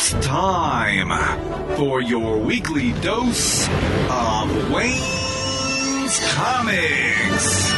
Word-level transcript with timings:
It's 0.00 0.12
time 0.24 1.08
for 1.76 2.00
your 2.00 2.38
weekly 2.38 2.92
dose 3.00 3.66
of 4.08 4.70
Wayne's 4.70 6.20
Comics. 6.34 7.68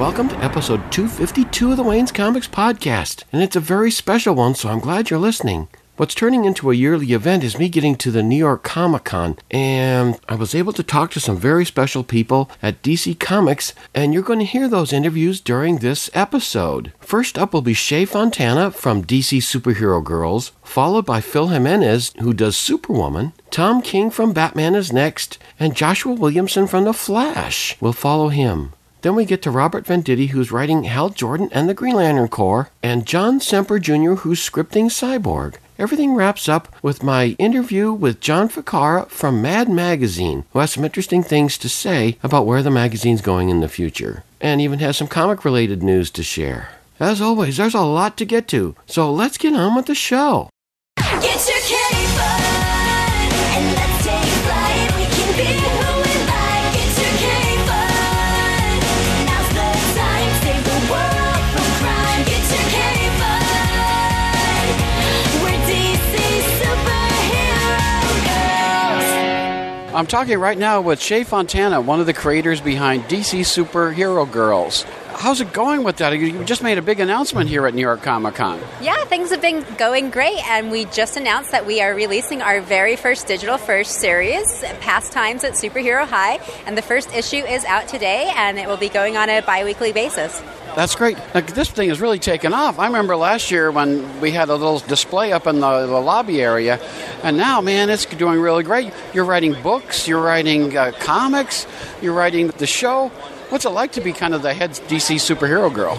Welcome 0.00 0.28
to 0.30 0.36
episode 0.38 0.90
252 0.90 1.70
of 1.70 1.76
the 1.76 1.84
Wayne's 1.84 2.10
Comics 2.10 2.48
Podcast, 2.48 3.22
and 3.32 3.40
it's 3.40 3.54
a 3.54 3.60
very 3.60 3.92
special 3.92 4.34
one, 4.34 4.56
so 4.56 4.68
I'm 4.68 4.80
glad 4.80 5.10
you're 5.10 5.20
listening. 5.20 5.68
What's 5.96 6.16
turning 6.16 6.44
into 6.44 6.72
a 6.72 6.74
yearly 6.74 7.12
event 7.12 7.44
is 7.44 7.56
me 7.56 7.68
getting 7.68 7.94
to 7.98 8.10
the 8.10 8.20
New 8.20 8.34
York 8.34 8.64
Comic 8.64 9.04
Con, 9.04 9.38
and 9.48 10.18
I 10.28 10.34
was 10.34 10.52
able 10.52 10.72
to 10.72 10.82
talk 10.82 11.12
to 11.12 11.20
some 11.20 11.36
very 11.36 11.64
special 11.64 12.02
people 12.02 12.50
at 12.60 12.82
DC 12.82 13.20
Comics, 13.20 13.74
and 13.94 14.12
you're 14.12 14.24
going 14.24 14.40
to 14.40 14.44
hear 14.44 14.66
those 14.66 14.92
interviews 14.92 15.40
during 15.40 15.78
this 15.78 16.10
episode. 16.12 16.92
First 16.98 17.38
up 17.38 17.52
will 17.52 17.62
be 17.62 17.74
Shea 17.74 18.06
Fontana 18.06 18.72
from 18.72 19.04
DC 19.04 19.38
Superhero 19.38 20.02
Girls, 20.02 20.50
followed 20.64 21.06
by 21.06 21.20
Phil 21.20 21.46
Jimenez, 21.46 22.12
who 22.18 22.32
does 22.34 22.56
Superwoman. 22.56 23.32
Tom 23.52 23.80
King 23.80 24.10
from 24.10 24.32
Batman 24.32 24.74
is 24.74 24.92
next, 24.92 25.38
and 25.60 25.76
Joshua 25.76 26.14
Williamson 26.14 26.66
from 26.66 26.86
The 26.86 26.92
Flash 26.92 27.80
will 27.80 27.92
follow 27.92 28.30
him. 28.30 28.72
Then 29.02 29.14
we 29.14 29.26
get 29.26 29.42
to 29.42 29.50
Robert 29.52 29.84
Venditti, 29.84 30.30
who's 30.30 30.50
writing 30.50 30.84
Hal 30.84 31.10
Jordan 31.10 31.50
and 31.52 31.68
the 31.68 31.74
Green 31.74 31.94
Lantern 31.94 32.26
Corps, 32.26 32.70
and 32.82 33.06
John 33.06 33.38
Semper 33.38 33.78
Jr., 33.78 34.14
who's 34.14 34.40
scripting 34.40 34.86
Cyborg. 34.86 35.54
Everything 35.76 36.14
wraps 36.14 36.48
up 36.48 36.68
with 36.82 37.02
my 37.02 37.34
interview 37.38 37.92
with 37.92 38.20
John 38.20 38.48
Ficarra 38.48 39.08
from 39.08 39.42
Mad 39.42 39.68
Magazine, 39.68 40.44
who 40.52 40.60
has 40.60 40.70
some 40.70 40.84
interesting 40.84 41.24
things 41.24 41.58
to 41.58 41.68
say 41.68 42.16
about 42.22 42.46
where 42.46 42.62
the 42.62 42.70
magazine's 42.70 43.20
going 43.20 43.48
in 43.48 43.58
the 43.58 43.68
future, 43.68 44.22
and 44.40 44.60
even 44.60 44.78
has 44.78 44.96
some 44.96 45.08
comic 45.08 45.44
related 45.44 45.82
news 45.82 46.10
to 46.12 46.22
share. 46.22 46.68
As 47.00 47.20
always, 47.20 47.56
there's 47.56 47.74
a 47.74 47.80
lot 47.80 48.16
to 48.18 48.24
get 48.24 48.46
to, 48.48 48.76
so 48.86 49.12
let's 49.12 49.36
get 49.36 49.54
on 49.54 49.74
with 49.74 49.86
the 49.86 49.96
show. 49.96 50.48
I'm 69.94 70.08
talking 70.08 70.40
right 70.40 70.58
now 70.58 70.80
with 70.80 71.00
Shea 71.00 71.22
Fontana, 71.22 71.80
one 71.80 72.00
of 72.00 72.06
the 72.06 72.12
creators 72.12 72.60
behind 72.60 73.04
DC 73.04 73.42
Superhero 73.42 74.28
Girls. 74.28 74.84
How's 75.16 75.40
it 75.40 75.52
going 75.52 75.84
with 75.84 75.96
that? 75.98 76.12
You 76.18 76.44
just 76.44 76.62
made 76.62 76.76
a 76.76 76.82
big 76.82 77.00
announcement 77.00 77.48
here 77.48 77.66
at 77.66 77.74
New 77.74 77.80
York 77.80 78.02
Comic 78.02 78.34
Con. 78.34 78.60
Yeah, 78.82 79.04
things 79.04 79.30
have 79.30 79.40
been 79.40 79.64
going 79.78 80.10
great, 80.10 80.46
and 80.48 80.70
we 80.70 80.84
just 80.86 81.16
announced 81.16 81.52
that 81.52 81.66
we 81.66 81.80
are 81.80 81.94
releasing 81.94 82.42
our 82.42 82.60
very 82.60 82.96
first 82.96 83.26
digital 83.26 83.56
first 83.56 83.92
series, 83.92 84.62
Pastimes 84.80 85.44
at 85.44 85.52
Superhero 85.52 86.06
High, 86.06 86.40
and 86.66 86.76
the 86.76 86.82
first 86.82 87.14
issue 87.14 87.36
is 87.36 87.64
out 87.64 87.88
today, 87.88 88.32
and 88.34 88.58
it 88.58 88.66
will 88.66 88.76
be 88.76 88.88
going 88.88 89.16
on 89.16 89.30
a 89.30 89.40
bi 89.40 89.64
weekly 89.64 89.92
basis. 89.92 90.42
That's 90.74 90.96
great. 90.96 91.16
Like, 91.34 91.54
this 91.54 91.70
thing 91.70 91.88
has 91.88 92.00
really 92.00 92.18
taken 92.18 92.52
off. 92.52 92.80
I 92.80 92.86
remember 92.86 93.14
last 93.14 93.52
year 93.52 93.70
when 93.70 94.20
we 94.20 94.32
had 94.32 94.48
a 94.48 94.56
little 94.56 94.80
display 94.80 95.30
up 95.30 95.46
in 95.46 95.60
the, 95.60 95.86
the 95.86 96.00
lobby 96.00 96.42
area, 96.42 96.80
and 97.22 97.36
now, 97.36 97.60
man, 97.60 97.90
it's 97.90 98.04
doing 98.04 98.40
really 98.40 98.64
great. 98.64 98.92
You're 99.14 99.24
writing 99.24 99.54
books, 99.62 100.08
you're 100.08 100.22
writing 100.22 100.76
uh, 100.76 100.92
comics, 100.98 101.66
you're 102.02 102.14
writing 102.14 102.48
the 102.48 102.66
show. 102.66 103.12
What's 103.54 103.66
it 103.66 103.70
like 103.70 103.92
to 103.92 104.00
be 104.00 104.12
kind 104.12 104.34
of 104.34 104.42
the 104.42 104.52
head 104.52 104.70
DC 104.72 105.14
superhero 105.14 105.72
girl? 105.72 105.96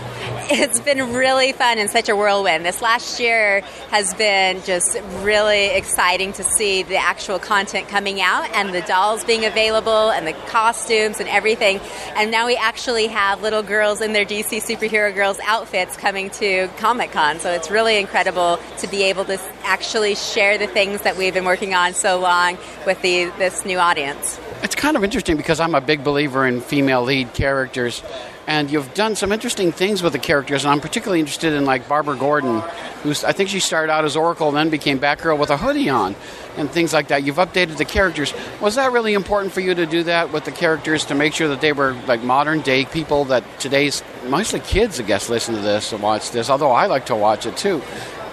It's 0.47 0.81
been 0.81 1.13
really 1.13 1.53
fun 1.53 1.77
and 1.77 1.89
such 1.89 2.09
a 2.09 2.15
whirlwind. 2.15 2.65
This 2.65 2.81
last 2.81 3.17
year 3.17 3.61
has 3.91 4.13
been 4.13 4.61
just 4.63 4.99
really 5.21 5.67
exciting 5.67 6.33
to 6.33 6.43
see 6.43 6.83
the 6.83 6.97
actual 6.97 7.39
content 7.39 7.87
coming 7.87 8.19
out 8.19 8.53
and 8.53 8.75
the 8.75 8.81
dolls 8.81 9.23
being 9.23 9.45
available 9.45 10.11
and 10.11 10.27
the 10.27 10.33
costumes 10.33 11.21
and 11.21 11.29
everything. 11.29 11.79
And 12.17 12.29
now 12.29 12.45
we 12.45 12.57
actually 12.57 13.07
have 13.07 13.41
little 13.41 13.63
girls 13.63 14.01
in 14.01 14.11
their 14.11 14.25
DC 14.25 14.61
superhero 14.61 15.15
girls 15.15 15.39
outfits 15.45 15.95
coming 15.95 16.31
to 16.31 16.67
Comic 16.77 17.13
Con. 17.13 17.39
So 17.39 17.51
it's 17.51 17.71
really 17.71 17.97
incredible 17.97 18.59
to 18.79 18.87
be 18.87 19.03
able 19.03 19.23
to 19.25 19.39
actually 19.63 20.15
share 20.15 20.57
the 20.57 20.67
things 20.67 21.03
that 21.03 21.15
we've 21.15 21.33
been 21.33 21.45
working 21.45 21.73
on 21.73 21.93
so 21.93 22.19
long 22.19 22.57
with 22.85 23.01
the, 23.01 23.31
this 23.37 23.65
new 23.65 23.79
audience. 23.79 24.41
It's 24.65 24.73
kind 24.73 24.97
of 24.97 25.03
interesting 25.03 25.37
because 25.37 25.59
I'm 25.59 25.75
a 25.75 25.79
big 25.79 26.03
believer 26.03 26.43
in 26.43 26.59
female 26.59 27.03
lead 27.03 27.35
characters, 27.35 28.01
and 28.47 28.71
you've 28.71 28.91
done 28.95 29.15
some 29.15 29.31
interesting 29.31 29.71
things 29.71 30.01
with 30.01 30.13
the 30.13 30.17
characters. 30.17 30.65
And 30.65 30.71
I'm 30.71 30.81
particularly 30.81 31.19
interested 31.19 31.53
in 31.53 31.65
like 31.65 31.87
Barbara 31.87 32.15
Gordon, 32.15 32.63
who's 33.03 33.23
I 33.23 33.31
think 33.31 33.49
she 33.49 33.59
started 33.59 33.93
out 33.93 34.05
as 34.05 34.15
Oracle, 34.15 34.47
and 34.47 34.57
then 34.57 34.71
became 34.71 34.99
Batgirl 34.99 35.37
with 35.37 35.51
a 35.51 35.57
hoodie 35.57 35.87
on, 35.89 36.15
and 36.57 36.67
things 36.67 36.93
like 36.93 37.09
that. 37.09 37.21
You've 37.21 37.35
updated 37.35 37.77
the 37.77 37.85
characters. 37.85 38.33
Was 38.59 38.73
that 38.73 38.91
really 38.91 39.13
important 39.13 39.53
for 39.53 39.59
you 39.59 39.75
to 39.75 39.85
do 39.85 40.01
that 40.01 40.33
with 40.33 40.45
the 40.45 40.51
characters 40.51 41.05
to 41.05 41.13
make 41.13 41.35
sure 41.35 41.49
that 41.49 41.61
they 41.61 41.71
were 41.71 41.93
like 42.07 42.23
modern 42.23 42.61
day 42.61 42.85
people 42.85 43.25
that 43.25 43.43
today's 43.59 44.01
mostly 44.25 44.61
kids, 44.61 44.99
I 44.99 45.03
guess, 45.03 45.29
listen 45.29 45.53
to 45.53 45.61
this 45.61 45.93
and 45.93 46.01
watch 46.01 46.31
this. 46.31 46.49
Although 46.49 46.71
I 46.71 46.87
like 46.87 47.05
to 47.05 47.15
watch 47.15 47.45
it 47.45 47.55
too. 47.55 47.83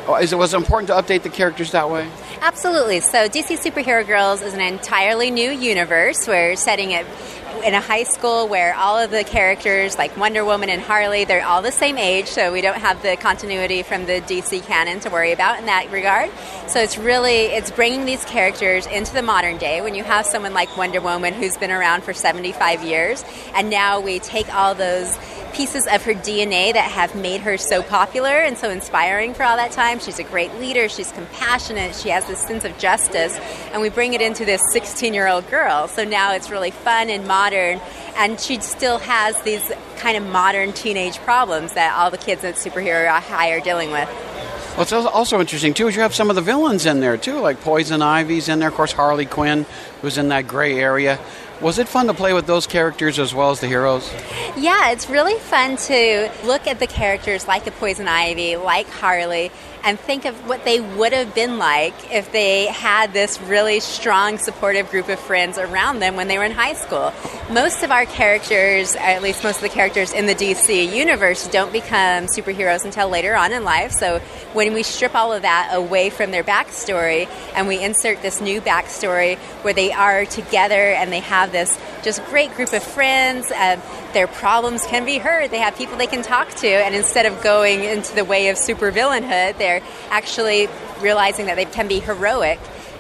Oh, 0.07 0.17
Is 0.17 0.33
it 0.33 0.37
was 0.37 0.53
it 0.53 0.57
important 0.57 0.89
to 0.89 0.95
update 0.95 1.23
the 1.23 1.29
characters 1.29 1.71
that 1.73 1.89
way? 1.89 2.09
Absolutely. 2.41 2.99
So, 3.01 3.29
DC 3.29 3.57
Superhero 3.59 4.05
Girls 4.05 4.43
is 4.43 4.53
an 4.53 4.61
entirely 4.61 5.31
new 5.31 5.51
universe. 5.51 6.27
We're 6.27 6.57
setting 6.57 6.91
it 6.91 7.07
in 7.65 7.75
a 7.75 7.81
high 7.81 8.03
school 8.03 8.49
where 8.49 8.75
all 8.75 8.99
of 8.99 9.11
the 9.11 9.25
characters, 9.25 9.97
like 9.97 10.17
Wonder 10.17 10.45
Woman 10.45 10.69
and 10.71 10.83
Harley, 10.83 11.25
they're 11.25 11.45
all 11.45 11.63
the 11.63 11.73
same 11.73 11.99
age, 11.99 12.27
so 12.27 12.53
we 12.53 12.61
don't 12.61 12.79
have 12.79 13.03
the 13.03 13.17
continuity 13.17 13.83
from 13.83 14.07
the 14.07 14.21
DC 14.23 14.65
canon 14.67 15.01
to 15.01 15.11
worry 15.11 15.33
about 15.33 15.59
in 15.59 15.67
that 15.67 15.91
regard. 15.91 16.31
So 16.67 16.81
it's 16.81 16.99
really 16.99 17.47
it's 17.47 17.71
bringing 17.71 18.05
these 18.05 18.25
characters 18.25 18.87
into 18.87 19.13
the 19.13 19.23
modern 19.23 19.59
day. 19.59 19.81
When 19.81 19.95
you 19.95 20.05
have 20.05 20.27
someone 20.27 20.55
like 20.55 20.77
Wonder 20.77 21.01
Woman 21.01 21.35
who's 21.35 21.57
been 21.57 21.71
around 21.71 22.03
for 22.03 22.13
75 22.13 22.83
years, 22.83 23.25
and 23.55 23.71
now 23.71 24.01
we 24.01 24.19
take 24.19 24.53
all 24.55 24.75
those 24.75 25.19
pieces 25.53 25.87
of 25.87 26.03
her 26.05 26.15
DNA 26.15 26.73
that 26.73 26.91
have 26.91 27.15
made 27.15 27.43
her 27.43 27.59
so 27.59 27.83
popular 27.83 28.31
and 28.31 28.57
so 28.57 28.71
inspiring 28.71 29.35
for 29.35 29.43
all 29.43 29.57
that 29.57 29.71
time. 29.71 29.99
She's 29.99 30.19
a 30.19 30.25
great 30.25 30.55
leader, 30.55 30.89
she's 30.89 31.13
compassionate, 31.13 31.95
she 31.95 32.09
has 32.09 32.25
this 32.25 32.41
sense 32.41 32.65
of 32.65 32.77
justice, 32.79 33.37
and 33.73 33.83
we 33.83 33.91
bring 33.91 34.15
it 34.15 34.23
into 34.23 34.45
this 34.45 34.63
16 34.73 35.13
year 35.13 35.29
old 35.29 35.49
girl. 35.51 35.89
So 35.89 36.05
now 36.05 36.33
it's 36.33 36.51
really 36.51 36.71
fun 36.71 37.11
and 37.11 37.27
modern, 37.27 37.42
and 37.51 38.39
she 38.39 38.61
still 38.61 38.99
has 38.99 39.41
these 39.43 39.73
kind 39.97 40.17
of 40.17 40.25
modern 40.25 40.73
teenage 40.73 41.19
problems 41.19 41.73
that 41.75 41.95
all 41.97 42.11
the 42.11 42.19
kids 42.19 42.45
at 42.45 42.55
Superhero 42.55 43.09
High 43.19 43.51
are 43.51 43.61
dealing 43.61 43.91
with. 43.91 44.09
What's 44.77 44.93
al- 44.93 45.09
also 45.09 45.41
interesting 45.41 45.75
too 45.75 45.89
is 45.89 45.97
you 45.97 46.03
have 46.03 46.15
some 46.15 46.31
of 46.31 46.37
the 46.37 46.43
villains 46.43 46.87
in 46.87 47.01
there 47.01 47.17
too, 47.17 47.41
like 47.41 47.61
Poison 47.61 48.01
Ivy's 48.01 48.49
in 48.49 48.59
there, 48.59 48.69
of 48.69 48.75
course 48.75 48.93
Harley 48.93 49.27
Quinn, 49.27 49.67
who's 50.01 50.17
in 50.19 50.29
that 50.29 50.47
gray 50.47 50.79
area. 50.79 51.19
Was 51.61 51.79
it 51.79 51.89
fun 51.89 52.07
to 52.07 52.15
play 52.15 52.33
with 52.33 52.47
those 52.47 52.67
characters 52.67 53.19
as 53.19 53.35
well 53.35 53.51
as 53.51 53.61
the 53.61 53.69
heroes? 53.69 54.11
Yeah, 54.57 54.91
it's 54.91 55.09
really 55.11 55.39
fun 55.39 55.77
to 55.77 56.31
look 56.45 56.67
at 56.67 56.79
the 56.79 56.87
characters 56.87 57.47
like 57.47 57.67
a 57.67 57.71
Poison 57.71 58.09
Ivy, 58.09 58.57
like 58.57 58.89
Harley, 58.89 59.53
and 59.85 59.99
think 59.99 60.25
of 60.25 60.49
what 60.49 60.65
they 60.65 60.81
would 60.81 61.13
have 61.13 61.35
been 61.35 61.59
like 61.59 62.13
if 62.13 62.31
they 62.33 62.67
had 62.67 63.13
this 63.13 63.41
really 63.43 63.81
strong, 63.81 64.39
supportive 64.39 64.91
group 64.91 65.09
of 65.09 65.19
friends 65.19 65.59
around 65.59 65.99
them 65.99 66.17
when 66.17 66.29
they 66.29 66.39
were 66.39 66.45
in 66.45 66.53
high 66.53 66.75
school. 66.75 67.13
Most 67.51 67.83
of 67.83 67.91
our 67.91 68.07
characters, 68.07 68.95
at 68.97 69.23
least 69.23 69.43
most 69.43 69.57
of 69.57 69.63
the 69.63 69.69
characters 69.69 70.13
in 70.13 70.27
the 70.27 70.35
DC 70.35 70.95
universe, 70.95 71.49
don't 71.49 71.73
become 71.73 72.27
superheroes 72.27 72.85
until 72.85 73.09
later 73.09 73.35
on 73.35 73.53
in 73.53 73.65
life. 73.65 73.93
So 73.93 74.21
when 74.53 74.73
we 74.73 74.83
strip 74.83 75.15
all 75.15 75.33
of 75.33 75.43
that 75.43 75.71
away 75.73 76.11
from 76.11 76.31
their 76.31 76.45
backstory 76.45 77.29
and 77.55 77.67
we 77.67 77.83
insert 77.83 78.23
this 78.23 78.41
new 78.41 78.61
backstory 78.61 79.37
where 79.63 79.75
they 79.75 79.93
are 79.93 80.25
together 80.25 80.75
and 80.75 81.13
they 81.13 81.21
have 81.21 81.53
this 81.53 81.79
just 82.03 82.25
great 82.27 82.55
group 82.55 82.73
of 82.73 82.83
friends, 82.83 83.51
uh, 83.51 83.81
their 84.13 84.27
problems 84.27 84.87
can 84.87 85.05
be 85.05 85.19
heard. 85.19 85.51
They 85.51 85.59
have 85.59 85.77
people 85.77 85.97
they 85.97 86.07
can 86.07 86.23
talk 86.23 86.51
to, 86.57 86.69
and 86.69 86.95
instead 86.95 87.27
of 87.27 87.43
going 87.43 87.83
into 87.85 88.15
the 88.15 88.25
way 88.25 88.49
of 88.49 88.57
supervillainhood, 88.57 89.59
they're 89.59 89.83
actually 90.11 90.69
realizing 91.01 91.47
that 91.47 91.57
they 91.57 91.65
can 91.65 91.89
be 91.89 92.01
heroic. 92.01 92.59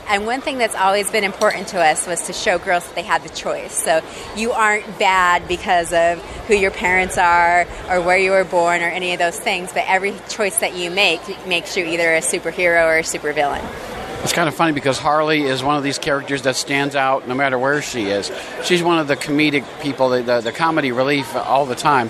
And 0.09 0.27
one 0.27 0.41
thing 0.41 0.59
that's 0.59 0.75
always 0.75 1.11
been 1.11 1.25
important 1.25 1.69
to 1.69 1.81
us 1.81 2.07
was 2.07 2.27
to 2.27 2.33
show 2.33 2.59
girls 2.59 2.85
that 2.87 2.95
they 2.97 3.03
had 3.03 3.23
the 3.23 3.29
choice. 3.29 3.73
So 3.73 4.03
you 4.37 4.51
aren't 4.53 4.99
bad 4.99 5.47
because 5.47 5.93
of 5.93 6.19
who 6.49 6.55
your 6.55 6.73
parents 6.73 7.17
are 7.19 7.67
or 7.89 8.01
where 8.01 8.19
you 8.19 8.33
were 8.33 8.45
born 8.45 8.83
or 8.83 8.89
any 8.89 9.13
of 9.13 9.21
those 9.21 9.39
things, 9.39 9.73
but 9.73 9.85
every 9.87 10.15
choice 10.29 10.59
that 10.59 10.75
you 10.75 10.91
make 10.91 11.21
makes 11.47 11.77
you 11.77 11.85
either 11.85 12.15
a 12.15 12.21
superhero 12.21 12.85
or 12.87 12.99
a 12.99 13.03
supervillain. 13.03 13.92
It's 14.23 14.33
kind 14.33 14.49
of 14.49 14.55
funny 14.55 14.73
because 14.73 14.99
Harley 14.99 15.43
is 15.43 15.65
one 15.65 15.77
of 15.77 15.83
these 15.83 15.99
characters 15.99 16.43
that 16.43 16.55
stands 16.55 16.95
out 16.95 17.27
no 17.27 17.35
matter 17.35 17.59
where 17.59 17.83
she 17.83 18.05
is. 18.05 18.31
She's 18.63 18.81
one 18.81 19.01
of 19.01 19.09
the 19.09 19.17
comedic 19.17 19.65
people, 19.83 20.11
the, 20.11 20.23
the, 20.23 20.41
the 20.41 20.53
comedy 20.53 20.93
relief 20.93 21.35
all 21.35 21.67
the 21.67 21.75
time. 21.75 22.09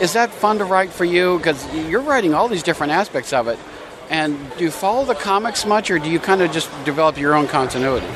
Is 0.00 0.14
that 0.14 0.30
fun 0.30 0.58
to 0.58 0.64
write 0.64 0.90
for 0.90 1.04
you? 1.04 1.38
Because 1.38 1.64
you're 1.74 2.00
writing 2.00 2.34
all 2.34 2.48
these 2.48 2.64
different 2.64 2.92
aspects 2.92 3.32
of 3.32 3.46
it. 3.46 3.58
And 4.10 4.38
do 4.56 4.64
you 4.64 4.70
follow 4.72 5.04
the 5.04 5.14
comics 5.14 5.64
much, 5.64 5.88
or 5.90 6.00
do 6.00 6.10
you 6.10 6.18
kind 6.18 6.42
of 6.42 6.50
just 6.50 6.68
develop 6.84 7.16
your 7.16 7.34
own 7.34 7.46
continuity? 7.46 8.06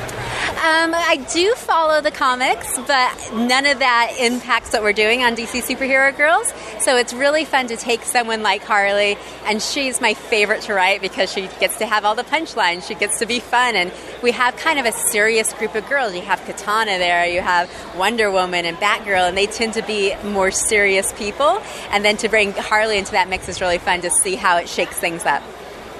Um, 0.61 0.93
I 0.93 1.15
do 1.33 1.55
follow 1.55 2.01
the 2.01 2.11
comics, 2.11 2.77
but 2.85 3.33
none 3.33 3.65
of 3.65 3.79
that 3.79 4.13
impacts 4.19 4.73
what 4.73 4.83
we're 4.83 4.93
doing 4.93 5.23
on 5.23 5.35
DC 5.35 5.63
Superhero 5.63 6.15
Girls. 6.15 6.53
So 6.81 6.97
it's 6.97 7.13
really 7.13 7.45
fun 7.45 7.65
to 7.69 7.77
take 7.77 8.03
someone 8.03 8.43
like 8.43 8.61
Harley, 8.61 9.17
and 9.45 9.59
she's 9.59 9.99
my 9.99 10.13
favorite 10.13 10.61
to 10.63 10.75
write 10.75 11.01
because 11.01 11.33
she 11.33 11.49
gets 11.59 11.79
to 11.79 11.87
have 11.87 12.05
all 12.05 12.13
the 12.13 12.23
punchlines. 12.23 12.87
She 12.87 12.93
gets 12.93 13.17
to 13.17 13.25
be 13.25 13.39
fun, 13.39 13.75
and 13.75 13.91
we 14.21 14.33
have 14.33 14.55
kind 14.55 14.77
of 14.77 14.85
a 14.85 14.91
serious 14.91 15.51
group 15.53 15.73
of 15.73 15.89
girls. 15.89 16.13
You 16.13 16.21
have 16.21 16.45
Katana 16.45 16.99
there, 16.99 17.25
you 17.25 17.41
have 17.41 17.67
Wonder 17.97 18.29
Woman 18.29 18.65
and 18.65 18.77
Batgirl, 18.77 19.29
and 19.29 19.35
they 19.35 19.47
tend 19.47 19.73
to 19.73 19.81
be 19.81 20.15
more 20.25 20.51
serious 20.51 21.11
people. 21.13 21.59
And 21.89 22.05
then 22.05 22.17
to 22.17 22.29
bring 22.29 22.51
Harley 22.51 22.99
into 22.99 23.13
that 23.13 23.29
mix 23.29 23.49
is 23.49 23.61
really 23.61 23.79
fun 23.79 24.01
to 24.01 24.11
see 24.11 24.35
how 24.35 24.57
it 24.57 24.69
shakes 24.69 24.99
things 24.99 25.25
up. 25.25 25.41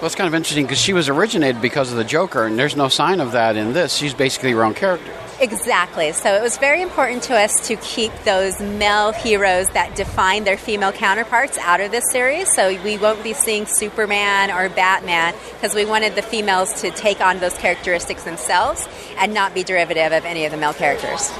Well, 0.01 0.07
it's 0.07 0.15
kind 0.15 0.27
of 0.27 0.33
interesting 0.33 0.65
because 0.65 0.79
she 0.79 0.93
was 0.93 1.09
originated 1.09 1.61
because 1.61 1.91
of 1.91 1.97
the 1.97 2.03
Joker, 2.03 2.47
and 2.47 2.57
there's 2.57 2.75
no 2.75 2.87
sign 2.87 3.19
of 3.19 3.33
that 3.33 3.55
in 3.55 3.73
this. 3.73 3.93
She's 3.93 4.15
basically 4.15 4.51
her 4.51 4.63
own 4.63 4.73
character. 4.73 5.13
Exactly. 5.39 6.11
So 6.11 6.33
it 6.33 6.41
was 6.41 6.57
very 6.57 6.81
important 6.81 7.21
to 7.23 7.35
us 7.35 7.67
to 7.67 7.75
keep 7.75 8.11
those 8.23 8.59
male 8.59 9.11
heroes 9.11 9.67
that 9.69 9.95
define 9.95 10.43
their 10.43 10.57
female 10.57 10.91
counterparts 10.91 11.55
out 11.59 11.81
of 11.81 11.91
this 11.91 12.03
series. 12.11 12.51
So 12.55 12.69
we 12.83 12.97
won't 12.97 13.23
be 13.23 13.33
seeing 13.33 13.67
Superman 13.67 14.49
or 14.49 14.69
Batman 14.69 15.35
because 15.53 15.75
we 15.75 15.85
wanted 15.85 16.15
the 16.15 16.23
females 16.23 16.81
to 16.81 16.89
take 16.89 17.21
on 17.21 17.37
those 17.37 17.55
characteristics 17.57 18.23
themselves 18.23 18.87
and 19.19 19.35
not 19.35 19.53
be 19.53 19.61
derivative 19.61 20.13
of 20.13 20.25
any 20.25 20.45
of 20.45 20.51
the 20.51 20.57
male 20.57 20.73
characters. 20.73 21.31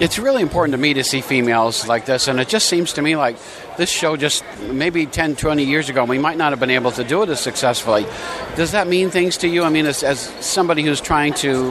It's 0.00 0.20
really 0.20 0.42
important 0.42 0.72
to 0.72 0.78
me 0.78 0.94
to 0.94 1.02
see 1.02 1.20
females 1.20 1.88
like 1.88 2.06
this, 2.06 2.28
and 2.28 2.38
it 2.38 2.48
just 2.48 2.68
seems 2.68 2.92
to 2.92 3.02
me 3.02 3.16
like 3.16 3.38
this 3.78 3.88
show 3.88 4.16
just 4.16 4.44
maybe 4.60 5.06
10, 5.06 5.36
20 5.36 5.64
years 5.64 5.88
ago, 5.88 6.04
we 6.04 6.18
might 6.18 6.36
not 6.36 6.52
have 6.52 6.60
been 6.60 6.68
able 6.68 6.90
to 6.90 7.04
do 7.04 7.22
it 7.22 7.28
as 7.30 7.40
successfully. 7.40 8.04
Does 8.56 8.72
that 8.72 8.88
mean 8.88 9.08
things 9.08 9.38
to 9.38 9.48
you? 9.48 9.62
I 9.62 9.70
mean, 9.70 9.86
as, 9.86 10.02
as 10.02 10.20
somebody 10.44 10.82
who's 10.82 11.00
trying 11.00 11.32
to 11.34 11.70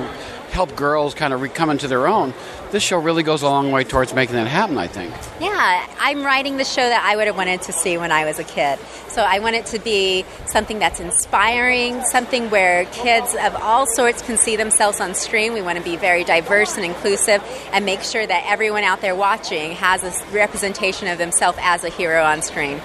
help 0.51 0.73
girls 0.75 1.13
kind 1.13 1.33
of 1.33 1.53
come 1.53 1.69
into 1.69 1.87
their 1.89 2.07
own, 2.07 2.33
this 2.71 2.81
show 2.81 2.97
really 2.97 3.23
goes 3.23 3.41
a 3.41 3.49
long 3.49 3.71
way 3.71 3.83
towards 3.83 4.13
making 4.13 4.35
that 4.35 4.47
happen, 4.47 4.77
I 4.77 4.87
think. 4.87 5.13
Yeah, 5.41 5.85
I'm 5.99 6.23
writing 6.23 6.55
the 6.55 6.63
show 6.63 6.81
that 6.81 7.03
I 7.03 7.17
would 7.17 7.27
have 7.27 7.35
wanted 7.35 7.61
to 7.63 7.73
see 7.73 7.97
when 7.97 8.11
I 8.11 8.23
was 8.23 8.39
a 8.39 8.43
kid. 8.45 8.79
So 9.17 9.23
I 9.23 9.39
want 9.39 9.55
it 9.55 9.65
to 9.67 9.79
be 9.79 10.25
something 10.45 10.77
that's 10.77 10.99
inspiring, 10.99 12.03
something 12.03 12.51
where 12.51 12.85
kids 12.85 13.35
of 13.41 13.55
all 13.55 13.87
sorts 13.87 14.21
can 14.21 14.37
see 14.37 14.57
themselves 14.57 15.01
on 15.01 15.15
screen. 15.15 15.53
We 15.53 15.61
want 15.63 15.79
to 15.79 15.83
be 15.83 15.95
very 15.95 16.23
diverse 16.23 16.75
and 16.75 16.85
inclusive 16.85 17.43
and 17.73 17.83
make 17.83 18.01
sure 18.03 18.27
that 18.27 18.43
everyone 18.45 18.83
out 18.83 19.01
there 19.01 19.15
watching 19.15 19.71
has 19.71 20.03
a 20.03 20.13
representation 20.31 21.07
of 21.07 21.17
themselves 21.17 21.57
as 21.63 21.83
a 21.83 21.89
hero 21.89 22.23
on 22.23 22.43
screen. 22.43 22.79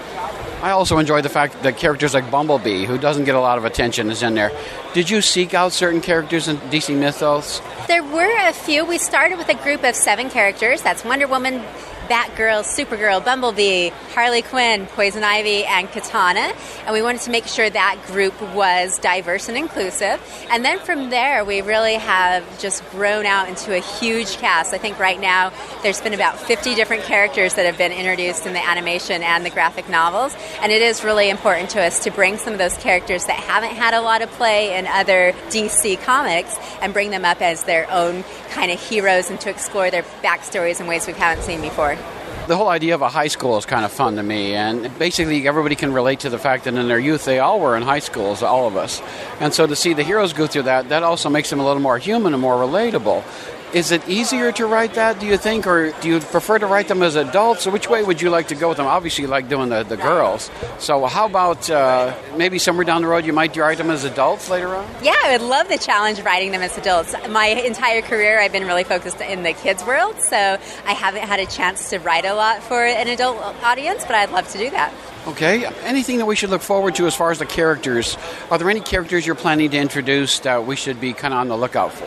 I 0.62 0.70
also 0.70 0.96
enjoy 0.96 1.20
the 1.20 1.28
fact 1.28 1.64
that 1.64 1.76
characters 1.76 2.14
like 2.14 2.30
Bumblebee, 2.30 2.86
who 2.86 2.96
doesn't 2.96 3.24
get 3.24 3.34
a 3.34 3.40
lot 3.40 3.58
of 3.58 3.66
attention, 3.66 4.10
is 4.10 4.22
in 4.22 4.34
there. 4.34 4.52
Did 4.94 5.10
you 5.10 5.20
seek 5.20 5.52
out 5.52 5.72
certain 5.72 6.00
characters 6.00 6.48
in 6.48 6.56
DC 6.70 6.96
Mythos? 6.96 7.60
There 7.88 8.04
were 8.04 8.48
a 8.48 8.54
few. 8.54 8.86
We 8.86 8.96
started 8.96 9.36
with 9.36 9.50
a 9.50 9.54
group 9.56 9.84
of 9.84 9.94
seven 9.94 10.30
characters. 10.30 10.80
That's 10.80 11.04
Wonder 11.04 11.26
Woman, 11.26 11.62
Batgirl, 12.08 12.62
Supergirl, 12.64 13.24
Bumblebee, 13.24 13.90
Harley 14.14 14.42
Quinn, 14.42 14.86
Poison 14.86 15.24
Ivy, 15.24 15.64
and 15.64 15.90
Katana. 15.90 16.52
And 16.84 16.92
we 16.92 17.02
wanted 17.02 17.22
to 17.22 17.30
make 17.30 17.46
sure 17.46 17.68
that 17.68 17.98
group 18.06 18.40
was 18.54 18.98
diverse 18.98 19.48
and 19.48 19.56
inclusive. 19.56 20.20
And 20.50 20.64
then 20.64 20.78
from 20.78 21.10
there, 21.10 21.44
we 21.44 21.62
really 21.62 21.94
have 21.94 22.44
just 22.58 22.88
grown 22.90 23.26
out 23.26 23.48
into 23.48 23.74
a 23.74 23.80
huge 23.80 24.36
cast. 24.38 24.74
I 24.74 24.78
think 24.78 24.98
right 24.98 25.20
now 25.20 25.52
there's 25.82 26.00
been 26.00 26.14
about 26.14 26.38
50 26.38 26.74
different 26.74 27.04
characters 27.04 27.54
that 27.54 27.66
have 27.66 27.78
been 27.78 27.92
introduced 27.92 28.46
in 28.46 28.52
the 28.52 28.64
animation 28.64 29.22
and 29.22 29.44
the 29.44 29.50
graphic 29.50 29.88
novels. 29.88 30.36
And 30.60 30.72
it 30.72 30.82
is 30.82 31.04
really 31.04 31.30
important 31.30 31.70
to 31.70 31.80
us 31.80 32.04
to 32.04 32.10
bring 32.10 32.36
some 32.36 32.52
of 32.52 32.58
those 32.58 32.76
characters 32.76 33.24
that 33.26 33.38
haven't 33.38 33.74
had 33.74 33.94
a 33.94 34.00
lot 34.00 34.22
of 34.22 34.30
play 34.32 34.76
in 34.76 34.86
other 34.86 35.32
DC 35.48 36.02
comics 36.02 36.56
and 36.80 36.92
bring 36.92 37.10
them 37.10 37.24
up 37.24 37.40
as 37.40 37.64
their 37.64 37.90
own 37.90 38.24
kind 38.50 38.70
of 38.70 38.80
heroes 38.80 39.30
and 39.30 39.40
to 39.40 39.50
explore 39.50 39.90
their 39.90 40.02
backstories 40.22 40.80
in 40.80 40.86
ways 40.86 41.06
we 41.06 41.12
haven't 41.12 41.44
seen 41.44 41.60
before. 41.60 41.96
The 42.48 42.56
whole 42.56 42.68
idea 42.68 42.96
of 42.96 43.02
a 43.02 43.08
high 43.08 43.28
school 43.28 43.56
is 43.56 43.64
kind 43.64 43.84
of 43.84 43.92
fun 43.92 44.16
to 44.16 44.22
me, 44.22 44.54
and 44.54 44.98
basically 44.98 45.46
everybody 45.46 45.76
can 45.76 45.92
relate 45.92 46.20
to 46.20 46.28
the 46.28 46.38
fact 46.38 46.64
that 46.64 46.74
in 46.74 46.88
their 46.88 46.98
youth 46.98 47.24
they 47.24 47.38
all 47.38 47.60
were 47.60 47.76
in 47.76 47.84
high 47.84 48.00
schools, 48.00 48.42
all 48.42 48.66
of 48.66 48.76
us. 48.76 49.00
And 49.38 49.54
so 49.54 49.64
to 49.66 49.76
see 49.76 49.94
the 49.94 50.02
heroes 50.02 50.32
go 50.32 50.48
through 50.48 50.64
that, 50.64 50.88
that 50.88 51.04
also 51.04 51.30
makes 51.30 51.50
them 51.50 51.60
a 51.60 51.64
little 51.64 51.80
more 51.80 51.98
human 51.98 52.34
and 52.34 52.42
more 52.42 52.56
relatable. 52.56 53.22
Is 53.72 53.90
it 53.90 54.06
easier 54.06 54.52
to 54.52 54.66
write 54.66 54.94
that, 54.94 55.18
do 55.18 55.24
you 55.24 55.38
think, 55.38 55.66
or 55.66 55.92
do 56.02 56.08
you 56.08 56.20
prefer 56.20 56.58
to 56.58 56.66
write 56.66 56.88
them 56.88 57.02
as 57.02 57.16
adults? 57.16 57.66
Which 57.66 57.88
way 57.88 58.02
would 58.02 58.20
you 58.20 58.28
like 58.28 58.48
to 58.48 58.54
go 58.54 58.68
with 58.68 58.76
them? 58.76 58.86
Obviously, 58.86 59.22
you 59.22 59.28
like 59.28 59.48
doing 59.48 59.70
the, 59.70 59.82
the 59.82 59.96
girls. 59.96 60.50
So, 60.78 61.06
how 61.06 61.24
about 61.24 61.70
uh, 61.70 62.14
maybe 62.36 62.58
somewhere 62.58 62.84
down 62.84 63.00
the 63.00 63.08
road 63.08 63.24
you 63.24 63.32
might 63.32 63.56
write 63.56 63.78
them 63.78 63.88
as 63.88 64.04
adults 64.04 64.50
later 64.50 64.74
on? 64.74 64.86
Yeah, 65.02 65.16
I 65.24 65.32
would 65.32 65.40
love 65.40 65.68
the 65.68 65.78
challenge 65.78 66.18
of 66.18 66.26
writing 66.26 66.52
them 66.52 66.60
as 66.60 66.76
adults. 66.76 67.14
My 67.30 67.46
entire 67.46 68.02
career, 68.02 68.38
I've 68.40 68.52
been 68.52 68.66
really 68.66 68.84
focused 68.84 69.22
in 69.22 69.42
the 69.42 69.54
kids' 69.54 69.82
world, 69.86 70.20
so 70.20 70.36
I 70.36 70.92
haven't 70.92 71.22
had 71.22 71.40
a 71.40 71.46
chance 71.46 71.88
to 71.90 71.98
write 71.98 72.26
a 72.26 72.34
lot 72.34 72.62
for 72.62 72.84
an 72.84 73.08
adult 73.08 73.38
audience, 73.62 74.04
but 74.04 74.14
I'd 74.14 74.32
love 74.32 74.48
to 74.48 74.58
do 74.58 74.68
that. 74.68 74.92
Okay. 75.26 75.64
Anything 75.84 76.18
that 76.18 76.26
we 76.26 76.34
should 76.34 76.50
look 76.50 76.62
forward 76.62 76.96
to 76.96 77.06
as 77.06 77.14
far 77.14 77.30
as 77.30 77.38
the 77.38 77.46
characters? 77.46 78.16
Are 78.50 78.58
there 78.58 78.68
any 78.68 78.80
characters 78.80 79.24
you're 79.24 79.36
planning 79.36 79.70
to 79.70 79.76
introduce 79.78 80.40
that 80.40 80.66
we 80.66 80.74
should 80.74 81.00
be 81.00 81.12
kind 81.12 81.32
of 81.32 81.38
on 81.38 81.48
the 81.48 81.56
lookout 81.56 81.92
for? 81.92 82.06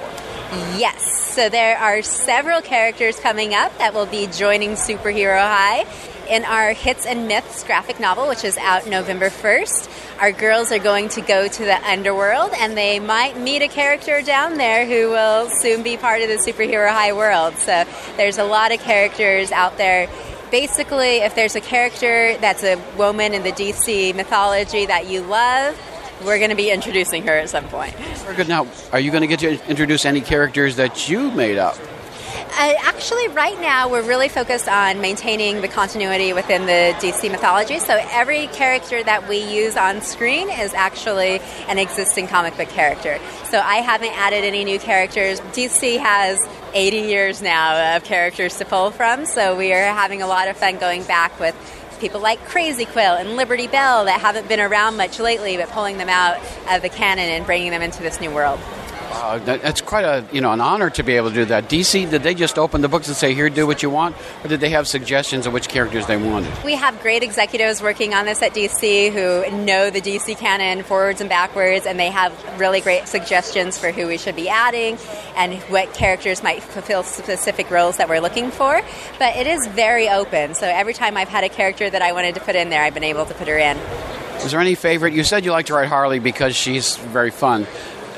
Yes. 0.77 1.33
So 1.33 1.49
there 1.49 1.77
are 1.77 2.01
several 2.01 2.61
characters 2.61 3.19
coming 3.19 3.53
up 3.53 3.77
that 3.77 3.93
will 3.93 4.05
be 4.05 4.27
joining 4.27 4.71
Superhero 4.71 5.39
High. 5.39 5.85
In 6.29 6.43
our 6.43 6.73
Hits 6.73 7.05
and 7.05 7.27
Myths 7.27 7.63
graphic 7.63 7.99
novel, 7.99 8.27
which 8.27 8.43
is 8.43 8.57
out 8.57 8.87
November 8.87 9.29
1st, 9.29 10.19
our 10.19 10.31
girls 10.31 10.71
are 10.71 10.79
going 10.79 11.09
to 11.09 11.21
go 11.21 11.47
to 11.47 11.63
the 11.63 11.87
underworld 11.87 12.51
and 12.57 12.75
they 12.75 12.99
might 12.99 13.37
meet 13.37 13.61
a 13.61 13.67
character 13.67 14.23
down 14.23 14.55
there 14.57 14.87
who 14.87 15.11
will 15.11 15.49
soon 15.49 15.83
be 15.83 15.97
part 15.97 16.23
of 16.23 16.29
the 16.29 16.37
Superhero 16.37 16.89
High 16.89 17.13
world. 17.13 17.55
So 17.57 17.85
there's 18.17 18.39
a 18.39 18.43
lot 18.43 18.71
of 18.71 18.79
characters 18.79 19.51
out 19.51 19.77
there. 19.77 20.09
Basically, 20.55 21.17
if 21.17 21.35
there's 21.35 21.57
a 21.57 21.59
character 21.59 22.37
that's 22.37 22.63
a 22.63 22.81
woman 22.97 23.33
in 23.33 23.43
the 23.43 23.51
DC 23.51 24.15
mythology 24.15 24.85
that 24.85 25.05
you 25.05 25.19
love, 25.19 25.77
we're 26.23 26.37
going 26.37 26.49
to 26.49 26.55
be 26.55 26.71
introducing 26.71 27.27
her 27.27 27.33
at 27.33 27.49
some 27.49 27.67
point. 27.67 27.93
Very 27.93 28.37
good. 28.37 28.47
Now, 28.47 28.65
are 28.93 28.99
you 29.01 29.11
going 29.11 29.19
to 29.19 29.27
get 29.27 29.39
to 29.39 29.69
introduce 29.69 30.05
any 30.05 30.21
characters 30.21 30.77
that 30.77 31.09
you 31.09 31.29
made 31.31 31.57
up? 31.57 31.75
Uh, 32.57 32.73
actually, 32.83 33.27
right 33.27 33.59
now 33.59 33.89
we're 33.89 34.07
really 34.07 34.29
focused 34.29 34.69
on 34.69 35.01
maintaining 35.01 35.59
the 35.59 35.67
continuity 35.67 36.31
within 36.31 36.65
the 36.65 36.95
DC 36.99 37.29
mythology. 37.29 37.79
So 37.79 37.99
every 38.11 38.47
character 38.47 39.03
that 39.03 39.27
we 39.27 39.39
use 39.39 39.75
on 39.75 40.01
screen 40.01 40.49
is 40.49 40.73
actually 40.73 41.41
an 41.67 41.79
existing 41.79 42.29
comic 42.29 42.55
book 42.55 42.69
character. 42.69 43.19
So 43.43 43.59
I 43.59 43.81
haven't 43.81 44.17
added 44.17 44.45
any 44.45 44.63
new 44.63 44.79
characters. 44.79 45.41
DC 45.41 45.99
has 45.99 46.39
80 46.75 46.97
years 46.97 47.41
now 47.41 47.95
of 47.95 48.03
characters 48.03 48.57
to 48.57 48.65
pull 48.65 48.91
from, 48.91 49.25
so 49.25 49.55
we 49.55 49.71
are 49.71 49.93
having 49.93 50.21
a 50.21 50.27
lot 50.27 50.49
of 50.49 50.57
fun 50.57 50.77
going 50.77 51.03
back 51.03 51.39
with 51.39 51.55
people 52.01 52.19
like 52.19 52.43
Crazy 52.43 52.83
Quilt 52.83 53.21
and 53.21 53.37
Liberty 53.37 53.67
Bell 53.67 54.03
that 54.03 54.19
haven't 54.19 54.49
been 54.49 54.59
around 54.59 54.97
much 54.97 55.17
lately, 55.17 55.55
but 55.55 55.69
pulling 55.69 55.97
them 55.97 56.09
out 56.09 56.37
of 56.69 56.81
the 56.81 56.89
canon 56.89 57.29
and 57.29 57.45
bringing 57.45 57.71
them 57.71 57.81
into 57.81 58.03
this 58.03 58.19
new 58.19 58.29
world. 58.29 58.59
Uh, 59.11 59.39
that, 59.39 59.61
that's 59.61 59.81
quite 59.81 60.03
a 60.03 60.25
you 60.31 60.41
know 60.41 60.51
an 60.51 60.61
honor 60.61 60.89
to 60.89 61.03
be 61.03 61.13
able 61.13 61.29
to 61.29 61.35
do 61.35 61.45
that. 61.45 61.69
DC 61.69 62.09
did 62.09 62.23
they 62.23 62.33
just 62.33 62.57
open 62.57 62.81
the 62.81 62.87
books 62.87 63.07
and 63.07 63.15
say 63.15 63.33
here 63.33 63.49
do 63.49 63.65
what 63.65 63.81
you 63.83 63.89
want, 63.89 64.15
or 64.43 64.47
did 64.47 64.59
they 64.59 64.69
have 64.69 64.87
suggestions 64.87 65.45
of 65.45 65.53
which 65.53 65.67
characters 65.67 66.05
they 66.07 66.17
wanted? 66.17 66.51
We 66.63 66.75
have 66.75 67.01
great 67.01 67.23
executives 67.23 67.81
working 67.81 68.13
on 68.13 68.25
this 68.25 68.41
at 68.41 68.53
DC 68.53 69.11
who 69.11 69.63
know 69.63 69.89
the 69.89 70.01
DC 70.01 70.37
canon 70.37 70.83
forwards 70.83 71.21
and 71.21 71.29
backwards, 71.29 71.85
and 71.85 71.99
they 71.99 72.09
have 72.09 72.33
really 72.59 72.81
great 72.81 73.07
suggestions 73.07 73.77
for 73.77 73.91
who 73.91 74.07
we 74.07 74.17
should 74.17 74.35
be 74.35 74.49
adding 74.49 74.97
and 75.35 75.55
what 75.63 75.93
characters 75.93 76.43
might 76.43 76.61
fulfill 76.61 77.03
specific 77.03 77.69
roles 77.71 77.97
that 77.97 78.09
we're 78.09 78.21
looking 78.21 78.51
for. 78.51 78.81
But 79.19 79.35
it 79.35 79.47
is 79.47 79.67
very 79.67 80.09
open, 80.09 80.55
so 80.55 80.67
every 80.67 80.93
time 80.93 81.17
I've 81.17 81.29
had 81.29 81.43
a 81.43 81.49
character 81.49 81.89
that 81.89 82.01
I 82.01 82.11
wanted 82.11 82.35
to 82.35 82.41
put 82.41 82.55
in 82.55 82.69
there, 82.69 82.83
I've 82.83 82.93
been 82.93 83.03
able 83.03 83.25
to 83.25 83.33
put 83.33 83.47
her 83.47 83.57
in. 83.57 83.77
Is 84.43 84.51
there 84.51 84.59
any 84.59 84.75
favorite? 84.75 85.13
You 85.13 85.23
said 85.23 85.45
you 85.45 85.51
like 85.51 85.67
to 85.67 85.73
write 85.73 85.87
Harley 85.87 86.19
because 86.19 86.55
she's 86.55 86.97
very 86.97 87.31
fun. 87.31 87.65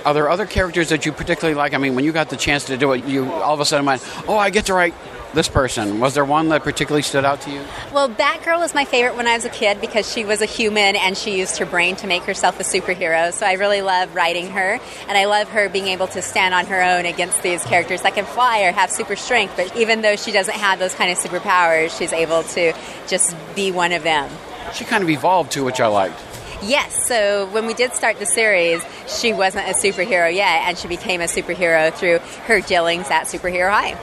Are 0.07 0.13
there 0.13 0.29
other 0.29 0.45
characters 0.45 0.87
that 0.87 1.05
you 1.05 1.11
particularly 1.11 1.53
like? 1.53 1.73
I 1.73 1.77
mean, 1.79 1.93
when 1.93 2.05
you 2.05 2.13
got 2.13 2.29
the 2.29 2.37
chance 2.37 2.63
to 2.67 2.77
do 2.77 2.93
it, 2.93 3.03
you 3.03 3.29
all 3.29 3.53
of 3.53 3.59
a 3.59 3.65
sudden 3.65 3.85
went, 3.85 4.01
"Oh, 4.25 4.37
I 4.37 4.51
get 4.51 4.67
to 4.67 4.73
write 4.73 4.93
this 5.33 5.49
person." 5.49 5.99
Was 5.99 6.13
there 6.13 6.23
one 6.23 6.47
that 6.47 6.63
particularly 6.63 7.01
stood 7.01 7.25
out 7.25 7.41
to 7.41 7.51
you? 7.51 7.59
Well, 7.91 8.07
Batgirl 8.07 8.57
was 8.57 8.73
my 8.73 8.85
favorite 8.85 9.17
when 9.17 9.27
I 9.27 9.35
was 9.35 9.43
a 9.43 9.49
kid 9.49 9.81
because 9.81 10.09
she 10.09 10.23
was 10.23 10.41
a 10.41 10.45
human 10.45 10.95
and 10.95 11.17
she 11.17 11.37
used 11.37 11.57
her 11.57 11.65
brain 11.65 11.97
to 11.97 12.07
make 12.07 12.23
herself 12.23 12.57
a 12.57 12.63
superhero. 12.63 13.33
So 13.33 13.45
I 13.45 13.55
really 13.55 13.81
love 13.81 14.15
writing 14.15 14.51
her, 14.51 14.79
and 15.09 15.17
I 15.17 15.25
love 15.25 15.49
her 15.49 15.67
being 15.67 15.87
able 15.87 16.07
to 16.07 16.21
stand 16.21 16.53
on 16.53 16.67
her 16.67 16.81
own 16.81 17.05
against 17.05 17.43
these 17.43 17.61
characters 17.65 18.03
that 18.03 18.15
can 18.15 18.23
fly 18.23 18.61
or 18.61 18.71
have 18.71 18.89
super 18.89 19.17
strength. 19.17 19.55
But 19.57 19.75
even 19.75 20.03
though 20.03 20.15
she 20.15 20.31
doesn't 20.31 20.55
have 20.55 20.79
those 20.79 20.93
kind 20.93 21.11
of 21.11 21.17
superpowers, 21.17 21.97
she's 21.97 22.13
able 22.13 22.43
to 22.43 22.71
just 23.07 23.35
be 23.55 23.73
one 23.73 23.91
of 23.91 24.03
them. 24.03 24.29
She 24.73 24.85
kind 24.85 25.03
of 25.03 25.09
evolved 25.09 25.51
too, 25.51 25.65
which 25.65 25.81
I 25.81 25.87
liked. 25.87 26.17
Yes, 26.63 27.07
so 27.07 27.47
when 27.51 27.67
we 27.67 27.73
did 27.73 27.93
start 27.93 28.17
the 28.17 28.25
series, 28.25 28.83
she 29.07 29.31
wasn't 29.31 29.67
a 29.67 29.73
superhero 29.73 30.33
yet, 30.33 30.63
and 30.67 30.77
she 30.77 30.87
became 30.87 31.21
a 31.21 31.25
superhero 31.25 31.93
through 31.93 32.17
her 32.45 32.61
dealings 32.61 33.09
at 33.11 33.25
Superhero 33.25 33.69
High. 33.69 33.95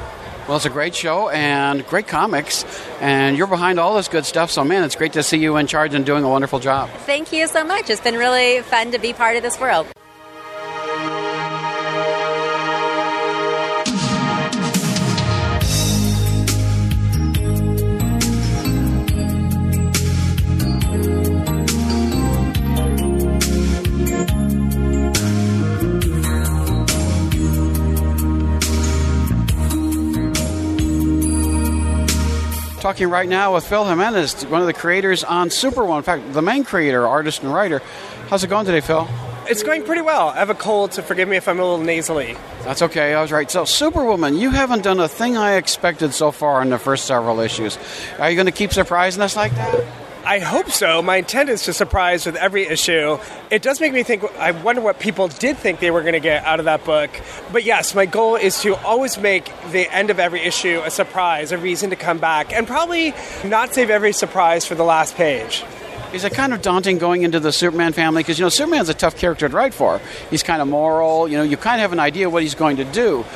Well, 0.47 0.59
it's 0.59 0.67
a 0.67 0.71
great 0.71 0.95
show 0.95 1.31
and 1.31 1.87
great 1.87 2.07
comics, 2.07 2.65
and 3.01 3.37
you're 3.37 3.47
behind 3.47 3.81
all 3.81 3.97
this 3.97 4.09
good 4.09 4.25
stuff. 4.25 4.51
So, 4.51 4.63
man, 4.63 4.85
it's 4.85 4.95
great 4.95 5.15
to 5.15 5.23
see 5.23 5.39
you 5.39 5.57
in 5.57 5.67
charge 5.67 5.95
and 5.95 6.07
doing 6.07 6.23
a 6.23 6.29
wonderful 6.29 6.61
job. 6.61 6.91
Thank 7.07 7.33
you 7.33 7.49
so 7.49 7.65
much. 7.65 7.91
It's 7.91 8.01
been 8.01 8.17
really 8.17 8.61
fun 8.61 8.93
to 8.93 8.99
be 8.99 9.13
part 9.13 9.37
of 9.37 9.43
this 9.43 9.59
world. 9.59 9.87
Talking 32.85 33.09
right 33.09 33.27
now 33.27 33.55
with 33.55 33.67
Phil 33.67 33.83
Jimenez, 33.87 34.45
one 34.45 34.61
of 34.61 34.67
the 34.67 34.75
creators 34.75 35.25
on 35.25 35.49
Superwoman. 35.49 35.97
In 35.97 36.03
fact, 36.03 36.35
the 36.35 36.43
main 36.43 36.65
creator, 36.65 37.09
artist, 37.09 37.43
and 37.43 37.51
writer. 37.51 37.81
How's 38.29 38.45
it 38.45 38.49
going 38.49 38.67
today, 38.67 38.83
Phil? 38.83 39.09
It's 39.49 39.63
going 39.63 39.85
pretty 39.85 40.03
well. 40.03 40.29
I 40.29 40.37
have 40.37 40.51
a 40.51 40.55
cold, 40.55 40.93
so 40.93 41.01
forgive 41.01 41.27
me 41.27 41.39
if 41.39 41.49
I'm 41.49 41.59
a 41.59 41.63
little 41.63 41.83
nasally. 41.83 42.37
That's 42.63 42.83
okay. 42.83 43.15
I 43.15 43.23
was 43.23 43.33
right. 43.33 43.51
So, 43.51 43.65
Superwoman, 43.65 44.37
you 44.37 44.51
haven't 44.51 44.83
done 44.83 45.01
a 45.01 45.09
thing 45.09 45.35
I 45.35 45.55
expected 45.55 46.13
so 46.13 46.31
far 46.31 46.61
in 46.61 46.69
the 46.69 46.79
first 46.79 47.07
several 47.07 47.41
issues. 47.41 47.79
Are 48.19 48.29
you 48.29 48.37
going 48.37 48.45
to 48.45 48.53
keep 48.53 48.75
surprising 48.75 49.23
us 49.23 49.35
like 49.35 49.55
that? 49.55 50.04
I 50.27 50.39
hope 50.39 50.71
so. 50.71 51.03
My 51.03 51.17
intent 51.17 51.51
is 51.51 51.65
to 51.65 51.75
surprise 51.75 52.25
with 52.25 52.37
every 52.37 52.67
issue. 52.67 53.19
It 53.51 53.61
does 53.61 53.79
make 53.79 53.93
me 53.93 54.03
think, 54.03 54.25
I 54.39 54.53
wonder 54.53 54.81
what 54.81 54.99
people 54.99 55.29
did 55.29 55.59
think 55.59 55.81
they 55.81 55.91
were 55.91 56.01
going 56.01 56.15
to 56.15 56.21
get 56.21 56.45
out 56.45 56.61
of 56.61 56.65
that 56.65 56.83
book. 56.85 57.11
But 57.53 57.65
yes, 57.65 57.95
my 57.95 58.07
goal 58.07 58.37
is 58.37 58.61
to 58.63 58.75
always 58.77 59.19
make 59.19 59.53
the 59.71 59.87
end 59.95 60.09
of 60.09 60.19
every 60.19 60.41
issue 60.41 60.81
a 60.83 60.91
surprise, 60.91 61.53
a 61.53 61.59
reason 61.59 61.91
to 61.91 61.97
come 61.97 62.19
back, 62.19 62.55
and 62.55 62.67
probably 62.67 63.13
not 63.45 63.75
save 63.75 63.91
every 63.91 64.13
surprise 64.13 64.65
for 64.65 64.75
the 64.75 64.85
last 64.85 65.15
page. 65.15 65.63
Is 66.15 66.25
it 66.25 66.33
kind 66.33 66.55
of 66.55 66.63
daunting 66.63 66.99
going 66.99 67.23
into 67.23 67.41
the 67.41 67.53
Superman 67.53 67.93
family? 67.93 68.23
Because, 68.23 68.39
you 68.39 68.45
know, 68.45 68.49
Superman's 68.49 68.89
a 68.89 68.95
tough 68.95 69.17
character 69.17 69.49
to 69.49 69.55
write 69.55 69.75
for. 69.75 70.01
He's 70.31 70.45
kind 70.45 70.63
of 70.63 70.69
moral. 70.69 71.29
You 71.29 71.39
know, 71.39 71.43
you 71.43 71.57
kind 71.57 71.77
of 71.77 71.81
have 71.81 71.93
an 71.93 72.01
idea 72.01 72.31
what 72.31 72.45
he's 72.45 72.55
going 72.55 72.77
to 72.77 72.85
do. 72.85 73.27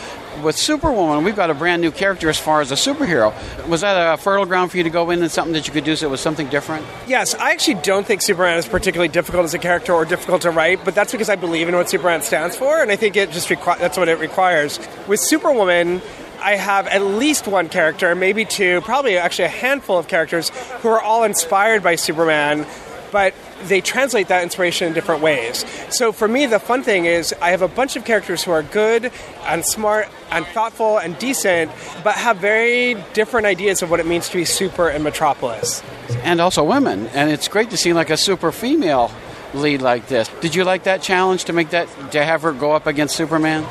With 0.43 0.57
Superwoman, 0.57 1.25
we've 1.25 1.35
got 1.35 1.51
a 1.51 1.55
brand 1.55 1.83
new 1.83 1.91
character 1.91 2.29
as 2.29 2.39
far 2.39 2.61
as 2.61 2.71
a 2.71 2.75
superhero. 2.75 3.35
Was 3.67 3.81
that 3.81 4.15
a 4.15 4.17
fertile 4.17 4.47
ground 4.47 4.71
for 4.71 4.77
you 4.77 4.85
to 4.85 4.91
go 4.91 5.11
in 5.11 5.21
and 5.21 5.31
something 5.31 5.53
that 5.55 5.67
you 5.67 5.73
could 5.73 5.85
do 5.85 5.97
so 5.97 6.07
it 6.07 6.11
was 6.11 6.21
something 6.21 6.49
different? 6.49 6.87
Yes, 7.09 7.35
I 7.35 7.51
actually 7.51 7.81
don't 7.83 8.07
think 8.07 8.23
Superman 8.23 8.57
is 8.59 8.69
particularly 8.69 9.09
difficult 9.09 9.45
as 9.45 9.55
a 9.55 9.59
character 9.59 9.93
or 9.93 10.05
difficult 10.05 10.43
to 10.43 10.51
write, 10.51 10.85
but 10.85 10.95
that's 10.95 11.11
because 11.13 11.29
I 11.29 11.37
believe 11.37 11.69
in 11.69 11.75
what 11.75 11.91
Superman 11.91 12.23
stands 12.23 12.57
for, 12.57 12.81
and 12.81 12.91
I 12.91 12.97
think 12.97 13.17
it 13.17 13.31
just 13.33 13.49
requi- 13.49 13.79
that's 13.79 13.99
what 13.99 14.09
it 14.09 14.21
requires. 14.21 14.79
With 15.09 15.19
Superwoman, 15.21 16.01
I 16.41 16.55
have 16.55 16.87
at 16.87 17.03
least 17.03 17.49
one 17.49 17.69
character, 17.69 18.15
maybe 18.15 18.45
two, 18.45 18.81
probably 18.83 19.19
actually 19.19 19.47
a 19.47 19.49
handful 19.49 19.99
of 19.99 20.07
characters 20.07 20.51
who 20.83 20.89
are 20.89 21.01
all 21.01 21.25
inspired 21.25 21.83
by 21.83 21.97
Superman, 21.97 22.65
but 23.11 23.35
they 23.65 23.81
translate 23.81 24.29
that 24.29 24.43
inspiration 24.43 24.89
in 24.89 24.95
different 24.95 25.23
ways. 25.23 25.65
So 25.91 26.13
for 26.13 26.29
me, 26.29 26.47
the 26.47 26.59
fun 26.59 26.83
thing 26.83 27.07
is 27.07 27.35
I 27.41 27.51
have 27.51 27.63
a 27.63 27.69
bunch 27.69 27.97
of 27.97 28.05
characters 28.05 28.45
who 28.45 28.53
are 28.53 28.63
good 28.63 29.11
and 29.45 29.65
smart 29.65 30.09
and 30.31 30.47
thoughtful 30.47 30.99
and 30.99 31.19
decent, 31.19 31.71
but 32.05 32.15
have 32.15 32.39
very 32.39 32.95
different 33.13 33.47
ideas 33.47 33.83
of 33.83 33.91
what 33.91 34.01
it 34.01 34.07
means 34.07 34.29
to 34.29 34.37
be 34.37 34.45
super 34.45 34.89
in 34.89 35.03
Metropolis. 35.03 35.83
And 36.23 36.41
also 36.41 36.63
women. 36.65 37.07
And 37.09 37.31
it's 37.31 37.49
great 37.49 37.71
to 37.71 37.77
see 37.77 37.93
like 37.93 38.11
a 38.11 38.17
super 38.17 38.53
female 38.53 39.11
lead 39.55 39.83
like 39.83 40.09
this. 40.09 40.29
Did 40.41 40.55
you 40.55 40.65
like 40.65 40.85
that 40.85 41.03
challenge 41.03 41.45
to 41.45 41.53
make 41.53 41.71
that, 41.71 41.89
to 42.13 42.25
have 42.25 42.43
her 42.43 42.53
go 42.53 42.73
up 42.73 42.87
against 42.87 43.17
Superman? 43.17 43.67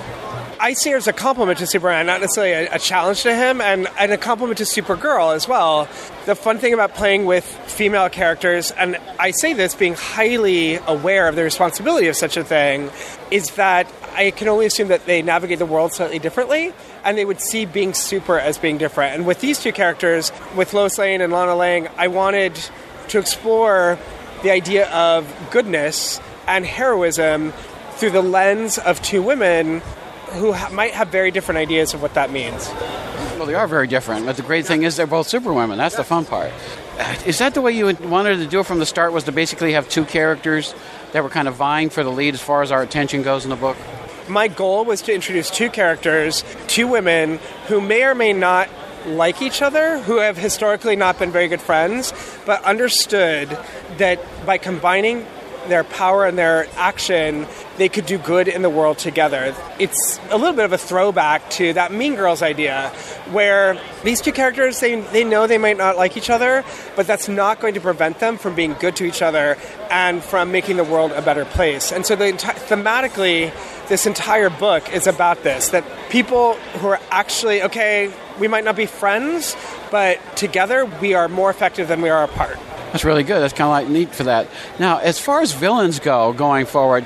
I 0.68 0.74
see 0.74 0.92
her 0.92 0.98
as 0.98 1.08
a 1.08 1.14
compliment 1.14 1.60
to 1.60 1.66
Superman, 1.66 2.08
not 2.08 2.20
necessarily 2.20 2.52
a, 2.52 2.76
a 2.76 2.78
challenge 2.78 3.24
to 3.24 3.34
him, 3.34 3.62
and, 3.62 3.88
and 3.98 4.12
a 4.12 4.18
compliment 4.18 4.58
to 4.58 4.66
Supergirl 4.66 5.34
as 5.34 5.48
well. 5.48 5.88
The 6.26 6.36
fun 6.36 6.58
thing 6.58 6.74
about 6.74 6.94
playing 6.94 7.26
with 7.26 7.46
female 7.46 8.10
characters, 8.10 8.72
and 8.72 8.98
I 9.18 9.32
say 9.32 9.54
this 9.54 9.76
being 9.76 9.94
highly 9.94 10.76
aware 10.86 11.30
of 11.30 11.38
the 11.38 11.44
responsibility 11.44 12.08
of 12.10 12.18
such 12.18 12.36
a 12.36 12.44
thing, 12.44 12.92
is 13.32 13.52
that 13.52 13.90
I 14.14 14.32
can 14.32 14.50
only 14.50 14.66
assume 14.66 14.90
that 14.90 15.06
they 15.06 15.22
navigate 15.22 15.60
the 15.60 15.66
world 15.66 15.94
slightly 15.94 16.20
differently, 16.20 16.74
and 17.06 17.18
they 17.18 17.24
would 17.24 17.40
see 17.40 17.64
being 17.64 17.94
super 17.94 18.38
as 18.38 18.58
being 18.58 18.78
different. 18.78 19.16
And 19.16 19.26
with 19.26 19.40
these 19.40 19.60
two 19.60 19.72
characters, 19.72 20.34
with 20.54 20.74
Lois 20.74 20.98
Lane 20.98 21.22
and 21.22 21.32
Lana 21.32 21.56
Lang, 21.56 21.88
I 21.96 22.10
wanted 22.10 22.60
to 23.08 23.20
explore 23.20 23.98
the 24.44 24.52
idea 24.52 24.90
of 24.90 25.34
goodness 25.50 26.20
and 26.46 26.66
heroism 26.66 27.54
through 27.92 28.12
the 28.12 28.22
lens 28.22 28.78
of 28.78 29.02
two 29.02 29.22
women 29.22 29.82
who 30.34 30.54
ha- 30.54 30.70
might 30.70 30.92
have 30.94 31.10
very 31.10 31.32
different 31.32 31.58
ideas 31.58 31.94
of 31.94 32.02
what 32.02 32.14
that 32.16 32.32
means. 32.32 32.68
Well, 33.38 33.46
they 33.46 33.54
are 33.56 33.68
very 33.68 33.88
different, 33.88 34.26
but 34.26 34.36
the 34.36 34.42
great 34.44 34.66
thing 34.66 34.84
is 34.84 34.96
they're 34.96 35.08
both 35.08 35.28
superwomen. 35.28 35.78
That's 35.78 35.96
the 35.96 36.04
fun 36.04 36.26
part. 36.26 36.52
Uh, 37.00 37.16
Is 37.26 37.38
that 37.38 37.54
the 37.54 37.62
way 37.62 37.72
you 37.72 37.86
wanted 38.02 38.38
to 38.38 38.48
do 38.48 38.60
it 38.62 38.66
from 38.66 38.80
the 38.80 38.86
start? 38.86 39.14
Was 39.14 39.26
to 39.26 39.32
basically 39.32 39.74
have 39.74 39.88
two 39.88 40.06
characters 40.06 40.74
that 41.12 41.24
were 41.24 41.30
kind 41.30 41.48
of 41.48 41.56
vying 41.56 41.90
for 41.90 42.04
the 42.04 42.12
lead 42.12 42.34
as 42.34 42.42
far 42.42 42.62
as 42.64 42.72
our 42.72 42.82
attention 42.82 43.22
goes 43.22 43.44
in 43.44 43.50
the 43.52 43.56
book? 43.56 43.78
My 44.28 44.48
goal 44.48 44.84
was 44.86 45.02
to 45.04 45.14
introduce 45.14 45.50
two 45.50 45.70
characters, 45.70 46.44
two 46.68 46.88
women 46.88 47.40
who 47.68 47.80
may 47.80 48.04
or 48.04 48.16
may 48.16 48.34
not 48.34 48.70
like 49.06 49.42
each 49.42 49.62
other, 49.62 50.00
who 50.00 50.18
have 50.18 50.36
historically 50.36 50.96
not 50.96 51.18
been 51.20 51.32
very 51.32 51.48
good 51.48 51.62
friends, 51.62 52.12
but 52.46 52.62
understood 52.64 53.48
that 53.98 54.20
by 54.46 54.58
combining 54.58 55.26
their 55.68 55.84
power 55.84 56.26
and 56.26 56.38
their 56.38 56.68
action, 56.76 57.48
they 57.78 57.90
could 57.90 58.06
do 58.06 58.18
good 58.18 58.48
in 58.48 58.62
the 58.62 58.70
world 58.70 58.98
together. 58.98 59.56
It's 59.80 60.20
a 60.30 60.38
little 60.38 60.56
bit 60.56 60.66
of 60.66 60.74
a 60.74 60.78
throwback 60.78 61.50
to 61.52 61.74
that 61.74 61.92
Mean 61.92 62.16
Girls 62.16 62.42
idea, 62.42 62.90
where 63.32 63.80
these 64.04 64.22
two 64.22 64.32
characters, 64.32 64.80
they, 64.80 65.00
they 65.00 65.24
know 65.24 65.48
they 65.48 65.58
might 65.58 65.78
not 65.78 65.98
like 65.98 66.18
each 66.18 66.30
other, 66.30 66.64
but 66.96 67.08
that's 67.08 67.28
not 67.28 67.60
going 67.60 67.74
to 67.76 67.82
prevent 67.82 68.20
them 68.20 68.38
from 68.38 68.56
being 68.56 68.74
good 68.74 68.96
to 68.98 69.06
each 69.06 69.22
other 69.22 69.58
and 69.90 70.24
from 70.24 70.52
making 70.52 70.78
the 70.78 70.84
world 70.84 71.12
a 71.12 71.22
better 71.22 71.46
place. 71.46 71.92
And 71.92 72.06
so, 72.06 72.16
the 72.16 72.34
thematically, 72.34 73.54
this 73.88 74.06
entire 74.06 74.50
book 74.50 74.92
is 74.94 75.08
about 75.08 75.44
this 75.44 75.70
that 75.70 75.84
people 76.10 76.56
who 76.80 76.88
are 76.88 77.00
actually, 77.12 77.64
okay, 77.64 78.12
we 78.40 78.48
might 78.48 78.64
not 78.64 78.76
be 78.76 78.86
friends, 78.86 79.56
but 79.92 80.20
together 80.36 80.86
we 80.86 81.14
are 81.14 81.28
more 81.28 81.50
effective 81.50 81.88
than 81.88 82.02
we 82.02 82.10
are 82.10 82.24
apart. 82.24 82.58
That's 82.92 83.04
really 83.04 83.24
good. 83.24 83.40
That's 83.42 83.54
kind 83.54 83.68
of 83.68 83.72
like 83.72 83.88
neat 83.90 84.16
for 84.16 84.24
that. 84.24 84.48
Now, 84.80 84.98
as 85.00 85.20
far 85.20 85.42
as 85.42 85.54
villains 85.54 86.00
go 86.00 86.34
going 86.34 86.66
forward, 86.66 87.06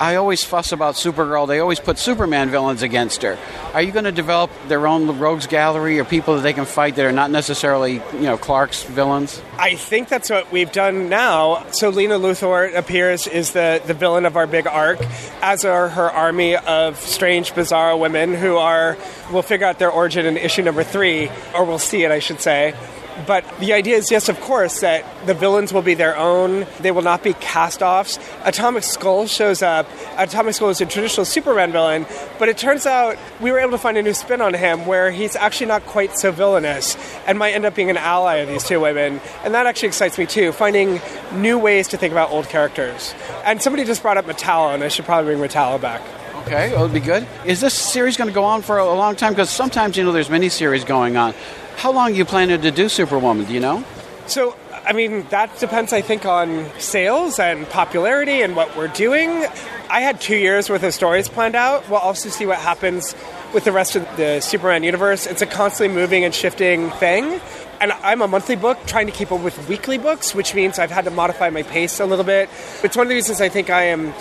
I 0.00 0.16
always 0.16 0.42
fuss 0.42 0.72
about 0.72 0.96
Supergirl. 0.96 1.46
They 1.46 1.60
always 1.60 1.78
put 1.78 1.98
Superman 1.98 2.50
villains 2.50 2.82
against 2.82 3.22
her. 3.22 3.38
Are 3.72 3.80
you 3.80 3.92
going 3.92 4.04
to 4.06 4.12
develop 4.12 4.50
their 4.66 4.88
own 4.88 5.20
rogues 5.20 5.46
gallery 5.46 6.00
or 6.00 6.04
people 6.04 6.34
that 6.34 6.42
they 6.42 6.52
can 6.52 6.64
fight 6.64 6.96
that 6.96 7.06
are 7.06 7.12
not 7.12 7.30
necessarily, 7.30 7.94
you 8.12 8.22
know, 8.22 8.36
Clark's 8.36 8.82
villains? 8.82 9.40
I 9.56 9.76
think 9.76 10.08
that's 10.08 10.30
what 10.30 10.50
we've 10.50 10.72
done 10.72 11.08
now. 11.08 11.64
So 11.70 11.90
Lena 11.90 12.18
Luthor 12.18 12.74
appears 12.74 13.28
is 13.28 13.52
the, 13.52 13.80
the 13.86 13.94
villain 13.94 14.26
of 14.26 14.36
our 14.36 14.48
big 14.48 14.66
arc, 14.66 14.98
as 15.40 15.64
are 15.64 15.88
her 15.88 16.10
army 16.10 16.56
of 16.56 16.98
strange, 16.98 17.54
bizarre 17.54 17.96
women 17.96 18.34
who 18.34 18.56
are, 18.56 18.98
we'll 19.32 19.42
figure 19.42 19.66
out 19.66 19.78
their 19.78 19.92
origin 19.92 20.26
in 20.26 20.36
issue 20.36 20.62
number 20.62 20.82
three, 20.82 21.30
or 21.54 21.64
we'll 21.64 21.78
see 21.78 22.02
it, 22.02 22.10
I 22.10 22.18
should 22.18 22.40
say. 22.40 22.74
But 23.26 23.44
the 23.60 23.72
idea 23.72 23.96
is, 23.96 24.10
yes, 24.10 24.28
of 24.28 24.40
course, 24.40 24.80
that 24.80 25.04
the 25.26 25.34
villains 25.34 25.72
will 25.72 25.82
be 25.82 25.94
their 25.94 26.16
own. 26.16 26.66
They 26.80 26.90
will 26.90 27.02
not 27.02 27.22
be 27.22 27.32
cast 27.34 27.82
offs. 27.82 28.18
Atomic 28.44 28.82
Skull 28.82 29.26
shows 29.26 29.62
up. 29.62 29.88
Atomic 30.16 30.54
Skull 30.54 30.70
is 30.70 30.80
a 30.80 30.86
traditional 30.86 31.24
Superman 31.24 31.72
villain, 31.72 32.06
but 32.38 32.48
it 32.48 32.58
turns 32.58 32.86
out 32.86 33.16
we 33.40 33.52
were 33.52 33.58
able 33.58 33.70
to 33.70 33.78
find 33.78 33.96
a 33.96 34.02
new 34.02 34.14
spin 34.14 34.40
on 34.40 34.52
him 34.52 34.84
where 34.84 35.10
he's 35.10 35.36
actually 35.36 35.66
not 35.66 35.86
quite 35.86 36.18
so 36.18 36.32
villainous 36.32 36.96
and 37.26 37.38
might 37.38 37.54
end 37.54 37.64
up 37.64 37.74
being 37.74 37.90
an 37.90 37.96
ally 37.96 38.36
of 38.36 38.48
these 38.48 38.64
two 38.64 38.80
women. 38.80 39.20
And 39.44 39.54
that 39.54 39.66
actually 39.66 39.88
excites 39.88 40.18
me 40.18 40.26
too, 40.26 40.52
finding 40.52 41.00
new 41.34 41.58
ways 41.58 41.88
to 41.88 41.96
think 41.96 42.12
about 42.12 42.30
old 42.30 42.48
characters. 42.48 43.14
And 43.44 43.62
somebody 43.62 43.84
just 43.84 44.02
brought 44.02 44.16
up 44.16 44.26
Metallo, 44.26 44.74
and 44.74 44.82
I 44.82 44.88
should 44.88 45.04
probably 45.04 45.34
bring 45.34 45.48
Metallo 45.48 45.80
back. 45.80 46.02
Okay, 46.44 46.74
it'd 46.74 46.92
be 46.92 47.00
good. 47.00 47.26
Is 47.46 47.62
this 47.62 47.72
series 47.72 48.18
going 48.18 48.28
to 48.28 48.34
go 48.34 48.44
on 48.44 48.60
for 48.60 48.76
a 48.76 48.84
long 48.84 49.16
time? 49.16 49.32
Because 49.32 49.48
sometimes, 49.48 49.96
you 49.96 50.04
know, 50.04 50.12
there's 50.12 50.28
many 50.28 50.50
series 50.50 50.84
going 50.84 51.16
on. 51.16 51.32
How 51.76 51.90
long 51.90 52.12
are 52.12 52.14
you 52.14 52.26
planning 52.26 52.60
to 52.60 52.70
do 52.70 52.90
Superwoman? 52.90 53.46
Do 53.46 53.54
you 53.54 53.60
know? 53.60 53.82
So, 54.26 54.54
I 54.84 54.92
mean, 54.92 55.26
that 55.30 55.58
depends, 55.58 55.94
I 55.94 56.02
think, 56.02 56.26
on 56.26 56.70
sales 56.78 57.38
and 57.38 57.66
popularity 57.70 58.42
and 58.42 58.54
what 58.54 58.76
we're 58.76 58.88
doing. 58.88 59.46
I 59.88 60.00
had 60.00 60.20
two 60.20 60.36
years 60.36 60.68
worth 60.68 60.82
of 60.82 60.92
stories 60.92 61.30
planned 61.30 61.54
out. 61.54 61.88
We'll 61.88 61.98
also 61.98 62.28
see 62.28 62.44
what 62.44 62.58
happens 62.58 63.14
with 63.54 63.64
the 63.64 63.72
rest 63.72 63.96
of 63.96 64.02
the 64.18 64.40
Superman 64.40 64.82
universe. 64.82 65.26
It's 65.26 65.40
a 65.40 65.46
constantly 65.46 65.94
moving 65.94 66.24
and 66.24 66.34
shifting 66.34 66.90
thing. 66.90 67.40
And 67.80 67.92
I'm 67.92 68.20
a 68.20 68.28
monthly 68.28 68.56
book 68.56 68.78
trying 68.86 69.06
to 69.06 69.12
keep 69.12 69.32
up 69.32 69.40
with 69.40 69.66
weekly 69.66 69.96
books, 69.96 70.34
which 70.34 70.54
means 70.54 70.78
I've 70.78 70.90
had 70.90 71.06
to 71.06 71.10
modify 71.10 71.48
my 71.48 71.62
pace 71.62 72.00
a 72.00 72.06
little 72.06 72.24
bit. 72.24 72.50
It's 72.82 72.96
one 72.96 73.06
of 73.06 73.08
the 73.08 73.14
reasons 73.14 73.40
I 73.40 73.48
think 73.48 73.70
I 73.70 73.84
am 73.84 74.12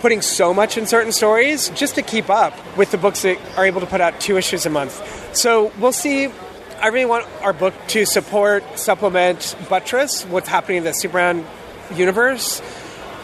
putting 0.00 0.22
so 0.22 0.52
much 0.52 0.76
in 0.76 0.86
certain 0.86 1.12
stories 1.12 1.68
just 1.70 1.94
to 1.94 2.02
keep 2.02 2.28
up 2.30 2.54
with 2.76 2.90
the 2.90 2.98
books 2.98 3.22
that 3.22 3.38
are 3.56 3.64
able 3.64 3.80
to 3.80 3.86
put 3.86 4.00
out 4.00 4.18
two 4.20 4.36
issues 4.36 4.66
a 4.66 4.70
month. 4.70 5.36
So 5.36 5.72
we'll 5.78 5.92
see. 5.92 6.28
I 6.80 6.88
really 6.88 7.06
want 7.06 7.26
our 7.42 7.52
book 7.52 7.74
to 7.88 8.06
support, 8.06 8.64
supplement, 8.78 9.54
buttress 9.68 10.24
what's 10.24 10.48
happening 10.48 10.78
in 10.78 10.84
the 10.84 10.92
Superman 10.92 11.46
universe, 11.94 12.62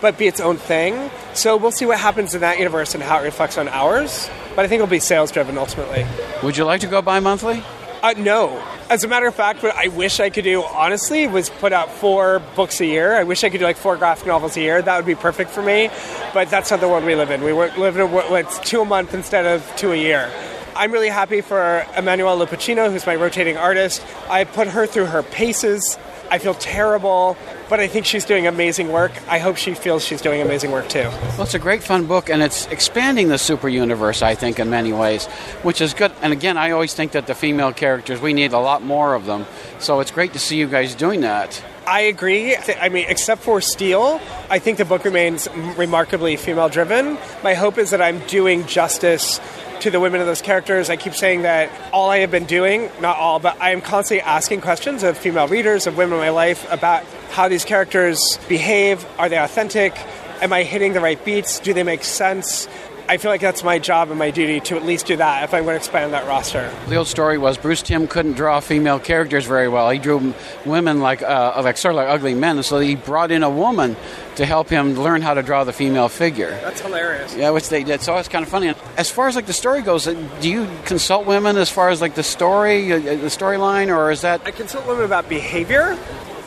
but 0.03 0.19
be 0.19 0.27
its 0.27 0.41
own 0.41 0.59
thing. 0.59 1.11
So 1.33 1.57
we'll 1.57 1.71
see 1.71 1.87
what 1.87 1.99
happens 1.99 2.35
in 2.35 2.43
that 2.43 2.59
universe 2.59 2.95
and 2.95 3.03
how 3.03 3.19
it 3.21 3.25
reflects 3.25 3.57
on 3.57 3.69
ours. 3.69 4.29
but 4.55 4.65
I 4.65 4.69
think 4.69 4.81
it'll 4.81 4.91
be 4.91 5.01
sales 5.01 5.31
driven 5.31 5.57
ultimately. 5.59 6.07
Would 6.43 6.57
you 6.57 6.65
like 6.65 6.81
to 6.83 6.87
go 6.87 7.01
bi 7.03 7.21
monthly? 7.21 7.63
Uh, 8.03 8.15
no. 8.17 8.63
As 8.89 9.03
a 9.03 9.09
matter 9.09 9.27
of 9.27 9.35
fact, 9.35 9.65
what 9.65 9.75
I 9.75 9.89
wish 9.89 10.21
I 10.21 10.31
could 10.31 10.45
do, 10.45 10.63
honestly, 10.63 11.27
was 11.27 11.51
put 11.51 11.73
out 11.73 11.91
four 11.91 12.41
books 12.55 12.81
a 12.81 12.87
year. 12.87 13.17
I 13.17 13.25
wish 13.25 13.43
I 13.43 13.51
could 13.51 13.59
do 13.59 13.65
like 13.65 13.77
four 13.77 13.97
graphic 13.97 14.29
novels 14.29 14.57
a 14.57 14.61
year. 14.61 14.81
That 14.81 14.97
would 14.97 15.07
be 15.07 15.17
perfect 15.17 15.51
for 15.51 15.61
me. 15.61 15.91
But 16.33 16.51
that's 16.51 16.71
not 16.71 16.79
the 16.79 16.89
world 16.89 17.03
we 17.03 17.17
live 17.17 17.33
in. 17.33 17.43
We 17.43 17.53
live 17.53 17.97
in 17.97 18.01
a 18.01 18.07
world 18.07 18.31
it's 18.31 18.61
two 18.61 18.83
a 18.83 18.85
month 18.85 19.13
instead 19.13 19.45
of 19.45 19.69
two 19.77 19.91
a 19.91 19.97
year. 19.97 20.31
I'm 20.77 20.93
really 20.93 21.09
happy 21.09 21.41
for 21.41 21.85
Emanuela 21.97 22.47
Lupacchino, 22.47 22.93
who's 22.93 23.07
my 23.07 23.17
rotating 23.17 23.57
artist. 23.57 24.05
I 24.29 24.45
put 24.45 24.69
her 24.69 24.87
through 24.87 25.07
her 25.07 25.25
paces. 25.25 25.99
I 26.31 26.39
feel 26.39 26.55
terrible, 26.55 27.37
but 27.69 27.81
I 27.81 27.87
think 27.87 28.07
she's 28.07 28.25
doing 28.25 28.47
amazing 28.47 28.91
work. 28.91 29.13
I 29.29 29.39
hope 29.39 29.57
she 29.57 29.75
feels 29.75 30.05
she's 30.05 30.21
doing 30.21 30.41
amazing 30.41 30.73
work 30.73 30.89
too. 30.89 31.09
Well, 31.09 31.43
it's 31.43 31.55
a 31.55 31.59
great, 31.59 31.83
fun 31.83 32.07
book, 32.07 32.29
and 32.29 32.43
it's 32.43 32.67
expanding 32.67 33.29
the 33.29 33.39
super 33.39 33.69
universe, 33.69 34.23
I 34.23 34.35
think, 34.35 34.59
in 34.59 34.71
many 34.71 34.93
ways, 34.93 35.27
which 35.63 35.81
is 35.81 35.95
good. 35.95 36.13
And 36.23 36.33
again, 36.33 36.57
I 36.57 36.71
always 36.73 36.95
think 36.95 37.13
that 37.13 37.27
the 37.27 37.35
female 37.35 37.73
characters, 37.73 38.21
we 38.21 38.33
need 38.33 38.53
a 38.53 38.59
lot 38.59 38.83
more 38.83 39.15
of 39.15 39.27
them. 39.27 39.47
So 39.79 40.01
it's 40.01 40.11
great 40.11 40.33
to 40.33 40.39
see 40.39 40.57
you 40.57 40.67
guys 40.67 40.95
doing 40.95 41.21
that. 41.21 41.63
I 41.87 42.01
agree. 42.01 42.57
I 42.57 42.89
mean, 42.89 43.07
except 43.09 43.43
for 43.43 43.61
Steel, 43.61 44.21
I 44.51 44.59
think 44.59 44.79
the 44.79 44.85
book 44.85 45.05
remains 45.05 45.49
remarkably 45.77 46.37
female 46.37 46.69
driven. 46.69 47.17
My 47.45 47.55
hope 47.55 47.79
is 47.79 47.91
that 47.91 48.03
I'm 48.03 48.19
doing 48.27 48.67
justice 48.67 49.41
to 49.81 49.91
the 49.91 50.01
women 50.01 50.21
of 50.21 50.27
those 50.27 50.43
characters. 50.43 50.91
I 50.91 50.97
keep 50.97 51.15
saying 51.15 51.43
that 51.43 51.71
all 51.93 52.11
I 52.11 52.19
have 52.19 52.31
been 52.33 52.47
doing, 52.47 52.91
not 53.01 53.19
all, 53.19 53.39
but 53.39 53.61
I 53.61 53.71
am 53.71 53.83
constantly 53.83 54.23
asking 54.23 54.63
questions 54.63 55.05
of 55.05 55.17
female 55.17 55.47
readers, 55.47 55.87
of 55.87 55.97
women 55.97 56.15
in 56.15 56.21
my 56.21 56.31
life, 56.31 56.67
about 56.73 57.05
how 57.31 57.49
these 57.49 57.65
characters 57.65 58.39
behave. 58.49 59.07
Are 59.19 59.29
they 59.29 59.39
authentic? 59.39 59.97
Am 60.41 60.53
I 60.53 60.65
hitting 60.65 60.93
the 60.93 61.01
right 61.01 61.23
beats? 61.25 61.61
Do 61.61 61.73
they 61.73 61.85
make 61.85 62.03
sense? 62.03 62.67
I 63.09 63.19
feel 63.19 63.31
like 63.31 63.41
that's 63.41 63.63
my 63.63 63.79
job 63.79 64.11
and 64.11 64.19
my 64.19 64.31
duty 64.31 64.59
to 64.61 64.77
at 64.77 64.85
least 64.85 65.07
do 65.07 65.17
that 65.17 65.45
if 65.45 65.55
I'm 65.55 65.63
going 65.63 65.75
to 65.75 65.79
expand 65.79 66.13
that 66.13 66.27
roster. 66.27 66.73
The 66.89 66.97
old 66.97 67.07
story 67.07 67.39
was 67.39 67.57
Bruce 67.57 67.83
Timm 67.83 68.09
couldn't 68.09 68.33
draw 68.33 68.59
female 68.59 68.99
characters 68.99 69.47
very 69.47 69.69
well. 69.69 69.89
He 69.91 69.99
drew 70.01 70.35
women 70.65 71.01
like, 71.01 71.23
uh, 71.23 71.61
like 71.63 71.77
sort 71.77 71.95
of 71.95 71.97
like 71.97 72.09
ugly 72.09 72.35
men, 72.35 72.63
so 72.65 72.81
he 72.81 72.97
brought 72.97 73.31
in 73.31 73.45
a 73.45 73.51
woman 73.51 73.97
to 74.37 74.45
help 74.45 74.69
him 74.69 74.95
learn 74.95 75.23
how 75.23 75.35
to 75.35 75.43
draw 75.43 75.63
the 75.63 75.73
female 75.73 76.09
figure. 76.09 76.51
That's 76.63 76.81
hilarious. 76.81 77.35
Yeah, 77.37 77.51
which 77.51 77.69
they 77.69 77.85
did. 77.85 78.03
So 78.03 78.17
it's 78.17 78.29
kind 78.29 78.45
of 78.45 78.49
funny. 78.49 78.75
As 78.97 79.11
far 79.11 79.29
as 79.29 79.37
like 79.37 79.47
the 79.47 79.53
story 79.53 79.83
goes, 79.83 80.09
uh, 80.09 80.15
do 80.41 80.51
you 80.51 80.69
consult 80.85 81.27
women 81.27 81.57
as 81.57 81.71
far 81.71 81.91
as 81.91 82.01
like 82.01 82.17
the 82.17 82.25
story, 82.25 82.93
uh, 82.93 82.99
the 82.99 83.29
storyline, 83.29 83.97
or 83.97 84.11
is 84.11 84.23
that 84.23 84.43
I 84.45 84.51
consult 84.51 84.87
women 84.87 85.05
about 85.05 85.29
behavior. 85.29 85.97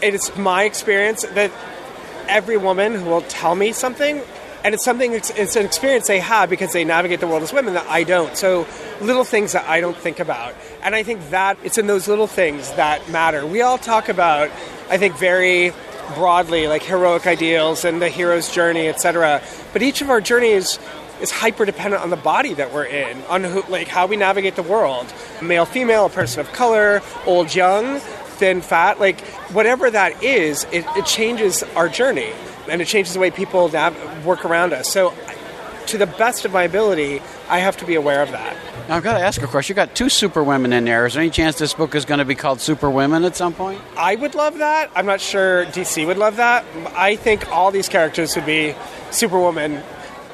It 0.02 0.14
is 0.14 0.36
my 0.36 0.64
experience 0.64 1.24
that 1.24 1.52
every 2.28 2.58
woman 2.58 2.96
who 2.96 3.06
will 3.06 3.22
tell 3.24 3.56
me 3.56 3.72
something, 3.72 4.22
and 4.64 4.74
it's 4.74 4.84
something. 4.84 5.14
It's, 5.14 5.30
it's 5.32 5.56
an 5.56 5.66
experience 5.66 6.08
they 6.08 6.20
have 6.20 6.50
because 6.50 6.74
they 6.74 6.84
navigate 6.84 7.20
the 7.20 7.28
world 7.28 7.44
as 7.44 7.54
women 7.54 7.74
that 7.76 7.88
I 7.88 8.04
don't. 8.04 8.36
So 8.36 8.68
little 9.02 9.24
things 9.24 9.54
that 9.54 9.68
I 9.68 9.82
don't 9.82 9.98
think 9.98 10.20
about, 10.20 10.56
and 10.84 10.96
I 10.96 11.04
think 11.04 11.30
that 11.30 11.58
it's 11.64 11.78
in 11.78 11.88
those 11.88 12.08
little 12.08 12.28
things 12.28 12.72
that 12.74 13.10
matter. 13.10 13.46
We 13.46 13.62
all 13.62 13.78
talk 13.78 14.10
about, 14.10 14.50
I 14.90 14.98
think, 14.98 15.16
very 15.18 15.72
broadly 16.16 16.68
like 16.68 16.84
heroic 16.84 17.28
ideals 17.28 17.86
and 17.86 18.02
the 18.02 18.10
hero's 18.10 18.52
journey, 18.52 18.88
etc. 18.88 19.42
But 19.74 19.82
each 19.82 20.02
of 20.02 20.10
our 20.10 20.22
journeys 20.22 20.80
is 21.22 21.32
hyper 21.32 21.66
dependent 21.66 22.02
on 22.02 22.10
the 22.10 22.18
body 22.18 22.54
that 22.54 22.74
we're 22.74 22.86
in, 22.86 23.22
on 23.24 23.44
who, 23.44 23.64
like 23.70 23.88
how 23.88 24.08
we 24.08 24.18
navigate 24.18 24.56
the 24.56 24.64
world. 24.64 25.12
Male, 25.42 25.66
female, 25.66 26.06
a 26.06 26.10
person 26.10 26.40
of 26.40 26.52
color, 26.54 27.02
old, 27.26 27.54
young, 27.54 28.00
thin, 28.00 28.62
fat, 28.62 29.00
like 29.00 29.22
whatever 29.52 29.90
that 29.90 30.24
is, 30.24 30.64
it, 30.72 30.86
it 30.96 31.06
changes 31.06 31.64
our 31.76 31.90
journey 31.90 32.32
and 32.70 32.82
it 32.82 32.88
changes 32.88 33.14
the 33.14 33.20
way 33.20 33.32
people 33.32 33.70
nav- 33.70 34.26
work 34.26 34.46
around 34.46 34.74
us. 34.74 34.92
So, 34.92 35.14
to 35.88 35.98
the 35.98 36.06
best 36.08 36.46
of 36.46 36.54
my 36.54 36.64
ability, 36.64 37.22
I 37.50 37.60
have 37.60 37.78
to 37.78 37.86
be 37.86 37.96
aware 37.96 38.22
of 38.22 38.32
that. 38.32 38.56
Now, 38.88 38.98
I've 38.98 39.04
got 39.04 39.18
to 39.18 39.24
ask 39.24 39.42
a 39.42 39.48
question. 39.48 39.74
You 39.74 39.76
got 39.76 39.96
two 39.96 40.10
super 40.10 40.44
women 40.44 40.72
in 40.74 40.86
there. 40.86 41.06
Is 41.06 41.14
there 41.14 41.22
any 41.22 41.32
chance 41.32 41.58
this 41.58 41.74
book 41.74 41.96
is 41.96 42.06
going 42.06 42.20
to 42.20 42.26
be 42.26 42.36
called 42.36 42.60
Super 42.62 42.90
Women 42.90 43.24
at 43.24 43.36
some 43.36 43.54
point? 43.54 43.82
I 43.98 44.16
would 44.16 44.36
love 44.36 44.60
that. 44.60 44.92
I'm 44.96 45.06
not 45.06 45.22
sure 45.22 45.66
DC 45.66 46.06
would 46.06 46.18
love 46.18 46.38
that. 46.38 46.66
I 46.96 47.16
think 47.16 47.52
all 47.52 47.72
these 47.72 47.90
characters 47.90 48.36
would 48.36 48.46
be 48.46 48.76
Superwoman. 49.12 49.84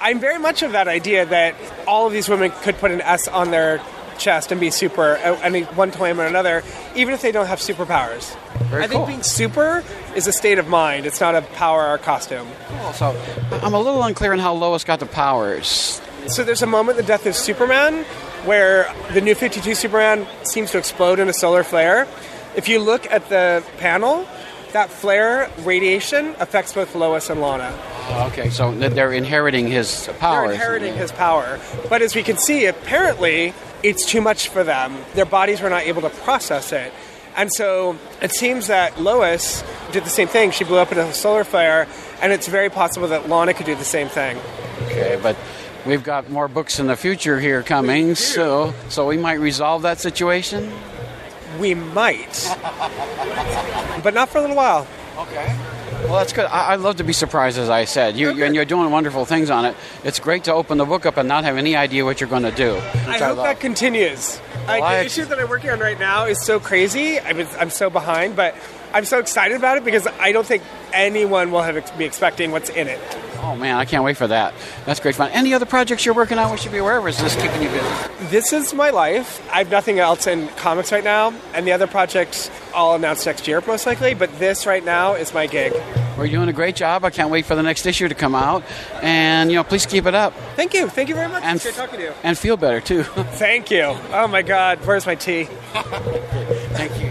I'm 0.01 0.19
very 0.19 0.39
much 0.39 0.61
of 0.61 0.73
that 0.73 0.87
idea 0.87 1.25
that 1.25 1.55
all 1.87 2.07
of 2.07 2.13
these 2.13 2.29
women 2.29 2.51
could 2.61 2.75
put 2.77 2.91
an 2.91 3.01
S 3.01 3.27
on 3.27 3.51
their 3.51 3.81
chest 4.17 4.51
and 4.51 4.59
be 4.61 4.71
super 4.71 5.15
at 5.15 5.41
any 5.43 5.63
one 5.63 5.91
time 5.91 6.19
or 6.19 6.25
another, 6.25 6.63
even 6.95 7.13
if 7.13 7.21
they 7.21 7.31
don't 7.31 7.47
have 7.47 7.59
superpowers. 7.59 8.35
Very 8.63 8.83
I 8.83 8.87
think 8.87 8.99
cool. 8.99 9.07
being 9.07 9.23
super 9.23 9.83
is 10.15 10.27
a 10.27 10.31
state 10.31 10.59
of 10.59 10.67
mind. 10.67 11.05
It's 11.05 11.19
not 11.21 11.35
a 11.35 11.41
power 11.41 11.87
or 11.87 11.97
costume. 11.97 12.47
Cool. 12.67 12.93
So 12.93 13.23
I'm 13.63 13.73
a 13.73 13.79
little 13.79 14.03
unclear 14.03 14.33
on 14.33 14.39
how 14.39 14.53
Lois 14.53 14.83
got 14.83 14.99
the 14.99 15.05
powers. 15.05 16.01
So 16.27 16.43
there's 16.43 16.61
a 16.63 16.67
moment 16.67 16.97
in 16.97 17.05
the 17.05 17.07
death 17.07 17.25
of 17.25 17.35
Superman 17.35 18.03
where 18.45 18.93
the 19.13 19.21
new 19.21 19.35
52 19.35 19.75
Superman 19.75 20.27
seems 20.43 20.71
to 20.71 20.77
explode 20.77 21.19
in 21.19 21.29
a 21.29 21.33
solar 21.33 21.63
flare. 21.63 22.07
If 22.55 22.67
you 22.69 22.79
look 22.79 23.09
at 23.11 23.29
the 23.29 23.63
panel, 23.77 24.27
that 24.71 24.89
flare 24.89 25.49
radiation 25.59 26.35
affects 26.39 26.73
both 26.73 26.95
Lois 26.95 27.29
and 27.29 27.41
Lana. 27.41 27.77
Okay, 28.27 28.49
so 28.49 28.71
they're 28.71 29.13
inheriting 29.13 29.67
his 29.67 30.09
powers. 30.19 30.49
They're 30.49 30.53
inheriting 30.53 30.95
his 30.95 31.11
power. 31.11 31.59
But 31.89 32.01
as 32.01 32.15
we 32.15 32.23
can 32.23 32.37
see, 32.37 32.65
apparently 32.65 33.53
it's 33.83 34.05
too 34.05 34.21
much 34.21 34.49
for 34.49 34.63
them. 34.63 34.97
Their 35.13 35.25
bodies 35.25 35.61
were 35.61 35.69
not 35.69 35.83
able 35.83 36.01
to 36.03 36.09
process 36.09 36.71
it. 36.71 36.93
And 37.37 37.51
so 37.51 37.97
it 38.21 38.31
seems 38.31 38.67
that 38.67 38.99
Lois 38.99 39.63
did 39.91 40.05
the 40.05 40.09
same 40.09 40.27
thing. 40.27 40.51
She 40.51 40.63
blew 40.63 40.77
up 40.77 40.91
in 40.91 40.97
a 40.97 41.13
solar 41.13 41.43
flare, 41.43 41.87
and 42.21 42.31
it's 42.31 42.47
very 42.47 42.69
possible 42.69 43.07
that 43.09 43.27
Lana 43.27 43.53
could 43.53 43.65
do 43.65 43.75
the 43.75 43.83
same 43.83 44.07
thing. 44.07 44.37
Okay, 44.83 45.19
but 45.21 45.35
we've 45.85 46.03
got 46.03 46.29
more 46.29 46.47
books 46.47 46.79
in 46.79 46.87
the 46.87 46.95
future 46.95 47.39
here 47.39 47.61
coming, 47.63 48.15
so 48.15 48.73
so 48.89 49.07
we 49.07 49.17
might 49.17 49.39
resolve 49.39 49.81
that 49.83 49.99
situation. 49.99 50.71
We 51.59 51.73
might. 51.73 52.49
but 54.03 54.13
not 54.13 54.29
for 54.29 54.39
a 54.39 54.41
little 54.41 54.55
while. 54.55 54.87
Okay. 55.17 55.55
Well, 56.05 56.13
that's 56.19 56.33
good. 56.33 56.45
I, 56.45 56.73
I 56.73 56.75
love 56.75 56.97
to 56.97 57.03
be 57.03 57.13
surprised, 57.13 57.57
as 57.57 57.67
I 57.69 57.85
said. 57.85 58.15
You, 58.15 58.43
and 58.43 58.53
you're 58.53 58.63
doing 58.63 58.91
wonderful 58.91 59.25
things 59.25 59.49
on 59.49 59.65
it. 59.65 59.75
It's 60.03 60.19
great 60.19 60.43
to 60.43 60.53
open 60.53 60.77
the 60.77 60.85
book 60.85 61.05
up 61.07 61.17
and 61.17 61.27
not 61.27 61.43
have 61.45 61.57
any 61.57 61.75
idea 61.75 62.05
what 62.05 62.21
you're 62.21 62.29
going 62.29 62.43
to 62.43 62.51
do. 62.51 62.75
I 62.75 63.17
hope 63.17 63.37
love. 63.37 63.45
that 63.45 63.59
continues. 63.59 64.39
I, 64.67 64.79
Well, 64.79 64.83
I- 64.83 64.99
the 64.99 65.05
issue 65.07 65.25
that 65.25 65.39
I'm 65.39 65.49
working 65.49 65.71
on 65.71 65.79
right 65.79 65.99
now 65.99 66.25
is 66.25 66.39
so 66.41 66.59
crazy. 66.59 67.19
I 67.19 67.33
mean, 67.33 67.47
I'm 67.59 67.71
so 67.71 67.89
behind, 67.89 68.35
but 68.35 68.55
I'm 68.95 69.03
so 69.03 69.19
excited 69.19 69.57
about 69.57 69.77
it 69.77 69.83
because 69.83 70.07
I 70.07 70.31
don't 70.31 70.47
think 70.47 70.63
anyone 70.93 71.51
will 71.51 71.61
have 71.61 71.75
ex- 71.75 71.91
be 71.91 72.05
expecting 72.05 72.51
what's 72.51 72.69
in 72.69 72.87
it. 72.87 72.99
Oh 73.41 73.53
man, 73.57 73.75
I 73.75 73.83
can't 73.83 74.05
wait 74.05 74.15
for 74.15 74.25
that. 74.27 74.53
That's 74.85 75.01
great 75.01 75.15
fun. 75.15 75.31
Any 75.31 75.53
other 75.53 75.65
projects 75.65 76.05
you're 76.05 76.15
working 76.15 76.37
on 76.37 76.49
we 76.49 76.55
should 76.57 76.71
be 76.71 76.77
aware 76.77 76.97
of? 76.97 77.03
Or 77.03 77.09
is 77.09 77.17
this 77.17 77.35
keeping 77.35 77.61
you 77.61 77.67
busy? 77.67 77.85
This 78.29 78.53
is 78.53 78.73
my 78.73 78.91
life. 78.91 79.45
I 79.53 79.57
have 79.57 79.69
nothing 79.69 79.99
else 79.99 80.27
in 80.27 80.47
comics 80.55 80.93
right 80.93 81.03
now, 81.03 81.33
and 81.53 81.67
the 81.67 81.73
other 81.73 81.87
projects 81.87 82.49
I'll 82.73 82.93
announce 82.95 83.25
next 83.25 83.49
year 83.49 83.61
most 83.67 83.85
likely. 83.85 84.13
But 84.13 84.39
this 84.39 84.65
right 84.65 84.83
now 84.83 85.15
is 85.15 85.33
my 85.33 85.45
gig. 85.45 85.73
We're 86.17 86.29
doing 86.29 86.47
a 86.47 86.53
great 86.53 86.77
job. 86.77 87.03
I 87.03 87.09
can't 87.09 87.29
wait 87.29 87.45
for 87.45 87.55
the 87.55 87.63
next 87.63 87.85
issue 87.85 88.07
to 88.07 88.15
come 88.15 88.33
out. 88.33 88.63
And 89.01 89.51
you 89.51 89.57
know, 89.57 89.65
please 89.65 89.85
keep 89.85 90.05
it 90.05 90.15
up 90.15 90.31
Thank 90.55 90.73
you. 90.73 90.87
Thank 90.87 91.09
you 91.09 91.15
very 91.15 91.27
much. 91.27 91.43
and 91.43 91.57
it's 91.57 91.65
great 91.65 91.75
talking 91.75 91.99
to 91.99 92.05
you. 92.05 92.13
and 92.23 92.37
feel 92.37 92.55
better 92.55 92.79
too. 92.79 93.03
Thank 93.43 93.69
you. 93.71 93.93
Oh 94.13 94.25
my 94.29 94.41
God, 94.41 94.79
where's 94.85 95.05
my 95.05 95.15
tea? 95.15 95.43
Thank 95.73 96.97
you. 97.01 97.04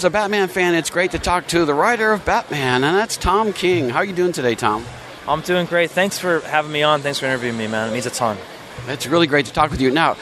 As 0.00 0.04
a 0.04 0.08
Batman 0.08 0.48
fan, 0.48 0.74
it's 0.74 0.88
great 0.88 1.10
to 1.10 1.18
talk 1.18 1.46
to 1.48 1.66
the 1.66 1.74
writer 1.74 2.10
of 2.12 2.24
Batman, 2.24 2.84
and 2.84 2.96
that's 2.96 3.18
Tom 3.18 3.52
King. 3.52 3.90
How 3.90 3.98
are 3.98 4.04
you 4.06 4.14
doing 4.14 4.32
today, 4.32 4.54
Tom? 4.54 4.86
I'm 5.28 5.42
doing 5.42 5.66
great. 5.66 5.90
Thanks 5.90 6.18
for 6.18 6.40
having 6.40 6.72
me 6.72 6.82
on. 6.82 7.02
Thanks 7.02 7.18
for 7.18 7.26
interviewing 7.26 7.58
me, 7.58 7.66
man. 7.66 7.90
It 7.90 7.92
means 7.92 8.06
a 8.06 8.10
ton. 8.10 8.38
It's 8.88 9.06
really 9.06 9.26
great 9.26 9.44
to 9.44 9.52
talk 9.52 9.70
with 9.70 9.82
you. 9.82 9.90
Now, 9.90 10.16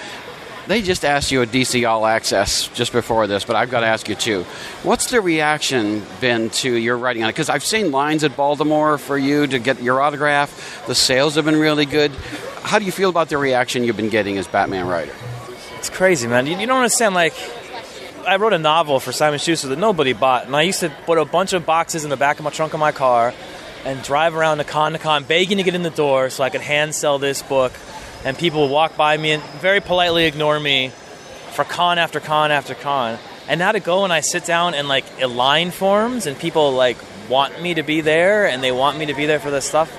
They 0.66 0.82
just 0.82 1.04
asked 1.04 1.30
you 1.30 1.42
a 1.42 1.46
DC 1.46 1.88
All 1.88 2.06
Access 2.06 2.66
just 2.74 2.90
before 2.90 3.28
this, 3.28 3.44
but 3.44 3.54
I've 3.54 3.70
got 3.70 3.80
to 3.80 3.86
ask 3.86 4.08
you 4.08 4.16
too. 4.16 4.42
What's 4.82 5.12
the 5.12 5.20
reaction 5.20 6.02
been 6.20 6.50
to 6.50 6.72
your 6.74 6.98
writing 6.98 7.22
on 7.22 7.28
it? 7.28 7.34
Because 7.34 7.48
I've 7.48 7.64
seen 7.64 7.92
lines 7.92 8.24
at 8.24 8.36
Baltimore 8.36 8.98
for 8.98 9.16
you 9.16 9.46
to 9.46 9.60
get 9.60 9.80
your 9.80 10.00
autograph. 10.02 10.84
The 10.88 10.94
sales 10.96 11.36
have 11.36 11.44
been 11.44 11.54
really 11.54 11.86
good. 11.86 12.10
How 12.64 12.80
do 12.80 12.84
you 12.84 12.90
feel 12.90 13.10
about 13.10 13.28
the 13.28 13.38
reaction 13.38 13.84
you've 13.84 13.96
been 13.96 14.08
getting 14.08 14.38
as 14.38 14.48
Batman 14.48 14.88
writer? 14.88 15.14
It's 15.76 15.88
crazy, 15.88 16.26
man. 16.26 16.48
You, 16.48 16.58
you 16.58 16.66
don't 16.66 16.78
understand. 16.78 17.14
Like, 17.14 17.34
I 18.28 18.36
wrote 18.36 18.52
a 18.52 18.58
novel 18.58 19.00
for 19.00 19.10
Simon 19.10 19.38
Schuster 19.38 19.68
that 19.68 19.78
nobody 19.78 20.12
bought, 20.12 20.44
and 20.44 20.54
I 20.54 20.60
used 20.60 20.80
to 20.80 20.90
put 21.06 21.16
a 21.16 21.24
bunch 21.24 21.54
of 21.54 21.64
boxes 21.64 22.04
in 22.04 22.10
the 22.10 22.16
back 22.18 22.38
of 22.38 22.44
my 22.44 22.50
trunk 22.50 22.74
of 22.74 22.78
my 22.78 22.92
car 22.92 23.32
and 23.86 24.02
drive 24.02 24.36
around 24.36 24.58
the 24.58 24.64
con 24.64 24.92
to 24.92 24.98
con, 24.98 25.24
begging 25.24 25.56
to 25.56 25.62
get 25.62 25.74
in 25.74 25.82
the 25.82 25.88
door 25.88 26.28
so 26.28 26.44
I 26.44 26.50
could 26.50 26.60
hand 26.60 26.94
sell 26.94 27.18
this 27.18 27.40
book. 27.40 27.72
And 28.26 28.36
people 28.36 28.60
would 28.60 28.70
walk 28.70 28.98
by 28.98 29.16
me 29.16 29.30
and 29.30 29.42
very 29.62 29.80
politely 29.80 30.26
ignore 30.26 30.60
me 30.60 30.90
for 31.52 31.64
con 31.64 31.98
after 31.98 32.20
con 32.20 32.50
after 32.50 32.74
con. 32.74 33.18
And 33.48 33.58
now 33.58 33.72
to 33.72 33.80
go 33.80 34.04
and 34.04 34.12
I 34.12 34.20
sit 34.20 34.44
down 34.44 34.74
and 34.74 34.88
like 34.88 35.06
a 35.22 35.26
line 35.26 35.70
forms 35.70 36.26
and 36.26 36.38
people 36.38 36.72
like 36.72 36.98
want 37.30 37.62
me 37.62 37.72
to 37.74 37.82
be 37.82 38.02
there 38.02 38.46
and 38.46 38.62
they 38.62 38.72
want 38.72 38.98
me 38.98 39.06
to 39.06 39.14
be 39.14 39.24
there 39.24 39.40
for 39.40 39.50
this 39.50 39.64
stuff. 39.64 39.90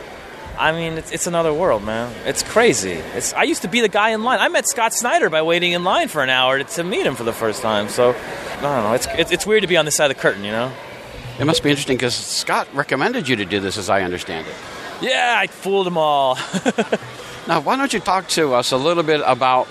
I 0.60 0.74
mean, 0.74 0.98
it's, 0.98 1.12
it's 1.12 1.26
another 1.26 1.54
world, 1.54 1.84
man. 1.84 2.13
It's 2.26 2.43
crazy. 2.43 2.91
It's, 2.91 3.34
I 3.34 3.43
used 3.43 3.62
to 3.62 3.67
be 3.67 3.82
the 3.82 3.88
guy 3.88 4.10
in 4.10 4.24
line. 4.24 4.39
I 4.39 4.50
met 4.50 4.67
Scott 4.67 4.93
Snyder 4.93 5.30
by 5.30 5.41
waiting 5.41 5.72
in 5.72 5.84
line 5.84 6.10
for 6.10 6.22
an 6.22 6.30
hour 6.30 6.58
to, 6.58 6.63
to 6.65 6.84
meet 6.84 7.06
him 7.06 7.15
for 7.15 7.24
the 7.24 7.34
first 7.34 7.62
time. 7.62 7.88
So, 7.88 8.10
I 8.12 8.62
don't 8.62 8.84
know. 8.84 8.93
It's, 8.93 9.08
it's, 9.12 9.32
it's 9.32 9.48
weird 9.48 9.62
to 9.62 9.67
be 9.67 9.78
on 9.78 9.86
this 9.86 9.95
side 9.95 10.12
of 10.12 10.17
the 10.17 10.22
curtain, 10.22 10.43
you 10.43 10.52
know? 10.52 10.72
It 11.39 11.45
must 11.45 11.63
be 11.63 11.69
interesting 11.69 11.95
because 11.95 12.13
Scott 12.13 12.67
recommended 12.74 13.30
you 13.30 13.38
to 13.38 13.45
do 13.45 13.62
this, 13.62 13.78
as 13.78 13.89
I 13.89 14.02
understand 14.04 14.48
it. 14.48 14.54
Yeah, 15.02 15.36
I 15.38 15.48
fooled 15.48 15.86
them 15.88 15.98
all. 15.98 16.38
Now, 17.50 17.62
why 17.62 17.78
don't 17.78 17.91
you 17.91 18.00
talk 18.00 18.28
to 18.30 18.54
us 18.54 18.72
a 18.72 18.78
little 18.78 19.02
bit 19.02 19.22
about 19.26 19.67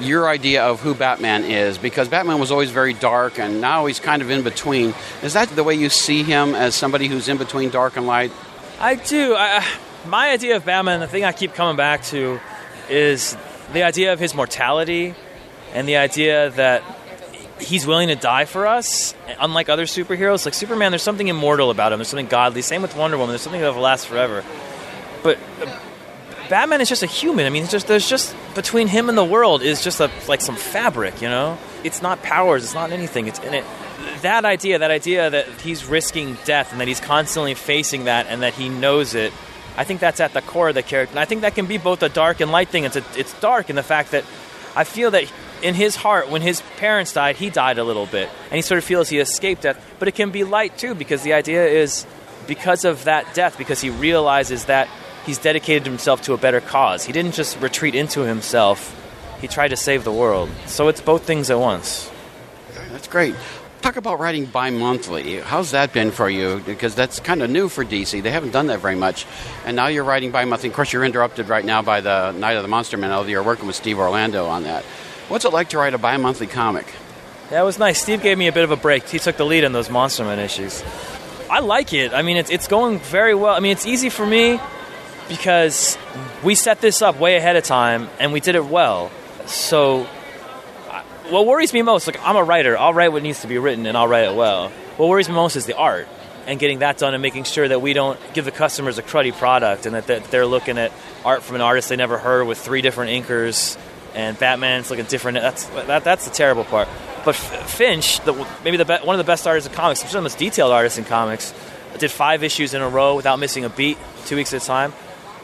your 0.00 0.28
idea 0.28 0.64
of 0.64 0.80
who 0.80 0.96
Batman 0.96 1.44
is? 1.44 1.78
Because 1.78 2.08
Batman 2.08 2.40
was 2.40 2.50
always 2.50 2.72
very 2.72 2.92
dark, 2.92 3.38
and 3.38 3.60
now 3.60 3.86
he's 3.86 4.00
kind 4.00 4.20
of 4.20 4.30
in 4.30 4.42
between. 4.42 4.94
Is 5.22 5.34
that 5.34 5.48
the 5.50 5.62
way 5.62 5.76
you 5.76 5.90
see 5.90 6.24
him 6.24 6.56
as 6.56 6.74
somebody 6.74 7.06
who's 7.06 7.28
in 7.28 7.36
between 7.36 7.70
dark 7.70 7.96
and 7.96 8.04
light? 8.04 8.32
I 8.80 8.96
do. 8.96 9.36
I, 9.38 9.64
my 10.06 10.30
idea 10.30 10.56
of 10.56 10.64
Batman, 10.64 11.00
the 11.00 11.06
thing 11.06 11.24
I 11.24 11.32
keep 11.32 11.54
coming 11.54 11.76
back 11.76 12.04
to, 12.04 12.40
is 12.88 13.36
the 13.72 13.82
idea 13.82 14.12
of 14.12 14.18
his 14.18 14.34
mortality 14.34 15.14
and 15.74 15.86
the 15.86 15.96
idea 15.96 16.50
that 16.50 16.82
he's 17.60 17.86
willing 17.86 18.08
to 18.08 18.16
die 18.16 18.44
for 18.44 18.66
us, 18.66 19.14
unlike 19.38 19.68
other 19.68 19.84
superheroes. 19.84 20.44
Like 20.44 20.54
Superman, 20.54 20.92
there's 20.92 21.02
something 21.02 21.28
immortal 21.28 21.70
about 21.70 21.92
him. 21.92 21.98
There's 21.98 22.08
something 22.08 22.26
godly. 22.26 22.62
Same 22.62 22.82
with 22.82 22.96
Wonder 22.96 23.18
Woman. 23.18 23.32
There's 23.32 23.42
something 23.42 23.60
that 23.60 23.74
will 23.74 23.82
last 23.82 24.06
forever. 24.06 24.44
But 25.22 25.38
uh, 25.62 25.78
Batman 26.48 26.80
is 26.80 26.88
just 26.88 27.02
a 27.02 27.06
human. 27.06 27.46
I 27.46 27.50
mean, 27.50 27.66
just 27.66 27.86
there's 27.86 28.08
just 28.08 28.34
between 28.54 28.88
him 28.88 29.08
and 29.08 29.16
the 29.16 29.24
world 29.24 29.62
is 29.62 29.84
just 29.84 30.00
a, 30.00 30.10
like 30.26 30.40
some 30.40 30.56
fabric. 30.56 31.20
You 31.22 31.28
know, 31.28 31.58
it's 31.84 32.02
not 32.02 32.22
powers. 32.22 32.64
It's 32.64 32.74
not 32.74 32.90
anything. 32.90 33.28
It's 33.28 33.38
in 33.40 33.54
it. 33.54 33.64
That 34.22 34.44
idea, 34.44 34.78
that 34.78 34.90
idea 34.90 35.30
that 35.30 35.46
he's 35.60 35.84
risking 35.84 36.36
death 36.44 36.72
and 36.72 36.80
that 36.80 36.88
he's 36.88 37.00
constantly 37.00 37.54
facing 37.54 38.04
that 38.04 38.26
and 38.26 38.42
that 38.42 38.54
he 38.54 38.68
knows 38.68 39.14
it. 39.14 39.32
I 39.76 39.84
think 39.84 40.00
that's 40.00 40.20
at 40.20 40.32
the 40.32 40.42
core 40.42 40.68
of 40.68 40.74
the 40.74 40.82
character. 40.82 41.12
And 41.12 41.20
I 41.20 41.24
think 41.24 41.42
that 41.42 41.54
can 41.54 41.66
be 41.66 41.78
both 41.78 42.02
a 42.02 42.08
dark 42.08 42.40
and 42.40 42.50
light 42.50 42.68
thing. 42.68 42.84
It's 42.84 42.96
a, 42.96 43.04
it's 43.16 43.38
dark 43.40 43.70
in 43.70 43.76
the 43.76 43.82
fact 43.82 44.10
that 44.12 44.24
I 44.74 44.84
feel 44.84 45.10
that 45.12 45.30
in 45.62 45.74
his 45.74 45.96
heart, 45.96 46.30
when 46.30 46.42
his 46.42 46.62
parents 46.76 47.12
died, 47.12 47.36
he 47.36 47.50
died 47.50 47.78
a 47.78 47.84
little 47.84 48.06
bit, 48.06 48.28
and 48.44 48.54
he 48.54 48.62
sort 48.62 48.78
of 48.78 48.84
feels 48.84 49.08
he 49.08 49.18
escaped 49.18 49.62
death. 49.62 49.94
But 49.98 50.08
it 50.08 50.14
can 50.14 50.30
be 50.30 50.44
light 50.44 50.78
too, 50.78 50.94
because 50.94 51.22
the 51.22 51.32
idea 51.34 51.66
is 51.66 52.06
because 52.46 52.84
of 52.84 53.04
that 53.04 53.34
death, 53.34 53.58
because 53.58 53.80
he 53.80 53.90
realizes 53.90 54.66
that 54.66 54.88
he's 55.26 55.38
dedicated 55.38 55.86
himself 55.86 56.22
to 56.22 56.32
a 56.32 56.38
better 56.38 56.60
cause. 56.60 57.04
He 57.04 57.12
didn't 57.12 57.34
just 57.34 57.60
retreat 57.60 57.94
into 57.94 58.22
himself; 58.22 58.96
he 59.40 59.48
tried 59.48 59.68
to 59.68 59.76
save 59.76 60.04
the 60.04 60.12
world. 60.12 60.48
So 60.66 60.88
it's 60.88 61.00
both 61.00 61.24
things 61.24 61.50
at 61.50 61.58
once. 61.58 62.10
That's 62.90 63.08
great. 63.08 63.34
Talk 63.82 63.96
about 63.96 64.20
writing 64.20 64.44
bi-monthly. 64.44 65.40
How's 65.40 65.70
that 65.70 65.94
been 65.94 66.10
for 66.10 66.28
you? 66.28 66.62
Because 66.66 66.94
that's 66.94 67.18
kind 67.18 67.42
of 67.42 67.48
new 67.48 67.70
for 67.70 67.82
DC. 67.82 68.22
They 68.22 68.30
haven't 68.30 68.50
done 68.50 68.66
that 68.66 68.80
very 68.80 68.94
much. 68.94 69.26
And 69.64 69.74
now 69.74 69.86
you're 69.86 70.04
writing 70.04 70.30
bi-monthly. 70.32 70.68
Of 70.68 70.74
course, 70.74 70.92
you're 70.92 71.04
interrupted 71.04 71.48
right 71.48 71.64
now 71.64 71.80
by 71.80 72.02
the 72.02 72.32
Night 72.32 72.56
of 72.56 72.62
the 72.62 72.68
Monster 72.68 72.98
Man, 72.98 73.10
although 73.10 73.30
you're 73.30 73.42
working 73.42 73.66
with 73.66 73.76
Steve 73.76 73.98
Orlando 73.98 74.46
on 74.46 74.64
that. 74.64 74.84
What's 75.28 75.46
it 75.46 75.52
like 75.54 75.70
to 75.70 75.78
write 75.78 75.94
a 75.94 75.98
bi-monthly 75.98 76.46
comic? 76.46 76.92
Yeah, 77.50 77.62
it 77.62 77.64
was 77.64 77.78
nice. 77.78 78.02
Steve 78.02 78.22
gave 78.22 78.36
me 78.36 78.48
a 78.48 78.52
bit 78.52 78.64
of 78.64 78.70
a 78.70 78.76
break. 78.76 79.08
He 79.08 79.18
took 79.18 79.38
the 79.38 79.46
lead 79.46 79.64
on 79.64 79.72
those 79.72 79.88
Monster 79.88 80.24
Man 80.24 80.38
issues. 80.38 80.84
I 81.48 81.60
like 81.60 81.94
it. 81.94 82.12
I 82.12 82.20
mean, 82.20 82.36
it's, 82.36 82.50
it's 82.50 82.68
going 82.68 82.98
very 82.98 83.34
well. 83.34 83.54
I 83.54 83.60
mean, 83.60 83.72
it's 83.72 83.86
easy 83.86 84.10
for 84.10 84.26
me 84.26 84.60
because 85.28 85.96
we 86.44 86.54
set 86.54 86.82
this 86.82 87.00
up 87.00 87.18
way 87.18 87.36
ahead 87.36 87.56
of 87.56 87.64
time 87.64 88.08
and 88.18 88.32
we 88.32 88.40
did 88.40 88.56
it 88.56 88.66
well. 88.66 89.10
So, 89.46 90.06
what 91.30 91.46
worries 91.46 91.72
me 91.72 91.82
most, 91.82 92.06
like, 92.06 92.20
I'm 92.22 92.36
a 92.36 92.42
writer. 92.42 92.76
I'll 92.76 92.94
write 92.94 93.12
what 93.12 93.22
needs 93.22 93.40
to 93.42 93.46
be 93.46 93.58
written 93.58 93.86
and 93.86 93.96
I'll 93.96 94.08
write 94.08 94.24
it 94.24 94.34
well. 94.34 94.70
What 94.96 95.08
worries 95.08 95.28
me 95.28 95.34
most 95.34 95.56
is 95.56 95.66
the 95.66 95.76
art 95.76 96.08
and 96.46 96.58
getting 96.58 96.80
that 96.80 96.98
done 96.98 97.14
and 97.14 97.22
making 97.22 97.44
sure 97.44 97.66
that 97.66 97.80
we 97.80 97.92
don't 97.92 98.18
give 98.34 98.44
the 98.44 98.50
customers 98.50 98.98
a 98.98 99.02
cruddy 99.02 99.32
product 99.32 99.86
and 99.86 99.94
that 99.94 100.30
they're 100.30 100.46
looking 100.46 100.78
at 100.78 100.92
art 101.24 101.42
from 101.42 101.56
an 101.56 101.62
artist 101.62 101.88
they 101.88 101.96
never 101.96 102.18
heard 102.18 102.46
with 102.46 102.58
three 102.58 102.82
different 102.82 103.10
inkers 103.10 103.78
and 104.14 104.38
Batman's 104.38 104.90
looking 104.90 105.04
different. 105.04 105.38
That's 105.38 105.64
that, 105.66 106.04
that's 106.04 106.24
the 106.24 106.32
terrible 106.32 106.64
part. 106.64 106.88
But 107.24 107.36
Finch, 107.36 108.20
the, 108.20 108.32
maybe 108.64 108.76
the 108.76 108.84
be- 108.84 109.04
one 109.04 109.14
of 109.14 109.24
the 109.24 109.30
best 109.30 109.46
artists 109.46 109.68
in 109.68 109.74
comics, 109.74 110.00
one 110.00 110.08
of 110.08 110.12
the 110.12 110.20
most 110.22 110.38
detailed 110.38 110.72
artists 110.72 110.98
in 110.98 111.04
comics, 111.04 111.54
did 111.98 112.10
five 112.10 112.42
issues 112.42 112.72
in 112.74 112.80
a 112.80 112.88
row 112.88 113.14
without 113.14 113.38
missing 113.38 113.64
a 113.64 113.68
beat, 113.68 113.98
two 114.24 114.36
weeks 114.36 114.54
at 114.54 114.62
a 114.62 114.66
time. 114.66 114.92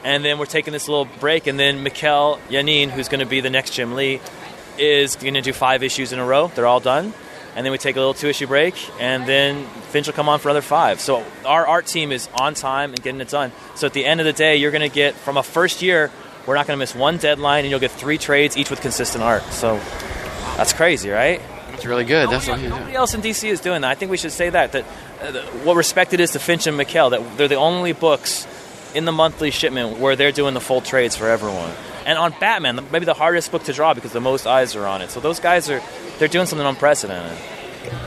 And 0.05 0.25
then 0.25 0.39
we're 0.39 0.47
taking 0.47 0.73
this 0.73 0.89
little 0.89 1.05
break, 1.21 1.47
and 1.47 1.59
then 1.59 1.83
Mikel 1.83 2.39
Janín, 2.49 2.91
who's 2.91 3.09
going 3.09 3.21
to 3.21 3.27
be 3.27 3.41
the 3.41 3.51
next 3.51 3.73
Jim 3.73 3.95
Lee, 3.95 4.21
is 4.79 5.17
going 5.17 5.35
to 5.35 5.41
do 5.41 5.53
five 5.53 5.83
issues 5.83 6.13
in 6.13 6.19
a 6.19 6.25
row. 6.25 6.49
They're 6.49 6.67
all 6.67 6.81
done. 6.81 7.13
And 7.55 7.65
then 7.65 7.73
we 7.73 7.79
take 7.79 7.97
a 7.97 7.99
little 7.99 8.13
two 8.13 8.29
issue 8.29 8.47
break, 8.47 8.75
and 9.01 9.27
then 9.27 9.65
Finch 9.89 10.07
will 10.07 10.13
come 10.13 10.29
on 10.29 10.41
for 10.41 10.51
another 10.51 10.61
five. 10.61 11.01
So 11.01 11.25
our 11.47 11.67
art 11.67 11.87
team 11.87 12.13
is 12.13 12.29
on 12.39 12.53
time 12.53 12.91
and 12.91 13.03
getting 13.03 13.21
it 13.23 13.29
done. 13.29 13.51
So 13.77 13.87
at 13.87 13.95
the 13.95 14.05
end 14.05 14.21
of 14.21 14.27
the 14.27 14.35
day, 14.35 14.57
you're 14.57 14.73
going 14.73 14.87
to 14.87 14.95
get, 14.95 15.15
from 15.15 15.39
a 15.39 15.43
first 15.43 15.81
year, 15.81 16.11
we're 16.47 16.55
not 16.55 16.67
going 16.67 16.77
to 16.77 16.79
miss 16.79 16.95
one 16.95 17.17
deadline, 17.17 17.65
and 17.65 17.71
you'll 17.71 17.81
get 17.81 17.93
three 17.93 18.19
trades, 18.19 18.59
each 18.59 18.69
with 18.69 18.83
consistent 18.83 19.25
art. 19.25 19.43
So 19.45 19.77
that's 20.59 20.75
crazy, 20.75 21.09
right? 21.09 21.41
That's 21.71 21.87
really 21.87 22.05
good. 22.05 22.29
That's 22.29 22.47
what 22.47 22.61
Nobody, 22.61 22.79
nobody 22.79 22.95
else 22.95 23.15
in 23.15 23.23
DC 23.23 23.49
is 23.49 23.61
doing 23.61 23.81
that. 23.83 23.91
I 23.91 23.95
think 23.95 24.11
we 24.11 24.19
should 24.19 24.33
say 24.33 24.51
that. 24.51 24.73
That 24.73 24.85
uh, 25.21 25.33
what 25.65 25.77
respect 25.77 26.13
it 26.13 26.21
is 26.21 26.33
to 26.33 26.39
Finch 26.39 26.67
and 26.67 26.77
Mikel 26.77 27.11
that 27.11 27.39
they're 27.39 27.49
the 27.49 27.57
only 27.57 27.93
books 27.93 28.47
in 28.95 29.05
the 29.05 29.13
monthly 29.13 29.51
shipment 29.51 29.99
where 29.99 30.17
they're 30.17 30.33
doing 30.33 30.55
the 30.55 30.61
full 30.61 30.81
trades 30.81 31.17
for 31.17 31.29
everyone. 31.29 31.73
And 32.07 32.19
on 32.19 32.35
Batman, 32.39 32.87
maybe 32.93 33.05
the 33.05 33.15
hardest 33.15 33.51
book 33.51 33.65
to 33.65 33.73
draw 33.73 33.93
because 33.93 34.13
the 34.13 34.21
most 34.21 34.47
eyes 34.47 34.77
are 34.77 34.87
on 34.87 35.03
it. 35.03 35.11
So 35.11 35.21
those 35.21 35.41
guys 35.41 35.69
are 35.69 35.83
they're 36.19 36.29
doing 36.29 36.47
something 36.47 36.67
unprecedented. 36.67 37.37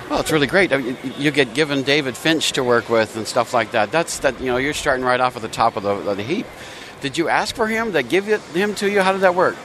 Well, 0.09 0.21
it's 0.21 0.31
really 0.31 0.47
great. 0.47 0.73
I 0.73 0.77
mean, 0.77 0.97
you 1.17 1.31
get 1.31 1.53
given 1.53 1.83
David 1.83 2.17
Finch 2.17 2.53
to 2.53 2.63
work 2.63 2.89
with 2.89 3.15
and 3.15 3.27
stuff 3.27 3.53
like 3.53 3.71
that. 3.71 3.91
That's 3.91 4.19
that. 4.19 4.39
You 4.39 4.47
know, 4.47 4.57
you're 4.57 4.73
starting 4.73 5.05
right 5.05 5.19
off 5.19 5.35
at 5.35 5.41
the 5.41 5.49
top 5.49 5.75
of 5.75 5.83
the, 5.83 5.89
of 5.89 6.17
the 6.17 6.23
heap. 6.23 6.47
Did 7.01 7.17
you 7.17 7.29
ask 7.29 7.55
for 7.55 7.67
him? 7.67 7.91
They 7.91 8.03
give 8.03 8.27
it, 8.27 8.41
him 8.41 8.73
to 8.75 8.89
you? 8.89 9.01
How 9.01 9.11
did 9.11 9.21
that 9.21 9.35
work? 9.35 9.55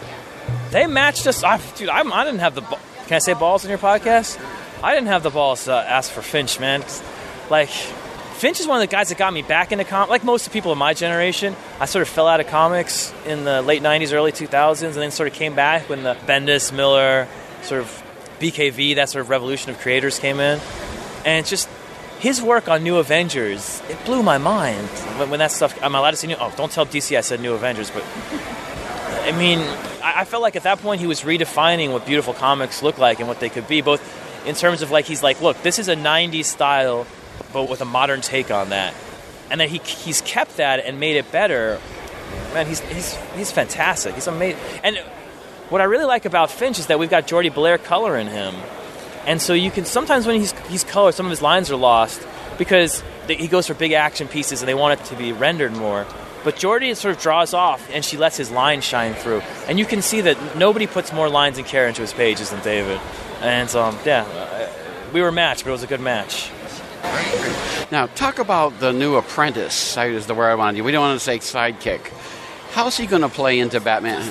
They 0.71 0.87
matched 0.87 1.27
us. 1.27 1.43
I, 1.43 1.59
dude, 1.77 1.89
I'm, 1.89 2.13
I 2.13 2.25
didn't 2.25 2.41
have 2.41 2.55
the. 2.55 2.63
Can 2.63 3.17
I 3.17 3.19
say 3.21 3.35
balls 3.35 3.65
in 3.65 3.71
your 3.71 3.79
podcast? 3.79 4.39
I 4.83 4.95
didn't 4.95 5.09
have 5.09 5.23
the 5.23 5.31
balls 5.31 5.65
to 5.65 5.73
ask 5.73 6.11
for 6.11 6.23
Finch, 6.23 6.61
man. 6.61 6.85
Like, 7.49 7.71
Finch 8.35 8.61
is 8.61 8.67
one 8.67 8.77
of 8.77 8.81
the 8.81 8.93
guys 8.93 9.09
that 9.09 9.19
got 9.19 9.33
me 9.33 9.43
back 9.43 9.73
into 9.73 9.85
comics. 9.85 10.11
Like 10.11 10.25
most 10.25 10.47
of 10.47 10.53
the 10.53 10.59
people 10.59 10.73
of 10.73 10.79
my 10.79 10.93
generation, 10.93 11.55
I 11.81 11.87
sort 11.87 12.03
of 12.03 12.09
fell 12.09 12.27
out 12.27 12.41
of 12.41 12.49
comics 12.49 13.15
in 13.27 13.45
the 13.45 13.63
late 13.63 13.83
'90s, 13.83 14.13
early 14.13 14.33
2000s, 14.33 14.83
and 14.83 14.95
then 14.95 15.11
sort 15.11 15.29
of 15.29 15.35
came 15.35 15.55
back 15.55 15.89
when 15.89 16.03
the 16.03 16.15
Bendis, 16.27 16.73
Miller, 16.73 17.29
sort 17.63 17.81
of 17.81 18.03
BKV, 18.41 18.97
that 18.97 19.09
sort 19.09 19.23
of 19.23 19.31
revolution 19.31 19.71
of 19.71 19.79
creators 19.79 20.19
came 20.19 20.41
in, 20.41 20.61
and 21.25 21.47
just. 21.47 21.69
His 22.21 22.41
work 22.41 22.69
on 22.69 22.83
New 22.85 22.97
Avengers, 22.97 23.83
it 23.91 24.03
blew 24.07 24.23
my 24.23 24.39
mind. 24.39 24.89
When, 25.19 25.29
when 25.29 25.39
that 25.41 25.51
stuff, 25.51 25.77
I'm 25.83 25.95
allowed 25.95 26.13
to 26.13 26.17
say 26.17 26.29
New. 26.29 26.37
Oh, 26.41 26.51
don't 26.57 26.73
tell 26.73 26.87
DC 26.87 27.19
I 27.19 27.21
said 27.21 27.41
New 27.41 27.53
Avengers, 27.53 27.91
but 27.91 28.03
I 29.25 29.33
mean, 29.33 29.59
I, 30.03 30.21
I 30.21 30.25
felt 30.25 30.43
like 30.43 30.57
at 30.57 30.63
that 30.63 30.79
point 30.79 31.03
he 31.03 31.07
was 31.07 31.21
redefining 31.21 31.93
what 31.93 32.07
beautiful 32.07 32.33
comics 32.33 32.83
look 32.83 32.97
like 32.97 33.19
and 33.19 33.29
what 33.29 33.41
they 33.41 33.51
could 33.51 33.69
be, 33.69 33.83
both 33.83 34.01
in 34.47 34.55
terms 34.55 34.81
of 34.81 34.91
like 34.91 35.05
he's 35.05 35.23
like, 35.23 35.43
look, 35.43 35.61
this 35.63 35.79
is 35.79 35.89
a 35.89 35.97
'90s 35.97 36.47
style, 36.47 37.07
but 37.53 37.69
with 37.69 37.81
a 37.81 37.85
modern 37.85 38.21
take 38.21 38.51
on 38.51 38.71
that, 38.71 38.95
and 39.51 39.61
then 39.61 39.69
he 39.69 39.79
he's 39.79 40.21
kept 40.23 40.57
that 40.57 40.81
and 40.81 40.99
made 41.01 41.17
it 41.17 41.31
better. 41.31 41.81
Man, 42.53 42.67
he's 42.67 42.81
he's 42.81 43.15
he's 43.37 43.51
fantastic. 43.51 44.15
He's 44.15 44.27
amazing. 44.27 44.61
And 44.83 44.99
what 45.69 45.81
I 45.81 45.85
really 45.85 46.05
like 46.05 46.25
about 46.25 46.51
Finch 46.51 46.79
is 46.79 46.87
that 46.87 46.99
we've 46.99 47.11
got 47.11 47.27
Jordie 47.27 47.51
Bellaire 47.51 47.83
color 47.83 48.17
in 48.17 48.27
him, 48.27 48.55
and 49.27 49.41
so 49.41 49.55
you 49.55 49.71
can 49.71 49.85
sometimes 49.85 50.27
when 50.27 50.41
he's 50.41 50.53
he's 50.69 50.85
colored, 50.85 51.15
some 51.15 51.27
of 51.27 51.31
his 51.31 51.43
lines 51.43 51.71
are 51.71 51.77
lost 51.77 52.27
because 52.59 53.03
he 53.29 53.49
goes 53.49 53.67
for 53.67 53.75
big 53.75 53.93
action 53.93 54.29
pieces 54.29 54.61
and 54.61 54.69
they 54.69 54.75
want 54.75 55.01
it 55.01 55.05
to 55.07 55.17
be 55.17 55.33
rendered 55.33 55.73
more. 55.73 56.07
But 56.45 56.57
Jordie 56.57 56.95
sort 56.95 57.17
of 57.17 57.23
draws 57.23 57.55
off, 57.55 57.89
and 57.91 58.05
she 58.05 58.19
lets 58.19 58.37
his 58.37 58.51
lines 58.51 58.85
shine 58.85 59.15
through, 59.15 59.41
and 59.67 59.79
you 59.79 59.87
can 59.87 60.03
see 60.03 60.21
that 60.21 60.57
nobody 60.57 60.87
puts 60.87 61.11
more 61.11 61.31
lines 61.31 61.57
and 61.57 61.67
care 61.67 61.89
into 61.89 62.03
his 62.03 62.13
pages 62.13 62.51
than 62.51 62.63
David. 62.63 63.01
And 63.41 63.75
um, 63.75 63.99
yeah, 64.05 64.25
uh, 64.25 64.69
we 65.13 65.23
were 65.23 65.33
matched, 65.33 65.65
but 65.65 65.71
it 65.71 65.73
was 65.73 65.83
a 65.83 65.87
good 65.87 66.01
match. 66.01 66.51
Now, 67.91 68.07
talk 68.15 68.39
about 68.39 68.81
the 68.81 68.93
new 68.93 69.17
apprentice. 69.17 69.97
Is 69.97 70.27
the 70.27 70.35
word 70.35 70.49
I 70.49 70.55
wanted 70.55 70.79
you. 70.79 70.85
We 70.85 70.93
don't 70.93 71.03
want 71.03 71.21
to 71.21 71.25
say 71.25 71.39
sidekick. 71.39 72.09
How's 72.73 72.97
he 72.97 73.07
going 73.07 73.23
to 73.23 73.29
play 73.29 73.59
into 73.61 73.81
Batman? 73.81 74.23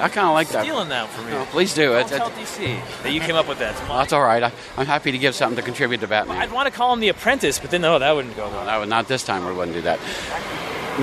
I 0.00 0.08
kind 0.08 0.26
of 0.28 0.32
like 0.32 0.48
that. 0.48 0.62
Stealing 0.62 0.88
that 0.88 1.10
from 1.10 1.26
me. 1.26 1.32
No, 1.32 1.42
oh, 1.42 1.44
please 1.46 1.74
do. 1.74 1.94
It- 1.94 2.06
tell 2.06 2.30
DC 2.30 3.02
that 3.02 3.12
you 3.12 3.20
came 3.20 3.36
up 3.36 3.46
with 3.46 3.58
that. 3.58 3.76
That's 3.88 4.14
all 4.14 4.22
right. 4.22 4.42
I, 4.42 4.52
I'm 4.78 4.86
happy 4.86 5.12
to 5.12 5.18
give 5.18 5.34
something 5.34 5.56
to 5.56 5.62
contribute 5.62 6.00
to 6.00 6.08
Batman. 6.08 6.38
I'd 6.38 6.52
want 6.52 6.68
to 6.68 6.72
call 6.72 6.92
him 6.94 7.00
the 7.00 7.08
Apprentice, 7.10 7.58
but 7.58 7.70
then 7.70 7.82
no, 7.82 7.98
that 7.98 8.12
wouldn't 8.12 8.34
go 8.34 8.48
well. 8.48 8.60
No, 8.60 8.64
that 8.64 8.78
would- 8.80 8.88
not 8.88 9.08
this 9.08 9.24
time. 9.24 9.44
We 9.44 9.52
wouldn't 9.52 9.76
do 9.76 9.82
that. 9.82 9.98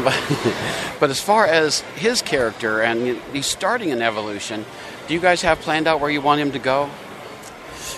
But, 0.03 0.95
but 0.99 1.09
as 1.11 1.21
far 1.21 1.45
as 1.45 1.81
his 1.95 2.23
character, 2.23 2.81
and 2.81 3.19
he's 3.33 3.45
starting 3.45 3.91
an 3.91 4.01
evolution, 4.01 4.65
do 5.07 5.13
you 5.13 5.19
guys 5.19 5.43
have 5.43 5.59
planned 5.59 5.87
out 5.87 5.99
where 6.01 6.09
you 6.09 6.21
want 6.21 6.41
him 6.41 6.51
to 6.53 6.59
go? 6.59 6.89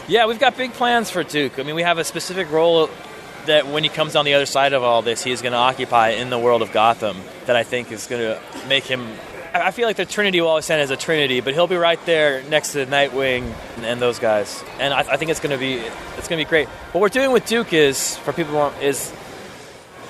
Yeah, 0.10 0.26
we've 0.26 0.40
got 0.40 0.58
big 0.58 0.74
plans 0.74 1.12
for 1.12 1.24
Duke. 1.24 1.60
I 1.60 1.64
mean, 1.64 1.76
we 1.76 1.84
have 1.84 2.00
a 2.00 2.04
specific 2.04 2.50
role 2.50 2.90
that 3.46 3.68
when 3.68 3.84
he 3.84 3.90
comes 3.92 4.16
on 4.16 4.26
the 4.26 4.34
other 4.34 4.48
side 4.48 4.74
of 4.74 4.82
all 4.82 5.04
this, 5.04 5.24
he's 5.24 5.44
going 5.44 5.52
to 5.52 5.60
occupy 5.60 6.10
in 6.10 6.32
the 6.32 6.40
world 6.40 6.64
of 6.64 6.72
Gotham 6.72 7.16
that 7.46 7.56
I 7.56 7.62
think 7.62 7.92
is 7.92 8.08
going 8.08 8.24
to 8.24 8.42
make 8.68 8.86
him. 8.86 9.08
I 9.54 9.70
feel 9.70 9.88
like 9.88 9.98
the 9.98 10.06
Trinity 10.06 10.42
will 10.42 10.48
always 10.48 10.66
stand 10.66 10.82
as 10.82 10.90
a 10.90 10.98
Trinity, 10.98 11.42
but 11.42 11.54
he'll 11.54 11.68
be 11.68 11.76
right 11.76 12.04
there 12.08 12.42
next 12.50 12.72
to 12.74 12.88
Nightwing 12.88 13.54
and 13.82 14.02
those 14.02 14.18
guys, 14.18 14.64
and 14.80 14.96
I, 14.96 15.02
I 15.02 15.18
think 15.18 15.30
it's 15.30 15.40
going 15.40 15.52
to 15.52 15.60
be 15.60 15.76
it's 16.18 16.28
going 16.28 16.40
to 16.40 16.46
be 16.46 16.50
great. 16.50 16.68
What 16.68 17.02
we're 17.02 17.10
doing 17.10 17.32
with 17.32 17.46
Duke 17.46 17.72
is 17.72 18.18
for 18.18 18.34
people 18.34 18.74
is 18.82 19.14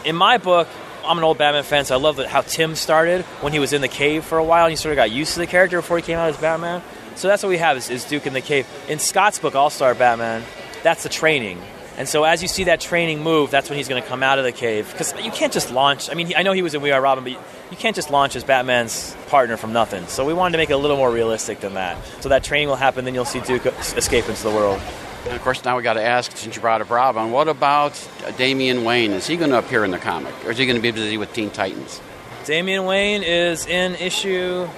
in 0.05 0.15
my 0.15 0.37
book. 0.37 0.69
I'm 1.03 1.17
an 1.17 1.25
old 1.25 1.37
Batman 1.37 1.63
fan, 1.63 1.83
so 1.83 1.95
I 1.95 1.99
love 1.99 2.19
how 2.19 2.41
Tim 2.41 2.75
started 2.75 3.23
when 3.41 3.51
he 3.51 3.59
was 3.59 3.73
in 3.73 3.81
the 3.81 3.87
cave 3.89 4.23
for 4.23 4.37
a 4.37 4.43
while, 4.45 4.65
and 4.65 4.71
he 4.71 4.77
sort 4.77 4.93
of 4.93 4.95
got 4.95 5.11
used 5.11 5.33
to 5.33 5.39
the 5.39 5.47
character 5.47 5.77
before 5.77 5.97
he 5.97 6.03
came 6.03 6.17
out 6.17 6.29
as 6.29 6.37
Batman. 6.37 6.81
So 7.19 7.27
that's 7.27 7.43
what 7.43 7.49
we 7.49 7.57
have 7.57 7.75
is, 7.75 7.89
is 7.89 8.05
Duke 8.05 8.25
in 8.27 8.31
the 8.31 8.39
cave. 8.39 8.65
In 8.87 8.97
Scott's 8.97 9.39
book, 9.39 9.53
All 9.53 9.69
Star 9.69 9.93
Batman, 9.93 10.41
that's 10.83 11.03
the 11.03 11.09
training. 11.09 11.61
And 11.97 12.07
so 12.07 12.23
as 12.23 12.41
you 12.41 12.47
see 12.47 12.63
that 12.63 12.79
training 12.79 13.21
move, 13.21 13.51
that's 13.51 13.69
when 13.69 13.75
he's 13.75 13.89
going 13.89 14.01
to 14.01 14.07
come 14.07 14.23
out 14.23 14.39
of 14.39 14.45
the 14.45 14.53
cave. 14.53 14.89
Because 14.89 15.13
you 15.21 15.29
can't 15.29 15.51
just 15.51 15.69
launch. 15.69 16.09
I 16.09 16.13
mean, 16.13 16.27
he- 16.27 16.35
I 16.37 16.43
know 16.43 16.53
he 16.53 16.61
was 16.61 16.73
in 16.73 16.81
We 16.81 16.91
Are 16.91 17.01
Robin, 17.01 17.25
but 17.25 17.33
you, 17.33 17.39
you 17.71 17.75
can't 17.75 17.93
just 17.93 18.09
launch 18.09 18.37
as 18.37 18.45
Batman's 18.45 19.17
partner 19.27 19.57
from 19.57 19.73
nothing. 19.73 20.07
So 20.07 20.23
we 20.25 20.33
wanted 20.33 20.53
to 20.53 20.59
make 20.59 20.69
it 20.69 20.73
a 20.73 20.77
little 20.77 20.95
more 20.95 21.11
realistic 21.11 21.59
than 21.59 21.73
that. 21.73 21.97
So 22.21 22.29
that 22.29 22.41
training 22.45 22.69
will 22.69 22.77
happen, 22.77 23.03
then 23.03 23.13
you'll 23.13 23.25
see 23.25 23.41
Duke 23.41 23.65
escape 23.65 24.29
into 24.29 24.41
the 24.43 24.51
world. 24.51 24.79
And 25.25 25.33
of 25.35 25.41
course, 25.41 25.65
now 25.65 25.75
we 25.75 25.83
got 25.83 25.95
to 25.95 26.01
ask, 26.01 26.37
since 26.37 26.55
you 26.55 26.61
brought 26.61 26.79
up 26.79 26.89
Robin, 26.89 27.31
what 27.31 27.49
about 27.49 28.01
Damian 28.37 28.85
Wayne? 28.85 29.11
Is 29.11 29.27
he 29.27 29.35
going 29.35 29.51
to 29.51 29.57
appear 29.59 29.83
in 29.83 29.91
the 29.91 29.99
comic, 29.99 30.33
or 30.45 30.51
is 30.51 30.57
he 30.57 30.65
going 30.65 30.77
to 30.77 30.81
be 30.81 30.91
busy 30.91 31.17
with 31.17 31.33
Teen 31.33 31.49
Titans? 31.49 31.99
Damian 32.45 32.85
Wayne 32.85 33.23
is 33.23 33.67
in 33.67 33.95
issue, 33.95 34.69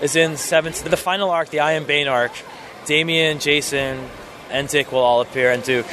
is 0.00 0.16
in 0.16 0.36
seventh, 0.36 0.82
the 0.84 0.96
final 0.96 1.30
arc, 1.30 1.50
the 1.50 1.60
I 1.60 1.72
Am 1.72 1.84
Bane 1.84 2.08
arc. 2.08 2.32
Damian, 2.86 3.38
Jason, 3.38 4.08
and 4.50 4.68
Dick 4.68 4.90
will 4.90 5.00
all 5.00 5.20
appear, 5.20 5.52
and 5.52 5.62
Duke. 5.62 5.86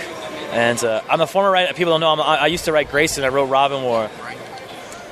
And 0.52 0.82
uh, 0.84 1.02
I'm 1.10 1.22
a 1.22 1.28
former 1.28 1.52
writer. 1.52 1.74
People 1.74 1.94
don't 1.94 2.00
know. 2.00 2.14
I'm, 2.14 2.22
I 2.22 2.38
I 2.44 2.48
used 2.48 2.66
to 2.66 2.72
write 2.72 2.90
Grayson. 2.90 3.24
I 3.24 3.28
wrote 3.28 3.46
Robin 3.46 3.84
War. 3.84 4.10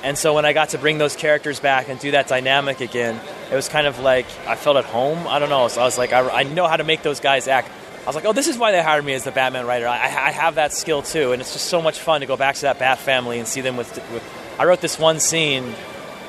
And 0.03 0.17
so 0.17 0.35
when 0.35 0.45
I 0.45 0.53
got 0.53 0.69
to 0.69 0.77
bring 0.77 0.99
those 0.99 1.15
characters 1.15 1.59
back 1.59 1.89
and 1.89 1.99
do 1.99 2.11
that 2.11 2.27
dynamic 2.27 2.79
again, 2.79 3.19
it 3.51 3.55
was 3.55 3.67
kind 3.67 3.87
of 3.87 3.99
like 3.99 4.25
I 4.47 4.55
felt 4.55 4.77
at 4.77 4.85
home. 4.85 5.27
I 5.27 5.39
don't 5.39 5.49
know. 5.49 5.67
So 5.67 5.81
I 5.81 5.83
was 5.83 5.97
like, 5.97 6.13
I, 6.13 6.27
I 6.29 6.43
know 6.43 6.67
how 6.67 6.77
to 6.77 6.83
make 6.83 7.01
those 7.01 7.19
guys 7.19 7.47
act. 7.47 7.69
I 8.03 8.05
was 8.05 8.15
like, 8.15 8.25
oh, 8.25 8.33
this 8.33 8.47
is 8.47 8.55
why 8.55 8.71
they 8.71 8.83
hired 8.83 9.03
me 9.03 9.13
as 9.13 9.23
the 9.23 9.31
Batman 9.31 9.65
writer. 9.65 9.87
I, 9.87 9.95
I 9.95 10.31
have 10.31 10.55
that 10.55 10.73
skill 10.73 11.01
too, 11.01 11.31
and 11.31 11.41
it's 11.41 11.53
just 11.53 11.65
so 11.65 11.81
much 11.81 11.99
fun 11.99 12.21
to 12.21 12.27
go 12.27 12.37
back 12.37 12.55
to 12.55 12.61
that 12.61 12.77
Bat 12.77 12.99
family 12.99 13.39
and 13.39 13.47
see 13.47 13.61
them 13.61 13.77
with. 13.77 13.91
with 14.11 14.23
I 14.59 14.65
wrote 14.65 14.79
this 14.79 14.99
one 14.99 15.19
scene. 15.19 15.73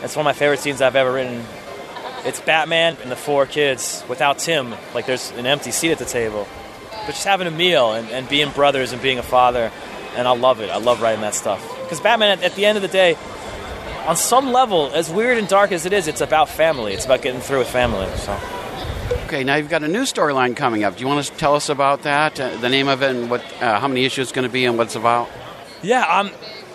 It's 0.03 0.17
one 0.17 0.23
of 0.23 0.25
my 0.25 0.33
favorite 0.33 0.61
scenes 0.61 0.81
I've 0.81 0.97
ever 0.97 1.13
written. 1.13 1.45
It's 2.27 2.41
Batman 2.41 2.97
and 3.03 3.11
the 3.11 3.17
four 3.17 3.47
kids 3.47 4.05
without 4.09 4.39
Tim. 4.39 4.75
Like 4.95 5.07
there's 5.07 5.31
an 5.33 5.47
empty 5.47 5.71
seat 5.71 5.93
at 5.93 5.99
the 5.99 6.05
table, 6.05 6.47
but 6.91 7.13
just 7.13 7.25
having 7.25 7.47
a 7.47 7.53
meal 7.53 7.93
and, 7.93 8.11
and 8.11 8.29
being 8.29 8.51
brothers 8.51 8.93
and 8.93 9.01
being 9.01 9.19
a 9.19 9.23
father. 9.23 9.71
And 10.17 10.27
I 10.27 10.33
love 10.33 10.61
it. 10.61 10.71
I 10.71 10.79
love 10.79 11.01
writing 11.01 11.21
that 11.21 11.35
stuff 11.35 11.63
because 11.83 12.01
Batman, 12.01 12.39
at, 12.39 12.45
at 12.45 12.55
the 12.57 12.67
end 12.67 12.77
of 12.77 12.83
the 12.83 12.89
day, 12.89 13.17
on 14.07 14.17
some 14.17 14.53
level, 14.53 14.91
as 14.93 15.11
weird 15.11 15.39
and 15.39 15.47
dark 15.47 15.73
as 15.73 15.87
it 15.87 15.93
is, 15.93 16.09
it's 16.09 16.21
about 16.21 16.49
family. 16.49 16.95
It's 16.95 17.05
about 17.05 17.23
getting 17.23 17.41
through 17.41 17.61
with 17.61 17.69
family. 17.69 18.09
So. 18.17 18.39
Okay, 19.27 19.45
now 19.45 19.57
you've 19.57 19.69
got 19.69 19.83
a 19.83 19.89
new 19.89 20.03
storyline 20.03 20.57
coming 20.57 20.85
up. 20.85 20.97
Do 20.97 21.01
you 21.01 21.09
want 21.09 21.25
to 21.25 21.33
tell 21.33 21.55
us 21.55 21.69
about 21.69 22.03
that, 22.03 22.39
uh, 22.41 22.57
the 22.59 22.69
name 22.69 22.89
of 22.89 23.03
it, 23.03 23.15
and 23.15 23.31
what, 23.31 23.43
uh, 23.61 23.81
how 23.81 23.89
many 23.89 24.05
issues 24.05 24.29
it's 24.29 24.33
going 24.33 24.47
to 24.47 24.53
be, 24.53 24.65
and 24.65 24.79
what 24.79 24.87
it's 24.89 24.97
about? 24.97 25.29
Yeah, 25.83 26.03
um, 26.03 26.31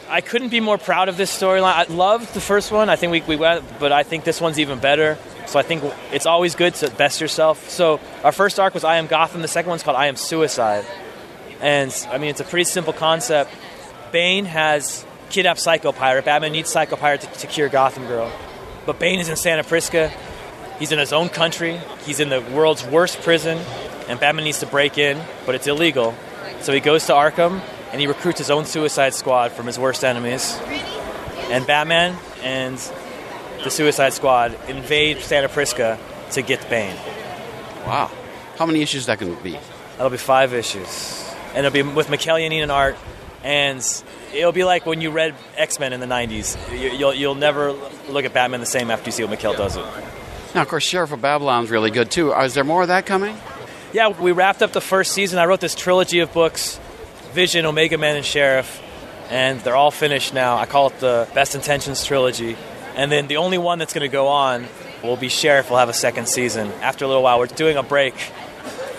I 0.09 0.19
couldn't 0.19 0.49
be 0.49 0.59
more 0.59 0.77
proud 0.77 1.07
of 1.07 1.15
this 1.15 1.31
storyline. 1.31 1.73
I 1.73 1.83
loved 1.85 2.33
the 2.33 2.41
first 2.41 2.71
one. 2.71 2.89
I 2.89 2.97
think 2.97 3.11
we, 3.11 3.21
we 3.21 3.35
went, 3.37 3.63
but 3.79 3.93
I 3.93 4.03
think 4.03 4.25
this 4.25 4.41
one's 4.41 4.59
even 4.59 4.79
better. 4.79 5.17
So 5.51 5.59
I 5.59 5.63
think 5.63 5.83
it's 6.13 6.25
always 6.25 6.55
good 6.55 6.75
to 6.75 6.89
best 6.91 7.19
yourself. 7.19 7.69
So 7.69 7.99
our 8.23 8.31
first 8.31 8.57
arc 8.57 8.73
was 8.73 8.85
I 8.85 8.95
Am 8.95 9.07
Gotham. 9.07 9.41
The 9.41 9.49
second 9.49 9.67
one's 9.67 9.83
called 9.83 9.97
I 9.97 10.05
Am 10.05 10.15
Suicide. 10.15 10.85
And 11.59 11.93
I 12.09 12.19
mean, 12.19 12.29
it's 12.29 12.39
a 12.39 12.45
pretty 12.45 12.63
simple 12.63 12.93
concept. 12.93 13.51
Bane 14.13 14.45
has 14.45 15.05
kidnapped 15.29 15.59
Psycho 15.59 15.91
Pirate. 15.91 16.23
Batman 16.23 16.53
needs 16.53 16.69
Psycho 16.69 16.95
Pirate 16.95 17.19
to, 17.19 17.27
to 17.39 17.47
cure 17.47 17.67
Gotham 17.67 18.07
Girl. 18.07 18.31
But 18.85 18.97
Bane 18.97 19.19
is 19.19 19.27
in 19.27 19.35
Santa 19.35 19.65
Prisca. 19.65 20.07
He's 20.79 20.93
in 20.93 20.99
his 20.99 21.11
own 21.11 21.27
country. 21.27 21.81
He's 22.05 22.21
in 22.21 22.29
the 22.29 22.39
world's 22.39 22.85
worst 22.85 23.19
prison. 23.19 23.57
And 24.07 24.21
Batman 24.21 24.45
needs 24.45 24.61
to 24.61 24.67
break 24.67 24.97
in, 24.97 25.21
but 25.45 25.53
it's 25.53 25.67
illegal. 25.67 26.15
So 26.61 26.71
he 26.71 26.79
goes 26.79 27.07
to 27.07 27.11
Arkham 27.11 27.59
and 27.91 27.99
he 27.99 28.07
recruits 28.07 28.37
his 28.37 28.49
own 28.49 28.63
suicide 28.63 29.13
squad 29.13 29.51
from 29.51 29.67
his 29.67 29.77
worst 29.77 30.05
enemies. 30.05 30.57
And 31.49 31.67
Batman 31.67 32.17
and 32.41 32.79
the 33.63 33.69
Suicide 33.71 34.13
Squad 34.13 34.57
invade 34.67 35.19
Santa 35.19 35.49
Prisca 35.49 35.99
to 36.31 36.41
get 36.41 36.67
Bane. 36.69 36.95
Wow. 37.85 38.09
How 38.57 38.65
many 38.65 38.81
issues 38.81 39.05
that 39.07 39.19
can 39.19 39.35
be? 39.35 39.57
That'll 39.97 40.09
be 40.09 40.17
five 40.17 40.53
issues. 40.53 41.27
And 41.53 41.65
it'll 41.65 41.71
be 41.73 41.81
with 41.81 42.09
Mikel 42.09 42.35
Janín 42.37 42.61
and 42.61 42.71
art. 42.71 42.95
And 43.43 43.79
it'll 44.33 44.51
be 44.51 44.63
like 44.63 44.85
when 44.85 45.01
you 45.01 45.09
read 45.11 45.33
X 45.57 45.79
Men 45.79 45.93
in 45.93 45.99
the 45.99 46.05
90s. 46.05 46.57
You- 46.71 46.89
You'll, 46.91 47.13
you'll 47.13 47.35
never 47.35 47.71
look 48.09 48.25
at 48.25 48.33
Batman 48.33 48.59
the 48.59 48.65
same 48.65 48.91
after 48.91 49.07
you 49.07 49.11
see 49.11 49.23
what 49.23 49.31
Mikel 49.31 49.53
does 49.53 49.77
it. 49.77 49.85
Now, 50.53 50.61
of 50.61 50.67
course, 50.67 50.83
Sheriff 50.83 51.11
of 51.11 51.21
Babylon's 51.21 51.71
really 51.71 51.91
good 51.91 52.11
too. 52.11 52.33
Uh, 52.33 52.43
Is 52.43 52.53
there 52.53 52.63
more 52.63 52.81
of 52.83 52.89
that 52.89 53.05
coming? 53.05 53.35
Yeah, 53.93 54.09
we 54.09 54.31
wrapped 54.31 54.61
up 54.61 54.71
the 54.73 54.81
first 54.81 55.11
season. 55.13 55.39
I 55.39 55.45
wrote 55.45 55.59
this 55.59 55.75
trilogy 55.75 56.19
of 56.19 56.31
books 56.33 56.79
Vision, 57.33 57.65
Omega 57.65 57.97
Man, 57.97 58.15
and 58.17 58.25
Sheriff. 58.25 58.81
And 59.29 59.59
they're 59.61 59.75
all 59.77 59.91
finished 59.91 60.33
now. 60.33 60.57
I 60.57 60.65
call 60.65 60.87
it 60.87 60.99
the 60.99 61.27
Best 61.33 61.55
Intentions 61.55 62.03
trilogy. 62.05 62.57
And 62.95 63.11
then 63.11 63.27
the 63.27 63.37
only 63.37 63.57
one 63.57 63.79
that's 63.79 63.93
going 63.93 64.07
to 64.09 64.11
go 64.11 64.27
on 64.27 64.65
will 65.03 65.17
be 65.17 65.29
Sheriff. 65.29 65.69
We'll 65.69 65.79
have 65.79 65.89
a 65.89 65.93
second 65.93 66.27
season. 66.27 66.71
After 66.81 67.05
a 67.05 67.07
little 67.07 67.23
while, 67.23 67.39
we're 67.39 67.47
doing 67.47 67.77
a 67.77 67.83
break 67.83 68.15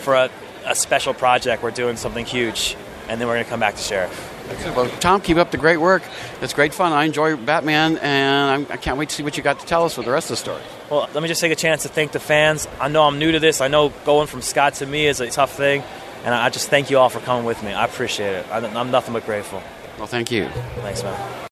for 0.01 0.15
a, 0.15 0.31
a 0.67 0.75
special 0.75 1.15
project. 1.15 1.63
We're 1.63 1.71
doing 1.71 1.97
something 1.97 2.25
huge. 2.25 2.77
And 3.09 3.21
then 3.21 3.29
we're 3.29 3.35
going 3.35 3.45
to 3.45 3.51
come 3.51 3.61
back 3.61 3.75
to 3.77 3.83
Sheriff. 3.83 4.29
Well, 4.77 4.89
Tom, 5.01 5.21
keep 5.21 5.37
up 5.37 5.51
the 5.51 5.57
great 5.57 5.79
work. 5.79 6.03
It's 6.41 6.53
great 6.53 6.75
fun. 6.75 6.93
I 6.93 7.05
enjoy 7.05 7.37
Batman, 7.37 7.97
and 7.99 8.51
I'm, 8.51 8.67
I 8.73 8.77
can't 8.77 8.99
wait 8.99 9.09
to 9.09 9.15
see 9.15 9.23
what 9.23 9.37
you 9.37 9.43
got 9.43 9.61
to 9.61 9.67
tell 9.67 9.85
us 9.85 9.97
with 9.97 10.05
the 10.07 10.13
rest 10.13 10.27
of 10.27 10.33
the 10.33 10.37
story. 10.37 10.63
Well, 10.91 11.09
let 11.15 11.23
me 11.23 11.29
just 11.29 11.41
take 11.41 11.53
a 11.53 11.57
chance 11.57 11.83
to 11.85 11.89
thank 11.89 12.13
the 12.13 12.21
fans. 12.21 12.69
I 12.81 12.89
know 12.89 13.05
I'm 13.05 13.19
new 13.19 13.33
to 13.33 13.41
this. 13.41 13.61
I 13.61 13.69
know 13.69 13.91
going 14.05 14.27
from 14.27 14.43
Scott 14.43 14.75
to 14.75 14.87
me 14.87 15.07
is 15.07 15.21
a 15.21 15.31
tough 15.31 15.57
thing. 15.57 15.83
And 16.25 16.35
I 16.35 16.51
just 16.51 16.69
thank 16.69 16.91
you 16.91 16.99
all 16.99 17.09
for 17.09 17.21
coming 17.21 17.45
with 17.45 17.63
me. 17.63 17.73
I 17.73 17.85
appreciate 17.85 18.35
it. 18.35 18.47
I- 18.51 18.59
I'm 18.59 18.91
nothing 18.91 19.13
but 19.15 19.25
grateful. 19.27 19.63
Well, 19.99 20.07
thank 20.07 20.31
you. 20.31 20.49
Thanks, 20.83 21.03
man. 21.03 21.49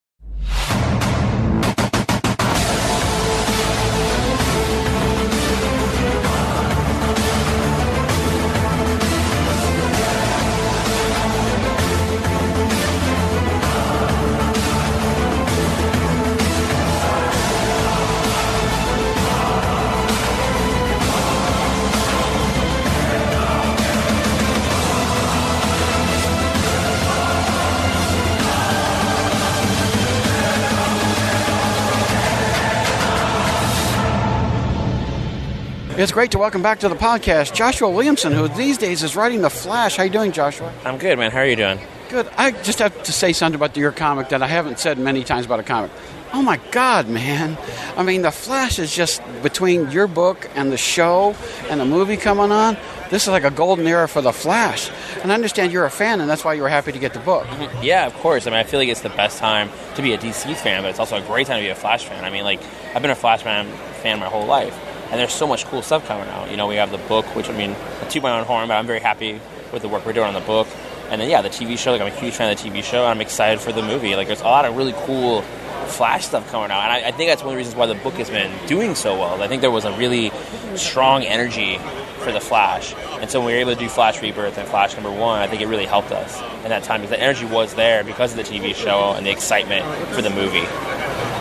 It's 36.01 36.13
great 36.13 36.31
to 36.31 36.39
welcome 36.39 36.63
back 36.63 36.79
to 36.79 36.89
the 36.89 36.95
podcast 36.95 37.53
Joshua 37.53 37.91
Williamson, 37.91 38.33
who 38.33 38.49
these 38.49 38.79
days 38.79 39.03
is 39.03 39.17
writing 39.17 39.43
The 39.43 39.51
Flash. 39.51 39.97
How 39.97 40.05
you 40.05 40.09
doing, 40.09 40.33
Joshua? 40.33 40.73
I'm 40.83 40.97
good, 40.97 41.19
man. 41.19 41.31
How 41.31 41.41
are 41.41 41.47
you 41.47 41.57
doing? 41.57 41.79
Good. 42.09 42.27
I 42.39 42.53
just 42.53 42.79
have 42.79 43.03
to 43.03 43.13
say 43.13 43.35
something 43.35 43.55
about 43.55 43.77
your 43.77 43.93
comic 43.93 44.31
that 44.31 44.43
I 44.43 44.47
haven't 44.47 44.79
said 44.79 44.99
many 44.99 45.25
times 45.25 45.45
about 45.45 45.61
a 45.61 45.63
comic. 45.63 45.91
Oh 46.33 46.41
my 46.41 46.57
God, 46.71 47.07
man! 47.11 47.59
I 47.99 48.03
mean, 48.03 48.23
The 48.23 48.31
Flash 48.31 48.79
is 48.79 48.95
just 48.97 49.21
between 49.43 49.91
your 49.91 50.07
book 50.07 50.49
and 50.55 50.73
the 50.73 50.79
show 50.79 51.37
and 51.69 51.79
the 51.79 51.85
movie 51.85 52.17
coming 52.17 52.51
on. 52.51 52.79
This 53.11 53.25
is 53.25 53.29
like 53.29 53.45
a 53.45 53.51
golden 53.51 53.87
era 53.87 54.09
for 54.09 54.23
The 54.23 54.33
Flash. 54.33 54.91
And 55.23 55.31
I 55.31 55.35
understand 55.35 55.71
you're 55.71 55.85
a 55.85 55.91
fan, 55.91 56.23
and 56.23 56.31
that's 56.31 56.47
why 56.47 56.55
you 56.55 56.63
were 56.63 56.71
happy 56.71 56.93
to 56.93 56.99
get 56.99 57.13
the 57.13 57.21
book. 57.21 57.45
Mm-hmm. 57.45 57.83
Yeah, 57.83 58.07
of 58.07 58.15
course. 58.15 58.47
I 58.47 58.51
mean, 58.51 58.59
I 58.59 58.63
feel 58.63 58.81
like 58.81 58.89
it's 58.89 59.03
the 59.03 59.11
best 59.11 59.39
time 59.39 59.69
to 59.97 60.03
be 60.03 60.15
a 60.15 60.19
DC 60.19 60.57
fan, 60.57 60.83
but 60.83 60.89
it's 60.89 60.99
also 60.99 61.19
a 61.19 61.27
great 61.27 61.47
time 61.47 61.59
to 61.59 61.63
be 61.63 61.69
a 61.69 61.75
Flash 61.75 62.07
fan. 62.07 62.25
I 62.25 62.31
mean, 62.31 62.45
like, 62.45 62.63
I've 62.95 63.03
been 63.03 63.11
a 63.11 63.15
Flash 63.15 63.43
fan, 63.43 63.71
fan 64.01 64.19
my 64.19 64.27
whole 64.27 64.47
life, 64.47 64.75
and 65.11 65.19
there's 65.19 65.33
so 65.33 65.47
much 65.47 65.65
cool 65.67 65.83
stuff 65.83 66.07
coming 66.07 66.29
out. 66.29 66.51
You 66.51 66.57
know, 66.57 66.67
we 66.67 66.77
have 66.77 66.91
the 66.91 66.99
book, 66.99 67.27
which, 67.35 67.49
I 67.49 67.57
mean, 67.57 67.75
toot 68.09 68.23
my 68.23 68.39
own 68.39 68.45
horn, 68.47 68.69
but 68.69 68.75
I'm 68.75 68.87
very 68.87 69.01
happy 69.01 69.41
with 69.73 69.83
the 69.83 69.89
work 69.89 70.07
we're 70.07 70.13
doing 70.13 70.29
on 70.29 70.35
the 70.35 70.41
book. 70.41 70.69
And 71.11 71.21
then, 71.21 71.29
yeah, 71.29 71.43
the 71.43 71.49
TV 71.49 71.77
show, 71.77 71.93
like, 71.93 72.01
I'm 72.01 72.07
a 72.07 72.11
huge 72.11 72.35
fan 72.35 72.53
of 72.53 72.63
the 72.63 72.69
TV 72.69 72.85
show, 72.85 73.01
and 73.01 73.09
I'm 73.09 73.21
excited 73.21 73.61
for 73.61 73.73
the 73.73 73.83
movie. 73.83 74.15
Like, 74.15 74.29
there's 74.29 74.41
a 74.41 74.45
lot 74.45 74.65
of 74.65 74.77
really 74.77 74.95
cool 75.07 75.43
Flash 75.91 76.27
stuff 76.27 76.49
coming 76.51 76.71
out, 76.71 76.85
and 76.85 76.93
I, 76.93 77.09
I 77.09 77.11
think 77.11 77.31
that's 77.31 77.43
one 77.43 77.49
of 77.49 77.55
the 77.55 77.57
reasons 77.57 77.75
why 77.75 77.87
the 77.87 77.97
book 77.97 78.15
has 78.15 78.31
been 78.31 78.53
doing 78.69 78.95
so 78.95 79.19
well. 79.19 79.43
I 79.43 79.49
think 79.49 79.61
there 79.61 79.73
was 79.73 79.85
a 79.85 79.93
really 79.97 80.31
strong 80.77 81.25
energy 81.25 81.79
for 82.19 82.31
the 82.31 82.41
Flash, 82.41 82.95
and 83.21 83.29
so 83.29 83.41
when 83.41 83.49
we 83.49 83.53
were 83.55 83.59
able 83.59 83.75
to 83.75 83.79
do 83.79 83.89
Flash 83.89 84.23
Rebirth 84.23 84.57
and 84.57 84.69
Flash 84.69 84.95
number 84.95 85.11
one, 85.11 85.41
I 85.41 85.49
think 85.49 85.63
it 85.63 85.67
really 85.67 85.87
helped 85.87 86.13
us 86.13 86.41
in 86.63 86.71
that 86.71 86.85
time 86.85 87.01
because 87.01 87.17
the 87.17 87.21
energy 87.21 87.45
was 87.45 87.75
there 87.75 88.05
because 88.05 88.31
of 88.31 88.37
the 88.37 88.45
TV 88.45 88.75
show 88.75 89.15
and 89.17 89.27
the 89.27 89.31
excitement 89.31 89.85
for 90.15 90.23
the 90.23 90.31
movie. 90.31 90.67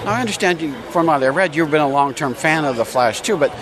Now, 0.09 0.15
I 0.15 0.21
understand 0.21 0.59
you, 0.59 0.73
from 0.89 1.05
what 1.05 1.21
I 1.21 1.27
read, 1.27 1.55
you've 1.55 1.69
been 1.69 1.81
a 1.81 1.87
long-term 1.87 2.33
fan 2.33 2.65
of 2.65 2.77
the 2.77 2.83
Flash 2.83 3.21
too. 3.21 3.37
But 3.37 3.55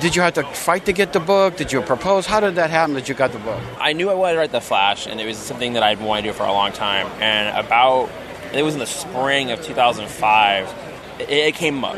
did 0.00 0.16
you 0.16 0.22
have 0.22 0.32
to 0.34 0.42
fight 0.42 0.86
to 0.86 0.92
get 0.94 1.12
the 1.12 1.20
book? 1.20 1.58
Did 1.58 1.70
you 1.70 1.82
propose? 1.82 2.24
How 2.24 2.40
did 2.40 2.54
that 2.54 2.70
happen 2.70 2.94
that 2.94 3.10
you 3.10 3.14
got 3.14 3.32
the 3.32 3.38
book? 3.38 3.60
I 3.78 3.92
knew 3.92 4.08
I 4.08 4.14
wanted 4.14 4.32
to 4.32 4.38
write 4.38 4.52
the 4.52 4.62
Flash, 4.62 5.06
and 5.06 5.20
it 5.20 5.26
was 5.26 5.36
something 5.36 5.74
that 5.74 5.82
I'd 5.82 6.00
wanted 6.00 6.22
to 6.22 6.28
do 6.28 6.32
for 6.32 6.44
a 6.44 6.52
long 6.52 6.72
time. 6.72 7.08
And 7.20 7.54
about 7.54 8.08
it 8.54 8.62
was 8.62 8.72
in 8.72 8.80
the 8.80 8.86
spring 8.86 9.50
of 9.50 9.62
2005. 9.62 10.74
It, 11.28 11.54
came 11.56 11.84
up, 11.84 11.94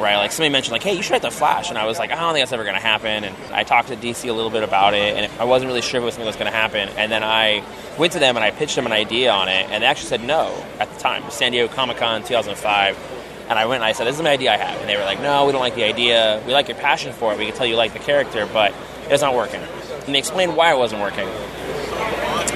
right? 0.00 0.16
Like 0.16 0.32
somebody 0.32 0.50
mentioned, 0.50 0.72
like, 0.72 0.82
"Hey, 0.82 0.96
you 0.96 1.02
should 1.02 1.12
write 1.12 1.22
the 1.22 1.30
Flash," 1.30 1.68
and 1.68 1.78
I 1.78 1.86
was 1.86 2.00
like, 2.00 2.10
"I 2.10 2.16
don't 2.16 2.32
think 2.32 2.42
that's 2.42 2.52
ever 2.52 2.64
going 2.64 2.74
to 2.74 2.82
happen." 2.82 3.22
And 3.22 3.36
I 3.52 3.62
talked 3.62 3.88
to 3.88 3.96
DC 3.96 4.28
a 4.28 4.32
little 4.32 4.50
bit 4.50 4.64
about 4.64 4.92
it, 4.92 5.16
and 5.16 5.30
I 5.40 5.44
wasn't 5.44 5.68
really 5.68 5.82
sure 5.82 5.98
if 5.98 6.02
it 6.02 6.04
was 6.04 6.14
something 6.14 6.26
was 6.26 6.34
going 6.34 6.50
to 6.50 6.58
happen. 6.58 6.88
And 6.96 7.12
then 7.12 7.22
I 7.22 7.62
went 7.96 8.14
to 8.14 8.18
them 8.18 8.36
and 8.36 8.44
I 8.44 8.50
pitched 8.50 8.74
them 8.74 8.86
an 8.86 8.92
idea 8.92 9.30
on 9.30 9.48
it, 9.48 9.70
and 9.70 9.84
they 9.84 9.86
actually 9.86 10.08
said 10.08 10.24
no 10.24 10.52
at 10.80 10.92
the 10.92 10.98
time. 10.98 11.22
San 11.30 11.52
Diego 11.52 11.72
Comic 11.72 11.98
Con 11.98 12.24
2005. 12.24 13.15
And 13.48 13.58
I 13.58 13.66
went 13.66 13.82
and 13.82 13.84
I 13.84 13.92
said, 13.92 14.06
This 14.06 14.14
is 14.14 14.20
an 14.20 14.26
idea 14.26 14.52
I 14.52 14.56
have. 14.56 14.80
And 14.80 14.88
they 14.88 14.96
were 14.96 15.04
like, 15.04 15.20
No, 15.20 15.46
we 15.46 15.52
don't 15.52 15.60
like 15.60 15.74
the 15.74 15.84
idea. 15.84 16.42
We 16.46 16.52
like 16.52 16.68
your 16.68 16.76
passion 16.76 17.12
for 17.12 17.32
it. 17.32 17.38
We 17.38 17.46
can 17.46 17.54
tell 17.54 17.66
you 17.66 17.76
like 17.76 17.92
the 17.92 18.00
character, 18.00 18.46
but 18.52 18.74
it's 19.08 19.22
not 19.22 19.34
working. 19.34 19.60
And 20.06 20.14
they 20.14 20.18
explained 20.18 20.56
why 20.56 20.72
it 20.72 20.78
wasn't 20.78 21.00
working. 21.00 21.28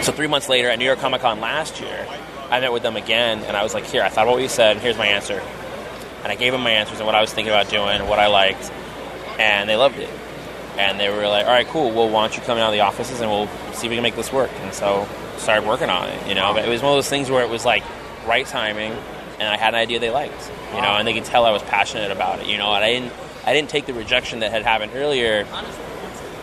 So 0.03 0.13
three 0.13 0.27
months 0.27 0.49
later 0.49 0.69
at 0.69 0.79
New 0.79 0.85
York 0.85 0.99
Comic 0.99 1.21
Con 1.21 1.41
last 1.41 1.81
year, 1.81 2.07
I 2.51 2.59
met 2.61 2.73
with 2.73 2.83
them 2.83 2.97
again 2.97 3.45
and 3.45 3.57
I 3.57 3.63
was 3.63 3.73
like, 3.73 3.85
Here, 3.85 4.03
I 4.03 4.09
thought 4.09 4.23
about 4.23 4.33
what 4.33 4.43
you 4.43 4.49
said, 4.49 4.73
and 4.73 4.81
here's 4.81 4.99
my 4.99 5.07
answer. 5.07 5.41
And 6.23 6.33
I 6.33 6.35
gave 6.35 6.53
them 6.53 6.63
my 6.63 6.73
answers 6.73 6.99
and 6.99 7.07
what 7.07 7.15
I 7.15 7.21
was 7.21 7.33
thinking 7.33 7.53
about 7.53 7.71
doing, 7.71 8.07
what 8.09 8.19
I 8.19 8.27
liked, 8.27 8.71
and 9.39 9.69
they 9.71 9.77
loved 9.77 9.99
it. 9.99 10.11
And 10.77 10.99
they 10.99 11.09
were 11.09 11.29
like, 11.29 11.47
All 11.47 11.53
right, 11.53 11.67
cool, 11.69 11.93
well, 11.93 12.09
why 12.09 12.27
don't 12.27 12.37
you 12.37 12.43
come 12.43 12.59
out 12.59 12.69
of 12.69 12.73
the 12.73 12.81
offices 12.81 13.21
and 13.21 13.31
we'll 13.31 13.47
see 13.75 13.87
if 13.87 13.91
we 13.91 13.97
can 13.97 14.03
make 14.03 14.17
this 14.17 14.33
work. 14.33 14.51
And 14.63 14.75
so 14.75 15.07
started 15.39 15.67
working 15.67 15.89
on 15.89 16.09
it, 16.09 16.27
you 16.27 16.35
know. 16.35 16.53
But 16.53 16.65
it 16.65 16.69
was 16.69 16.83
one 16.83 16.93
of 16.93 16.97
those 16.97 17.09
things 17.09 17.31
where 17.31 17.45
it 17.45 17.49
was 17.49 17.65
like 17.65 17.85
right 18.27 18.47
timing 18.47 18.93
and 19.41 19.49
I 19.49 19.57
had 19.57 19.75
an 19.75 19.81
idea 19.81 19.99
they 19.99 20.11
liked, 20.11 20.51
you 20.75 20.83
know, 20.83 20.89
and 20.97 21.09
they 21.09 21.15
could 21.15 21.25
tell 21.25 21.45
I 21.47 21.51
was 21.51 21.63
passionate 21.63 22.13
about 22.13 22.41
it, 22.41 22.47
you 22.47 22.59
know, 22.59 22.73
and 22.75 22.85
I 22.85 22.93
didn't, 22.93 23.13
I 23.45 23.53
didn't 23.55 23.71
take 23.71 23.87
the 23.87 23.95
rejection 23.95 24.41
that 24.41 24.51
had 24.53 24.63
happened 24.63 24.93
earlier, 24.95 25.47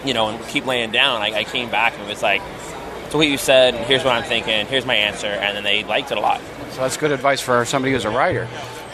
you 0.03 0.13
know, 0.13 0.29
and 0.29 0.43
keep 0.47 0.65
laying 0.65 0.91
down. 0.91 1.21
I, 1.21 1.31
I 1.31 1.43
came 1.43 1.69
back 1.69 1.93
and 1.93 2.01
it 2.01 2.09
was 2.09 2.23
like, 2.23 2.41
"So 3.09 3.19
what 3.19 3.27
you 3.27 3.37
said. 3.37 3.75
Here's 3.75 4.03
what 4.03 4.13
I'm 4.15 4.23
thinking. 4.23 4.65
Here's 4.65 4.85
my 4.85 4.95
answer," 4.95 5.27
and 5.27 5.55
then 5.55 5.63
they 5.63 5.83
liked 5.83 6.11
it 6.11 6.17
a 6.17 6.21
lot. 6.21 6.41
So 6.71 6.81
that's 6.81 6.97
good 6.97 7.11
advice 7.11 7.39
for 7.39 7.63
somebody 7.65 7.93
who's 7.93 8.05
a 8.05 8.09
writer 8.09 8.47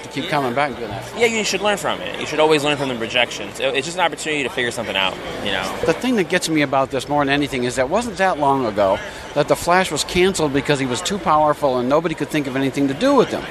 to 0.03 0.09
keep 0.09 0.27
coming 0.29 0.53
back 0.53 0.69
and 0.71 0.77
doing 0.77 0.89
that. 0.89 1.03
Yeah, 1.17 1.27
you 1.27 1.43
should 1.45 1.61
learn 1.61 1.77
from 1.77 2.01
it. 2.01 2.19
You 2.19 2.25
should 2.25 2.39
always 2.39 2.63
learn 2.63 2.77
from 2.77 2.89
the 2.89 2.95
rejections. 2.95 3.59
It's 3.59 3.85
just 3.87 3.97
an 3.97 4.03
opportunity 4.03 4.43
to 4.43 4.49
figure 4.49 4.71
something 4.71 4.95
out, 4.95 5.15
you 5.45 5.51
know. 5.51 5.79
The 5.85 5.93
thing 5.93 6.17
that 6.17 6.29
gets 6.29 6.49
me 6.49 6.61
about 6.61 6.91
this 6.91 7.07
more 7.07 7.23
than 7.23 7.33
anything 7.33 7.63
is 7.63 7.75
that 7.75 7.83
it 7.83 7.89
wasn't 7.89 8.17
that 8.17 8.37
long 8.37 8.65
ago 8.65 8.99
that 9.33 9.47
the 9.47 9.55
Flash 9.55 9.91
was 9.91 10.03
canceled 10.03 10.53
because 10.53 10.79
he 10.79 10.85
was 10.85 11.01
too 11.01 11.17
powerful 11.17 11.77
and 11.77 11.89
nobody 11.89 12.15
could 12.15 12.29
think 12.29 12.47
of 12.47 12.55
anything 12.55 12.87
to 12.89 12.93
do 12.93 13.15
with 13.15 13.29
him. 13.29 13.43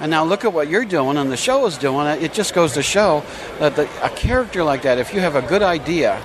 And 0.00 0.10
now 0.10 0.24
look 0.24 0.44
at 0.44 0.52
what 0.52 0.68
you're 0.68 0.84
doing 0.86 1.18
and 1.18 1.30
the 1.30 1.36
show 1.36 1.66
is 1.66 1.76
doing. 1.76 2.06
It 2.06 2.32
just 2.32 2.54
goes 2.54 2.72
to 2.72 2.82
show 2.82 3.22
that 3.58 3.76
the, 3.76 3.88
a 4.02 4.08
character 4.10 4.64
like 4.64 4.82
that, 4.82 4.98
if 4.98 5.12
you 5.12 5.20
have 5.20 5.36
a 5.36 5.42
good 5.42 5.62
idea 5.62 6.20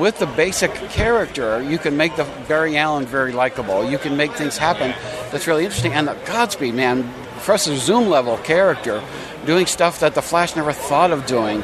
with 0.00 0.18
the 0.18 0.26
basic 0.26 0.72
character, 0.90 1.62
you 1.62 1.78
can 1.78 1.96
make 1.96 2.16
the 2.16 2.24
Barry 2.48 2.76
Allen 2.76 3.06
very 3.06 3.32
likable. 3.32 3.88
You 3.88 3.98
can 3.98 4.16
make 4.16 4.32
things 4.32 4.56
happen 4.56 4.94
that's 5.30 5.46
really 5.46 5.64
interesting. 5.64 5.92
And 5.92 6.08
the 6.08 6.14
Godspeed, 6.24 6.74
man, 6.74 7.02
Professor 7.32 7.76
Zoom 7.76 8.08
level 8.08 8.38
character 8.38 9.02
doing 9.46 9.66
stuff 9.66 10.00
that 10.00 10.14
the 10.14 10.22
Flash 10.22 10.56
never 10.56 10.72
thought 10.72 11.10
of 11.10 11.26
doing 11.26 11.62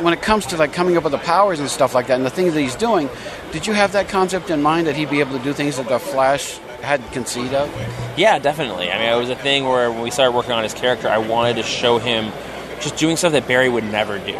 when 0.00 0.12
it 0.12 0.22
comes 0.22 0.46
to 0.46 0.56
like 0.56 0.72
coming 0.72 0.96
up 0.96 1.04
with 1.04 1.12
the 1.12 1.18
powers 1.18 1.60
and 1.60 1.68
stuff 1.68 1.94
like 1.94 2.08
that 2.08 2.16
and 2.16 2.26
the 2.26 2.30
things 2.30 2.52
that 2.54 2.60
he's 2.60 2.74
doing, 2.74 3.08
did 3.52 3.66
you 3.66 3.72
have 3.72 3.92
that 3.92 4.08
concept 4.08 4.50
in 4.50 4.60
mind 4.60 4.86
that 4.86 4.96
he'd 4.96 5.10
be 5.10 5.20
able 5.20 5.36
to 5.38 5.44
do 5.44 5.52
things 5.52 5.76
that 5.76 5.88
the 5.88 5.98
Flash 5.98 6.58
had 6.84 7.02
conceived 7.12 7.54
of? 7.54 7.68
Yeah, 8.16 8.38
definitely. 8.38 8.90
I 8.90 8.98
mean, 8.98 9.12
it 9.12 9.18
was 9.18 9.30
a 9.30 9.36
thing 9.36 9.64
where 9.64 9.90
when 9.90 10.02
we 10.02 10.10
started 10.10 10.32
working 10.32 10.52
on 10.52 10.62
his 10.62 10.74
character, 10.74 11.08
I 11.08 11.18
wanted 11.18 11.56
to 11.56 11.62
show 11.62 11.98
him 11.98 12.32
just 12.80 12.96
doing 12.96 13.16
stuff 13.16 13.32
that 13.32 13.48
Barry 13.48 13.68
would 13.68 13.84
never 13.84 14.18
do. 14.18 14.38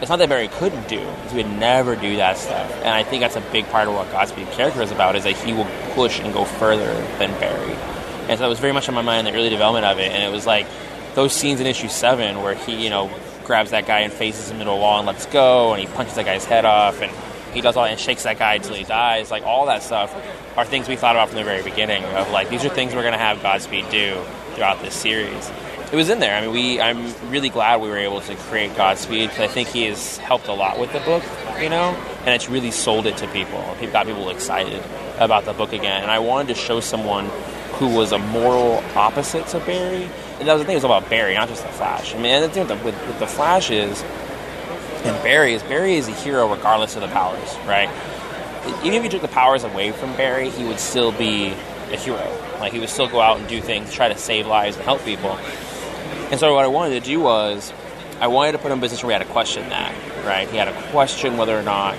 It's 0.00 0.08
not 0.08 0.18
that 0.20 0.30
Barry 0.30 0.48
couldn't 0.48 0.88
do, 0.88 1.00
he 1.28 1.36
would 1.36 1.50
never 1.58 1.94
do 1.94 2.16
that 2.16 2.38
stuff. 2.38 2.72
And 2.76 2.88
I 2.88 3.02
think 3.02 3.20
that's 3.20 3.36
a 3.36 3.42
big 3.52 3.68
part 3.68 3.86
of 3.86 3.94
what 3.94 4.10
Godspeed's 4.10 4.54
character 4.56 4.80
is 4.80 4.90
about, 4.90 5.14
is 5.14 5.24
that 5.24 5.36
he 5.36 5.52
will 5.52 5.68
push 5.92 6.20
and 6.20 6.32
go 6.32 6.46
further 6.46 6.94
than 7.18 7.30
Barry. 7.38 7.74
And 8.28 8.38
so 8.38 8.44
that 8.44 8.48
was 8.48 8.60
very 8.60 8.72
much 8.72 8.88
on 8.88 8.94
my 8.94 9.02
mind 9.02 9.26
in 9.26 9.34
the 9.34 9.38
early 9.38 9.50
development 9.50 9.84
of 9.84 9.98
it. 9.98 10.10
And 10.10 10.22
it 10.22 10.34
was 10.34 10.46
like 10.46 10.66
those 11.14 11.34
scenes 11.34 11.60
in 11.60 11.66
issue 11.66 11.88
seven 11.88 12.40
where 12.42 12.54
he, 12.54 12.82
you 12.82 12.88
know, 12.88 13.10
grabs 13.44 13.72
that 13.72 13.86
guy 13.86 14.00
and 14.00 14.12
faces 14.12 14.50
him 14.50 14.60
into 14.60 14.70
a 14.70 14.76
wall 14.76 14.98
and 14.98 15.06
lets 15.06 15.26
go, 15.26 15.74
and 15.74 15.86
he 15.86 15.92
punches 15.94 16.14
that 16.14 16.24
guy's 16.24 16.44
head 16.44 16.64
off, 16.64 17.02
and 17.02 17.12
he 17.52 17.60
does 17.60 17.76
all 17.76 17.84
and 17.84 17.98
shakes 17.98 18.24
that 18.24 18.38
guy 18.38 18.54
until 18.54 18.74
he 18.74 18.84
dies. 18.84 19.30
Like 19.30 19.44
all 19.44 19.66
that 19.66 19.82
stuff 19.82 20.14
are 20.56 20.64
things 20.64 20.88
we 20.88 20.96
thought 20.96 21.16
about 21.16 21.28
from 21.28 21.38
the 21.38 21.44
very 21.44 21.62
beginning. 21.62 22.04
Of 22.04 22.30
like 22.30 22.48
these 22.48 22.64
are 22.64 22.68
things 22.68 22.94
we're 22.94 23.02
to 23.02 23.18
have 23.18 23.42
Godspeed 23.42 23.90
do 23.90 24.22
throughout 24.54 24.80
this 24.82 24.94
series. 24.94 25.50
It 25.92 25.96
was 25.96 26.08
in 26.08 26.20
there. 26.20 26.36
I 26.36 26.42
mean, 26.42 26.52
we. 26.52 26.80
I'm 26.80 27.12
really 27.30 27.48
glad 27.48 27.80
we 27.80 27.88
were 27.88 27.98
able 27.98 28.20
to 28.20 28.36
create 28.36 28.76
Godspeed 28.76 29.30
because 29.30 29.42
I 29.42 29.48
think 29.48 29.68
he 29.68 29.84
has 29.86 30.18
helped 30.18 30.46
a 30.46 30.52
lot 30.52 30.78
with 30.78 30.92
the 30.92 31.00
book, 31.00 31.24
you 31.60 31.68
know, 31.68 31.96
and 32.20 32.28
it's 32.28 32.48
really 32.48 32.70
sold 32.70 33.06
it 33.06 33.16
to 33.16 33.26
people. 33.28 33.58
It 33.80 33.92
got 33.92 34.06
people 34.06 34.30
excited 34.30 34.82
about 35.18 35.46
the 35.46 35.52
book 35.52 35.72
again, 35.72 36.02
and 36.02 36.10
I 36.10 36.20
wanted 36.20 36.54
to 36.54 36.54
show 36.54 36.78
someone 36.78 37.28
who 37.72 37.88
was 37.88 38.12
a 38.12 38.18
moral 38.18 38.84
opposite 38.94 39.46
to 39.48 39.58
Barry. 39.60 40.08
And 40.38 40.46
that 40.46 40.52
was 40.52 40.62
the 40.62 40.66
thing. 40.66 40.74
It 40.74 40.76
was 40.76 40.84
about 40.84 41.10
Barry, 41.10 41.34
not 41.34 41.48
just 41.48 41.62
the 41.62 41.72
Flash. 41.72 42.14
I 42.14 42.18
mean, 42.18 42.40
the 42.40 42.48
thing 42.48 42.68
with 42.68 42.78
the, 42.78 42.84
with, 42.84 43.06
with 43.06 43.18
the 43.18 43.26
Flash 43.26 43.70
is 43.70 44.04
and 45.04 45.22
Barry 45.22 45.54
is 45.54 45.62
Barry 45.62 45.94
is 45.94 46.08
a 46.08 46.12
hero 46.12 46.50
regardless 46.50 46.96
of 46.96 47.02
the 47.02 47.08
powers, 47.08 47.56
right? 47.66 47.88
Even 48.84 48.94
if 48.94 49.04
you 49.04 49.10
took 49.10 49.22
the 49.22 49.28
powers 49.28 49.64
away 49.64 49.92
from 49.92 50.14
Barry, 50.16 50.50
he 50.50 50.64
would 50.64 50.78
still 50.78 51.12
be 51.12 51.54
a 51.90 51.96
hero. 51.96 52.30
Like 52.60 52.72
he 52.72 52.78
would 52.78 52.90
still 52.90 53.08
go 53.08 53.20
out 53.20 53.38
and 53.38 53.48
do 53.48 53.60
things, 53.60 53.92
try 53.92 54.08
to 54.08 54.18
save 54.18 54.46
lives 54.46 54.76
and 54.76 54.84
help 54.84 55.02
people. 55.04 55.30
And 56.30 56.38
so 56.38 56.54
what 56.54 56.64
I 56.64 56.68
wanted 56.68 57.02
to 57.02 57.08
do 57.08 57.20
was 57.20 57.72
I 58.20 58.26
wanted 58.26 58.52
to 58.52 58.58
put 58.58 58.66
him 58.66 58.74
in 58.74 58.78
a 58.78 58.82
position 58.82 59.06
where 59.06 59.16
he 59.16 59.18
had 59.18 59.26
to 59.26 59.32
question 59.32 59.68
that, 59.70 59.94
right? 60.24 60.48
He 60.48 60.58
had 60.58 60.66
to 60.66 60.90
question 60.90 61.36
whether 61.38 61.58
or 61.58 61.62
not 61.62 61.96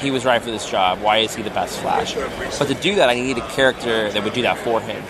he 0.00 0.10
was 0.10 0.24
right 0.24 0.42
for 0.42 0.50
this 0.50 0.68
job. 0.68 1.00
Why 1.00 1.18
is 1.18 1.34
he 1.34 1.42
the 1.42 1.50
best 1.50 1.78
Flash? 1.80 2.14
But 2.14 2.66
to 2.66 2.74
do 2.74 2.96
that, 2.96 3.08
I 3.08 3.14
needed 3.14 3.42
a 3.42 3.48
character 3.48 4.10
that 4.10 4.24
would 4.24 4.32
do 4.32 4.42
that 4.42 4.58
for 4.58 4.80
him. 4.80 5.02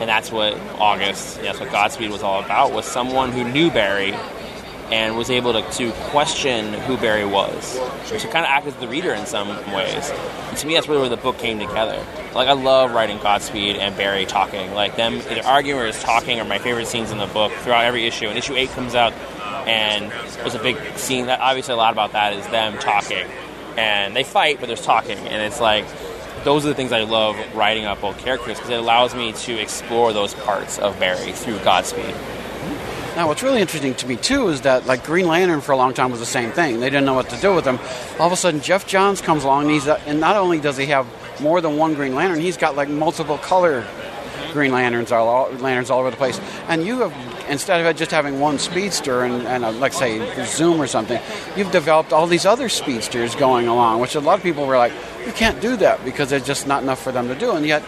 And 0.00 0.08
that's 0.08 0.32
what 0.32 0.54
August, 0.78 1.42
that's 1.42 1.60
what 1.60 1.70
Godspeed 1.70 2.10
was 2.10 2.22
all 2.22 2.42
about, 2.42 2.72
was 2.72 2.86
someone 2.86 3.32
who 3.32 3.44
knew 3.44 3.70
Barry 3.70 4.14
and 4.90 5.16
was 5.16 5.30
able 5.30 5.52
to, 5.52 5.62
to 5.72 5.92
question 6.10 6.72
who 6.72 6.96
Barry 6.96 7.26
was, 7.26 7.78
to 8.08 8.18
kind 8.18 8.44
of 8.44 8.50
act 8.50 8.66
as 8.66 8.74
the 8.76 8.88
reader 8.88 9.12
in 9.12 9.26
some 9.26 9.48
ways. 9.72 10.10
And 10.48 10.56
to 10.56 10.66
me, 10.66 10.74
that's 10.74 10.88
really 10.88 11.00
where 11.00 11.10
the 11.10 11.16
book 11.18 11.38
came 11.38 11.58
together. 11.58 12.04
Like, 12.34 12.48
I 12.48 12.52
love 12.52 12.92
writing 12.92 13.18
Godspeed 13.18 13.76
and 13.76 13.96
Barry 13.96 14.24
talking. 14.24 14.72
Like, 14.72 14.96
them 14.96 15.16
either 15.30 15.44
arguing 15.44 15.80
or 15.80 15.86
just 15.86 16.02
talking 16.02 16.40
are 16.40 16.44
my 16.44 16.58
favorite 16.58 16.86
scenes 16.86 17.10
in 17.10 17.18
the 17.18 17.26
book 17.26 17.52
throughout 17.52 17.84
every 17.84 18.06
issue. 18.06 18.28
And 18.28 18.38
issue 18.38 18.54
8 18.54 18.70
comes 18.70 18.94
out, 18.94 19.12
and 19.68 20.10
there's 20.38 20.54
a 20.54 20.62
big 20.62 20.78
scene 20.96 21.26
that 21.26 21.40
obviously 21.40 21.74
a 21.74 21.76
lot 21.76 21.92
about 21.92 22.12
that 22.12 22.32
is 22.32 22.46
them 22.46 22.78
talking. 22.78 23.26
And 23.76 24.16
they 24.16 24.24
fight, 24.24 24.58
but 24.58 24.66
there's 24.66 24.82
talking. 24.82 25.18
And 25.18 25.42
it's 25.42 25.60
like, 25.60 25.84
those 26.44 26.64
are 26.64 26.68
the 26.68 26.74
things 26.74 26.92
I 26.92 27.02
love 27.02 27.36
writing 27.54 27.84
up 27.84 28.00
both 28.00 28.18
characters 28.18 28.56
because 28.56 28.70
it 28.70 28.78
allows 28.78 29.14
me 29.14 29.32
to 29.32 29.60
explore 29.60 30.12
those 30.12 30.34
parts 30.34 30.78
of 30.78 30.98
Barry 30.98 31.32
through 31.32 31.58
Godspeed. 31.58 32.14
Now, 33.18 33.26
what's 33.26 33.42
really 33.42 33.60
interesting 33.60 33.96
to 33.96 34.06
me 34.06 34.14
too 34.14 34.46
is 34.46 34.60
that 34.60 34.86
like 34.86 35.02
Green 35.02 35.26
Lantern 35.26 35.60
for 35.60 35.72
a 35.72 35.76
long 35.76 35.92
time 35.92 36.12
was 36.12 36.20
the 36.20 36.24
same 36.24 36.52
thing. 36.52 36.78
They 36.78 36.88
didn't 36.88 37.04
know 37.04 37.14
what 37.14 37.28
to 37.30 37.36
do 37.40 37.52
with 37.52 37.64
him. 37.64 37.80
All 38.20 38.28
of 38.28 38.32
a 38.32 38.36
sudden, 38.36 38.60
Geoff 38.60 38.86
Johns 38.86 39.20
comes 39.20 39.42
along, 39.42 39.62
and 39.62 39.72
he's 39.72 39.88
uh, 39.88 40.00
and 40.06 40.20
not 40.20 40.36
only 40.36 40.60
does 40.60 40.76
he 40.76 40.86
have 40.86 41.04
more 41.40 41.60
than 41.60 41.76
one 41.76 41.94
Green 41.94 42.14
Lantern, 42.14 42.38
he's 42.38 42.56
got 42.56 42.76
like 42.76 42.88
multiple 42.88 43.36
color 43.36 43.84
Green 44.52 44.70
Lanterns 44.70 45.10
all, 45.10 45.26
all 45.26 45.50
lanterns 45.54 45.90
all 45.90 45.98
over 45.98 46.12
the 46.12 46.16
place. 46.16 46.38
And 46.68 46.86
you 46.86 47.00
have 47.00 47.50
instead 47.50 47.84
of 47.84 47.96
just 47.96 48.12
having 48.12 48.38
one 48.38 48.60
speedster 48.60 49.24
and, 49.24 49.44
and 49.48 49.64
a, 49.64 49.72
like 49.72 49.94
say 49.94 50.44
Zoom 50.44 50.80
or 50.80 50.86
something, 50.86 51.20
you've 51.56 51.72
developed 51.72 52.12
all 52.12 52.28
these 52.28 52.46
other 52.46 52.68
speedsters 52.68 53.34
going 53.34 53.66
along, 53.66 53.98
which 53.98 54.14
a 54.14 54.20
lot 54.20 54.38
of 54.38 54.44
people 54.44 54.64
were 54.64 54.78
like, 54.78 54.92
you 55.26 55.32
can't 55.32 55.60
do 55.60 55.76
that 55.78 56.04
because 56.04 56.30
there's 56.30 56.46
just 56.46 56.68
not 56.68 56.84
enough 56.84 57.02
for 57.02 57.10
them 57.10 57.26
to 57.26 57.34
do. 57.34 57.50
And 57.50 57.66
yet, 57.66 57.82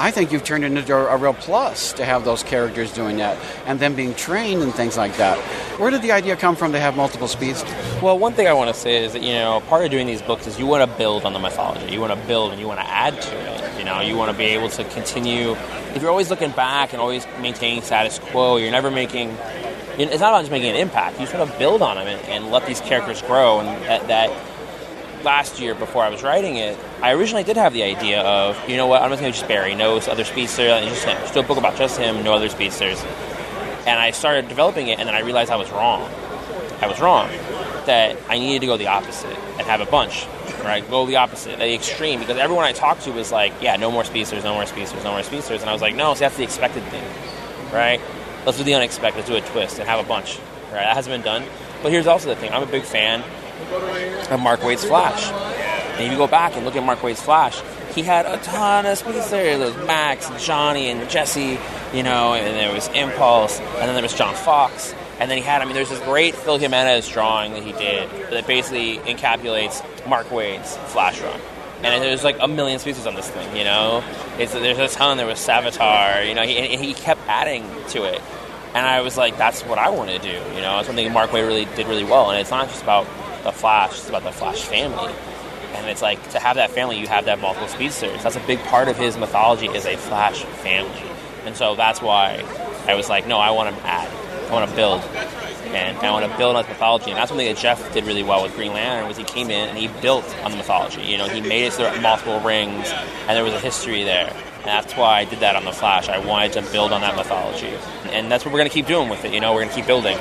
I 0.00 0.12
think 0.12 0.30
you've 0.30 0.44
turned 0.44 0.64
into 0.64 0.94
a, 0.94 1.16
real 1.16 1.34
plus 1.34 1.92
to 1.94 2.04
have 2.04 2.24
those 2.24 2.44
characters 2.44 2.92
doing 2.92 3.16
that 3.16 3.36
and 3.66 3.80
them 3.80 3.96
being 3.96 4.14
trained 4.14 4.62
and 4.62 4.72
things 4.72 4.96
like 4.96 5.16
that. 5.16 5.36
Where 5.80 5.90
did 5.90 6.02
the 6.02 6.12
idea 6.12 6.36
come 6.36 6.54
from 6.54 6.70
to 6.70 6.78
have 6.78 6.96
multiple 6.96 7.26
speeds? 7.26 7.64
Well, 8.00 8.16
one 8.16 8.32
thing 8.32 8.46
I 8.46 8.52
want 8.52 8.72
to 8.72 8.80
say 8.80 9.04
is 9.04 9.14
that 9.14 9.22
you 9.22 9.32
know 9.32 9.60
part 9.66 9.84
of 9.84 9.90
doing 9.90 10.06
these 10.06 10.22
books 10.22 10.46
is 10.46 10.56
you 10.56 10.66
want 10.66 10.88
to 10.88 10.98
build 10.98 11.24
on 11.24 11.32
the 11.32 11.40
mythology. 11.40 11.92
You 11.92 12.00
want 12.00 12.12
to 12.12 12.26
build 12.28 12.52
and 12.52 12.60
you 12.60 12.68
want 12.68 12.78
to 12.78 12.88
add 12.88 13.20
to 13.20 13.36
it. 13.36 13.78
You 13.78 13.84
know, 13.84 14.00
you 14.00 14.16
want 14.16 14.30
to 14.30 14.38
be 14.38 14.44
able 14.44 14.68
to 14.70 14.84
continue. 14.84 15.56
If 15.94 16.00
you're 16.00 16.10
always 16.12 16.30
looking 16.30 16.52
back 16.52 16.92
and 16.92 17.02
always 17.02 17.26
maintaining 17.40 17.82
status 17.82 18.20
quo, 18.20 18.56
you're 18.56 18.70
never 18.70 18.92
making. 18.92 19.36
It's 19.98 20.20
not 20.20 20.30
about 20.30 20.40
just 20.42 20.52
making 20.52 20.70
an 20.70 20.76
impact. 20.76 21.18
You 21.18 21.26
sort 21.26 21.48
of 21.48 21.58
build 21.58 21.82
on 21.82 21.96
them 21.96 22.06
and, 22.06 22.20
and 22.28 22.52
let 22.52 22.66
these 22.66 22.80
characters 22.80 23.20
grow. 23.22 23.58
And 23.58 23.68
that, 23.86 24.06
that 24.06 24.30
last 25.24 25.60
year, 25.60 25.74
before 25.74 26.02
I 26.02 26.08
was 26.08 26.22
writing 26.22 26.56
it, 26.56 26.78
I 27.02 27.12
originally 27.12 27.44
did 27.44 27.56
have 27.56 27.72
the 27.72 27.82
idea 27.82 28.22
of, 28.22 28.56
you 28.68 28.76
know 28.76 28.86
what, 28.86 29.02
I'm 29.02 29.10
just 29.10 29.20
going 29.20 29.32
to 29.32 29.38
just 29.38 29.48
Barry, 29.48 29.74
no 29.74 29.98
other 29.98 30.24
speedster, 30.24 30.62
and 30.62 30.88
just 30.88 31.04
him. 31.04 31.44
A 31.44 31.46
book 31.46 31.58
about 31.58 31.76
just 31.76 31.98
him, 31.98 32.22
no 32.24 32.32
other 32.32 32.48
speedsters. 32.48 33.02
And 33.86 33.98
I 33.98 34.10
started 34.10 34.48
developing 34.48 34.88
it, 34.88 34.98
and 34.98 35.08
then 35.08 35.14
I 35.14 35.20
realized 35.20 35.50
I 35.50 35.56
was 35.56 35.70
wrong. 35.70 36.02
I 36.80 36.86
was 36.86 37.00
wrong. 37.00 37.28
That 37.86 38.16
I 38.28 38.38
needed 38.38 38.60
to 38.60 38.66
go 38.66 38.76
the 38.76 38.88
opposite 38.88 39.36
and 39.56 39.62
have 39.62 39.80
a 39.80 39.86
bunch, 39.86 40.26
right? 40.62 40.88
Go 40.90 41.06
the 41.06 41.16
opposite, 41.16 41.58
the 41.58 41.74
extreme, 41.74 42.20
because 42.20 42.36
everyone 42.36 42.64
I 42.64 42.72
talked 42.72 43.02
to 43.02 43.12
was 43.12 43.32
like, 43.32 43.52
yeah, 43.62 43.76
no 43.76 43.90
more 43.90 44.04
speedsters, 44.04 44.44
no 44.44 44.54
more 44.54 44.66
speedsters, 44.66 45.02
no 45.04 45.12
more 45.12 45.22
speedsters. 45.22 45.62
And 45.62 45.70
I 45.70 45.72
was 45.72 45.82
like, 45.82 45.94
no, 45.94 46.14
see, 46.14 46.20
that's 46.20 46.36
the 46.36 46.42
expected 46.42 46.82
thing, 46.84 47.04
right? 47.72 48.00
Let's 48.44 48.58
do 48.58 48.64
the 48.64 48.74
unexpected, 48.74 49.18
let's 49.18 49.28
do 49.28 49.36
a 49.36 49.40
twist 49.40 49.78
and 49.78 49.88
have 49.88 50.04
a 50.04 50.08
bunch, 50.08 50.38
right? 50.66 50.84
That 50.84 50.94
hasn't 50.94 51.14
been 51.14 51.22
done. 51.22 51.44
But 51.82 51.92
here's 51.92 52.06
also 52.06 52.28
the 52.28 52.36
thing 52.36 52.52
I'm 52.52 52.62
a 52.62 52.66
big 52.66 52.82
fan 52.82 53.22
of 54.30 54.40
Mark 54.40 54.60
Waid's 54.60 54.84
Flash. 54.84 55.30
And 55.30 56.06
if 56.06 56.12
you 56.12 56.18
go 56.18 56.26
back 56.26 56.54
and 56.56 56.64
look 56.64 56.76
at 56.76 56.84
Mark 56.84 57.00
Waid's 57.00 57.20
Flash, 57.20 57.60
he 57.94 58.02
had 58.02 58.26
a 58.26 58.36
ton 58.38 58.86
of 58.86 58.96
speedsters. 58.98 59.30
There 59.30 59.58
There 59.58 59.66
was 59.66 59.86
Max 59.86 60.28
and 60.30 60.38
Johnny 60.38 60.88
and 60.88 61.08
Jesse, 61.10 61.58
you 61.92 62.02
know, 62.02 62.34
and 62.34 62.56
there 62.56 62.72
was 62.72 62.88
Impulse, 62.88 63.58
and 63.58 63.88
then 63.88 63.94
there 63.94 64.02
was 64.02 64.14
John 64.14 64.34
Fox. 64.34 64.94
And 65.18 65.28
then 65.28 65.38
he 65.38 65.42
had, 65.42 65.62
I 65.62 65.64
mean, 65.64 65.74
there's 65.74 65.90
this 65.90 65.98
great 66.00 66.36
Phil 66.36 66.58
Jimenez 66.58 67.08
drawing 67.08 67.54
that 67.54 67.64
he 67.64 67.72
did 67.72 68.08
that 68.30 68.46
basically 68.46 68.98
encapsulates 68.98 69.82
Mark 70.08 70.28
Waid's 70.28 70.76
Flash 70.92 71.20
run. 71.20 71.40
And 71.82 72.02
there's 72.02 72.22
like 72.24 72.38
a 72.40 72.48
million 72.48 72.78
species 72.78 73.06
on 73.06 73.14
this 73.14 73.28
thing, 73.28 73.56
you 73.56 73.64
know? 73.64 74.04
It's, 74.38 74.52
there's 74.52 74.78
a 74.78 74.88
ton. 74.88 75.16
There 75.16 75.26
was 75.26 75.38
Savitar, 75.38 76.28
you 76.28 76.34
know, 76.34 76.42
he, 76.42 76.56
and 76.56 76.84
he 76.84 76.94
kept 76.94 77.20
adding 77.26 77.64
to 77.90 78.04
it. 78.04 78.20
And 78.74 78.86
I 78.86 79.00
was 79.00 79.16
like, 79.16 79.38
that's 79.38 79.62
what 79.62 79.78
I 79.78 79.90
want 79.90 80.10
to 80.10 80.18
do, 80.18 80.28
you 80.54 80.60
know? 80.60 80.78
It's 80.78 80.86
something 80.86 81.12
Mark 81.12 81.30
Waid 81.30 81.46
really 81.46 81.64
did 81.76 81.86
really 81.88 82.04
well. 82.04 82.30
And 82.30 82.40
it's 82.40 82.50
not 82.50 82.68
just 82.68 82.82
about 82.82 83.06
the 83.42 83.52
Flash, 83.52 83.98
it's 83.98 84.08
about 84.08 84.24
the 84.24 84.32
Flash 84.32 84.62
family. 84.62 85.12
And 85.74 85.86
it's 85.86 86.02
like 86.02 86.30
to 86.30 86.38
have 86.38 86.56
that 86.56 86.70
family, 86.70 86.98
you 86.98 87.06
have 87.06 87.26
that 87.26 87.40
multiple 87.40 87.68
speedsters. 87.68 88.22
That's 88.22 88.36
a 88.36 88.46
big 88.46 88.58
part 88.60 88.88
of 88.88 88.96
his 88.96 89.16
mythology 89.16 89.66
is 89.66 89.84
a 89.84 89.96
Flash 89.96 90.42
family, 90.42 91.02
and 91.44 91.54
so 91.54 91.74
that's 91.74 92.00
why 92.00 92.42
I 92.86 92.94
was 92.94 93.08
like, 93.08 93.26
no, 93.26 93.38
I 93.38 93.50
want 93.50 93.76
to 93.76 93.86
add, 93.86 94.08
I 94.48 94.52
want 94.52 94.68
to 94.68 94.74
build, 94.74 95.02
and 95.02 95.98
I 95.98 96.10
want 96.10 96.30
to 96.30 96.38
build 96.38 96.56
on 96.56 96.64
his 96.64 96.72
mythology. 96.72 97.10
And 97.10 97.18
that's 97.18 97.28
something 97.28 97.46
that 97.46 97.58
Jeff 97.58 97.92
did 97.92 98.06
really 98.06 98.22
well 98.22 98.42
with 98.42 98.54
Green 98.54 98.72
Lantern 98.72 99.06
was 99.06 99.18
he 99.18 99.24
came 99.24 99.50
in 99.50 99.68
and 99.68 99.76
he 99.76 99.88
built 100.00 100.24
on 100.42 100.50
the 100.50 100.56
mythology. 100.56 101.02
You 101.02 101.18
know, 101.18 101.28
he 101.28 101.42
made 101.42 101.64
it 101.66 101.74
there 101.74 102.00
multiple 102.00 102.40
rings, 102.40 102.90
and 102.90 103.30
there 103.36 103.44
was 103.44 103.52
a 103.52 103.60
history 103.60 104.04
there. 104.04 104.32
And 104.56 104.64
that's 104.64 104.94
why 104.94 105.18
I 105.20 105.24
did 105.24 105.40
that 105.40 105.54
on 105.54 105.66
the 105.66 105.72
Flash. 105.72 106.08
I 106.08 106.18
wanted 106.18 106.54
to 106.54 106.62
build 106.72 106.92
on 106.92 107.02
that 107.02 107.14
mythology, 107.14 107.74
and 108.10 108.32
that's 108.32 108.44
what 108.44 108.52
we're 108.54 108.60
going 108.60 108.70
to 108.70 108.74
keep 108.74 108.86
doing 108.86 109.10
with 109.10 109.24
it. 109.26 109.34
You 109.34 109.40
know, 109.40 109.52
we're 109.52 109.60
going 109.60 109.70
to 109.70 109.76
keep 109.76 109.86
building. 109.86 110.16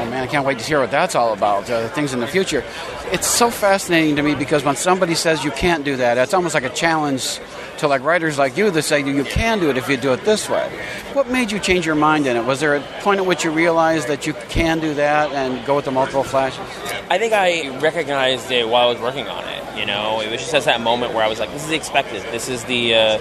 Oh 0.00 0.06
man, 0.08 0.22
I 0.22 0.26
can't 0.26 0.46
wait 0.46 0.58
to 0.58 0.64
hear 0.64 0.80
what 0.80 0.90
that's 0.90 1.14
all 1.14 1.34
about. 1.34 1.68
Uh, 1.68 1.86
things 1.90 2.14
in 2.14 2.20
the 2.20 2.26
future. 2.26 2.64
It's 3.12 3.26
so 3.26 3.50
fascinating 3.50 4.16
to 4.16 4.22
me 4.22 4.34
because 4.34 4.64
when 4.64 4.74
somebody 4.74 5.14
says 5.14 5.44
you 5.44 5.50
can't 5.50 5.84
do 5.84 5.96
that, 5.96 6.16
it's 6.16 6.32
almost 6.32 6.54
like 6.54 6.64
a 6.64 6.70
challenge 6.70 7.38
to 7.78 7.86
like 7.86 8.02
writers 8.02 8.38
like 8.38 8.56
you 8.56 8.70
that 8.70 8.82
say 8.82 9.00
you 9.00 9.24
can 9.24 9.58
do 9.58 9.68
it 9.68 9.76
if 9.76 9.90
you 9.90 9.98
do 9.98 10.14
it 10.14 10.24
this 10.24 10.48
way. 10.48 10.70
What 11.12 11.28
made 11.28 11.52
you 11.52 11.58
change 11.58 11.84
your 11.84 11.96
mind 11.96 12.26
in 12.26 12.34
it? 12.38 12.46
Was 12.46 12.60
there 12.60 12.76
a 12.76 12.80
point 13.00 13.20
at 13.20 13.26
which 13.26 13.44
you 13.44 13.50
realized 13.50 14.08
that 14.08 14.26
you 14.26 14.32
can 14.48 14.80
do 14.80 14.94
that 14.94 15.32
and 15.32 15.66
go 15.66 15.76
with 15.76 15.84
the 15.84 15.90
multiple 15.90 16.24
flashes? 16.24 16.64
I 17.10 17.18
think 17.18 17.34
I 17.34 17.78
recognized 17.80 18.50
it 18.50 18.66
while 18.66 18.88
I 18.88 18.92
was 18.92 19.02
working 19.02 19.28
on 19.28 19.44
it. 19.48 19.78
You 19.78 19.84
know, 19.84 20.22
it 20.22 20.30
was 20.30 20.40
just 20.40 20.54
at 20.54 20.64
that 20.64 20.80
moment 20.80 21.12
where 21.12 21.22
I 21.22 21.28
was 21.28 21.40
like, 21.40 21.52
"This 21.52 21.64
is 21.64 21.72
expected. 21.72 22.22
This 22.32 22.48
is 22.48 22.64
the 22.64 22.94
uh, 22.94 23.18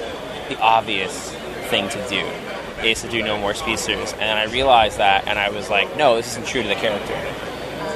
the 0.47 0.57
obvious 0.61 1.32
thing 1.69 1.89
to 1.89 2.07
do." 2.07 2.49
Is 2.84 3.01
to 3.01 3.09
do 3.09 3.21
no 3.21 3.38
more 3.38 3.53
speedsters, 3.53 4.13
and 4.13 4.39
I 4.39 4.45
realized 4.45 4.99
that, 4.99 5.27
and 5.27 5.38
I 5.38 5.49
was 5.49 5.69
like, 5.69 5.97
"No, 5.97 6.15
this 6.15 6.27
isn't 6.32 6.47
true 6.47 6.61
to 6.63 6.67
the 6.67 6.75
character, 6.75 7.13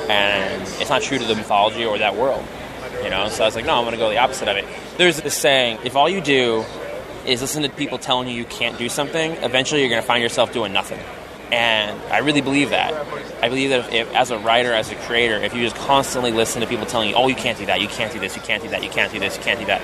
and 0.10 0.62
it's 0.62 0.90
not 0.90 1.02
true 1.02 1.18
to 1.18 1.24
the 1.24 1.36
mythology 1.36 1.86
or 1.86 1.98
that 2.00 2.16
world." 2.18 2.44
You 3.02 3.10
know, 3.10 3.30
so 3.30 3.44
I 3.44 3.48
was 3.48 3.56
like, 3.56 3.66
"No, 3.66 3.76
I'm 3.76 3.86
going 3.86 3.94
to 3.94 3.98
go 3.98 4.10
the 4.10 4.18
opposite 4.18 4.50
of 4.50 4.58
it." 4.58 4.66
There's 4.98 5.22
this 5.22 5.36
saying: 5.36 5.80
if 5.86 5.96
all 5.96 6.10
you 6.10 6.20
do 6.20 6.66
is 7.26 7.40
listen 7.42 7.64
to 7.64 7.70
people 7.70 7.98
telling 7.98 8.28
you 8.28 8.36
you 8.36 8.44
can't 8.44 8.78
do 8.78 8.90
something, 8.90 9.32
eventually 9.42 9.80
you're 9.80 9.90
going 9.90 10.02
to 10.02 10.08
find 10.08 10.22
yourself 10.22 10.52
doing 10.52 10.74
nothing. 10.74 11.00
And 11.50 12.00
I 12.12 12.18
really 12.18 12.42
believe 12.42 12.72
that. 12.72 12.94
I 13.42 13.48
believe 13.48 13.70
that 13.70 13.80
if, 13.80 13.94
if, 13.94 14.14
as 14.14 14.32
a 14.32 14.38
writer, 14.38 14.74
as 14.74 14.92
a 14.92 14.96
creator, 14.96 15.38
if 15.38 15.54
you 15.54 15.62
just 15.62 15.78
constantly 15.78 16.32
listen 16.32 16.62
to 16.62 16.68
people 16.68 16.86
telling 16.86 17.10
you, 17.10 17.16
"Oh, 17.16 17.30
you 17.30 17.36
can't 17.36 17.58
do 17.58 17.66
that. 17.68 17.80
You 17.80 17.88
can't 17.88 18.12
do 18.12 18.20
this. 18.20 18.36
You 18.36 18.42
can't 18.42 18.62
do 18.62 18.70
that. 18.70 18.84
You 18.84 18.90
can't 18.90 19.12
do 19.14 19.20
this. 19.20 19.38
You 19.38 19.44
can't 19.44 19.60
do 19.60 19.66
that," 19.68 19.82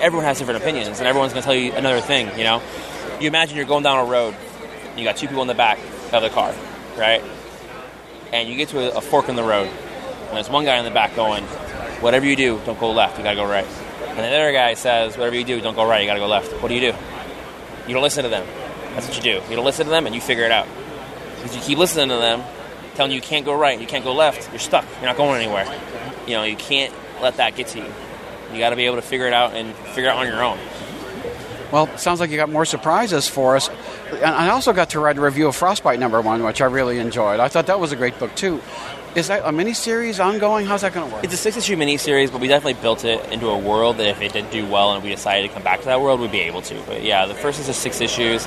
everyone 0.00 0.24
has 0.24 0.38
different 0.38 0.62
opinions, 0.62 0.98
and 0.98 1.06
everyone's 1.06 1.32
going 1.32 1.42
to 1.42 1.46
tell 1.46 1.54
you 1.54 1.72
another 1.72 2.00
thing. 2.00 2.26
You 2.38 2.44
know, 2.44 2.62
you 3.20 3.28
imagine 3.28 3.56
you're 3.56 3.66
going 3.66 3.82
down 3.82 4.06
a 4.06 4.10
road, 4.10 4.34
you 4.96 5.04
got 5.04 5.16
two 5.16 5.26
people 5.26 5.42
in 5.42 5.48
the 5.48 5.54
back 5.54 5.78
of 6.12 6.22
the 6.22 6.30
car, 6.30 6.54
right? 6.96 7.22
And 8.32 8.48
you 8.48 8.56
get 8.56 8.68
to 8.70 8.92
a, 8.92 8.98
a 8.98 9.00
fork 9.00 9.28
in 9.28 9.36
the 9.36 9.42
road, 9.42 9.68
and 9.68 10.36
there's 10.36 10.50
one 10.50 10.64
guy 10.64 10.76
in 10.78 10.84
the 10.84 10.90
back 10.90 11.14
going, 11.16 11.44
"Whatever 12.02 12.26
you 12.26 12.36
do, 12.36 12.60
don't 12.64 12.78
go 12.78 12.92
left. 12.92 13.18
You 13.18 13.24
got 13.24 13.30
to 13.30 13.36
go 13.36 13.48
right." 13.48 13.66
And 14.08 14.18
the 14.18 14.36
other 14.36 14.52
guy 14.52 14.74
says, 14.74 15.16
"Whatever 15.16 15.36
you 15.36 15.44
do, 15.44 15.60
don't 15.60 15.74
go 15.74 15.88
right. 15.88 16.00
You 16.00 16.06
got 16.06 16.14
to 16.14 16.20
go 16.20 16.26
left." 16.26 16.52
What 16.62 16.68
do 16.68 16.74
you 16.74 16.80
do? 16.80 16.98
You 17.86 17.94
don't 17.94 18.02
listen 18.02 18.24
to 18.24 18.28
them. 18.28 18.46
That's 18.94 19.06
what 19.06 19.16
you 19.16 19.22
do. 19.22 19.40
You 19.48 19.56
don't 19.56 19.64
listen 19.64 19.86
to 19.86 19.90
them, 19.90 20.06
and 20.06 20.14
you 20.14 20.20
figure 20.20 20.44
it 20.44 20.50
out. 20.50 20.66
Because 21.36 21.54
you 21.54 21.62
keep 21.62 21.78
listening 21.78 22.08
to 22.08 22.16
them, 22.16 22.42
telling 22.96 23.12
you 23.12 23.16
you 23.16 23.22
can't 23.22 23.44
go 23.44 23.56
right 23.56 23.80
you 23.80 23.86
can't 23.86 24.04
go 24.04 24.12
left, 24.12 24.50
you're 24.50 24.58
stuck. 24.58 24.84
You're 24.96 25.06
not 25.06 25.16
going 25.16 25.40
anywhere. 25.40 25.66
You 26.26 26.34
know, 26.34 26.42
you 26.42 26.56
can't 26.56 26.92
let 27.22 27.36
that 27.36 27.54
get 27.54 27.68
to 27.68 27.78
you. 27.78 27.92
You 28.52 28.58
got 28.58 28.70
to 28.70 28.76
be 28.76 28.86
able 28.86 28.96
to 28.96 29.02
figure 29.02 29.26
it 29.26 29.32
out 29.32 29.54
and 29.54 29.74
figure 29.74 30.04
it 30.04 30.08
out 30.08 30.18
on 30.18 30.26
your 30.26 30.42
own. 30.42 30.58
Well, 31.70 31.98
sounds 31.98 32.18
like 32.18 32.30
you 32.30 32.36
got 32.36 32.48
more 32.48 32.64
surprises 32.64 33.28
for 33.28 33.54
us. 33.54 33.68
And 34.10 34.24
I 34.24 34.48
also 34.48 34.72
got 34.72 34.90
to 34.90 35.00
write 35.00 35.18
a 35.18 35.20
review 35.20 35.48
of 35.48 35.56
Frostbite 35.56 35.98
number 35.98 36.20
one, 36.20 36.42
which 36.42 36.62
I 36.62 36.64
really 36.64 36.98
enjoyed. 36.98 37.40
I 37.40 37.48
thought 37.48 37.66
that 37.66 37.78
was 37.78 37.92
a 37.92 37.96
great 37.96 38.18
book, 38.18 38.34
too. 38.34 38.62
Is 39.14 39.28
that 39.28 39.42
a 39.44 39.50
miniseries 39.50 40.24
ongoing? 40.24 40.64
How's 40.64 40.82
that 40.82 40.94
going 40.94 41.08
to 41.08 41.14
work? 41.14 41.24
It's 41.24 41.34
a 41.34 41.36
six 41.36 41.56
issue 41.56 41.76
miniseries, 41.76 42.30
but 42.30 42.40
we 42.40 42.48
definitely 42.48 42.80
built 42.80 43.04
it 43.04 43.22
into 43.32 43.48
a 43.48 43.58
world 43.58 43.98
that 43.98 44.06
if 44.06 44.22
it 44.22 44.32
did 44.32 44.50
do 44.50 44.66
well 44.66 44.94
and 44.94 45.02
we 45.02 45.10
decided 45.10 45.48
to 45.48 45.52
come 45.52 45.62
back 45.62 45.80
to 45.80 45.86
that 45.86 46.00
world, 46.00 46.20
we'd 46.20 46.30
be 46.30 46.40
able 46.40 46.62
to. 46.62 46.80
But 46.86 47.02
yeah, 47.02 47.26
the 47.26 47.34
first 47.34 47.60
is 47.60 47.66
just 47.66 47.80
six 47.80 48.00
issues. 48.00 48.46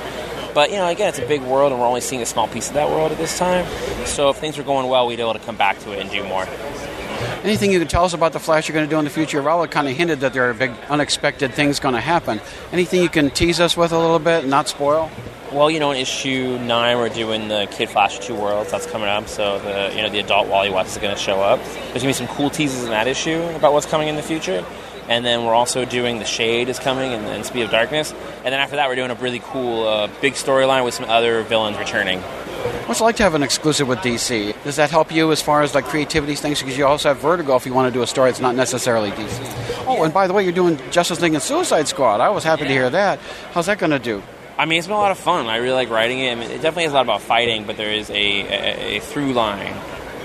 But 0.54 0.70
you 0.70 0.76
know, 0.76 0.88
again, 0.88 1.08
it's 1.08 1.18
a 1.18 1.26
big 1.26 1.42
world, 1.42 1.72
and 1.72 1.80
we're 1.80 1.86
only 1.86 2.00
seeing 2.00 2.22
a 2.22 2.26
small 2.26 2.48
piece 2.48 2.68
of 2.68 2.74
that 2.74 2.88
world 2.88 3.12
at 3.12 3.18
this 3.18 3.38
time. 3.38 3.66
So 4.06 4.30
if 4.30 4.36
things 4.36 4.58
were 4.58 4.64
going 4.64 4.88
well, 4.88 5.06
we'd 5.06 5.16
be 5.16 5.22
able 5.22 5.34
to 5.34 5.38
come 5.40 5.56
back 5.56 5.78
to 5.80 5.92
it 5.92 6.00
and 6.00 6.10
do 6.10 6.24
more. 6.24 6.46
Anything 7.44 7.72
you 7.72 7.78
can 7.78 7.88
tell 7.88 8.04
us 8.04 8.14
about 8.14 8.32
the 8.32 8.40
Flash 8.40 8.68
you're 8.68 8.74
going 8.74 8.86
to 8.86 8.90
do 8.90 8.98
in 8.98 9.04
the 9.04 9.10
future? 9.10 9.42
Raul 9.42 9.70
kind 9.70 9.88
of 9.88 9.96
hinted 9.96 10.20
that 10.20 10.32
there 10.32 10.48
are 10.48 10.54
big, 10.54 10.72
unexpected 10.88 11.54
things 11.54 11.80
going 11.80 11.94
to 11.94 12.00
happen. 12.00 12.40
Anything 12.72 13.02
you 13.02 13.08
can 13.08 13.30
tease 13.30 13.60
us 13.60 13.76
with 13.76 13.92
a 13.92 13.98
little 13.98 14.18
bit 14.18 14.42
and 14.42 14.50
not 14.50 14.68
spoil? 14.68 15.10
Well, 15.52 15.70
you 15.70 15.80
know, 15.80 15.90
in 15.90 15.98
issue 15.98 16.58
nine, 16.58 16.96
we're 16.96 17.10
doing 17.10 17.48
the 17.48 17.68
Kid 17.70 17.90
Flash 17.90 18.18
Two 18.20 18.34
Worlds. 18.34 18.70
That's 18.70 18.86
coming 18.86 19.08
up. 19.08 19.28
So 19.28 19.58
the 19.58 19.94
you 19.94 20.00
know 20.00 20.08
the 20.08 20.20
adult 20.20 20.48
Wally 20.48 20.70
West 20.70 20.96
is 20.96 21.02
going 21.02 21.14
to 21.14 21.20
show 21.20 21.40
up. 21.40 21.60
There's 21.62 21.76
going 21.76 22.00
to 22.00 22.06
be 22.06 22.12
some 22.14 22.28
cool 22.28 22.48
teases 22.48 22.84
in 22.84 22.90
that 22.90 23.06
issue 23.06 23.42
about 23.54 23.74
what's 23.74 23.86
coming 23.86 24.08
in 24.08 24.16
the 24.16 24.22
future. 24.22 24.64
And 25.08 25.24
then 25.24 25.44
we're 25.44 25.54
also 25.54 25.84
doing 25.84 26.20
the 26.20 26.24
Shade 26.24 26.68
is 26.68 26.78
coming 26.78 27.12
and, 27.12 27.26
and 27.26 27.44
Speed 27.44 27.62
of 27.62 27.70
Darkness. 27.70 28.12
And 28.12 28.46
then 28.46 28.60
after 28.60 28.76
that, 28.76 28.88
we're 28.88 28.94
doing 28.94 29.10
a 29.10 29.14
really 29.16 29.40
cool 29.40 29.86
uh, 29.86 30.08
big 30.20 30.34
storyline 30.34 30.84
with 30.84 30.94
some 30.94 31.10
other 31.10 31.42
villains 31.42 31.76
returning. 31.76 32.22
What's 32.86 33.00
it 33.00 33.04
like 33.04 33.16
to 33.16 33.22
have 33.22 33.34
an 33.34 33.42
exclusive 33.42 33.88
with 33.88 34.00
DC? 34.00 34.62
Does 34.64 34.76
that 34.76 34.90
help 34.90 35.10
you 35.12 35.32
as 35.32 35.40
far 35.40 35.62
as 35.62 35.74
like 35.74 35.84
creativity 35.86 36.34
things? 36.34 36.60
Because 36.60 36.76
you 36.76 36.86
also 36.86 37.08
have 37.08 37.18
Vertigo 37.18 37.56
if 37.56 37.66
you 37.66 37.72
want 37.72 37.92
to 37.92 37.98
do 37.98 38.02
a 38.02 38.06
story 38.06 38.30
that's 38.30 38.40
not 38.40 38.54
necessarily 38.54 39.10
DC. 39.10 39.84
Oh, 39.86 40.04
and 40.04 40.12
by 40.12 40.26
the 40.26 40.32
way, 40.32 40.42
you're 40.44 40.52
doing 40.52 40.78
Justice 40.90 41.20
League 41.20 41.34
and 41.34 41.42
Suicide 41.42 41.88
Squad. 41.88 42.20
I 42.20 42.28
was 42.28 42.44
happy 42.44 42.64
to 42.64 42.70
hear 42.70 42.90
that. 42.90 43.18
How's 43.52 43.66
that 43.66 43.78
going 43.78 43.90
to 43.90 43.98
do? 43.98 44.22
I 44.58 44.66
mean, 44.66 44.78
it's 44.78 44.86
been 44.86 44.96
a 44.96 45.00
lot 45.00 45.10
of 45.10 45.18
fun. 45.18 45.46
I 45.46 45.56
really 45.56 45.74
like 45.74 45.90
writing 45.90 46.20
it. 46.20 46.32
I 46.32 46.34
mean, 46.34 46.50
it 46.50 46.62
definitely 46.62 46.84
is 46.84 46.92
a 46.92 46.94
lot 46.94 47.06
about 47.06 47.22
fighting, 47.22 47.66
but 47.66 47.76
there 47.76 47.92
is 47.92 48.10
a, 48.10 48.14
a, 48.14 48.96
a 48.96 49.00
through 49.00 49.32
line 49.32 49.74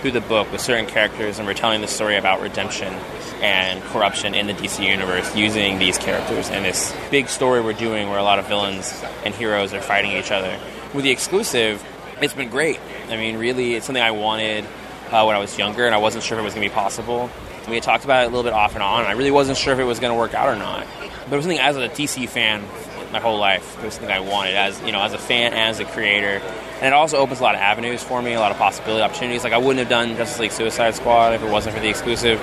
through 0.01 0.11
the 0.11 0.21
book 0.21 0.51
with 0.51 0.61
certain 0.61 0.85
characters, 0.85 1.39
and 1.39 1.47
we're 1.47 1.53
telling 1.53 1.81
the 1.81 1.88
story 1.88 2.17
about 2.17 2.41
redemption 2.41 2.93
and 3.41 3.81
corruption 3.83 4.35
in 4.35 4.47
the 4.47 4.53
DC 4.53 4.85
universe 4.85 5.35
using 5.35 5.79
these 5.79 5.97
characters 5.97 6.49
and 6.49 6.65
this 6.65 6.95
big 7.11 7.29
story 7.29 7.61
we're 7.61 7.73
doing 7.73 8.09
where 8.09 8.19
a 8.19 8.23
lot 8.23 8.39
of 8.39 8.47
villains 8.47 9.03
and 9.25 9.33
heroes 9.33 9.73
are 9.73 9.81
fighting 9.81 10.11
each 10.11 10.31
other. 10.31 10.59
With 10.93 11.03
the 11.03 11.11
exclusive, 11.11 11.83
it's 12.22 12.34
been 12.34 12.49
great. 12.49 12.80
I 13.09 13.18
mean, 13.18 13.38
really, 13.38 13.76
it's 13.76 13.86
something 13.86 14.03
I 14.03 14.11
wanted 14.11 14.65
uh, 15.11 15.24
when 15.26 15.36
I 15.36 15.39
was 15.39 15.57
younger, 15.57 15.86
and 15.86 15.95
I 15.95 15.99
wasn't 15.99 16.24
sure 16.24 16.38
if 16.38 16.41
it 16.41 16.45
was 16.45 16.53
going 16.53 16.68
to 16.68 16.74
be 16.74 16.76
possible. 16.76 17.30
We 17.68 17.76
had 17.76 17.84
talked 17.84 18.05
about 18.05 18.24
it 18.24 18.28
a 18.28 18.30
little 18.30 18.43
bit 18.43 18.53
off 18.53 18.74
and 18.76 18.84
on, 18.84 19.01
and 19.01 19.09
I 19.09 19.13
really 19.13 19.32
wasn't 19.32 19.57
sure 19.57 19.74
if 19.74 19.80
it 19.80 19.84
was 19.84 19.99
going 19.99 20.13
to 20.13 20.18
work 20.18 20.34
out 20.34 20.47
or 20.47 20.55
not. 20.55 20.88
But 20.99 21.34
it 21.34 21.36
was 21.36 21.45
something 21.45 21.59
as 21.59 21.76
a 21.76 21.89
DC 21.89 22.30
fan 22.30 22.63
my 23.11 23.20
whole 23.20 23.38
life. 23.38 23.78
It 23.80 23.86
was 23.86 23.95
something 23.95 24.11
I 24.11 24.20
wanted 24.20 24.55
as 24.55 24.82
you 24.82 24.91
know, 24.91 25.01
as 25.01 25.13
a 25.13 25.18
fan 25.18 25.53
and 25.53 25.61
as 25.61 25.80
a 25.80 25.86
creator. 25.86 26.41
And 26.78 26.86
it 26.86 26.93
also 26.93 27.18
opens 27.18 27.39
a 27.39 27.43
lot 27.43 27.55
of 27.55 27.61
avenues 27.61 28.03
for 28.03 28.22
me, 28.22 28.34
a 28.34 28.39
lot 28.39 28.51
of 28.51 28.57
possibility 28.57 29.01
opportunities. 29.01 29.43
Like 29.43 29.53
I 29.53 29.57
wouldn't 29.57 29.80
have 29.80 29.89
done 29.89 30.15
Justice 30.15 30.39
League 30.39 30.51
Suicide 30.51 30.95
Squad 30.95 31.34
if 31.34 31.43
it 31.43 31.49
wasn't 31.49 31.76
for 31.76 31.82
the 31.82 31.89
exclusive. 31.89 32.39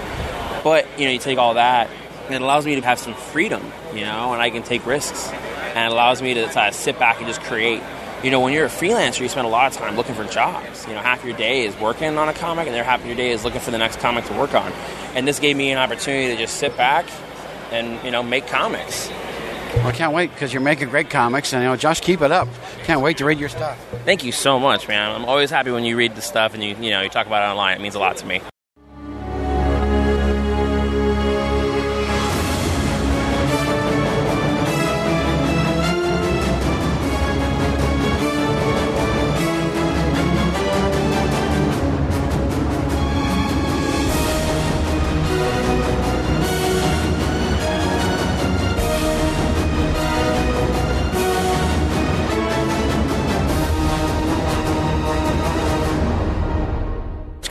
But 0.62 0.86
you 0.98 1.06
know, 1.06 1.12
you 1.12 1.18
take 1.18 1.38
all 1.38 1.54
that, 1.54 1.90
and 2.26 2.34
it 2.34 2.42
allows 2.42 2.66
me 2.66 2.74
to 2.74 2.80
have 2.82 2.98
some 2.98 3.14
freedom, 3.14 3.62
you 3.94 4.02
know, 4.02 4.32
and 4.32 4.40
I 4.40 4.50
can 4.50 4.62
take 4.62 4.86
risks, 4.86 5.30
and 5.30 5.86
it 5.86 5.92
allows 5.92 6.22
me 6.22 6.34
to 6.34 6.68
of 6.68 6.74
sit 6.74 6.98
back 6.98 7.18
and 7.18 7.26
just 7.26 7.42
create. 7.42 7.82
You 8.24 8.30
know, 8.30 8.40
when 8.40 8.54
you're 8.54 8.64
a 8.64 8.70
freelancer, 8.70 9.20
you 9.20 9.28
spend 9.28 9.46
a 9.46 9.50
lot 9.50 9.70
of 9.70 9.76
time 9.76 9.96
looking 9.96 10.14
for 10.14 10.24
jobs. 10.24 10.86
You 10.88 10.94
know, 10.94 11.00
half 11.00 11.22
your 11.26 11.36
day 11.36 11.66
is 11.66 11.78
working 11.78 12.16
on 12.16 12.26
a 12.26 12.32
comic, 12.32 12.66
and 12.66 12.74
the 12.74 12.80
other 12.80 12.88
half 12.88 13.00
of 13.00 13.06
your 13.06 13.16
day 13.16 13.32
is 13.32 13.44
looking 13.44 13.60
for 13.60 13.70
the 13.70 13.76
next 13.76 14.00
comic 14.00 14.24
to 14.24 14.32
work 14.32 14.54
on. 14.54 14.72
And 15.14 15.28
this 15.28 15.38
gave 15.38 15.58
me 15.58 15.70
an 15.72 15.76
opportunity 15.76 16.28
to 16.28 16.36
just 16.38 16.56
sit 16.56 16.74
back 16.74 17.04
and 17.70 18.02
you 18.02 18.10
know 18.10 18.22
make 18.22 18.46
comics. 18.46 19.10
Well, 19.74 19.88
I 19.88 19.92
can't 19.92 20.14
wait 20.14 20.30
because 20.30 20.54
you're 20.54 20.62
making 20.62 20.88
great 20.88 21.10
comics, 21.10 21.52
and 21.52 21.62
you 21.62 21.68
know, 21.68 21.76
Josh, 21.76 22.00
keep 22.00 22.22
it 22.22 22.32
up. 22.32 22.48
Can't 22.84 23.02
wait 23.02 23.18
to 23.18 23.26
read 23.26 23.38
your 23.38 23.50
stuff. 23.50 23.78
Thank 24.06 24.24
you 24.24 24.32
so 24.32 24.58
much, 24.58 24.88
man. 24.88 25.10
I'm 25.10 25.26
always 25.26 25.50
happy 25.50 25.70
when 25.70 25.84
you 25.84 25.94
read 25.94 26.14
the 26.14 26.22
stuff 26.22 26.54
and 26.54 26.64
you 26.64 26.74
you 26.76 26.92
know 26.92 27.02
you 27.02 27.10
talk 27.10 27.26
about 27.26 27.46
it 27.46 27.50
online. 27.50 27.76
It 27.76 27.82
means 27.82 27.94
a 27.94 27.98
lot 27.98 28.16
to 28.16 28.26
me. 28.26 28.40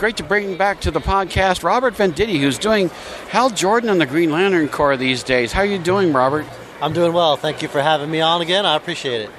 Great 0.03 0.17
to 0.17 0.23
bring 0.23 0.57
back 0.57 0.81
to 0.81 0.91
the 0.91 0.99
podcast 0.99 1.63
Robert 1.63 1.93
Venditti, 1.93 2.37
who's 2.37 2.57
doing 2.57 2.89
Hal 3.29 3.49
Jordan 3.49 3.89
on 3.89 3.99
the 3.99 4.05
Green 4.05 4.31
Lantern 4.31 4.67
Corps 4.67 4.97
these 4.97 5.23
days. 5.23 5.53
How 5.53 5.61
are 5.61 5.65
you 5.65 5.79
doing, 5.79 6.11
Robert? 6.11 6.45
I'm 6.81 6.91
doing 6.91 7.13
well. 7.13 7.37
Thank 7.37 7.61
you 7.61 7.69
for 7.69 7.81
having 7.81 8.11
me 8.11 8.19
on 8.19 8.41
again. 8.41 8.65
I 8.65 8.75
appreciate 8.75 9.21
it. 9.21 9.29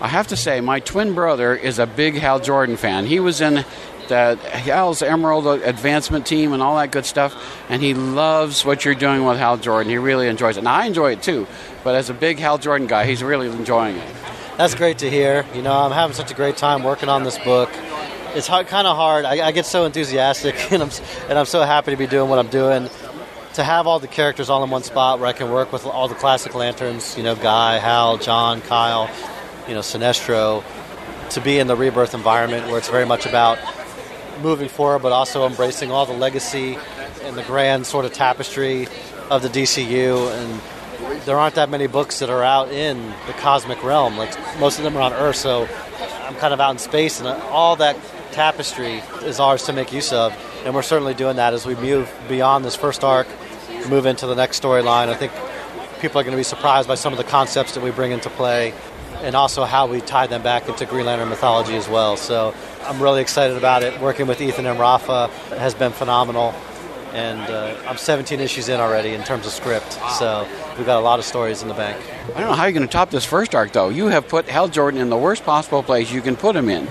I 0.00 0.08
have 0.08 0.28
to 0.28 0.36
say, 0.36 0.62
my 0.62 0.80
twin 0.80 1.12
brother 1.12 1.54
is 1.54 1.78
a 1.78 1.84
big 1.86 2.14
Hal 2.14 2.40
Jordan 2.40 2.78
fan. 2.78 3.04
He 3.04 3.20
was 3.20 3.42
in 3.42 3.66
the 4.08 4.38
Hal's 4.50 5.02
Emerald 5.02 5.46
advancement 5.46 6.24
team 6.24 6.54
and 6.54 6.62
all 6.62 6.78
that 6.78 6.90
good 6.90 7.04
stuff, 7.04 7.34
and 7.68 7.82
he 7.82 7.92
loves 7.92 8.64
what 8.64 8.82
you're 8.86 8.94
doing 8.94 9.26
with 9.26 9.36
Hal 9.36 9.58
Jordan. 9.58 9.90
He 9.90 9.98
really 9.98 10.28
enjoys 10.28 10.56
it. 10.56 10.60
And 10.60 10.68
I 10.70 10.86
enjoy 10.86 11.12
it 11.12 11.22
too, 11.22 11.46
but 11.82 11.96
as 11.96 12.08
a 12.08 12.14
big 12.14 12.38
Hal 12.38 12.56
Jordan 12.56 12.86
guy, 12.86 13.04
he's 13.04 13.22
really 13.22 13.48
enjoying 13.50 13.96
it. 13.96 14.16
That's 14.56 14.74
great 14.74 14.96
to 14.98 15.10
hear. 15.10 15.44
You 15.54 15.60
know, 15.60 15.74
I'm 15.74 15.92
having 15.92 16.16
such 16.16 16.30
a 16.30 16.34
great 16.34 16.56
time 16.56 16.82
working 16.82 17.10
on 17.10 17.24
this 17.24 17.36
book. 17.40 17.68
It's 18.34 18.48
hard, 18.48 18.66
kind 18.66 18.88
of 18.88 18.96
hard. 18.96 19.24
I, 19.24 19.46
I 19.46 19.52
get 19.52 19.64
so 19.64 19.84
enthusiastic, 19.84 20.56
and 20.72 20.82
I'm 20.82 20.90
and 21.28 21.38
I'm 21.38 21.46
so 21.46 21.62
happy 21.62 21.92
to 21.92 21.96
be 21.96 22.08
doing 22.08 22.28
what 22.28 22.40
I'm 22.40 22.48
doing. 22.48 22.88
To 23.54 23.62
have 23.62 23.86
all 23.86 24.00
the 24.00 24.08
characters 24.08 24.50
all 24.50 24.64
in 24.64 24.70
one 24.70 24.82
spot 24.82 25.20
where 25.20 25.28
I 25.28 25.32
can 25.32 25.52
work 25.52 25.72
with 25.72 25.86
all 25.86 26.08
the 26.08 26.16
classic 26.16 26.56
lanterns, 26.56 27.16
you 27.16 27.22
know, 27.22 27.36
Guy, 27.36 27.78
Hal, 27.78 28.18
John, 28.18 28.60
Kyle, 28.60 29.08
you 29.68 29.74
know, 29.74 29.80
Sinestro, 29.80 30.64
to 31.30 31.40
be 31.40 31.60
in 31.60 31.68
the 31.68 31.76
rebirth 31.76 32.14
environment 32.14 32.66
where 32.66 32.78
it's 32.78 32.88
very 32.88 33.06
much 33.06 33.26
about 33.26 33.58
moving 34.42 34.68
forward, 34.68 35.02
but 35.02 35.12
also 35.12 35.46
embracing 35.46 35.92
all 35.92 36.04
the 36.04 36.12
legacy 36.12 36.76
and 37.22 37.36
the 37.36 37.44
grand 37.44 37.86
sort 37.86 38.04
of 38.04 38.12
tapestry 38.12 38.88
of 39.30 39.42
the 39.42 39.48
DCU. 39.48 40.32
And 40.32 41.20
there 41.24 41.38
aren't 41.38 41.54
that 41.54 41.70
many 41.70 41.86
books 41.86 42.18
that 42.18 42.30
are 42.30 42.42
out 42.42 42.72
in 42.72 43.00
the 43.28 43.32
cosmic 43.34 43.84
realm. 43.84 44.16
Like 44.16 44.36
most 44.58 44.78
of 44.78 44.84
them 44.84 44.96
are 44.96 45.02
on 45.02 45.12
Earth, 45.12 45.36
so 45.36 45.68
I'm 46.24 46.34
kind 46.34 46.52
of 46.52 46.60
out 46.60 46.72
in 46.72 46.78
space, 46.78 47.20
and 47.20 47.28
all 47.28 47.76
that 47.76 47.96
tapestry 48.34 48.96
is 49.22 49.38
ours 49.38 49.62
to 49.64 49.72
make 49.72 49.92
use 49.92 50.12
of. 50.12 50.36
And 50.64 50.74
we're 50.74 50.82
certainly 50.82 51.14
doing 51.14 51.36
that 51.36 51.54
as 51.54 51.64
we 51.64 51.74
move 51.76 52.12
beyond 52.28 52.64
this 52.64 52.74
first 52.74 53.04
arc, 53.04 53.28
move 53.88 54.06
into 54.06 54.26
the 54.26 54.34
next 54.34 54.60
storyline. 54.60 55.08
I 55.08 55.14
think 55.14 55.32
people 56.00 56.20
are 56.20 56.24
going 56.24 56.32
to 56.32 56.36
be 56.36 56.42
surprised 56.42 56.88
by 56.88 56.96
some 56.96 57.12
of 57.12 57.16
the 57.16 57.24
concepts 57.24 57.74
that 57.74 57.82
we 57.82 57.90
bring 57.90 58.12
into 58.12 58.28
play 58.30 58.74
and 59.22 59.34
also 59.34 59.64
how 59.64 59.86
we 59.86 60.00
tie 60.00 60.26
them 60.26 60.42
back 60.42 60.68
into 60.68 60.84
Green 60.84 61.06
Lantern 61.06 61.28
mythology 61.28 61.76
as 61.76 61.88
well. 61.88 62.16
So 62.16 62.54
I'm 62.82 63.00
really 63.00 63.22
excited 63.22 63.56
about 63.56 63.82
it. 63.82 63.98
Working 64.00 64.26
with 64.26 64.40
Ethan 64.40 64.66
and 64.66 64.78
Rafa 64.78 65.28
has 65.50 65.74
been 65.74 65.92
phenomenal. 65.92 66.54
And 67.12 67.40
uh, 67.40 67.76
I'm 67.86 67.96
17 67.96 68.40
issues 68.40 68.68
in 68.68 68.80
already 68.80 69.10
in 69.10 69.22
terms 69.22 69.46
of 69.46 69.52
script. 69.52 69.92
So 70.18 70.48
we've 70.76 70.84
got 70.84 70.98
a 70.98 71.04
lot 71.04 71.20
of 71.20 71.24
stories 71.24 71.62
in 71.62 71.68
the 71.68 71.74
bank. 71.74 71.96
I 72.34 72.40
don't 72.40 72.50
know 72.50 72.52
how 72.54 72.64
you're 72.64 72.72
going 72.72 72.86
to 72.86 72.92
top 72.92 73.10
this 73.10 73.24
first 73.24 73.54
arc, 73.54 73.72
though. 73.72 73.88
You 73.88 74.08
have 74.08 74.26
put 74.26 74.48
Hal 74.48 74.66
Jordan 74.66 75.00
in 75.00 75.10
the 75.10 75.16
worst 75.16 75.44
possible 75.44 75.84
place 75.84 76.10
you 76.10 76.20
can 76.20 76.34
put 76.34 76.56
him 76.56 76.68
in. 76.68 76.88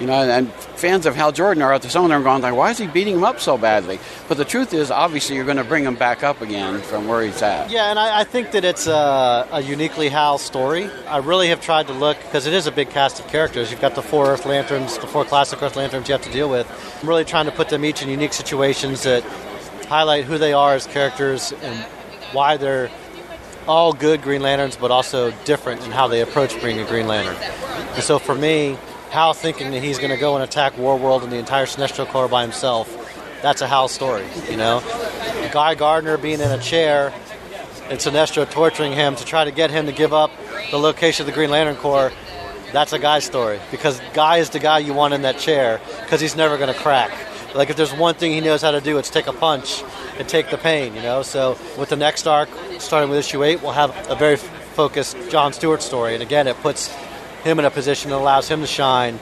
You 0.00 0.06
know, 0.06 0.22
and 0.22 0.52
fans 0.52 1.06
of 1.06 1.16
Hal 1.16 1.32
Jordan 1.32 1.62
are 1.62 1.72
out 1.72 1.82
there. 1.82 1.90
Some 1.90 2.04
of 2.04 2.10
them 2.10 2.20
are 2.20 2.24
going 2.24 2.40
like, 2.40 2.54
"Why 2.54 2.70
is 2.70 2.78
he 2.78 2.86
beating 2.86 3.14
him 3.14 3.24
up 3.24 3.40
so 3.40 3.58
badly?" 3.58 3.98
But 4.28 4.36
the 4.36 4.44
truth 4.44 4.72
is, 4.72 4.90
obviously, 4.90 5.34
you're 5.34 5.44
going 5.44 5.56
to 5.56 5.64
bring 5.64 5.84
him 5.84 5.96
back 5.96 6.22
up 6.22 6.40
again 6.40 6.80
from 6.82 7.08
where 7.08 7.22
he's 7.22 7.42
at. 7.42 7.70
Yeah, 7.70 7.90
and 7.90 7.98
I, 7.98 8.20
I 8.20 8.24
think 8.24 8.52
that 8.52 8.64
it's 8.64 8.86
a, 8.86 9.48
a 9.50 9.60
uniquely 9.60 10.08
Hal 10.08 10.38
story. 10.38 10.88
I 11.08 11.18
really 11.18 11.48
have 11.48 11.60
tried 11.60 11.88
to 11.88 11.92
look 11.92 12.16
because 12.22 12.46
it 12.46 12.52
is 12.52 12.66
a 12.66 12.72
big 12.72 12.90
cast 12.90 13.18
of 13.18 13.26
characters. 13.26 13.70
You've 13.72 13.80
got 13.80 13.96
the 13.96 14.02
four 14.02 14.26
Earth 14.26 14.46
Lanterns, 14.46 14.98
the 14.98 15.08
four 15.08 15.24
classic 15.24 15.62
Earth 15.62 15.74
Lanterns 15.74 16.08
you 16.08 16.12
have 16.12 16.22
to 16.22 16.32
deal 16.32 16.48
with. 16.48 16.70
I'm 17.02 17.08
really 17.08 17.24
trying 17.24 17.46
to 17.46 17.52
put 17.52 17.68
them 17.68 17.84
each 17.84 18.00
in 18.00 18.08
unique 18.08 18.32
situations 18.32 19.02
that 19.02 19.24
highlight 19.88 20.24
who 20.24 20.38
they 20.38 20.52
are 20.52 20.74
as 20.74 20.86
characters 20.86 21.52
and 21.62 21.76
why 22.32 22.56
they're 22.56 22.90
all 23.66 23.92
good 23.92 24.22
Green 24.22 24.42
Lanterns, 24.42 24.76
but 24.76 24.90
also 24.90 25.32
different 25.44 25.84
in 25.84 25.90
how 25.90 26.06
they 26.06 26.20
approach 26.22 26.60
being 26.62 26.78
a 26.78 26.84
Green 26.84 27.06
Lantern. 27.06 27.36
And 27.94 28.02
so 28.02 28.18
for 28.18 28.34
me, 28.34 28.78
Hal 29.10 29.32
thinking 29.32 29.70
that 29.70 29.82
he's 29.82 29.98
going 29.98 30.10
to 30.10 30.16
go 30.16 30.34
and 30.34 30.44
attack 30.44 30.74
Warworld 30.74 31.22
and 31.22 31.32
the 31.32 31.38
entire 31.38 31.66
Sinestro 31.66 32.06
Corps 32.06 32.28
by 32.28 32.42
himself, 32.42 32.94
that's 33.42 33.62
a 33.62 33.66
Hal 33.66 33.88
story, 33.88 34.26
you 34.50 34.56
know? 34.56 34.82
Guy 35.52 35.74
Gardner 35.74 36.18
being 36.18 36.40
in 36.40 36.50
a 36.50 36.58
chair 36.58 37.12
and 37.88 37.98
Sinestro 37.98 38.48
torturing 38.48 38.92
him 38.92 39.16
to 39.16 39.24
try 39.24 39.44
to 39.44 39.50
get 39.50 39.70
him 39.70 39.86
to 39.86 39.92
give 39.92 40.12
up 40.12 40.30
the 40.70 40.78
location 40.78 41.22
of 41.22 41.26
the 41.26 41.32
Green 41.32 41.50
Lantern 41.50 41.76
Corps, 41.76 42.12
that's 42.72 42.92
a 42.92 42.98
Guy 42.98 43.20
story. 43.20 43.58
Because 43.70 44.00
Guy 44.12 44.38
is 44.38 44.50
the 44.50 44.58
guy 44.58 44.80
you 44.80 44.92
want 44.92 45.14
in 45.14 45.22
that 45.22 45.38
chair 45.38 45.80
because 46.02 46.20
he's 46.20 46.36
never 46.36 46.58
going 46.58 46.72
to 46.72 46.78
crack. 46.78 47.10
Like 47.54 47.70
if 47.70 47.76
there's 47.76 47.94
one 47.94 48.14
thing 48.14 48.32
he 48.32 48.40
knows 48.40 48.60
how 48.60 48.72
to 48.72 48.80
do, 48.80 48.98
it's 48.98 49.08
take 49.08 49.26
a 49.26 49.32
punch 49.32 49.82
and 50.18 50.28
take 50.28 50.50
the 50.50 50.58
pain, 50.58 50.94
you 50.94 51.00
know? 51.00 51.22
So 51.22 51.56
with 51.78 51.88
the 51.88 51.96
next 51.96 52.26
arc, 52.26 52.50
starting 52.78 53.08
with 53.08 53.18
issue 53.18 53.42
8, 53.42 53.62
we'll 53.62 53.72
have 53.72 54.10
a 54.10 54.14
very 54.14 54.36
focused 54.36 55.16
John 55.30 55.54
Stewart 55.54 55.80
story. 55.80 56.12
And 56.12 56.22
again, 56.22 56.46
it 56.46 56.56
puts 56.56 56.94
him 57.44 57.58
in 57.58 57.64
a 57.64 57.70
position 57.70 58.10
that 58.10 58.16
allows 58.16 58.48
him 58.48 58.60
to 58.60 58.66
shine 58.66 59.18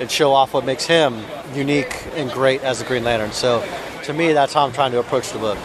and 0.00 0.10
show 0.10 0.32
off 0.32 0.54
what 0.54 0.64
makes 0.64 0.86
him 0.86 1.22
unique 1.54 2.06
and 2.14 2.30
great 2.30 2.62
as 2.62 2.80
a 2.80 2.84
Green 2.84 3.04
Lantern. 3.04 3.32
So 3.32 3.64
to 4.04 4.12
me, 4.12 4.32
that's 4.32 4.52
how 4.52 4.64
I'm 4.66 4.72
trying 4.72 4.92
to 4.92 4.98
approach 4.98 5.30
the 5.30 5.38
book. 5.38 5.58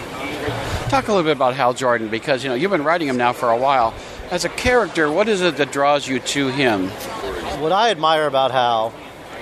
Talk 0.90 1.08
a 1.08 1.12
little 1.12 1.24
bit 1.24 1.36
about 1.36 1.56
Hal 1.56 1.74
Jordan 1.74 2.10
because 2.10 2.44
you 2.44 2.50
know 2.50 2.56
you've 2.56 2.72
been 2.72 2.84
writing 2.84 3.08
him 3.08 3.18
now 3.18 3.34
for 3.34 3.50
a 3.50 3.58
while. 3.58 3.94
As 4.30 4.46
a 4.46 4.50
character, 4.50 5.12
what 5.12 5.30
is 5.30 5.42
it 5.42 5.58
that 5.58 5.72
draws 5.72 6.08
you 6.08 6.20
to 6.20 6.50
him? 6.50 6.90
What 7.62 7.72
I 7.72 7.92
admire 7.92 8.28
about 8.28 8.52
Hal, 8.52 8.94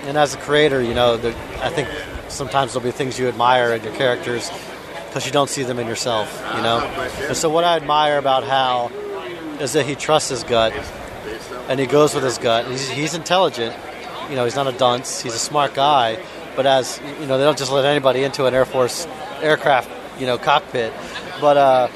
and 0.03 0.17
as 0.17 0.35
a 0.35 0.37
creator, 0.37 0.81
you 0.81 0.93
know, 0.93 1.17
there, 1.17 1.33
I 1.61 1.69
think 1.69 1.89
sometimes 2.27 2.73
there'll 2.73 2.85
be 2.85 2.91
things 2.91 3.17
you 3.17 3.27
admire 3.27 3.73
in 3.73 3.83
your 3.83 3.93
characters 3.95 4.51
because 5.07 5.25
you 5.25 5.31
don't 5.31 5.49
see 5.49 5.63
them 5.63 5.79
in 5.79 5.87
yourself, 5.87 6.41
you 6.55 6.61
know? 6.61 6.79
And 7.27 7.37
so 7.37 7.49
what 7.49 7.63
I 7.63 7.75
admire 7.75 8.17
about 8.17 8.43
Hal 8.43 8.91
is 9.59 9.73
that 9.73 9.85
he 9.85 9.95
trusts 9.95 10.29
his 10.29 10.43
gut 10.43 10.73
and 11.67 11.79
he 11.79 11.85
goes 11.85 12.13
with 12.13 12.23
his 12.23 12.37
gut. 12.37 12.67
He's, 12.67 12.89
he's 12.89 13.13
intelligent. 13.13 13.75
You 14.29 14.35
know, 14.35 14.45
he's 14.45 14.55
not 14.55 14.67
a 14.67 14.77
dunce. 14.77 15.21
He's 15.21 15.35
a 15.35 15.39
smart 15.39 15.73
guy. 15.73 16.21
But 16.55 16.65
as 16.65 16.99
you 17.19 17.25
know, 17.25 17.37
they 17.37 17.43
don't 17.43 17.57
just 17.57 17.71
let 17.71 17.85
anybody 17.85 18.23
into 18.23 18.45
an 18.45 18.53
Air 18.53 18.65
Force 18.65 19.07
aircraft, 19.41 19.89
you 20.19 20.25
know, 20.25 20.37
cockpit. 20.37 20.93
But 21.41 21.57
uh, 21.57 21.87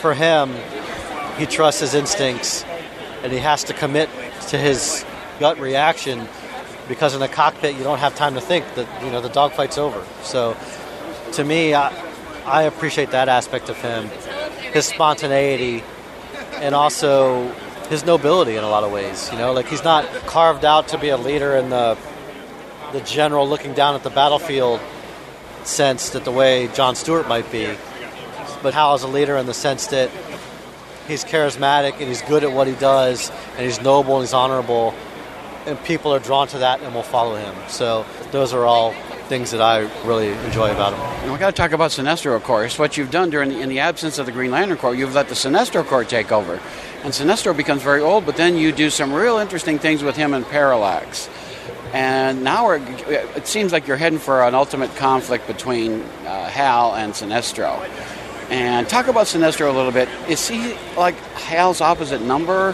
for 0.00 0.14
him, 0.14 0.52
he 1.38 1.46
trusts 1.46 1.80
his 1.80 1.94
instincts, 1.94 2.64
and 3.22 3.32
he 3.32 3.38
has 3.38 3.64
to 3.64 3.72
commit 3.72 4.08
to 4.48 4.58
his 4.58 5.04
gut 5.38 5.58
reaction 5.60 6.26
because 6.88 7.14
in 7.14 7.20
the 7.20 7.28
cockpit 7.28 7.76
you 7.76 7.82
don't 7.82 7.98
have 7.98 8.14
time 8.14 8.34
to 8.34 8.40
think. 8.40 8.64
That 8.74 9.04
you 9.04 9.10
know 9.10 9.20
the 9.20 9.28
dogfight's 9.28 9.78
over. 9.78 10.04
So, 10.22 10.56
to 11.32 11.44
me, 11.44 11.74
I, 11.74 11.92
I 12.44 12.62
appreciate 12.62 13.10
that 13.10 13.28
aspect 13.28 13.68
of 13.68 13.76
him, 13.76 14.08
his 14.72 14.86
spontaneity, 14.86 15.84
and 16.54 16.74
also 16.74 17.52
his 17.88 18.04
nobility 18.04 18.56
in 18.56 18.64
a 18.64 18.68
lot 18.68 18.84
of 18.84 18.92
ways. 18.92 19.30
You 19.32 19.38
know, 19.38 19.52
like 19.52 19.68
he's 19.68 19.84
not 19.84 20.04
carved 20.26 20.64
out 20.64 20.88
to 20.88 20.98
be 20.98 21.08
a 21.08 21.16
leader 21.16 21.56
in 21.56 21.70
the 21.70 21.96
the 22.92 23.00
general 23.00 23.48
looking 23.48 23.74
down 23.74 23.94
at 23.94 24.02
the 24.02 24.10
battlefield 24.10 24.80
sense 25.64 26.10
that 26.10 26.24
the 26.24 26.30
way 26.30 26.68
John 26.68 26.94
Stewart 26.94 27.26
might 27.28 27.50
be. 27.50 27.74
But 28.62 28.74
Hal 28.74 28.94
is 28.94 29.02
a 29.02 29.08
leader 29.08 29.36
in 29.36 29.46
the 29.46 29.54
sense 29.54 29.88
that 29.88 30.10
he's 31.08 31.24
charismatic 31.24 31.94
and 31.94 32.02
he's 32.02 32.22
good 32.22 32.44
at 32.44 32.52
what 32.52 32.66
he 32.66 32.74
does 32.74 33.30
and 33.56 33.66
he's 33.66 33.80
noble 33.80 34.16
and 34.16 34.22
he's 34.22 34.32
honorable 34.32 34.94
and 35.66 35.82
people 35.84 36.14
are 36.14 36.20
drawn 36.20 36.46
to 36.48 36.58
that 36.58 36.80
and 36.80 36.94
will 36.94 37.02
follow 37.02 37.34
him. 37.34 37.54
So 37.68 38.06
those 38.30 38.52
are 38.52 38.64
all 38.64 38.92
things 39.28 39.50
that 39.50 39.60
I 39.60 39.80
really 40.06 40.28
enjoy 40.28 40.70
about 40.70 40.92
him. 40.94 41.00
And 41.24 41.32
we 41.32 41.38
got 41.38 41.54
to 41.54 41.60
talk 41.60 41.72
about 41.72 41.90
Sinestro, 41.90 42.36
of 42.36 42.44
course. 42.44 42.78
What 42.78 42.96
you've 42.96 43.10
done 43.10 43.30
during 43.30 43.48
the, 43.50 43.60
in 43.60 43.68
the 43.68 43.80
absence 43.80 44.18
of 44.18 44.26
the 44.26 44.32
Green 44.32 44.52
Lantern 44.52 44.78
Corps, 44.78 44.94
you've 44.94 45.14
let 45.14 45.28
the 45.28 45.34
Sinestro 45.34 45.84
Corps 45.84 46.04
take 46.04 46.30
over, 46.30 46.60
and 47.06 47.14
Sinestro 47.14 47.56
becomes 47.56 47.82
very 47.82 48.00
old. 48.00 48.26
But 48.26 48.36
then 48.36 48.56
you 48.56 48.72
do 48.72 48.90
some 48.90 49.12
real 49.12 49.38
interesting 49.38 49.78
things 49.78 50.02
with 50.02 50.16
him 50.16 50.34
and 50.34 50.44
Parallax. 50.44 51.30
And 51.92 52.42
now 52.42 52.72
it 52.72 53.46
seems 53.46 53.72
like 53.72 53.86
you're 53.86 53.96
heading 53.96 54.18
for 54.18 54.42
an 54.42 54.56
ultimate 54.56 54.94
conflict 54.96 55.46
between 55.46 56.02
uh, 56.02 56.48
Hal 56.48 56.96
and 56.96 57.12
Sinestro. 57.12 57.88
And 58.50 58.88
talk 58.88 59.06
about 59.06 59.26
Sinestro 59.26 59.68
a 59.68 59.72
little 59.72 59.92
bit. 59.92 60.08
Is 60.28 60.48
he 60.48 60.76
like 60.96 61.14
Hal's 61.34 61.80
opposite 61.80 62.22
number? 62.22 62.72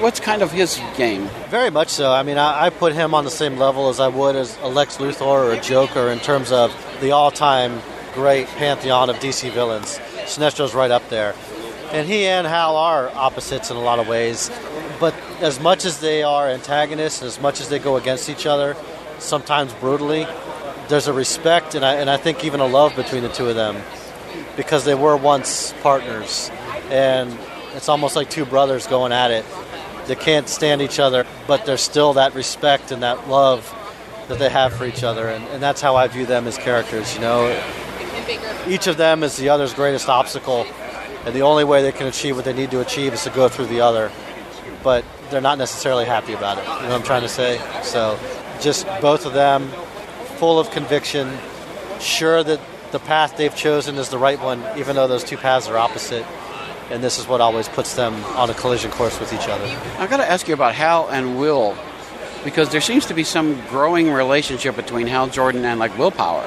What's 0.00 0.18
kind 0.18 0.40
of 0.40 0.50
his 0.50 0.80
game? 0.96 1.28
Very 1.50 1.70
much 1.70 1.90
so. 1.90 2.10
I 2.10 2.22
mean, 2.22 2.38
I, 2.38 2.66
I 2.66 2.70
put 2.70 2.94
him 2.94 3.12
on 3.12 3.24
the 3.24 3.30
same 3.30 3.58
level 3.58 3.90
as 3.90 4.00
I 4.00 4.08
would 4.08 4.34
as 4.34 4.58
a 4.62 4.66
Lex 4.66 4.96
Luthor 4.96 5.26
or 5.26 5.52
a 5.52 5.60
Joker 5.60 6.08
in 6.08 6.20
terms 6.20 6.52
of 6.52 6.74
the 7.02 7.10
all-time 7.12 7.82
great 8.14 8.46
pantheon 8.46 9.10
of 9.10 9.16
DC 9.16 9.52
villains. 9.52 9.98
Sinestro's 10.24 10.74
right 10.74 10.90
up 10.90 11.06
there. 11.10 11.34
And 11.92 12.08
he 12.08 12.26
and 12.26 12.46
Hal 12.46 12.76
are 12.76 13.08
opposites 13.14 13.70
in 13.70 13.76
a 13.76 13.80
lot 13.80 13.98
of 13.98 14.08
ways. 14.08 14.50
But 14.98 15.14
as 15.40 15.60
much 15.60 15.84
as 15.84 16.00
they 16.00 16.22
are 16.22 16.48
antagonists, 16.48 17.20
and 17.20 17.28
as 17.28 17.40
much 17.40 17.60
as 17.60 17.68
they 17.68 17.78
go 17.78 17.96
against 17.96 18.28
each 18.28 18.46
other, 18.46 18.76
sometimes 19.18 19.72
brutally, 19.74 20.26
there's 20.88 21.06
a 21.06 21.12
respect 21.12 21.74
and 21.74 21.84
I, 21.84 21.94
and 21.94 22.10
I 22.10 22.16
think 22.16 22.44
even 22.44 22.60
a 22.60 22.66
love 22.66 22.94
between 22.94 23.22
the 23.22 23.28
two 23.28 23.48
of 23.48 23.54
them 23.54 23.76
because 24.56 24.84
they 24.84 24.94
were 24.94 25.16
once 25.16 25.72
partners. 25.82 26.50
And 26.90 27.36
it's 27.74 27.88
almost 27.88 28.16
like 28.16 28.30
two 28.30 28.44
brothers 28.44 28.86
going 28.86 29.12
at 29.12 29.30
it. 29.30 29.44
They 30.06 30.14
can't 30.14 30.48
stand 30.48 30.82
each 30.82 30.98
other, 30.98 31.26
but 31.46 31.64
there's 31.64 31.80
still 31.80 32.14
that 32.14 32.34
respect 32.34 32.92
and 32.92 33.02
that 33.02 33.28
love 33.28 33.74
that 34.28 34.38
they 34.38 34.50
have 34.50 34.74
for 34.74 34.84
each 34.84 35.02
other. 35.02 35.28
And, 35.28 35.44
and 35.48 35.62
that's 35.62 35.80
how 35.80 35.96
I 35.96 36.08
view 36.08 36.26
them 36.26 36.46
as 36.46 36.58
characters, 36.58 37.14
you 37.14 37.20
know. 37.20 37.48
Each 38.66 38.86
of 38.86 38.96
them 38.96 39.22
is 39.22 39.36
the 39.36 39.48
other's 39.48 39.74
greatest 39.74 40.08
obstacle, 40.08 40.66
and 41.24 41.34
the 41.34 41.42
only 41.42 41.64
way 41.64 41.82
they 41.82 41.92
can 41.92 42.06
achieve 42.06 42.36
what 42.36 42.44
they 42.44 42.52
need 42.52 42.70
to 42.70 42.80
achieve 42.80 43.12
is 43.14 43.24
to 43.24 43.30
go 43.30 43.48
through 43.48 43.66
the 43.66 43.80
other. 43.80 44.10
But 44.82 45.04
they're 45.30 45.40
not 45.40 45.58
necessarily 45.58 46.04
happy 46.04 46.34
about 46.34 46.58
it. 46.58 46.64
You 46.64 46.68
know 46.68 46.88
what 46.88 46.92
I'm 46.92 47.02
trying 47.02 47.22
to 47.22 47.28
say? 47.28 47.60
So 47.82 48.18
just 48.60 48.86
both 49.00 49.24
of 49.26 49.32
them 49.32 49.68
full 50.38 50.58
of 50.58 50.70
conviction, 50.70 51.32
sure 52.00 52.42
that 52.42 52.60
the 52.92 52.98
path 52.98 53.36
they've 53.36 53.54
chosen 53.54 53.96
is 53.96 54.10
the 54.10 54.18
right 54.18 54.38
one, 54.40 54.62
even 54.76 54.96
though 54.96 55.08
those 55.08 55.24
two 55.24 55.36
paths 55.36 55.68
are 55.68 55.78
opposite. 55.78 56.24
And 56.90 57.02
this 57.02 57.18
is 57.18 57.26
what 57.26 57.40
always 57.40 57.66
puts 57.66 57.94
them 57.94 58.14
on 58.36 58.50
a 58.50 58.54
collision 58.54 58.90
course 58.90 59.18
with 59.18 59.32
each 59.32 59.48
other. 59.48 59.64
I've 59.98 60.10
got 60.10 60.18
to 60.18 60.30
ask 60.30 60.46
you 60.46 60.54
about 60.54 60.74
Hal 60.74 61.08
and 61.08 61.38
Will, 61.40 61.74
because 62.44 62.68
there 62.70 62.82
seems 62.82 63.06
to 63.06 63.14
be 63.14 63.24
some 63.24 63.58
growing 63.68 64.12
relationship 64.12 64.76
between 64.76 65.06
Hal 65.06 65.28
Jordan 65.28 65.64
and 65.64 65.80
like 65.80 65.96
Willpower, 65.96 66.46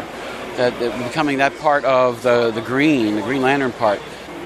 that, 0.57 0.79
that 0.79 1.07
becoming 1.07 1.39
that 1.39 1.57
part 1.57 1.85
of 1.85 2.21
the 2.21 2.51
the 2.51 2.61
Green, 2.61 3.15
the 3.15 3.23
Green 3.23 3.41
Lantern 3.41 3.71
part. 3.71 3.99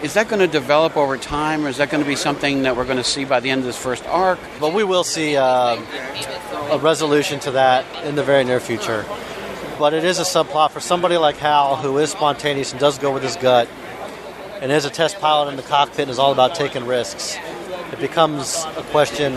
Is 0.03 0.15
that 0.15 0.27
going 0.27 0.39
to 0.39 0.47
develop 0.47 0.97
over 0.97 1.15
time, 1.15 1.63
or 1.63 1.69
is 1.69 1.77
that 1.77 1.91
going 1.91 2.03
to 2.03 2.07
be 2.07 2.15
something 2.15 2.63
that 2.63 2.75
we're 2.75 2.85
going 2.85 2.97
to 2.97 3.03
see 3.03 3.23
by 3.23 3.39
the 3.39 3.51
end 3.51 3.59
of 3.59 3.65
this 3.65 3.77
first 3.77 4.03
arc? 4.07 4.39
But 4.59 4.73
we 4.73 4.83
will 4.83 5.03
see 5.03 5.37
um 5.37 5.85
a 6.71 6.79
resolution 6.79 7.39
to 7.41 7.51
that 7.51 7.85
in 8.05 8.15
the 8.15 8.23
very 8.23 8.43
near 8.43 8.59
future. 8.59 9.05
But 9.77 9.93
it 9.93 10.03
is 10.03 10.19
a 10.19 10.23
subplot 10.23 10.71
for 10.71 10.79
somebody 10.79 11.17
like 11.17 11.37
Hal, 11.37 11.75
who 11.75 11.97
is 11.99 12.11
spontaneous 12.11 12.71
and 12.71 12.79
does 12.79 12.97
go 12.97 13.13
with 13.13 13.21
his 13.21 13.35
gut, 13.35 13.67
and 14.61 14.71
is 14.71 14.85
a 14.85 14.89
test 14.89 15.19
pilot 15.19 15.49
in 15.49 15.55
the 15.55 15.63
cockpit 15.63 15.99
and 16.01 16.11
is 16.11 16.17
all 16.17 16.31
about 16.31 16.55
taking 16.55 16.85
risks. 16.85 17.37
It 17.91 17.99
becomes 17.99 18.65
a 18.77 18.83
question 18.91 19.33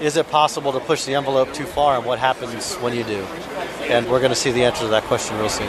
is 0.00 0.16
it 0.16 0.28
possible 0.28 0.72
to 0.72 0.80
push 0.80 1.04
the 1.04 1.14
envelope 1.14 1.52
too 1.52 1.66
far, 1.66 1.96
and 1.96 2.04
what 2.04 2.18
happens 2.18 2.74
when 2.76 2.94
you 2.94 3.04
do? 3.04 3.22
And 3.82 4.08
we're 4.10 4.20
going 4.20 4.30
to 4.30 4.36
see 4.36 4.50
the 4.50 4.64
answer 4.64 4.82
to 4.82 4.88
that 4.88 5.04
question 5.04 5.38
real 5.38 5.48
soon. 5.48 5.68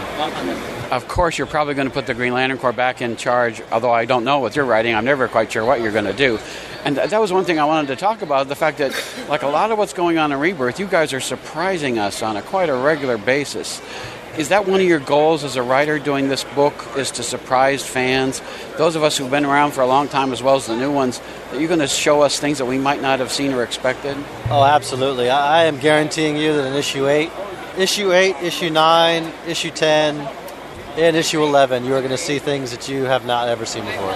Of 0.91 1.07
course, 1.07 1.38
you're 1.38 1.47
probably 1.47 1.73
going 1.73 1.88
to 1.88 1.93
put 1.93 2.05
the 2.05 2.13
Green 2.13 2.34
Lantern 2.34 2.57
Corps 2.57 2.73
back 2.73 3.01
in 3.01 3.15
charge, 3.15 3.61
although 3.71 3.91
I 3.91 4.05
don't 4.05 4.23
know 4.23 4.39
what 4.39 4.55
you're 4.55 4.65
writing. 4.65 4.95
I'm 4.95 5.05
never 5.05 5.27
quite 5.27 5.51
sure 5.51 5.65
what 5.65 5.82
you're 5.82 5.91
going 5.91 6.05
to 6.05 6.13
do. 6.13 6.39
And 6.84 6.95
th- 6.95 7.09
that 7.09 7.21
was 7.21 7.32
one 7.32 7.45
thing 7.45 7.59
I 7.59 7.65
wanted 7.65 7.88
to 7.88 7.95
talk 7.95 8.21
about 8.21 8.47
the 8.47 8.55
fact 8.55 8.77
that, 8.79 8.91
like 9.29 9.43
a 9.43 9.47
lot 9.47 9.71
of 9.71 9.77
what's 9.77 9.93
going 9.93 10.17
on 10.17 10.32
in 10.32 10.39
Rebirth, 10.39 10.79
you 10.79 10.88
guys 10.88 11.13
are 11.13 11.19
surprising 11.19 11.99
us 11.99 12.23
on 12.23 12.38
a 12.38 12.41
quite 12.41 12.69
a 12.69 12.75
regular 12.75 13.17
basis. 13.17 13.82
Is 14.38 14.49
that 14.49 14.65
one 14.65 14.79
of 14.79 14.88
your 14.88 14.99
goals 14.99 15.43
as 15.43 15.57
a 15.57 15.61
writer 15.61 15.99
doing 15.99 16.29
this 16.29 16.45
book? 16.45 16.73
Is 16.95 17.11
to 17.11 17.23
surprise 17.23 17.86
fans, 17.86 18.41
those 18.77 18.95
of 18.95 19.03
us 19.03 19.17
who've 19.17 19.29
been 19.29 19.45
around 19.45 19.71
for 19.71 19.82
a 19.82 19.88
long 19.88 20.07
time 20.07 20.32
as 20.32 20.41
well 20.41 20.55
as 20.55 20.67
the 20.67 20.75
new 20.75 20.91
ones, 20.91 21.21
you're 21.54 21.68
going 21.68 21.80
to 21.80 21.88
show 21.88 22.22
us 22.22 22.39
things 22.39 22.58
that 22.58 22.66
we 22.66 22.78
might 22.78 23.02
not 23.02 23.20
have 23.20 23.32
seen 23.32 23.54
or 23.54 23.64
expected? 23.64 24.18
Oh, 24.49 24.64
absolutely. 24.64 25.30
I, 25.30 25.62
I 25.62 25.64
am 25.66 25.80
guaranteeing 25.80 26.38
you 26.38 26.54
that 26.54 26.68
in 26.68 26.74
issue 26.74 27.08
8, 27.08 27.30
issue 27.78 28.12
8, 28.12 28.36
issue 28.41 28.70
9, 28.70 29.32
issue 29.47 29.72
10, 29.72 30.30
and 30.97 31.16
issue 31.16 31.41
11, 31.41 31.86
you 31.86 31.93
are 31.93 31.99
going 31.99 32.12
to 32.12 32.18
see 32.18 32.39
things 32.39 32.72
that 32.72 32.89
you 32.89 33.04
have 33.04 33.26
not 33.26 33.47
ever 33.47 33.66
seen 33.66 33.86
before, 33.86 34.14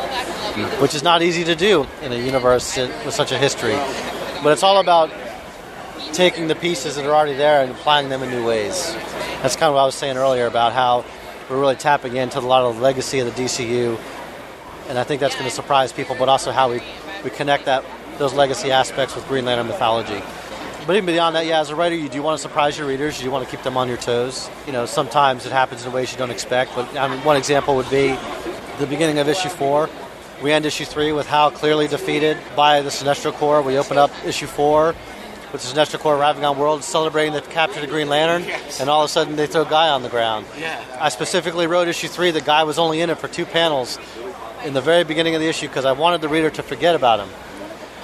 which 0.79 0.93
is 0.93 1.03
not 1.03 1.21
easy 1.21 1.43
to 1.45 1.55
do 1.55 1.87
in 2.01 2.11
a 2.11 2.17
universe 2.17 2.77
with 2.77 3.13
such 3.13 3.31
a 3.31 3.37
history. 3.37 3.75
But 4.43 4.51
it's 4.51 4.63
all 4.63 4.79
about 4.79 5.09
taking 6.11 6.47
the 6.47 6.55
pieces 6.55 6.95
that 6.95 7.05
are 7.05 7.13
already 7.13 7.35
there 7.35 7.61
and 7.61 7.71
applying 7.71 8.09
them 8.09 8.23
in 8.23 8.29
new 8.29 8.45
ways. 8.45 8.93
That's 9.41 9.55
kind 9.55 9.69
of 9.69 9.75
what 9.75 9.81
I 9.81 9.85
was 9.85 9.95
saying 9.95 10.17
earlier 10.17 10.47
about 10.47 10.73
how 10.73 11.05
we're 11.49 11.59
really 11.59 11.75
tapping 11.75 12.15
into 12.15 12.39
a 12.39 12.41
lot 12.41 12.63
of 12.63 12.75
the 12.75 12.81
legacy 12.81 13.19
of 13.19 13.33
the 13.33 13.43
DCU, 13.43 13.99
and 14.89 14.97
I 14.97 15.03
think 15.03 15.21
that's 15.21 15.35
going 15.35 15.49
to 15.49 15.55
surprise 15.55 15.93
people, 15.93 16.15
but 16.17 16.29
also 16.29 16.51
how 16.51 16.71
we, 16.71 16.81
we 17.25 17.31
connect 17.31 17.65
that 17.65 17.83
those 18.19 18.33
legacy 18.33 18.71
aspects 18.71 19.15
with 19.15 19.27
Green 19.27 19.43
Lantern 19.43 19.67
mythology. 19.67 20.21
But 20.85 20.95
even 20.95 21.07
beyond 21.07 21.35
that, 21.35 21.47
yeah, 21.47 21.59
as 21.59 21.71
a 21.71 21.75
writer, 21.75 21.95
you 21.95 22.07
do 22.07 22.21
want 22.21 22.37
to 22.37 22.41
surprise 22.41 22.77
your 22.77 22.87
readers. 22.87 23.17
You 23.17 23.25
do 23.25 23.31
want 23.31 23.43
to 23.43 23.49
keep 23.49 23.63
them 23.63 23.75
on 23.75 23.87
your 23.87 23.97
toes. 23.97 24.47
You 24.67 24.71
know, 24.71 24.85
sometimes 24.85 25.47
it 25.47 25.51
happens 25.51 25.83
in 25.83 25.91
ways 25.91 26.11
you 26.11 26.17
don't 26.19 26.29
expect. 26.29 26.75
But 26.75 26.95
I 26.95 27.07
mean, 27.07 27.19
one 27.25 27.35
example 27.35 27.75
would 27.75 27.89
be 27.89 28.15
the 28.77 28.85
beginning 28.87 29.17
of 29.17 29.27
issue 29.27 29.49
four. 29.49 29.89
We 30.43 30.51
end 30.51 30.65
issue 30.65 30.85
three 30.85 31.11
with 31.11 31.25
Hal 31.25 31.49
clearly 31.49 31.87
defeated 31.87 32.37
by 32.55 32.81
the 32.81 32.89
Sinestro 32.89 33.33
Corps. 33.33 33.63
We 33.63 33.79
open 33.79 33.97
up 33.97 34.11
issue 34.23 34.47
four 34.47 34.93
with 35.51 35.63
the 35.63 35.81
Sinestro 35.81 35.97
Corps 35.97 36.17
arriving 36.17 36.45
on 36.45 36.59
World, 36.59 36.83
celebrating 36.83 37.33
the 37.33 37.41
capture 37.41 37.79
of 37.79 37.81
the 37.81 37.87
Green 37.87 38.09
Lantern, 38.09 38.47
and 38.79 38.89
all 38.89 39.01
of 39.01 39.05
a 39.05 39.11
sudden 39.11 39.35
they 39.35 39.47
throw 39.47 39.65
Guy 39.65 39.89
on 39.89 40.03
the 40.03 40.09
ground. 40.09 40.45
I 40.99 41.09
specifically 41.09 41.65
wrote 41.65 41.87
issue 41.87 42.07
three. 42.07 42.29
The 42.29 42.41
guy 42.41 42.63
was 42.63 42.77
only 42.77 43.01
in 43.01 43.09
it 43.09 43.17
for 43.17 43.27
two 43.27 43.45
panels 43.45 43.97
in 44.65 44.73
the 44.73 44.81
very 44.81 45.03
beginning 45.03 45.35
of 45.35 45.41
the 45.41 45.47
issue 45.47 45.67
because 45.67 45.85
I 45.85 45.91
wanted 45.91 46.21
the 46.21 46.29
reader 46.29 46.49
to 46.49 46.63
forget 46.63 46.95
about 46.95 47.19
him. 47.19 47.29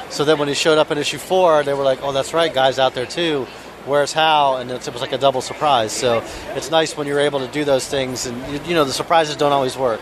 So 0.09 0.25
then 0.25 0.37
when 0.37 0.47
he 0.47 0.53
showed 0.53 0.77
up 0.77 0.91
in 0.91 0.97
issue 0.97 1.17
four, 1.17 1.63
they 1.63 1.73
were 1.73 1.83
like, 1.83 1.99
"Oh, 2.03 2.11
that's 2.11 2.33
right, 2.33 2.53
guys 2.53 2.79
out 2.79 2.93
there 2.93 3.05
too. 3.05 3.47
Where's 3.85 4.13
Hal?" 4.13 4.57
And 4.57 4.69
it 4.69 4.87
was 4.93 5.01
like 5.01 5.13
a 5.13 5.17
double 5.17 5.41
surprise. 5.41 5.91
So 5.91 6.23
it's 6.55 6.69
nice 6.69 6.95
when 6.95 7.07
you're 7.07 7.19
able 7.19 7.39
to 7.39 7.47
do 7.47 7.63
those 7.63 7.87
things, 7.87 8.25
and 8.25 8.37
you, 8.51 8.59
you 8.67 8.73
know 8.73 8.83
the 8.83 8.93
surprises 8.93 9.35
don't 9.35 9.53
always 9.53 9.77
work, 9.77 10.01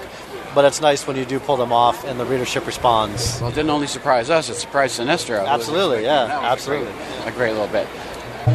but 0.56 0.66
it's 0.66 0.82
nice 0.82 1.08
when 1.08 1.16
you 1.16 1.26
do 1.26 1.40
pull 1.40 1.58
them 1.58 1.72
off 1.72 2.04
and 2.06 2.20
the 2.20 2.26
readership 2.26 2.66
responds. 2.66 3.40
Well, 3.40 3.52
it 3.52 3.56
didn't 3.56 3.70
only 3.70 3.88
surprise 3.88 4.30
us; 4.30 4.50
it 4.50 4.56
surprised 4.56 5.00
Sinestro. 5.00 5.48
Absolutely, 5.48 6.04
yeah, 6.04 6.40
absolutely. 6.44 6.92
great. 6.92 7.28
a 7.28 7.32
great 7.32 7.52
little 7.54 7.68
bit. 7.68 7.88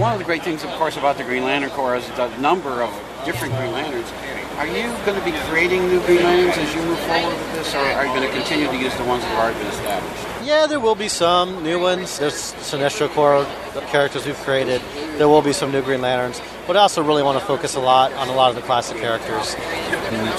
One 0.00 0.12
of 0.12 0.18
the 0.18 0.24
great 0.24 0.42
things, 0.42 0.64
of 0.64 0.70
course, 0.70 0.96
about 0.96 1.18
the 1.18 1.24
Green 1.24 1.44
Lantern 1.44 1.70
Corps 1.70 1.96
is 1.96 2.06
the 2.08 2.28
number 2.38 2.82
of 2.82 2.90
different 3.24 3.54
Green 3.56 3.72
Lanterns. 3.72 4.10
Are 4.58 4.66
you 4.66 4.82
going 5.06 5.18
to 5.18 5.24
be 5.24 5.32
creating 5.48 5.86
new 5.88 6.00
Green 6.04 6.22
Lanterns 6.22 6.58
as 6.58 6.74
you 6.74 6.82
move 6.82 6.98
forward 7.00 7.36
with 7.36 7.52
this, 7.54 7.74
or 7.74 7.78
are 7.78 8.04
you 8.04 8.12
going 8.12 8.28
to 8.28 8.34
continue 8.34 8.66
to 8.66 8.76
use 8.76 8.94
the 8.96 9.04
ones 9.04 9.22
that 9.22 9.28
have 9.30 9.38
already 9.38 9.58
been 9.58 9.68
established? 9.68 10.46
Yeah, 10.46 10.66
there 10.66 10.80
will 10.80 10.94
be 10.94 11.08
some 11.08 11.62
new 11.62 11.80
ones. 11.80 12.18
There's 12.18 12.34
Sinestro 12.34 13.08
Corps 13.10 13.46
characters 13.86 14.26
we've 14.26 14.36
created. 14.38 14.82
There 15.16 15.28
will 15.28 15.42
be 15.42 15.52
some 15.52 15.70
new 15.70 15.80
Green 15.80 16.00
Lanterns, 16.00 16.40
but 16.66 16.76
I 16.76 16.80
also 16.80 17.02
really 17.02 17.22
want 17.22 17.38
to 17.38 17.44
focus 17.44 17.76
a 17.76 17.80
lot 17.80 18.12
on 18.14 18.28
a 18.28 18.34
lot 18.34 18.50
of 18.50 18.56
the 18.56 18.62
classic 18.62 18.98
characters. 18.98 19.56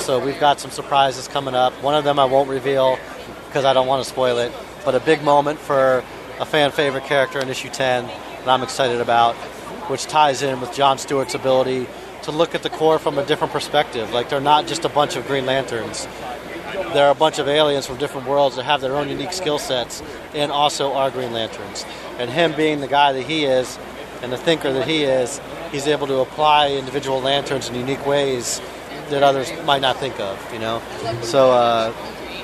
So 0.02 0.24
we've 0.24 0.40
got 0.40 0.60
some 0.60 0.72
surprises 0.72 1.28
coming 1.28 1.56
up. 1.56 1.74
One 1.82 1.96
of 1.96 2.04
them 2.04 2.20
I 2.20 2.26
won't 2.26 2.50
reveal 2.50 2.98
because 3.48 3.64
I 3.64 3.74
don't 3.74 3.88
want 3.88 4.04
to 4.04 4.10
spoil 4.10 4.38
it, 4.38 4.52
but 4.84 4.96
a 4.96 5.00
big 5.00 5.24
moment 5.24 5.60
for 5.60 6.04
a 6.40 6.46
fan 6.46 6.72
favorite 6.72 7.06
character 7.06 7.40
in 7.40 7.50
issue 7.50 7.70
10 7.70 8.10
that 8.46 8.50
I'm 8.50 8.64
excited 8.64 9.02
about, 9.02 9.36
which 9.90 10.06
ties 10.06 10.42
in 10.42 10.62
with 10.62 10.74
John 10.74 10.98
Stewart's 10.98 11.36
ability 11.36 11.88
to 12.24 12.32
look 12.32 12.56
at 12.56 12.64
the 12.64 12.70
Corps 12.70 13.00
from 13.00 13.18
a 13.18 13.26
different 13.26 13.52
perspective. 13.52 14.12
Like 14.12 14.30
they're 14.30 14.40
not 14.40 14.68
just 14.68 14.86
a 14.86 14.90
bunch 14.90 15.16
of 15.16 15.28
Green 15.28 15.46
Lanterns 15.46 16.08
there 16.96 17.08
are 17.08 17.12
a 17.12 17.16
bunch 17.16 17.40
of 17.40 17.48
aliens 17.50 17.86
from 17.86 17.98
different 17.98 18.26
worlds 18.26 18.56
that 18.56 18.64
have 18.64 18.80
their 18.80 18.96
own 18.96 19.10
unique 19.10 19.34
skill 19.34 19.60
sets 19.60 20.02
and 20.34 20.50
also 20.50 20.94
are 20.94 21.12
Green 21.12 21.34
Lanterns. 21.34 21.86
And 22.18 22.30
him 22.30 22.56
being 22.56 22.80
the 22.80 22.88
guy 22.88 23.12
that 23.12 23.24
he 23.24 23.44
is 23.44 23.78
and 24.22 24.32
the 24.32 24.38
thinker 24.38 24.72
that 24.72 24.88
he 24.88 25.04
is, 25.04 25.42
he's 25.72 25.88
able 25.88 26.08
to 26.08 26.20
apply 26.20 26.72
individual 26.72 27.20
lanterns 27.20 27.68
in 27.68 27.76
unique 27.76 28.06
ways 28.06 28.62
that 29.10 29.24
others 29.24 29.52
might 29.66 29.82
not 29.82 29.98
think 29.98 30.20
of, 30.22 30.54
you 30.54 30.60
know? 30.60 30.82
So 31.22 31.52
uh, 31.52 31.94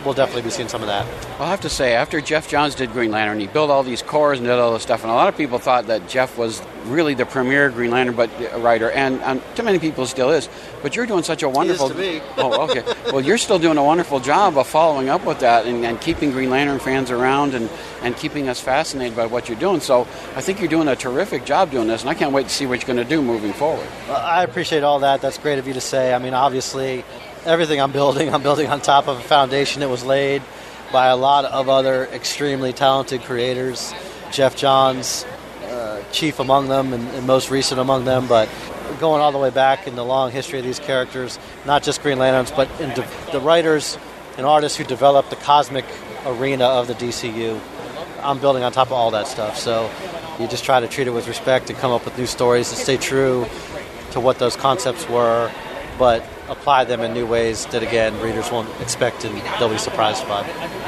we'll 0.06 0.14
definitely 0.14 0.44
be 0.44 0.50
seeing 0.50 0.68
some 0.68 0.82
of 0.82 0.88
that. 0.88 1.06
I'll 1.40 1.48
have 1.48 1.62
to 1.62 1.70
say, 1.70 1.94
after 1.94 2.22
Geoff 2.22 2.48
Johns 2.48 2.76
did 2.76 2.92
Green 2.92 3.12
Lantern, 3.12 3.40
he 3.40 3.48
built 3.48 3.70
all 3.70 3.84
these 3.84 4.02
corps 4.02 4.34
and 4.34 4.44
did 4.44 4.52
all 4.52 4.74
this 4.74 4.84
stuff, 4.84 5.04
and 5.04 5.12
a 5.12 5.16
lot 5.16 5.28
of 5.28 5.38
people 5.38 5.60
thought 5.60 5.88
that 5.88 6.08
Jeff 6.08 6.38
was 6.38 6.62
really 6.86 7.14
the 7.14 7.26
premier 7.26 7.70
Green 7.70 7.92
Lantern 7.92 8.16
but 8.16 8.30
uh, 8.42 8.60
writer, 8.60 8.90
and, 8.92 9.22
and 9.22 9.42
to 9.56 9.64
many 9.64 9.80
people 9.80 10.06
still 10.06 10.32
is. 10.32 10.50
But 10.82 10.96
you're 10.96 11.06
doing 11.06 11.24
such 11.24 11.44
a 11.44 11.50
wonderful. 11.50 11.90
to 11.90 11.96
me. 11.96 12.22
oh, 12.38 12.70
okay. 12.70 12.84
Well, 13.12 13.22
you're 13.22 13.38
still 13.38 13.60
doing 13.60 13.78
a 13.78 13.84
wonderful 13.84 14.20
job 14.20 14.58
of 14.58 14.68
following 14.68 15.10
up 15.10 15.26
with 15.26 15.40
that 15.40 15.66
and, 15.66 15.86
and 15.86 16.00
keeping 16.02 16.32
Green 16.32 16.50
Lantern 16.50 16.80
fans 16.80 17.12
around 17.12 17.54
and, 17.54 17.70
and 18.02 18.16
keeping 18.16 18.50
us 18.50 18.60
fascinated 18.60 19.16
by 19.16 19.26
what 19.26 19.48
you're 19.48 19.60
doing. 19.60 19.80
So 19.80 20.02
I 20.36 20.42
think 20.42 20.60
you're 20.60 20.70
doing 20.70 20.88
a 20.88 20.96
terrific 20.96 21.46
job 21.46 21.72
doing 21.72 21.88
this, 21.88 22.02
and 22.02 22.10
I 22.10 22.14
can't 22.14 22.34
wait 22.34 22.44
to 22.44 22.50
see 22.50 22.66
what 22.66 22.82
you're 22.82 22.94
going 22.94 23.08
to 23.08 23.16
do 23.16 23.22
moving 23.22 23.54
forward. 23.54 23.88
Well, 24.08 24.18
I 24.18 24.44
appreciate 24.44 24.84
all 24.84 25.00
that. 25.00 25.22
That's 25.22 25.38
great 25.38 25.60
of 25.60 25.68
you 25.68 25.74
to 25.74 25.82
say. 25.82 26.14
I 26.14 26.20
mean, 26.20 26.34
obviously, 26.34 27.04
everything 27.46 27.82
I'm 27.82 27.92
building, 27.92 28.34
I'm 28.34 28.44
building 28.44 28.68
on 28.68 28.82
top 28.82 29.08
of 29.08 29.18
a 29.18 29.22
foundation 29.22 29.82
that 29.82 29.90
was 29.90 30.04
laid 30.04 30.42
by 30.92 31.08
a 31.08 31.16
lot 31.16 31.46
of 31.46 31.70
other 31.70 32.06
extremely 32.08 32.74
talented 32.74 33.22
creators. 33.22 33.94
Geoff 34.32 34.56
Johns, 34.56 35.26
uh, 35.66 36.04
chief 36.12 36.40
among 36.40 36.68
them, 36.68 36.94
and, 36.94 37.08
and 37.10 37.26
most 37.26 37.50
recent 37.50 37.80
among 37.80 38.06
them, 38.06 38.28
but 38.28 38.50
going 39.00 39.22
all 39.22 39.32
the 39.32 39.38
way 39.38 39.50
back 39.50 39.88
in 39.88 39.96
the 39.96 40.06
long 40.06 40.32
history 40.32 40.60
of 40.60 40.66
these 40.66 40.80
characters, 40.80 41.40
not 41.66 41.84
just 41.84 42.02
Green 42.02 42.20
Lanterns, 42.20 42.52
but 42.52 42.70
in 42.80 42.90
de- 42.90 43.08
the 43.32 43.40
writers 43.40 43.98
and 44.38 44.46
artists 44.46 44.78
who 44.78 44.84
developed 44.84 45.30
the 45.30 45.36
cosmic 45.38 45.86
arena 46.26 46.66
of 46.66 46.88
the 46.88 46.94
DCU. 46.94 47.60
I'm 48.22 48.40
building 48.40 48.64
on 48.64 48.72
top 48.72 48.88
of 48.88 48.94
all 48.94 49.12
that 49.12 49.28
stuff. 49.28 49.58
So 49.58 49.90
you 50.40 50.48
just 50.48 50.64
try 50.64 50.80
to 50.80 50.88
treat 50.88 51.08
it 51.08 51.12
with 51.12 51.28
respect 51.28 51.70
and 51.70 51.80
come 51.80 51.92
up 51.92 52.06
with 52.06 52.18
new 52.18 52.26
stories 52.26 52.70
and 52.70 52.78
stay 52.78 52.98
true 52.98 53.46
to 54.12 54.20
what 54.20 54.40
those 54.40 54.56
concepts 54.56 55.08
were, 55.10 55.52
but 55.98 56.24
apply 56.50 56.86
them 56.86 57.02
in 57.02 57.14
new 57.14 57.26
ways 57.26 57.66
that, 57.68 57.84
again, 57.84 58.20
readers 58.22 58.52
won't 58.52 58.70
expect 58.82 59.24
and 59.26 59.42
they'll 59.60 59.70
be 59.70 59.78
surprised 59.78 60.28
by. 60.28 60.42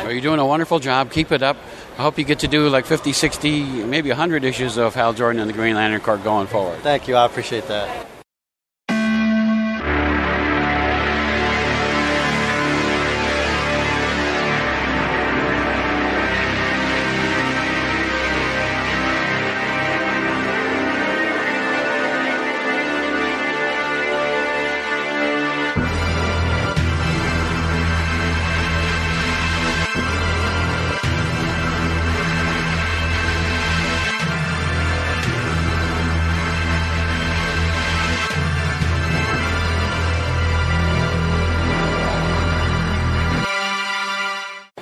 Well, 0.03 0.11
you're 0.11 0.21
doing 0.21 0.39
a 0.39 0.45
wonderful 0.45 0.79
job. 0.79 1.11
Keep 1.11 1.31
it 1.31 1.41
up. 1.41 1.57
I 1.97 2.01
hope 2.01 2.17
you 2.17 2.23
get 2.23 2.39
to 2.39 2.47
do 2.47 2.69
like 2.69 2.85
50, 2.85 3.13
60, 3.13 3.83
maybe 3.85 4.09
100 4.09 4.43
issues 4.43 4.77
of 4.77 4.95
Hal 4.95 5.13
Jordan 5.13 5.39
and 5.39 5.49
the 5.49 5.53
Green 5.53 5.75
Lantern 5.75 6.01
Corps 6.01 6.17
going 6.17 6.47
forward. 6.47 6.79
Thank 6.79 7.07
you. 7.07 7.15
I 7.15 7.25
appreciate 7.25 7.67
that. 7.67 8.07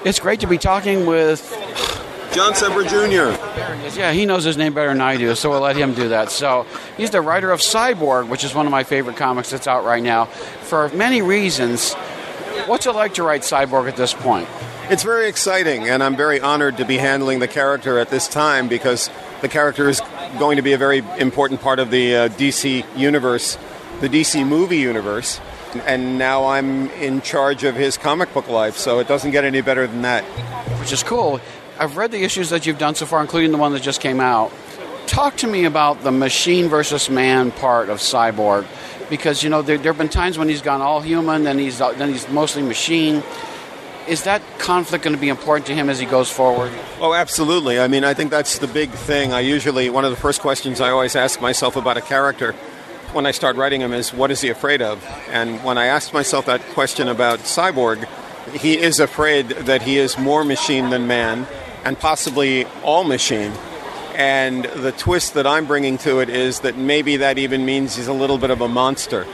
It's 0.04 0.20
great 0.20 0.40
to 0.40 0.48
be 0.48 0.58
talking 0.58 1.06
with. 1.06 1.48
John 2.34 2.56
Semper 2.56 2.84
Jr. 2.84 3.38
Yeah, 4.00 4.14
he 4.14 4.26
knows 4.26 4.44
his 4.44 4.58
name 4.58 4.74
better 4.74 4.88
than 4.88 5.02
I 5.02 5.18
do, 5.18 5.36
so 5.36 5.50
we'll 5.50 5.60
let 5.60 5.76
him 5.76 5.94
do 5.94 6.10
that. 6.10 6.32
So 6.32 6.66
he's 6.98 7.12
the 7.12 7.22
writer 7.22 7.52
of 7.52 7.60
Cyborg, 7.60 8.30
which 8.30 8.44
is 8.44 8.56
one 8.56 8.66
of 8.66 8.72
my 8.72 8.84
favorite 8.84 9.18
comics 9.18 9.52
that's 9.52 9.68
out 9.68 9.84
right 9.84 10.02
now, 10.02 10.26
for 10.26 10.90
many 10.90 11.22
reasons. 11.22 11.94
What's 12.66 12.86
it 12.86 12.94
like 12.94 13.16
to 13.16 13.24
write 13.24 13.42
Cyborg 13.42 13.90
at 13.90 13.96
this 13.96 14.14
point? 14.14 14.48
It's 14.90 15.04
very 15.04 15.28
exciting, 15.28 15.88
and 15.88 16.02
I'm 16.02 16.16
very 16.16 16.40
honored 16.40 16.78
to 16.78 16.86
be 16.86 16.98
handling 16.98 17.40
the 17.40 17.48
character 17.48 18.00
at 18.00 18.10
this 18.10 18.28
time 18.28 18.68
because 18.68 19.10
the 19.42 19.50
character 19.50 19.88
is 19.88 20.02
going 20.40 20.56
to 20.56 20.64
be 20.64 20.74
a 20.74 20.78
very 20.78 21.00
important 21.20 21.62
part 21.62 21.80
of 21.80 21.92
the 21.92 22.16
uh, 22.16 22.30
DC 22.30 22.86
universe, 22.98 23.58
the 24.00 24.10
DC 24.10 24.48
movie 24.48 24.80
universe. 24.80 25.40
And 25.86 26.18
now 26.18 26.46
I'm 26.48 26.90
in 26.92 27.22
charge 27.22 27.64
of 27.64 27.76
his 27.76 27.98
comic 27.98 28.34
book 28.34 28.48
life, 28.50 28.78
so 28.78 29.00
it 29.00 29.08
doesn't 29.08 29.32
get 29.32 29.44
any 29.44 29.62
better 29.62 29.88
than 29.88 30.02
that. 30.04 30.24
which 30.80 30.92
is 30.92 31.04
cool. 31.04 31.40
I've 31.80 31.98
read 31.98 32.12
the 32.12 32.24
issues 32.24 32.50
that 32.50 32.66
you've 32.66 32.78
done 32.78 32.96
so 32.96 33.06
far, 33.06 33.22
including 33.22 33.52
the 33.52 33.58
one 33.58 33.74
that 33.74 33.82
just 33.82 34.02
came 34.02 34.20
out. 34.20 34.52
Talk 35.08 35.38
to 35.38 35.48
me 35.48 35.66
about 35.66 36.04
the 36.04 36.12
machine 36.12 36.68
versus 36.70 37.10
man 37.10 37.52
part 37.52 37.90
of 37.90 37.98
Cyborg, 37.98 38.66
because 39.10 39.44
you 39.44 39.50
know 39.50 39.62
there, 39.62 39.78
there 39.78 39.92
have 39.92 39.98
been 39.98 40.10
times 40.10 40.38
when 40.38 40.48
he's 40.48 40.62
gone 40.62 40.82
all 40.82 41.02
human, 41.02 41.44
then 41.44 41.58
he's 41.58 41.80
then 41.80 42.10
he's 42.10 42.28
mostly 42.30 42.62
machine. 42.62 43.24
Is 44.08 44.24
that 44.24 44.42
conflict 44.58 45.04
going 45.04 45.16
to 45.16 45.22
be 45.22 45.30
important 45.30 45.68
to 45.68 45.76
him 45.76 45.90
as 45.90 46.00
he 46.00 46.06
goes 46.06 46.30
forward? 46.30 46.72
Oh, 47.00 47.14
absolutely. 47.14 47.80
I 47.80 47.88
mean, 47.88 48.04
I 48.04 48.14
think 48.14 48.32
that's 48.32 48.58
the 48.58 48.68
big 48.68 48.90
thing. 48.90 49.32
I 49.32 49.42
usually, 49.42 49.90
one 49.92 50.06
of 50.06 50.12
the 50.12 50.18
first 50.18 50.42
questions 50.42 50.82
I 50.82 50.90
always 50.90 51.16
ask 51.16 51.40
myself 51.40 51.76
about 51.76 51.98
a 51.98 52.02
character 52.02 52.56
when 53.14 53.26
I 53.26 53.32
start 53.32 53.56
writing 53.56 53.82
him 53.82 53.94
is, 53.94 54.14
what 54.14 54.32
is 54.32 54.42
he 54.42 54.50
afraid 54.50 54.82
of? 54.82 55.04
And 55.30 55.64
when 55.64 55.78
I 55.78 55.86
asked 55.86 56.14
myself 56.14 56.46
that 56.46 56.62
question 56.70 57.08
about 57.08 57.40
Cyborg, 57.40 58.08
he 58.54 58.78
is 58.78 59.00
afraid 59.00 59.50
that 59.50 59.82
he 59.82 59.98
is 59.98 60.18
more 60.18 60.44
machine 60.44 60.90
than 60.90 61.08
man, 61.08 61.48
and 61.84 61.98
possibly 62.00 62.66
all 62.84 63.04
machine. 63.04 63.52
And 64.16 64.66
the 64.66 64.92
twist 64.92 65.34
that 65.36 65.48
I'm 65.48 65.66
bringing 65.66 65.98
to 66.00 66.20
it 66.20 66.30
is 66.30 66.62
that 66.62 66.78
maybe 66.78 67.18
that 67.18 67.38
even 67.38 67.66
means 67.66 67.96
he's 67.96 68.08
a 68.08 68.14
little 68.14 68.38
bit 68.38 68.50
of 68.50 68.62
a 68.62 68.68
monster, 68.68 69.26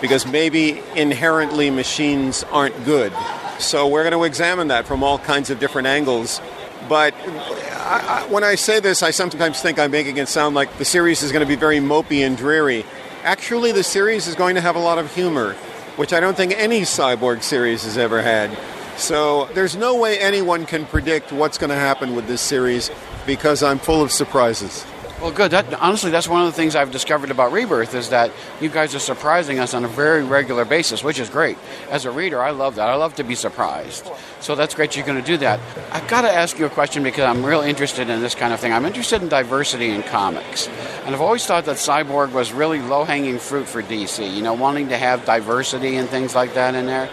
because 0.00 0.26
maybe 0.26 0.82
inherently 0.94 1.70
machines 1.70 2.44
aren't 2.44 2.84
good. 2.84 3.12
So 3.58 3.88
we're 3.88 4.02
going 4.02 4.12
to 4.12 4.24
examine 4.24 4.68
that 4.68 4.86
from 4.86 5.02
all 5.02 5.18
kinds 5.18 5.50
of 5.50 5.58
different 5.58 5.88
angles. 5.88 6.40
But 6.88 7.14
I, 7.14 8.24
I, 8.26 8.32
when 8.32 8.44
I 8.44 8.54
say 8.54 8.80
this, 8.80 9.02
I 9.02 9.10
sometimes 9.10 9.60
think 9.60 9.78
I'm 9.78 9.90
making 9.90 10.18
it 10.18 10.28
sound 10.28 10.54
like 10.54 10.76
the 10.78 10.84
series 10.84 11.22
is 11.22 11.32
going 11.32 11.40
to 11.40 11.48
be 11.48 11.56
very 11.56 11.78
mopey 11.78 12.24
and 12.26 12.36
dreary. 12.36 12.84
Actually, 13.26 13.72
the 13.72 13.82
series 13.82 14.28
is 14.28 14.36
going 14.36 14.54
to 14.54 14.60
have 14.60 14.76
a 14.76 14.78
lot 14.78 14.98
of 14.98 15.12
humor, 15.12 15.54
which 15.96 16.12
I 16.12 16.20
don't 16.20 16.36
think 16.36 16.52
any 16.56 16.82
cyborg 16.82 17.42
series 17.42 17.82
has 17.82 17.98
ever 17.98 18.22
had. 18.22 18.56
So 18.96 19.46
there's 19.46 19.74
no 19.74 19.96
way 19.96 20.20
anyone 20.20 20.64
can 20.64 20.86
predict 20.86 21.32
what's 21.32 21.58
going 21.58 21.70
to 21.70 21.76
happen 21.76 22.14
with 22.14 22.28
this 22.28 22.40
series 22.40 22.88
because 23.26 23.64
I'm 23.64 23.80
full 23.80 24.00
of 24.00 24.12
surprises. 24.12 24.86
Well, 25.26 25.34
good. 25.34 25.50
That, 25.50 25.74
honestly, 25.82 26.12
that's 26.12 26.28
one 26.28 26.42
of 26.42 26.46
the 26.46 26.52
things 26.52 26.76
I've 26.76 26.92
discovered 26.92 27.32
about 27.32 27.50
Rebirth 27.50 27.96
is 27.96 28.10
that 28.10 28.30
you 28.60 28.68
guys 28.68 28.94
are 28.94 29.00
surprising 29.00 29.58
us 29.58 29.74
on 29.74 29.84
a 29.84 29.88
very 29.88 30.22
regular 30.22 30.64
basis, 30.64 31.02
which 31.02 31.18
is 31.18 31.28
great. 31.28 31.58
As 31.90 32.04
a 32.04 32.12
reader, 32.12 32.40
I 32.40 32.50
love 32.50 32.76
that. 32.76 32.88
I 32.88 32.94
love 32.94 33.16
to 33.16 33.24
be 33.24 33.34
surprised. 33.34 34.08
So 34.38 34.54
that's 34.54 34.76
great 34.76 34.94
you're 34.94 35.04
going 35.04 35.20
to 35.20 35.26
do 35.26 35.36
that. 35.38 35.58
I've 35.90 36.06
got 36.06 36.20
to 36.20 36.30
ask 36.30 36.60
you 36.60 36.66
a 36.66 36.70
question 36.70 37.02
because 37.02 37.24
I'm 37.24 37.44
real 37.44 37.60
interested 37.60 38.08
in 38.08 38.20
this 38.20 38.36
kind 38.36 38.52
of 38.52 38.60
thing. 38.60 38.72
I'm 38.72 38.86
interested 38.86 39.20
in 39.20 39.26
diversity 39.26 39.90
in 39.90 40.04
comics. 40.04 40.68
And 41.04 41.12
I've 41.12 41.20
always 41.20 41.44
thought 41.44 41.64
that 41.64 41.78
Cyborg 41.78 42.30
was 42.30 42.52
really 42.52 42.78
low 42.78 43.02
hanging 43.02 43.40
fruit 43.40 43.66
for 43.66 43.82
DC, 43.82 44.32
you 44.32 44.42
know, 44.42 44.54
wanting 44.54 44.90
to 44.90 44.96
have 44.96 45.24
diversity 45.24 45.96
and 45.96 46.08
things 46.08 46.36
like 46.36 46.54
that 46.54 46.76
in 46.76 46.86
there. 46.86 47.10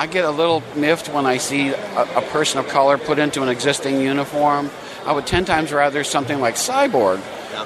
I 0.00 0.08
get 0.08 0.24
a 0.24 0.32
little 0.32 0.64
miffed 0.74 1.10
when 1.10 1.26
I 1.26 1.36
see 1.36 1.68
a, 1.68 2.02
a 2.16 2.22
person 2.22 2.58
of 2.58 2.66
color 2.66 2.98
put 2.98 3.20
into 3.20 3.44
an 3.44 3.48
existing 3.48 4.00
uniform. 4.00 4.68
I 5.06 5.12
would 5.12 5.26
10 5.26 5.44
times 5.44 5.72
rather 5.72 6.02
something 6.02 6.40
like 6.40 6.56
Cyborg, 6.56 7.18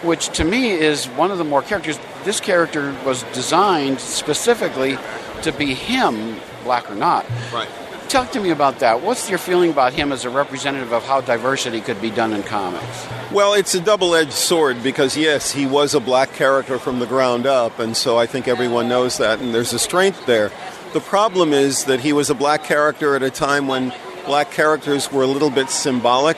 which 0.04 0.28
to 0.36 0.44
me 0.44 0.70
is 0.72 1.06
one 1.06 1.30
of 1.30 1.38
the 1.38 1.44
more 1.44 1.62
characters. 1.62 1.98
This 2.22 2.38
character 2.38 2.94
was 3.04 3.22
designed 3.32 3.98
specifically 3.98 4.98
to 5.42 5.52
be 5.52 5.72
him, 5.72 6.36
black 6.64 6.90
or 6.90 6.94
not. 6.94 7.24
Right. 7.52 7.68
Talk 8.10 8.32
to 8.32 8.40
me 8.40 8.50
about 8.50 8.80
that. 8.80 9.02
What's 9.02 9.30
your 9.30 9.38
feeling 9.38 9.70
about 9.70 9.92
him 9.94 10.12
as 10.12 10.24
a 10.24 10.30
representative 10.30 10.92
of 10.92 11.04
how 11.04 11.20
diversity 11.20 11.80
could 11.80 12.00
be 12.02 12.10
done 12.10 12.32
in 12.32 12.42
comics? 12.42 13.06
Well, 13.32 13.54
it's 13.54 13.74
a 13.74 13.80
double 13.80 14.14
edged 14.14 14.32
sword 14.32 14.82
because, 14.82 15.16
yes, 15.16 15.52
he 15.52 15.64
was 15.64 15.94
a 15.94 16.00
black 16.00 16.32
character 16.32 16.78
from 16.78 16.98
the 16.98 17.06
ground 17.06 17.46
up, 17.46 17.78
and 17.78 17.96
so 17.96 18.18
I 18.18 18.26
think 18.26 18.48
everyone 18.48 18.88
knows 18.88 19.18
that, 19.18 19.40
and 19.40 19.54
there's 19.54 19.72
a 19.72 19.78
strength 19.78 20.26
there. 20.26 20.50
The 20.92 21.00
problem 21.00 21.52
is 21.52 21.84
that 21.84 22.00
he 22.00 22.12
was 22.12 22.28
a 22.28 22.34
black 22.34 22.64
character 22.64 23.14
at 23.14 23.22
a 23.22 23.30
time 23.30 23.68
when 23.68 23.94
black 24.26 24.50
characters 24.50 25.10
were 25.10 25.22
a 25.22 25.28
little 25.28 25.50
bit 25.50 25.70
symbolic 25.70 26.36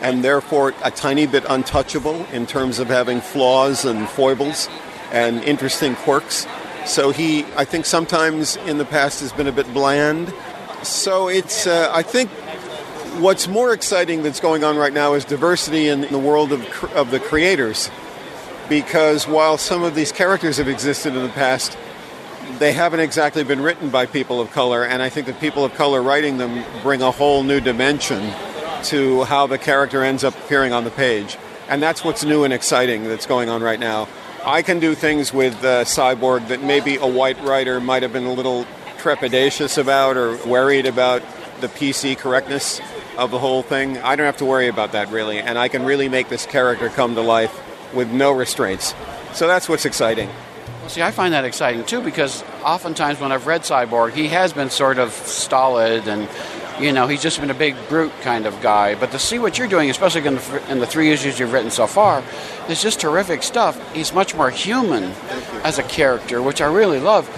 and 0.00 0.24
therefore 0.24 0.74
a 0.82 0.90
tiny 0.90 1.26
bit 1.26 1.44
untouchable 1.48 2.24
in 2.32 2.46
terms 2.46 2.78
of 2.78 2.88
having 2.88 3.20
flaws 3.20 3.84
and 3.84 4.08
foibles 4.08 4.68
and 5.12 5.42
interesting 5.44 5.94
quirks. 5.96 6.46
So 6.86 7.10
he, 7.10 7.44
I 7.56 7.64
think, 7.64 7.84
sometimes 7.84 8.56
in 8.56 8.78
the 8.78 8.84
past 8.84 9.20
has 9.20 9.32
been 9.32 9.46
a 9.46 9.52
bit 9.52 9.72
bland. 9.72 10.32
So 10.82 11.28
it's, 11.28 11.66
uh, 11.66 11.90
I 11.92 12.02
think, 12.02 12.30
what's 13.20 13.48
more 13.48 13.72
exciting 13.74 14.22
that's 14.22 14.40
going 14.40 14.64
on 14.64 14.76
right 14.76 14.92
now 14.92 15.14
is 15.14 15.24
diversity 15.24 15.88
in 15.88 16.02
the 16.02 16.18
world 16.18 16.52
of, 16.52 16.64
cr- 16.70 16.94
of 16.96 17.10
the 17.10 17.20
creators. 17.20 17.90
Because 18.68 19.28
while 19.28 19.58
some 19.58 19.82
of 19.82 19.94
these 19.94 20.12
characters 20.12 20.56
have 20.56 20.68
existed 20.68 21.14
in 21.14 21.22
the 21.22 21.28
past, 21.30 21.76
they 22.58 22.72
haven't 22.72 23.00
exactly 23.00 23.44
been 23.44 23.60
written 23.60 23.90
by 23.90 24.06
people 24.06 24.40
of 24.40 24.50
color, 24.52 24.84
and 24.84 25.02
I 25.02 25.08
think 25.08 25.26
the 25.26 25.32
people 25.34 25.64
of 25.64 25.74
color 25.74 26.02
writing 26.02 26.38
them 26.38 26.64
bring 26.82 27.02
a 27.02 27.10
whole 27.10 27.42
new 27.42 27.60
dimension 27.60 28.32
to 28.84 29.24
how 29.24 29.46
the 29.46 29.58
character 29.58 30.02
ends 30.02 30.24
up 30.24 30.36
appearing 30.36 30.72
on 30.72 30.84
the 30.84 30.90
page. 30.90 31.36
And 31.68 31.82
that's 31.82 32.04
what's 32.04 32.24
new 32.24 32.44
and 32.44 32.52
exciting 32.52 33.04
that's 33.04 33.26
going 33.26 33.48
on 33.48 33.62
right 33.62 33.78
now. 33.78 34.08
I 34.44 34.62
can 34.62 34.80
do 34.80 34.94
things 34.94 35.32
with 35.32 35.54
uh, 35.62 35.84
Cyborg 35.84 36.48
that 36.48 36.62
maybe 36.62 36.96
a 36.96 37.06
white 37.06 37.40
writer 37.42 37.80
might 37.80 38.02
have 38.02 38.12
been 38.12 38.24
a 38.24 38.32
little 38.32 38.64
trepidatious 38.98 39.78
about 39.78 40.16
or 40.16 40.36
worried 40.46 40.86
about 40.86 41.22
the 41.60 41.68
PC 41.68 42.16
correctness 42.16 42.80
of 43.16 43.30
the 43.30 43.38
whole 43.38 43.62
thing. 43.62 43.98
I 43.98 44.16
don't 44.16 44.26
have 44.26 44.38
to 44.38 44.44
worry 44.44 44.68
about 44.68 44.92
that 44.92 45.10
really, 45.10 45.38
and 45.38 45.58
I 45.58 45.68
can 45.68 45.84
really 45.84 46.08
make 46.08 46.28
this 46.28 46.46
character 46.46 46.88
come 46.88 47.14
to 47.14 47.20
life 47.20 47.54
with 47.94 48.10
no 48.10 48.32
restraints. 48.32 48.94
So 49.34 49.46
that's 49.46 49.68
what's 49.68 49.84
exciting. 49.84 50.28
Well, 50.80 50.88
see, 50.88 51.02
I 51.02 51.10
find 51.10 51.34
that 51.34 51.44
exciting 51.44 51.84
too 51.84 52.00
because 52.00 52.42
oftentimes 52.64 53.20
when 53.20 53.32
I've 53.32 53.46
read 53.46 53.62
Cyborg, 53.62 54.12
he 54.12 54.28
has 54.28 54.52
been 54.52 54.70
sort 54.70 54.98
of 54.98 55.12
stolid 55.12 56.08
and, 56.08 56.28
you 56.80 56.92
know, 56.92 57.06
he's 57.06 57.22
just 57.22 57.40
been 57.40 57.50
a 57.50 57.54
big 57.54 57.76
brute 57.88 58.12
kind 58.22 58.46
of 58.46 58.60
guy. 58.60 58.94
But 58.94 59.10
to 59.12 59.18
see 59.18 59.38
what 59.38 59.58
you're 59.58 59.68
doing, 59.68 59.90
especially 59.90 60.26
in 60.26 60.34
the, 60.36 60.62
in 60.70 60.78
the 60.78 60.86
three 60.86 61.10
issues 61.10 61.38
you've 61.38 61.52
written 61.52 61.70
so 61.70 61.86
far, 61.86 62.22
is 62.68 62.80
just 62.82 63.00
terrific 63.00 63.42
stuff. 63.42 63.78
He's 63.94 64.12
much 64.12 64.34
more 64.34 64.50
human 64.50 65.04
as 65.64 65.78
a 65.78 65.82
character, 65.82 66.42
which 66.42 66.60
I 66.60 66.66
really 66.66 67.00
love. 67.00 67.28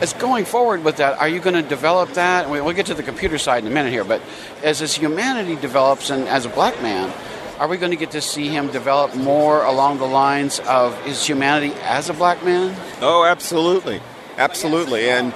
As 0.00 0.12
going 0.14 0.44
forward 0.44 0.82
with 0.84 0.96
that, 0.96 1.18
are 1.20 1.28
you 1.28 1.38
going 1.40 1.54
to 1.54 1.62
develop 1.62 2.10
that? 2.14 2.50
We- 2.50 2.60
We'll 2.60 2.74
get 2.74 2.86
to 2.86 2.94
the 2.94 3.02
computer 3.04 3.38
side 3.38 3.64
in 3.64 3.70
a 3.70 3.74
minute 3.74 3.92
here, 3.92 4.04
but 4.04 4.20
as 4.62 4.80
his 4.80 4.94
humanity 4.94 5.56
develops 5.56 6.10
and 6.10 6.26
as 6.28 6.44
a 6.44 6.48
black 6.48 6.80
man, 6.82 7.12
are 7.60 7.68
we 7.68 7.76
going 7.76 7.92
to 7.92 7.96
get 7.96 8.10
to 8.12 8.20
see 8.20 8.48
him 8.48 8.68
develop 8.72 9.14
more 9.14 9.62
along 9.64 9.98
the 9.98 10.06
lines 10.06 10.58
of 10.60 11.00
his 11.04 11.24
humanity 11.24 11.72
as 11.82 12.08
a 12.10 12.12
black 12.14 12.44
man? 12.44 12.74
Oh, 13.00 13.24
absolutely. 13.24 14.00
Absolutely. 14.38 15.08
And 15.10 15.32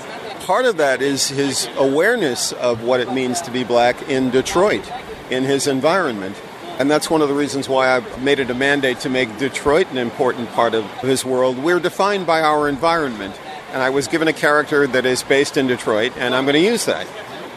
part 0.46 0.64
of 0.64 0.76
that 0.76 1.02
is 1.02 1.26
his 1.26 1.68
awareness 1.76 2.52
of 2.52 2.84
what 2.84 3.00
it 3.00 3.12
means 3.12 3.40
to 3.40 3.50
be 3.50 3.64
black 3.64 4.08
in 4.08 4.30
Detroit, 4.30 4.88
in 5.28 5.42
his 5.42 5.66
environment. 5.66 6.36
And 6.78 6.88
that's 6.88 7.10
one 7.10 7.20
of 7.20 7.28
the 7.28 7.34
reasons 7.34 7.68
why 7.68 7.88
I've 7.88 8.22
made 8.22 8.38
it 8.38 8.48
a 8.48 8.54
mandate 8.54 9.00
to 9.00 9.10
make 9.10 9.38
Detroit 9.38 9.90
an 9.90 9.98
important 9.98 10.48
part 10.50 10.72
of 10.74 10.84
his 11.00 11.24
world. 11.24 11.58
We're 11.58 11.80
defined 11.80 12.28
by 12.28 12.42
our 12.42 12.68
environment. 12.68 13.34
And 13.72 13.82
I 13.82 13.90
was 13.90 14.06
given 14.06 14.28
a 14.28 14.32
character 14.32 14.86
that 14.86 15.04
is 15.04 15.24
based 15.24 15.56
in 15.56 15.66
Detroit, 15.66 16.12
and 16.16 16.32
I'm 16.32 16.44
going 16.44 16.54
to 16.54 16.60
use 16.60 16.84
that. 16.84 17.08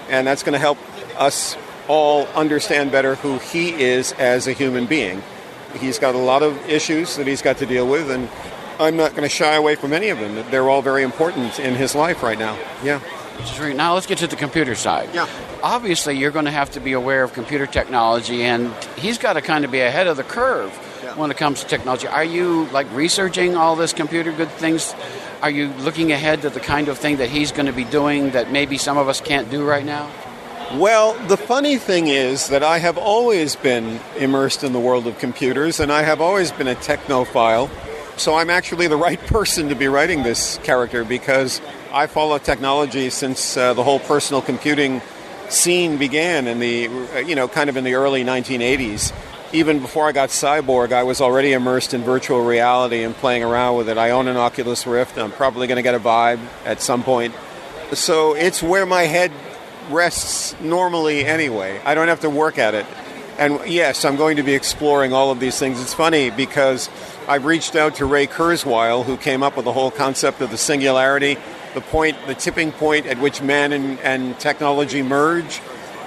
And 0.09 0.25
that's 0.25 0.41
going 0.41 0.53
to 0.53 0.59
help 0.59 0.79
us 1.15 1.55
all 1.87 2.25
understand 2.29 2.91
better 2.91 3.13
who 3.15 3.37
he 3.37 3.69
is 3.69 4.13
as 4.13 4.47
a 4.47 4.51
human 4.51 4.87
being. 4.87 5.21
He's 5.77 5.99
got 5.99 6.15
a 6.15 6.19
lot 6.19 6.41
of 6.41 6.57
issues 6.67 7.17
that 7.17 7.27
he's 7.27 7.43
got 7.43 7.57
to 7.57 7.67
deal 7.67 7.87
with, 7.87 8.09
and 8.09 8.27
I'm 8.79 8.95
not 8.95 9.11
going 9.11 9.23
to 9.23 9.29
shy 9.29 9.55
away 9.55 9.75
from 9.75 9.91
any 9.91 10.07
of 10.07 10.19
them. 10.19 10.35
They're 10.49 10.69
all 10.69 10.81
very 10.81 11.03
important 11.03 11.59
in 11.59 11.75
his 11.75 11.95
life 11.95 12.23
right 12.23 12.39
now. 12.39 12.57
Yeah. 12.81 12.99
Which 13.37 13.51
is. 13.51 13.75
Now 13.75 13.93
let's 13.93 14.05
get 14.05 14.19
to 14.19 14.27
the 14.27 14.37
computer 14.37 14.73
side. 14.73 15.09
Yeah. 15.13 15.27
Obviously, 15.61 16.17
you're 16.17 16.31
going 16.31 16.45
to 16.45 16.51
have 16.51 16.71
to 16.71 16.79
be 16.79 16.93
aware 16.93 17.23
of 17.23 17.33
computer 17.33 17.65
technology, 17.65 18.43
and 18.43 18.73
he's 18.97 19.17
got 19.17 19.33
to 19.33 19.41
kind 19.41 19.65
of 19.65 19.71
be 19.71 19.81
ahead 19.81 20.07
of 20.07 20.15
the 20.15 20.23
curve 20.23 20.71
when 21.17 21.29
it 21.29 21.37
comes 21.37 21.61
to 21.61 21.67
technology. 21.67 22.07
Are 22.07 22.23
you 22.23 22.67
like 22.67 22.87
researching 22.93 23.57
all 23.57 23.75
this 23.75 23.91
computer 23.91 24.31
good 24.31 24.49
things? 24.51 24.95
Are 25.41 25.49
you 25.49 25.67
looking 25.79 26.13
ahead 26.13 26.41
to 26.43 26.49
the 26.49 26.59
kind 26.61 26.87
of 26.87 26.97
thing 26.97 27.17
that 27.17 27.29
he's 27.29 27.51
going 27.51 27.65
to 27.65 27.73
be 27.73 27.83
doing 27.83 28.31
that 28.31 28.51
maybe 28.51 28.77
some 28.77 28.97
of 28.97 29.09
us 29.09 29.19
can't 29.19 29.49
do 29.49 29.65
right 29.65 29.85
now? 29.85 30.09
Well, 30.75 31.13
the 31.27 31.37
funny 31.37 31.77
thing 31.77 32.07
is 32.07 32.47
that 32.49 32.63
I 32.63 32.77
have 32.77 32.97
always 32.97 33.55
been 33.55 33.99
immersed 34.17 34.63
in 34.63 34.71
the 34.71 34.79
world 34.79 35.07
of 35.07 35.17
computers, 35.17 35.79
and 35.79 35.91
I 35.91 36.03
have 36.03 36.21
always 36.21 36.51
been 36.51 36.67
a 36.67 36.75
technophile. 36.75 37.69
So 38.19 38.35
I'm 38.35 38.49
actually 38.49 38.87
the 38.87 38.97
right 38.97 39.17
person 39.27 39.69
to 39.69 39.75
be 39.75 39.87
writing 39.87 40.23
this 40.23 40.57
character 40.63 41.05
because 41.05 41.61
I 41.89 42.07
follow 42.07 42.37
technology 42.37 43.09
since 43.11 43.55
uh, 43.55 43.73
the 43.73 43.81
whole 43.81 43.99
personal 44.01 44.41
computing 44.41 45.01
scene 45.47 45.97
began 45.97 46.45
in 46.45 46.59
the, 46.59 46.87
uh, 46.87 47.19
you 47.19 47.33
know, 47.33 47.47
kind 47.47 47.69
of 47.69 47.77
in 47.77 47.85
the 47.85 47.93
early 47.93 48.25
1980s. 48.25 49.13
Even 49.53 49.79
before 49.79 50.05
I 50.05 50.11
got 50.11 50.29
Cyborg, 50.29 50.91
I 50.91 51.03
was 51.03 51.21
already 51.21 51.53
immersed 51.53 51.93
in 51.93 52.01
virtual 52.01 52.43
reality 52.43 53.03
and 53.03 53.15
playing 53.15 53.45
around 53.45 53.77
with 53.77 53.87
it. 53.87 53.97
I 53.97 54.09
own 54.09 54.27
an 54.27 54.35
Oculus 54.35 54.85
Rift. 54.85 55.17
I'm 55.17 55.31
probably 55.31 55.67
going 55.67 55.77
to 55.77 55.81
get 55.81 55.95
a 55.95 55.99
Vive 55.99 56.41
at 56.65 56.81
some 56.81 57.03
point. 57.03 57.33
So 57.93 58.33
it's 58.33 58.61
where 58.61 58.85
my 58.85 59.03
head 59.03 59.31
rests 59.89 60.59
normally 60.59 61.23
anyway. 61.23 61.81
I 61.85 61.95
don't 61.95 62.09
have 62.09 62.19
to 62.19 62.29
work 62.29 62.57
at 62.57 62.75
it. 62.75 62.85
And 63.37 63.61
yes, 63.65 64.03
I'm 64.03 64.17
going 64.17 64.35
to 64.35 64.43
be 64.43 64.55
exploring 64.55 65.13
all 65.13 65.31
of 65.31 65.39
these 65.39 65.57
things. 65.57 65.81
It's 65.81 65.93
funny 65.93 66.29
because 66.29 66.89
I've 67.29 67.45
reached 67.45 67.75
out 67.75 67.97
to 67.97 68.07
Ray 68.07 68.25
Kurzweil, 68.25 69.05
who 69.05 69.15
came 69.15 69.43
up 69.43 69.55
with 69.55 69.65
the 69.65 69.71
whole 69.71 69.91
concept 69.91 70.41
of 70.41 70.49
the 70.49 70.57
singularity, 70.57 71.37
the 71.75 71.81
point, 71.81 72.17
the 72.25 72.33
tipping 72.33 72.71
point 72.71 73.05
at 73.05 73.19
which 73.19 73.39
man 73.39 73.71
and, 73.71 73.99
and 73.99 74.39
technology 74.39 75.03
merge. 75.03 75.61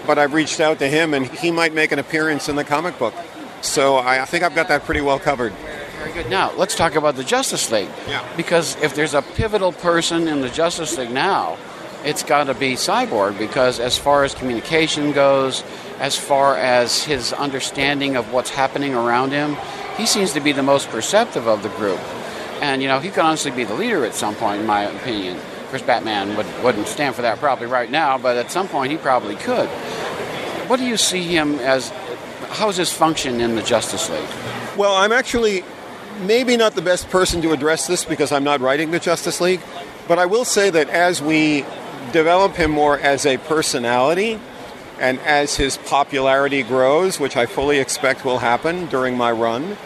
But 0.05 0.19
I've 0.19 0.35
reached 0.35 0.59
out 0.59 0.81
to 0.81 0.89
him, 0.89 1.15
and 1.15 1.25
he 1.27 1.53
might 1.53 1.75
make 1.75 1.93
an 1.93 2.01
appearance 2.01 2.49
in 2.49 2.57
the 2.57 2.65
comic 2.65 2.99
book. 2.99 3.15
So 3.61 3.99
I 3.99 4.25
think 4.25 4.43
I've 4.43 4.57
got 4.57 4.67
that 4.67 4.83
pretty 4.83 5.01
well 5.01 5.21
covered. 5.21 5.53
Very 5.99 6.13
good. 6.13 6.29
Now, 6.29 6.53
let's 6.57 6.75
talk 6.75 6.97
about 6.97 7.15
the 7.15 7.23
Justice 7.23 7.71
League. 7.71 7.89
Yeah. 8.09 8.27
Because 8.37 8.75
if 8.83 8.97
there's 8.97 9.15
a 9.15 9.23
pivotal 9.23 9.71
person 9.71 10.27
in 10.27 10.41
the 10.41 10.49
Justice 10.49 10.99
League 10.99 11.13
now, 11.13 11.57
it's 12.05 12.25
got 12.25 12.45
to 12.49 12.55
be 12.55 12.73
Cyborg 12.73 13.39
because 13.39 13.79
as 13.79 13.97
far 13.97 14.25
as 14.25 14.35
communication 14.35 15.13
goes, 15.13 15.63
as 16.01 16.17
far 16.17 16.57
as 16.57 17.05
his 17.05 17.33
understanding 17.33 18.17
of 18.17 18.33
what's 18.33 18.51
happening 18.51 18.93
around 18.93 19.31
him, 19.31 19.57
he 19.97 20.07
seems 20.07 20.33
to 20.33 20.41
be 20.41 20.53
the 20.53 20.63
most 20.63 20.89
perceptive 20.89 21.47
of 21.47 21.63
the 21.63 21.69
group. 21.71 22.01
And, 22.61 22.81
you 22.81 22.89
know, 22.89 23.01
he 23.01 23.11
could 23.11 23.25
honestly 23.25 23.51
be 23.51 23.65
the 23.65 23.75
leader 23.75 24.05
at 24.05 24.15
some 24.15 24.35
point, 24.35 24.61
in 24.61 24.67
my 24.67 24.85
opinion. 24.85 25.37
Of 25.37 25.69
course, 25.71 25.83
Batman 25.83 26.37
would, 26.37 26.47
wouldn't 26.63 26.87
stand 26.87 27.15
for 27.15 27.23
that 27.23 27.39
probably 27.39 27.67
right 27.67 27.91
now, 27.91 28.19
but 28.19 28.37
at 28.37 28.51
some 28.51 28.69
point 28.69 28.93
he 28.93 28.99
probably 28.99 29.37
could. 29.37 29.69
What 30.69 30.79
do 30.79 30.87
you 30.87 30.97
see 30.97 31.23
him 31.23 31.59
as? 31.59 31.91
How's 32.51 32.77
his 32.77 32.93
function 32.93 33.41
in 33.41 33.57
the 33.57 33.63
Justice 33.63 34.09
League? 34.11 34.29
Well, 34.77 34.95
I'm 34.95 35.13
actually 35.13 35.65
maybe 36.21 36.57
not 36.57 36.75
the 36.75 36.83
best 36.83 37.11
person 37.11 37.43
to 37.43 37.53
address 37.53 37.87
this 37.87 38.05
because 38.05 38.33
I'm 38.33 38.45
not 38.45 38.61
writing 38.61 38.91
the 38.91 39.01
Justice 39.01 39.41
League, 39.41 39.61
but 40.07 40.19
I 40.19 40.27
will 40.27 40.45
say 40.45 40.71
that 40.71 40.89
as 40.89 41.21
we 41.21 41.65
develop 42.13 42.55
him 42.55 42.71
more 42.71 42.99
as 42.99 43.27
a 43.27 43.39
personality 43.39 44.39
and 45.03 45.19
as 45.21 45.57
his 45.57 45.79
popularity 45.79 46.63
grows, 46.63 47.19
which 47.19 47.37
I 47.37 47.47
fully 47.47 47.81
expect 47.81 48.25
will 48.25 48.39
happen 48.39 48.87
during 48.87 49.17
my 49.17 49.33
run, 49.33 49.77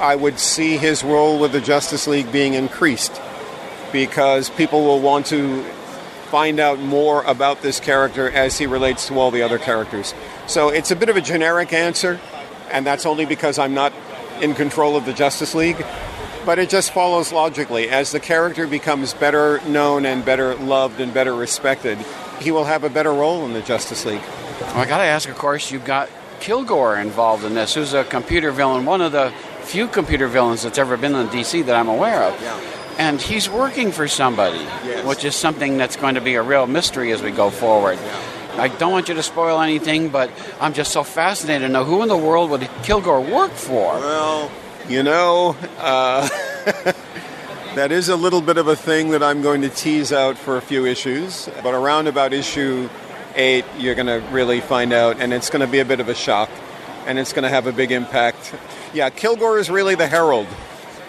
I 0.00 0.16
would 0.16 0.40
see 0.40 0.76
his 0.78 1.04
role 1.04 1.38
with 1.38 1.52
the 1.52 1.60
Justice 1.60 2.08
League 2.08 2.32
being 2.32 2.54
increased 2.54 3.22
because 3.92 4.50
people 4.50 4.82
will 4.82 5.00
want 5.00 5.26
to 5.26 5.62
find 6.32 6.58
out 6.58 6.80
more 6.80 7.22
about 7.22 7.62
this 7.62 7.78
character 7.78 8.28
as 8.28 8.58
he 8.58 8.66
relates 8.66 9.06
to 9.06 9.14
all 9.14 9.30
the 9.30 9.42
other 9.42 9.58
characters. 9.58 10.12
So 10.48 10.70
it's 10.70 10.90
a 10.90 10.96
bit 10.96 11.08
of 11.08 11.16
a 11.16 11.20
generic 11.20 11.72
answer, 11.72 12.18
and 12.72 12.84
that's 12.84 13.06
only 13.06 13.26
because 13.26 13.60
I'm 13.60 13.74
not 13.74 13.92
in 14.40 14.54
control 14.54 14.96
of 14.96 15.06
the 15.06 15.12
Justice 15.12 15.54
League. 15.54 15.86
But 16.44 16.58
it 16.58 16.68
just 16.68 16.92
follows 16.92 17.32
logically. 17.32 17.88
As 17.88 18.10
the 18.10 18.18
character 18.18 18.66
becomes 18.66 19.14
better 19.14 19.60
known 19.68 20.04
and 20.04 20.24
better 20.24 20.56
loved 20.56 21.00
and 21.00 21.14
better 21.14 21.32
respected, 21.32 21.96
he 22.40 22.50
will 22.50 22.64
have 22.64 22.82
a 22.82 22.90
better 22.90 23.12
role 23.12 23.44
in 23.46 23.52
the 23.52 23.62
Justice 23.62 24.04
League. 24.04 24.20
Well, 24.60 24.78
I 24.78 24.86
got 24.86 24.98
to 24.98 25.04
ask, 25.04 25.28
of 25.28 25.36
course, 25.36 25.70
you've 25.70 25.84
got 25.84 26.08
Kilgore 26.40 26.96
involved 26.96 27.44
in 27.44 27.54
this, 27.54 27.74
who's 27.74 27.94
a 27.94 28.04
computer 28.04 28.50
villain, 28.50 28.84
one 28.84 29.00
of 29.00 29.12
the 29.12 29.32
few 29.62 29.88
computer 29.88 30.28
villains 30.28 30.62
that's 30.62 30.78
ever 30.78 30.96
been 30.96 31.14
in 31.14 31.26
DC 31.28 31.64
that 31.66 31.74
I'm 31.74 31.88
aware 31.88 32.22
of. 32.22 32.40
Yeah. 32.40 32.60
And 32.98 33.20
he's 33.20 33.48
working 33.48 33.90
for 33.90 34.06
somebody, 34.06 34.58
yes. 34.58 35.04
which 35.04 35.24
is 35.24 35.34
something 35.34 35.78
that's 35.78 35.96
going 35.96 36.14
to 36.14 36.20
be 36.20 36.34
a 36.34 36.42
real 36.42 36.66
mystery 36.66 37.10
as 37.12 37.22
we 37.22 37.32
go 37.32 37.50
forward. 37.50 37.98
Yeah. 38.00 38.34
I 38.56 38.68
don't 38.68 38.92
want 38.92 39.08
you 39.08 39.14
to 39.14 39.22
spoil 39.22 39.60
anything, 39.60 40.10
but 40.10 40.30
I'm 40.60 40.74
just 40.74 40.92
so 40.92 41.02
fascinated 41.02 41.66
to 41.66 41.72
know 41.72 41.84
who 41.84 42.02
in 42.02 42.08
the 42.08 42.16
world 42.16 42.50
would 42.50 42.68
Kilgore 42.84 43.20
work 43.20 43.50
for? 43.50 43.94
Well, 43.94 44.50
you 44.88 45.02
know, 45.02 45.56
uh, 45.78 46.28
that 47.74 47.90
is 47.90 48.08
a 48.10 48.16
little 48.16 48.40
bit 48.40 48.56
of 48.56 48.68
a 48.68 48.76
thing 48.76 49.10
that 49.10 49.24
I'm 49.24 49.42
going 49.42 49.62
to 49.62 49.68
tease 49.68 50.12
out 50.12 50.38
for 50.38 50.56
a 50.56 50.60
few 50.60 50.86
issues. 50.86 51.48
But 51.64 51.74
around 51.74 52.06
about 52.06 52.32
issue 52.32 52.88
eight, 53.36 53.64
you're 53.78 53.94
going 53.94 54.06
to 54.06 54.26
really 54.30 54.60
find 54.60 54.92
out, 54.92 55.20
and 55.20 55.32
it's 55.32 55.50
going 55.50 55.60
to 55.60 55.70
be 55.70 55.80
a 55.80 55.84
bit 55.84 56.00
of 56.00 56.08
a 56.08 56.14
shock, 56.14 56.50
and 57.06 57.18
it's 57.18 57.32
going 57.32 57.42
to 57.42 57.48
have 57.48 57.66
a 57.66 57.72
big 57.72 57.92
impact. 57.92 58.54
Yeah, 58.92 59.10
Kilgore 59.10 59.58
is 59.58 59.70
really 59.70 59.94
the 59.94 60.06
herald. 60.06 60.46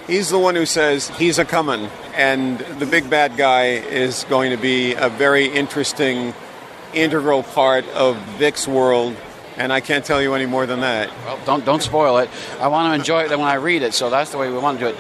He's 0.08 0.30
the 0.30 0.40
one 0.40 0.56
who 0.56 0.66
says 0.66 1.10
he's 1.10 1.40
a 1.40 1.46
coming, 1.46 1.90
and 2.14 2.60
the 2.60 2.86
big 2.86 3.10
bad 3.10 3.38
guy 3.38 3.74
is 3.74 4.24
going 4.26 4.52
to 4.52 4.58
be 4.58 4.94
a 4.94 5.10
very 5.10 5.46
interesting, 5.48 6.34
integral 6.94 7.44
part 7.44 7.88
of 7.90 8.18
Vic's 8.38 8.68
world. 8.68 9.16
And 9.58 9.72
I 9.72 9.80
can't 9.80 10.04
tell 10.04 10.22
you 10.22 10.34
any 10.34 10.46
more 10.46 10.66
than 10.66 10.82
that. 10.82 11.10
Well, 11.26 11.40
don't 11.46 11.64
don't 11.64 11.82
spoil 11.82 12.18
it. 12.18 12.30
I 12.60 12.68
want 12.68 12.92
to 12.92 13.00
enjoy 13.00 13.24
it 13.24 13.30
when 13.30 13.40
I 13.40 13.54
read 13.54 13.84
it, 13.84 13.94
so 13.94 14.10
that's 14.10 14.32
the 14.32 14.38
way 14.38 14.52
we 14.52 14.58
want 14.58 14.80
to 14.80 14.86
do 14.86 14.90
it. 14.92 14.98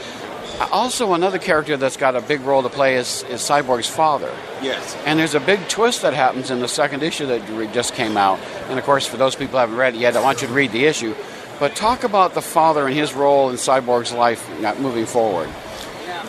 Also, 0.72 1.14
another 1.14 1.40
character 1.40 1.78
that's 1.78 1.98
got 1.98 2.16
a 2.16 2.22
big 2.22 2.42
role 2.42 2.64
to 2.64 2.70
play 2.70 2.96
is, 2.96 3.24
is 3.24 3.42
Cyborg's 3.42 3.90
father. 3.90 4.34
Yes. 4.62 4.96
And 5.06 5.20
there's 5.20 5.36
a 5.36 5.40
big 5.40 5.68
twist 5.68 6.02
that 6.02 6.14
happens 6.14 6.52
in 6.52 6.60
the 6.60 6.68
second 6.68 7.04
issue 7.04 7.26
that 7.28 7.74
just 7.74 7.94
came 7.94 8.18
out. 8.18 8.40
And 8.70 8.80
of 8.80 8.86
course, 8.86 9.06
for 9.06 9.18
those 9.18 9.36
people 9.36 9.54
who 9.54 9.58
haven't 9.58 9.76
read 9.76 9.96
it 9.96 10.00
yet, 10.00 10.16
I 10.16 10.22
want 10.22 10.42
you 10.42 10.48
to 10.48 10.54
read 10.54 10.72
the 10.72 10.86
issue. 10.86 11.16
But 11.60 11.76
talk 11.76 12.04
about 12.04 12.34
the 12.34 12.42
father 12.42 12.86
and 12.86 12.96
his 12.96 13.14
role 13.14 13.50
in 13.50 13.56
Cyborg's 13.56 14.12
life 14.12 14.48
uh, 14.64 14.76
moving 14.76 15.06
forward. 15.06 15.50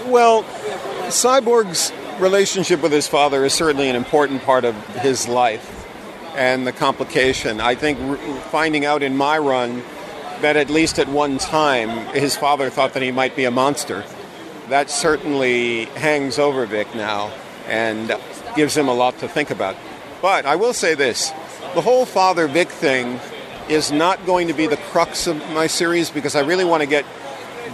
Well, 0.06 0.44
Cyborg's 1.08 1.92
relationship 2.20 2.82
with 2.82 2.92
his 2.92 3.08
father 3.08 3.44
is 3.44 3.52
certainly 3.52 3.88
an 3.88 3.96
important 3.96 4.42
part 4.42 4.64
of 4.64 4.74
his 4.96 5.28
life 5.28 5.72
and 6.36 6.66
the 6.66 6.72
complication. 6.72 7.60
I 7.60 7.74
think 7.74 7.98
finding 8.50 8.84
out 8.84 9.02
in 9.02 9.16
my 9.16 9.38
run 9.38 9.82
that 10.40 10.56
at 10.56 10.70
least 10.70 10.98
at 10.98 11.08
one 11.08 11.38
time 11.38 11.90
his 12.14 12.36
father 12.36 12.70
thought 12.70 12.94
that 12.94 13.02
he 13.02 13.10
might 13.10 13.34
be 13.36 13.44
a 13.44 13.50
monster, 13.50 14.04
that 14.68 14.90
certainly 14.90 15.86
hangs 15.86 16.38
over 16.38 16.66
Vic 16.66 16.94
now 16.94 17.32
and 17.68 18.14
gives 18.54 18.76
him 18.76 18.88
a 18.88 18.94
lot 18.94 19.18
to 19.18 19.28
think 19.28 19.50
about. 19.50 19.76
But 20.22 20.46
I 20.46 20.56
will 20.56 20.72
say 20.72 20.94
this 20.94 21.30
the 21.74 21.80
whole 21.82 22.06
father 22.06 22.48
Vic 22.48 22.68
thing 22.68 23.20
is 23.68 23.90
not 23.90 24.24
going 24.26 24.48
to 24.48 24.54
be 24.54 24.66
the 24.66 24.76
crux 24.76 25.26
of 25.26 25.36
my 25.50 25.66
series 25.66 26.10
because 26.10 26.34
I 26.34 26.40
really 26.40 26.64
want 26.64 26.82
to 26.82 26.88
get 26.88 27.04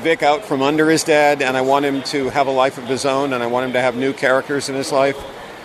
Vic 0.02 0.22
out 0.22 0.44
from 0.44 0.62
under 0.62 0.88
his 0.90 1.04
dad, 1.04 1.42
and 1.42 1.56
I 1.56 1.60
want 1.60 1.84
him 1.84 2.02
to 2.04 2.30
have 2.30 2.46
a 2.46 2.50
life 2.50 2.78
of 2.78 2.84
his 2.84 3.04
own, 3.04 3.32
and 3.32 3.42
I 3.42 3.46
want 3.46 3.66
him 3.66 3.72
to 3.74 3.80
have 3.80 3.94
new 3.94 4.12
characters 4.12 4.68
in 4.68 4.74
his 4.74 4.90
life, 4.90 5.16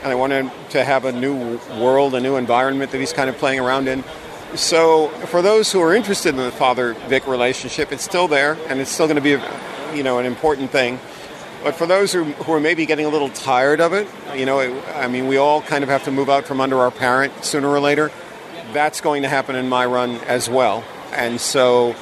and 0.03 0.11
I 0.11 0.15
want 0.15 0.33
him 0.33 0.51
to 0.71 0.83
have 0.83 1.05
a 1.05 1.11
new 1.11 1.57
world, 1.79 2.13
a 2.13 2.19
new 2.19 2.35
environment 2.35 2.91
that 2.91 2.99
he's 2.99 3.13
kind 3.13 3.29
of 3.29 3.37
playing 3.37 3.59
around 3.59 3.87
in. 3.87 4.03
So, 4.55 5.09
for 5.27 5.41
those 5.41 5.71
who 5.71 5.81
are 5.81 5.93
interested 5.93 6.29
in 6.29 6.37
the 6.37 6.51
father 6.51 6.93
Vic 7.07 7.27
relationship, 7.27 7.91
it's 7.91 8.03
still 8.03 8.27
there, 8.27 8.57
and 8.69 8.79
it's 8.79 8.89
still 8.89 9.05
going 9.05 9.17
to 9.17 9.21
be, 9.21 9.37
you 9.95 10.03
know, 10.03 10.19
an 10.19 10.25
important 10.25 10.71
thing. 10.71 10.99
But 11.63 11.75
for 11.75 11.85
those 11.85 12.13
who, 12.13 12.23
who 12.23 12.53
are 12.53 12.59
maybe 12.59 12.85
getting 12.85 13.05
a 13.05 13.09
little 13.09 13.29
tired 13.29 13.81
of 13.81 13.93
it, 13.93 14.07
you 14.35 14.45
know, 14.45 14.59
it, 14.59 14.83
I 14.95 15.07
mean, 15.07 15.27
we 15.27 15.37
all 15.37 15.61
kind 15.61 15.83
of 15.83 15.89
have 15.89 16.05
to 16.05 16.11
move 16.11 16.29
out 16.29 16.45
from 16.45 16.61
under 16.61 16.79
our 16.79 16.91
parent 16.91 17.43
sooner 17.43 17.67
or 17.67 17.79
later. 17.79 18.09
That's 18.71 19.01
going 19.01 19.23
to 19.23 19.29
happen 19.29 19.55
in 19.55 19.67
my 19.67 19.85
run 19.85 20.15
as 20.27 20.49
well, 20.49 20.83
and 21.11 21.41
so 21.41 21.95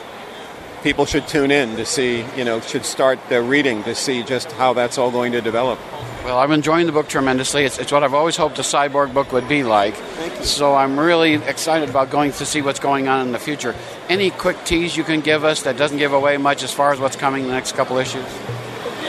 people 0.86 1.03
should 1.07 1.27
tune 1.27 1.49
in 1.49 1.75
to 1.77 1.83
see, 1.83 2.23
you 2.38 2.45
know, 2.45 2.61
should 2.61 2.86
start 2.86 3.17
the 3.27 3.41
reading 3.41 3.81
to 3.81 3.95
see 3.95 4.21
just 4.21 4.51
how 4.51 4.71
that's 4.71 4.99
all 4.99 5.09
going 5.09 5.31
to 5.31 5.41
develop. 5.41 5.79
Well, 6.23 6.38
I'm 6.38 6.51
enjoying 6.51 6.86
the 6.86 6.91
book 6.91 7.07
tremendously. 7.07 7.65
It's, 7.65 7.79
it's 7.79 7.91
what 7.91 8.03
I've 8.03 8.13
always 8.13 8.38
hoped 8.38 8.59
a 8.59 8.61
cyborg 8.61 9.11
book 9.11 9.31
would 9.31 9.49
be 9.49 9.63
like. 9.63 9.95
So 10.43 10.75
I'm 10.75 10.99
really 10.99 11.33
excited 11.33 11.89
about 11.89 12.11
going 12.11 12.33
to 12.33 12.45
see 12.45 12.61
what's 12.61 12.79
going 12.79 13.07
on 13.07 13.25
in 13.25 13.31
the 13.31 13.39
future. 13.39 13.73
Any 14.09 14.29
quick 14.29 14.63
tease 14.63 14.95
you 14.95 15.03
can 15.03 15.21
give 15.21 15.43
us 15.43 15.63
that 15.63 15.75
doesn't 15.75 15.97
give 15.97 16.13
away 16.13 16.38
much 16.38 16.61
as 16.61 16.71
far 16.71 16.93
as 16.93 16.99
what's 16.99 17.15
coming 17.15 17.41
in 17.41 17.47
the 17.47 17.55
next 17.55 17.71
couple 17.71 17.97
issues? 17.97 18.27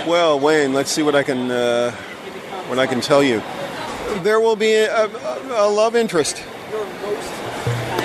Well, 0.06 0.40
Wayne, 0.40 0.72
let's 0.72 0.90
see 0.90 1.02
what 1.02 1.14
I 1.14 1.24
can 1.24 1.50
uh, 1.50 1.90
what 2.68 2.78
I 2.78 2.86
can 2.86 3.02
tell 3.02 3.22
you. 3.22 3.42
There 4.22 4.40
will 4.40 4.56
be 4.56 4.72
a, 4.72 5.04
a, 5.04 5.66
a 5.66 5.68
love 5.68 5.94
interest. 5.94 6.42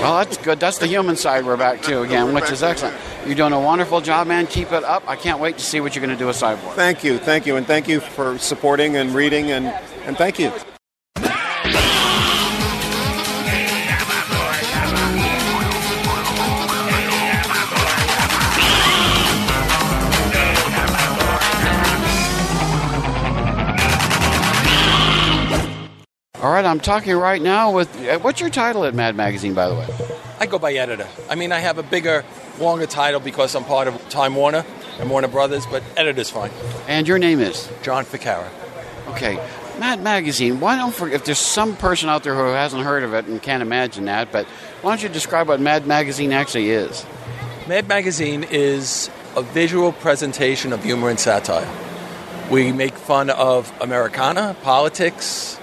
Well, 0.01 0.17
that's 0.17 0.36
good. 0.36 0.59
That's 0.59 0.80
the 0.80 0.88
human 0.88 1.15
side 1.15 1.45
we're 1.45 1.55
back 1.55 1.82
to 1.84 2.01
again, 2.01 2.34
which 2.34 2.51
is 2.51 2.63
excellent. 2.63 2.97
You're 3.26 3.36
doing 3.36 3.53
a 3.53 3.59
wonderful 3.59 4.01
job, 4.01 4.28
man. 4.28 4.47
Keep 4.47 4.72
it 4.72 4.84
up. 4.84 5.07
I 5.07 5.15
can't 5.15 5.39
wait 5.39 5.57
to 5.57 5.63
see 5.63 5.80
what 5.80 5.95
you're 5.95 6.05
going 6.05 6.17
to 6.17 6.19
do 6.22 6.28
with 6.28 6.36
Cyborg. 6.36 6.74
Thank 6.74 7.03
you, 7.03 7.17
thank 7.17 7.45
you, 7.45 7.55
and 7.55 7.65
thank 7.65 7.88
you 7.88 7.99
for 7.99 8.38
supporting 8.39 8.97
and 8.97 9.11
reading, 9.13 9.51
and, 9.51 9.67
and 10.05 10.17
thank 10.17 10.39
you. 10.39 10.51
All 26.41 26.51
right, 26.51 26.65
I'm 26.65 26.80
talking 26.80 27.15
right 27.15 27.39
now 27.41 27.72
with. 27.72 27.88
What's 28.24 28.41
your 28.41 28.49
title 28.49 28.84
at 28.84 28.95
Mad 28.95 29.15
Magazine, 29.15 29.53
by 29.53 29.69
the 29.69 29.76
way? 29.76 29.88
I 30.39 30.47
go 30.47 30.57
by 30.57 30.74
editor. 30.74 31.07
I 31.30 31.36
mean, 31.36 31.51
I 31.51 31.59
have 31.59 31.78
a 31.78 31.84
bigger, 31.84 32.26
longer 32.62 32.86
title 32.86 33.20
because 33.20 33.55
I'm 33.55 33.66
part 33.66 33.88
of 33.88 34.09
Time 34.09 34.36
Warner 34.36 34.66
and 34.99 35.09
Warner 35.09 35.28
Brothers, 35.28 35.66
but 35.66 35.84
editor's 35.97 36.30
fine. 36.30 36.51
And 36.88 37.07
your 37.07 37.18
name 37.18 37.39
is? 37.39 37.70
John 37.82 38.05
Ficarra. 38.05 38.49
Okay. 39.09 39.36
Mad 39.80 40.01
Magazine. 40.01 40.59
Why 40.59 40.76
don't 40.76 40.93
for, 40.93 41.09
if 41.09 41.26
there's 41.26 41.39
some 41.39 41.76
person 41.76 42.07
out 42.07 42.24
there 42.24 42.36
who 42.36 42.41
hasn't 42.41 42.84
heard 42.84 43.03
of 43.03 43.14
it 43.14 43.26
and 43.26 43.41
can't 43.41 43.64
imagine 43.64 44.05
that, 44.05 44.32
but 44.32 44.45
why 44.82 44.91
don't 44.91 45.01
you 45.01 45.09
describe 45.09 45.47
what 45.47 45.59
Mad 45.59 45.88
Magazine 45.88 46.32
actually 46.32 46.70
is? 46.70 47.05
Mad 47.68 47.88
Magazine 47.88 48.43
is 48.43 49.09
a 49.36 49.41
visual 49.41 49.91
presentation 49.91 50.72
of 50.72 50.84
humor 50.84 51.09
and 51.09 51.20
satire. 51.20 51.68
We 52.51 52.72
make 52.72 52.93
fun 52.95 53.30
of 53.30 53.72
Americana, 53.82 54.55
politics, 54.62 55.57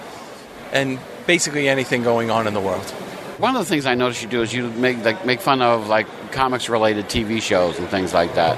and 0.73 0.99
basically 1.27 1.69
anything 1.69 2.03
going 2.03 2.31
on 2.31 2.47
in 2.47 2.53
the 2.53 2.59
world. 2.59 2.89
One 3.37 3.55
of 3.55 3.61
the 3.61 3.69
things 3.69 3.85
I 3.85 3.95
noticed 3.95 4.21
you 4.21 4.27
do 4.27 4.41
is 4.41 4.53
you 4.53 4.69
make 4.69 5.03
like 5.05 5.25
make 5.25 5.39
fun 5.39 5.61
of 5.61 5.87
like 5.87 6.07
comics 6.31 6.69
related 6.69 7.05
TV 7.05 7.41
shows 7.41 7.77
and 7.79 7.87
things 7.89 8.13
like 8.13 8.35
that. 8.35 8.57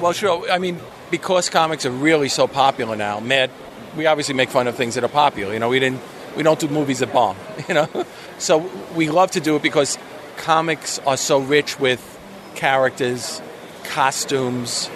Well, 0.00 0.12
sure. 0.12 0.50
I 0.50 0.58
mean, 0.58 0.80
because 1.10 1.50
comics 1.50 1.86
are 1.86 1.90
really 1.90 2.28
so 2.28 2.46
popular 2.46 2.96
now, 2.96 3.20
Mad, 3.20 3.50
we 3.96 4.06
obviously 4.06 4.34
make 4.34 4.50
fun 4.50 4.66
of 4.66 4.74
things 4.74 4.94
that 4.94 5.04
are 5.04 5.08
popular. 5.08 5.52
You 5.52 5.60
know, 5.60 5.68
we 5.68 5.78
didn't, 5.78 6.00
we 6.36 6.42
don't 6.42 6.58
do 6.58 6.68
movies 6.68 7.00
that 7.00 7.12
bomb. 7.12 7.36
You 7.68 7.74
know, 7.74 8.06
so 8.38 8.68
we 8.96 9.08
love 9.10 9.30
to 9.32 9.40
do 9.40 9.56
it 9.56 9.62
because 9.62 9.98
comics 10.38 10.98
are 11.00 11.16
so 11.16 11.38
rich 11.38 11.78
with 11.78 12.00
characters, 12.54 13.40
costumes, 13.84 14.90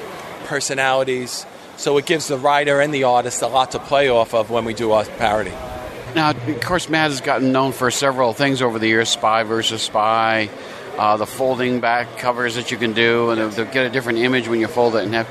personalities. 0.45 1.47
So 1.77 1.99
it 1.99 2.07
gives 2.07 2.29
the 2.29 2.39
writer 2.39 2.81
and 2.81 2.93
the 2.93 3.05
artist 3.05 3.43
a 3.43 3.47
lot 3.47 3.73
to 3.73 3.79
play 3.79 4.09
off 4.09 4.35
of 4.35 4.51
when 4.51 4.65
we 4.65 4.75
do 4.75 4.93
our 4.93 5.05
parody. 5.05 5.53
Now, 6.15 6.31
of 6.31 6.61
course, 6.63 6.89
Mad 6.89 7.11
has 7.11 7.21
gotten 7.21 7.53
known 7.53 7.73
for 7.73 7.91
several 7.91 8.33
things 8.33 8.63
over 8.63 8.79
the 8.79 8.87
years: 8.87 9.11
Spy 9.11 9.43
versus 9.43 9.83
Spy, 9.83 10.49
uh, 10.99 11.17
the 11.17 11.27
folding 11.27 11.81
back 11.81 12.19
covers 12.19 12.55
that 12.55 12.71
you 12.71 12.79
can 12.79 12.93
do, 12.93 13.31
and 13.31 13.53
they'll 13.53 13.65
get 13.67 13.87
a 13.87 13.91
different 13.91 14.19
image 14.19 14.49
when 14.49 14.61
you 14.61 14.69
fold 14.69 14.97
it. 14.97 15.05
And 15.05 15.15
have 15.15 15.29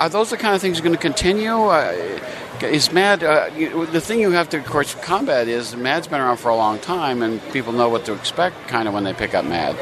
are 0.00 0.08
those 0.08 0.30
the 0.30 0.36
kind 0.36 0.54
of 0.54 0.60
things 0.60 0.80
going 0.80 0.92
to 0.94 1.00
continue? 1.00 1.52
Uh, 1.52 2.20
is 2.62 2.92
Mad 2.92 3.22
uh, 3.22 3.50
you, 3.56 3.86
the 3.86 4.00
thing 4.00 4.20
you 4.20 4.30
have 4.30 4.48
to, 4.50 4.58
of 4.58 4.66
course, 4.66 4.94
combat 4.96 5.48
is 5.48 5.76
Mad's 5.76 6.06
been 6.06 6.20
around 6.20 6.38
for 6.38 6.48
a 6.48 6.56
long 6.56 6.78
time, 6.78 7.22
and 7.22 7.42
people 7.52 7.72
know 7.72 7.88
what 7.88 8.04
to 8.06 8.14
expect 8.14 8.68
kind 8.68 8.88
of 8.88 8.94
when 8.94 9.04
they 9.04 9.12
pick 9.12 9.34
up 9.34 9.44
Mad. 9.44 9.76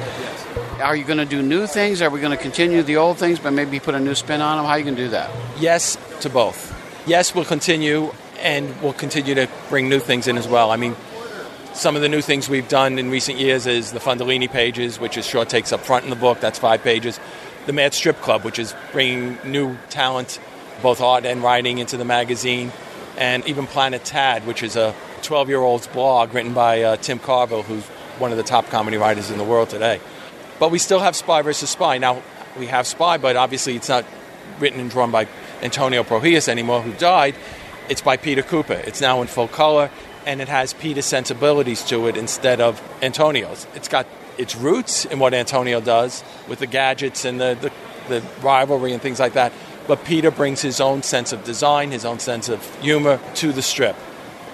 Are 0.81 0.97
you 0.97 1.05
going 1.05 1.19
to 1.19 1.25
do 1.25 1.43
new 1.43 1.67
things? 1.67 2.03
Are 2.03 2.11
we 2.11 2.21
going 2.21 2.37
to 2.37 2.43
continue 2.43 2.83
the 2.83 2.97
old 2.97 3.19
things, 3.19 3.39
but 3.39 3.53
maybe 3.53 3.79
put 3.79 3.95
a 3.95 4.01
new 4.01 4.15
spin 4.15 4.41
on 4.41 4.57
them? 4.57 4.67
How 4.67 4.73
are 4.73 4.79
you 4.79 4.85
going 4.85 4.97
to 4.97 5.05
do 5.05 5.11
that? 5.11 5.31
Yes 5.59 5.97
to 6.23 6.31
both. 6.31 6.79
Yes, 7.07 7.35
we'll 7.35 7.45
continue, 7.45 8.13
and 8.41 8.81
we'll 8.83 8.93
continue 8.93 9.35
to 9.35 9.49
bring 9.69 9.89
new 9.89 10.01
things 10.01 10.27
in 10.27 10.37
as 10.37 10.49
well. 10.49 10.71
I 10.71 10.77
mean, 10.77 10.97
some 11.75 11.97
of 11.97 12.03
the 12.03 12.09
new 12.09 12.21
things 12.21 12.49
we've 12.49 12.69
done 12.69 12.99
in 12.99 13.11
recent 13.11 13.39
years 13.39 13.67
is 13.67 13.93
the 13.93 13.99
Fundalini 13.99 14.51
pages, 14.51 15.01
which 15.01 15.17
is 15.17 15.27
short 15.27 15.49
takes 15.49 15.73
up 15.73 15.81
front 15.81 16.05
in 16.05 16.11
the 16.11 16.17
book. 16.17 16.41
That's 16.41 16.59
five 16.59 16.83
pages. 16.83 17.19
The 17.67 17.73
Mad 17.73 17.95
Strip 17.95 18.21
Club, 18.21 18.45
which 18.45 18.59
is 18.59 18.75
bringing 18.93 19.39
new 19.45 19.77
talent, 19.89 20.39
both 20.83 21.01
art 21.01 21.25
and 21.25 21.43
writing, 21.43 21.79
into 21.79 21.97
the 21.97 22.05
magazine. 22.05 22.73
And 23.17 23.47
even 23.47 23.67
Planet 23.67 24.05
Tad, 24.05 24.47
which 24.47 24.63
is 24.63 24.77
a 24.77 24.95
12 25.23 25.49
year 25.49 25.61
old's 25.61 25.87
blog 25.87 26.35
written 26.35 26.53
by 26.53 26.83
uh, 26.83 26.97
Tim 26.97 27.19
Carvell, 27.19 27.65
who's 27.65 27.85
one 28.19 28.31
of 28.31 28.37
the 28.37 28.43
top 28.43 28.67
comedy 28.69 28.97
writers 28.97 29.31
in 29.31 29.39
the 29.39 29.45
world 29.45 29.71
today. 29.71 30.01
But 30.59 30.71
we 30.71 30.79
still 30.79 31.01
have 31.01 31.17
Spy 31.17 31.43
versus 31.43 31.71
Spy. 31.71 31.99
Now, 31.99 32.23
we 32.59 32.67
have 32.67 32.87
Spy, 32.87 33.17
but 33.17 33.37
obviously 33.37 33.77
it's 33.77 33.89
not 33.89 34.05
written 34.61 34.79
and 34.79 34.91
drawn 34.91 35.11
by 35.11 35.27
Antonio 35.63 36.03
Prohias 36.03 36.49
anymore, 36.49 36.83
who 36.83 36.93
died. 36.93 37.35
It's 37.89 38.03
by 38.03 38.17
Peter 38.17 38.43
Kuper. 38.43 38.87
It's 38.87 39.01
now 39.01 39.23
in 39.23 39.27
full 39.27 39.49
color, 39.49 39.91
and 40.27 40.41
it 40.41 40.49
has 40.49 40.73
Peter's 40.75 41.07
sensibilities 41.07 41.83
to 41.85 42.07
it 42.07 42.17
instead 42.17 42.61
of 42.61 42.81
Antonio's. 43.03 43.67
It's 43.75 43.89
got 43.89 44.07
its 44.39 44.57
roots 44.57 45.05
in 45.05 45.19
what 45.19 45.35
Antonio 45.35 45.81
does 45.81 46.25
with 46.49 46.59
the 46.59 46.67
gadgets 46.67 47.25
and 47.25 47.41
the, 47.41 47.57
the, 47.61 48.21
the 48.21 48.27
rivalry 48.43 48.93
and 48.93 49.03
things 49.03 49.21
like 49.21 49.35
that. 49.35 49.53
But 49.87 50.05
Peter 50.05 50.31
brings 50.31 50.63
his 50.63 50.81
own 50.81 51.03
sense 51.03 51.33
of 51.33 51.45
design, 51.45 51.91
his 51.91 52.05
own 52.05 52.19
sense 52.19 52.49
of 52.49 52.65
humor 52.81 53.21
to 53.37 53.53
the 53.53 53.63
strip. 53.63 53.97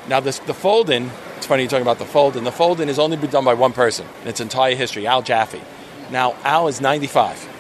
Now, 0.09 0.21
this, 0.21 0.39
the 0.41 0.55
fold 0.55 0.89
in, 0.89 1.11
it's 1.37 1.47
funny 1.47 1.63
you're 1.63 1.71
talking 1.71 1.83
about 1.83 1.99
the 1.99 2.07
fold 2.07 2.37
in. 2.37 2.45
The 2.45 2.53
fold 2.53 2.81
in 2.81 2.89
has 2.89 2.99
only 2.99 3.19
been 3.19 3.31
done 3.31 3.45
by 3.45 3.55
one 3.55 3.73
person 3.73 4.07
in 4.23 4.29
its 4.29 4.41
entire 4.41 4.75
history, 4.75 5.07
Al 5.07 5.23
Jaffee. 5.23 5.61
Now, 6.11 6.35
Al 6.45 6.69
is 6.69 6.81
95. 6.81 7.57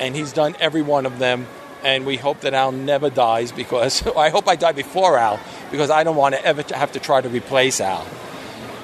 And 0.00 0.16
he's 0.16 0.32
done 0.32 0.56
every 0.58 0.82
one 0.82 1.06
of 1.06 1.20
them. 1.20 1.46
And 1.84 2.04
we 2.04 2.16
hope 2.16 2.40
that 2.40 2.54
Al 2.54 2.72
never 2.72 3.08
dies 3.08 3.52
because 3.52 4.04
I 4.16 4.30
hope 4.30 4.48
I 4.48 4.56
die 4.56 4.72
before 4.72 5.16
Al 5.16 5.38
because 5.74 5.90
I 5.90 6.04
don't 6.04 6.14
want 6.14 6.36
to 6.36 6.44
ever 6.44 6.62
have 6.72 6.92
to 6.92 7.00
try 7.00 7.20
to 7.20 7.28
replace 7.28 7.80
Al. 7.80 8.06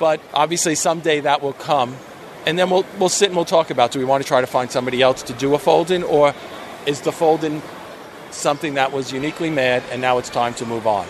But 0.00 0.20
obviously, 0.34 0.74
someday 0.74 1.20
that 1.20 1.40
will 1.40 1.52
come. 1.52 1.96
And 2.46 2.58
then 2.58 2.68
we'll, 2.68 2.84
we'll 2.98 3.08
sit 3.08 3.28
and 3.28 3.36
we'll 3.36 3.44
talk 3.44 3.70
about 3.70 3.92
do 3.92 4.00
we 4.00 4.04
want 4.04 4.24
to 4.24 4.26
try 4.26 4.40
to 4.40 4.46
find 4.48 4.72
somebody 4.72 5.00
else 5.00 5.22
to 5.24 5.32
do 5.34 5.54
a 5.54 5.58
fold 5.60 5.92
in 5.92 6.02
or 6.02 6.34
is 6.86 7.02
the 7.02 7.12
fold 7.12 7.44
in 7.44 7.62
something 8.32 8.74
that 8.74 8.90
was 8.90 9.12
uniquely 9.12 9.50
mad 9.50 9.84
and 9.92 10.02
now 10.02 10.18
it's 10.18 10.30
time 10.30 10.52
to 10.54 10.66
move 10.66 10.84
on? 10.84 11.06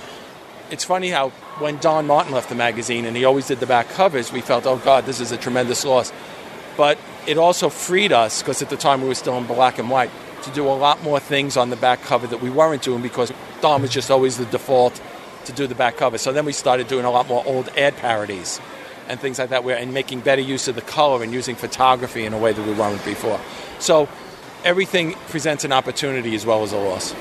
It's 0.71 0.85
funny 0.85 1.09
how 1.09 1.31
when 1.61 1.79
Don 1.79 2.07
Martin 2.07 2.35
left 2.35 2.51
the 2.51 2.55
magazine 2.55 3.07
and 3.07 3.17
he 3.17 3.25
always 3.25 3.47
did 3.47 3.61
the 3.61 3.67
back 3.67 3.89
covers, 3.89 4.31
we 4.31 4.43
felt, 4.43 4.67
oh 4.67 4.77
God, 4.77 5.07
this 5.07 5.19
is 5.19 5.33
a 5.33 5.39
tremendous 5.39 5.83
loss. 5.87 6.13
But 6.77 6.99
it 7.27 7.39
also 7.39 7.71
freed 7.71 8.13
us, 8.13 8.43
because 8.43 8.61
at 8.61 8.69
the 8.69 8.77
time 8.77 9.01
we 9.01 9.09
were 9.09 9.15
still 9.15 9.39
in 9.39 9.47
black 9.47 9.79
and 9.79 9.89
white, 9.89 10.11
to 10.43 10.51
do 10.51 10.67
a 10.67 10.73
lot 10.73 11.03
more 11.03 11.21
things 11.21 11.57
on 11.57 11.71
the 11.71 11.77
back 11.77 12.03
cover 12.03 12.27
that 12.27 12.43
we 12.43 12.51
weren't 12.51 12.83
doing 12.83 13.03
because 13.03 13.33
Don 13.61 13.83
was 13.83 13.91
just 13.91 14.11
always 14.11 14.37
the 14.37 14.47
default 14.47 15.01
to 15.47 15.53
do 15.53 15.67
the 15.67 15.75
back 15.75 15.97
cover. 15.97 16.19
So 16.19 16.33
then 16.33 16.45
we 16.45 16.53
started 16.53 16.89
doing 16.89 17.05
a 17.05 17.11
lot 17.11 17.29
more 17.29 17.43
old 17.47 17.69
ad 17.71 17.97
parodies 17.97 18.61
and 19.09 19.19
things 19.19 19.39
like 19.39 19.51
that, 19.51 19.65
where, 19.65 19.77
and 19.77 19.93
making 19.93 20.21
better 20.21 20.43
use 20.43 20.69
of 20.69 20.77
the 20.77 20.83
color 20.83 21.23
and 21.23 21.33
using 21.33 21.57
photography 21.57 22.25
in 22.25 22.33
a 22.33 22.39
way 22.39 22.53
that 22.53 22.67
we 22.67 22.73
weren't 22.73 23.05
before. 23.05 23.41
So 23.81 24.09
everything 24.65 25.15
presents 25.29 25.65
an 25.65 25.73
opportunity 25.73 26.35
as 26.35 26.47
well 26.47 26.63
as 26.63 26.73
a 26.73 26.79
loss. 26.79 27.15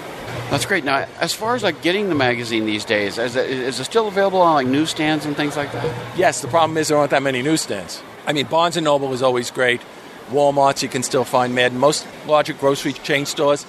That's 0.51 0.65
great. 0.65 0.83
Now, 0.83 1.07
as 1.19 1.33
far 1.33 1.55
as 1.55 1.63
like 1.63 1.81
getting 1.81 2.09
the 2.09 2.15
magazine 2.15 2.65
these 2.65 2.85
days, 2.85 3.17
is 3.17 3.35
it, 3.35 3.49
is 3.49 3.79
it 3.79 3.83
still 3.83 4.07
available 4.07 4.41
on 4.41 4.53
like 4.53 4.67
newsstands 4.67 5.25
and 5.25 5.35
things 5.35 5.57
like 5.57 5.71
that? 5.71 6.17
Yes, 6.17 6.41
the 6.41 6.47
problem 6.47 6.77
is 6.77 6.89
there 6.89 6.97
aren't 6.97 7.11
that 7.11 7.23
many 7.23 7.41
newsstands. 7.41 8.01
I 8.27 8.33
mean, 8.33 8.45
Barnes 8.45 8.77
and 8.77 8.85
Noble 8.85 9.11
is 9.13 9.23
always 9.23 9.49
great. 9.49 9.81
Walmart's 10.29 10.83
you 10.83 10.89
can 10.89 11.01
still 11.01 11.23
find 11.23 11.55
Mad. 11.55 11.73
Most 11.73 12.05
larger 12.27 12.53
grocery 12.53 12.93
chain 12.93 13.25
stores. 13.25 13.65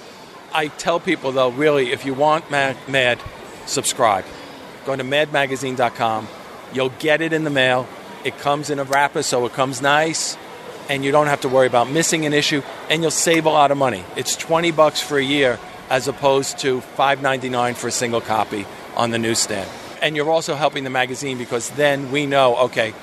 I 0.53 0.69
tell 0.69 1.01
people 1.01 1.33
though, 1.33 1.51
really, 1.51 1.93
if 1.93 2.05
you 2.05 2.13
want 2.13 2.51
Mad, 2.51 2.77
Mad 2.89 3.19
subscribe. 3.67 4.25
Go 4.85 4.97
to 4.97 5.05
madmagazine.com. 5.05 6.29
You'll 6.73 6.93
get 6.99 7.21
it 7.21 7.33
in 7.33 7.45
the 7.45 7.51
mail. 7.51 7.87
It 8.25 8.39
comes 8.39 8.71
in 8.71 8.79
a 8.79 8.85
wrapper, 8.85 9.23
so 9.23 9.47
it 9.47 9.53
comes 9.53 9.81
nice, 9.81 10.37
and 10.89 11.05
you 11.05 11.11
don't 11.11 11.27
have 11.27 11.41
to 11.43 11.49
worry 11.49 11.67
about 11.67 11.91
missing 11.91 12.27
an 12.27 12.33
issue, 12.33 12.63
and 12.89 13.03
you'll 13.03 13.11
save 13.11 13.47
a 13.47 13.51
lot 13.51 13.71
of 13.71 13.79
money. 13.79 14.05
It's 14.17 14.37
20 14.37 14.71
bucks 14.73 15.01
for 15.01 15.19
a 15.19 15.25
year 15.25 15.59
as 15.89 16.07
opposed 16.07 16.59
to 16.59 16.81
5.99 16.97 17.75
for 17.77 17.89
a 17.89 17.91
single 17.91 18.21
copy 18.21 18.67
on 18.97 19.11
the 19.11 19.19
newsstand. 19.19 19.69
And 20.01 20.17
you're 20.17 20.31
also 20.31 20.55
helping 20.55 20.85
the 20.85 20.91
magazine 20.91 21.37
because 21.37 21.71
then 21.71 22.11
we 22.13 22.27
know, 22.27 22.57
okay, 22.57 22.95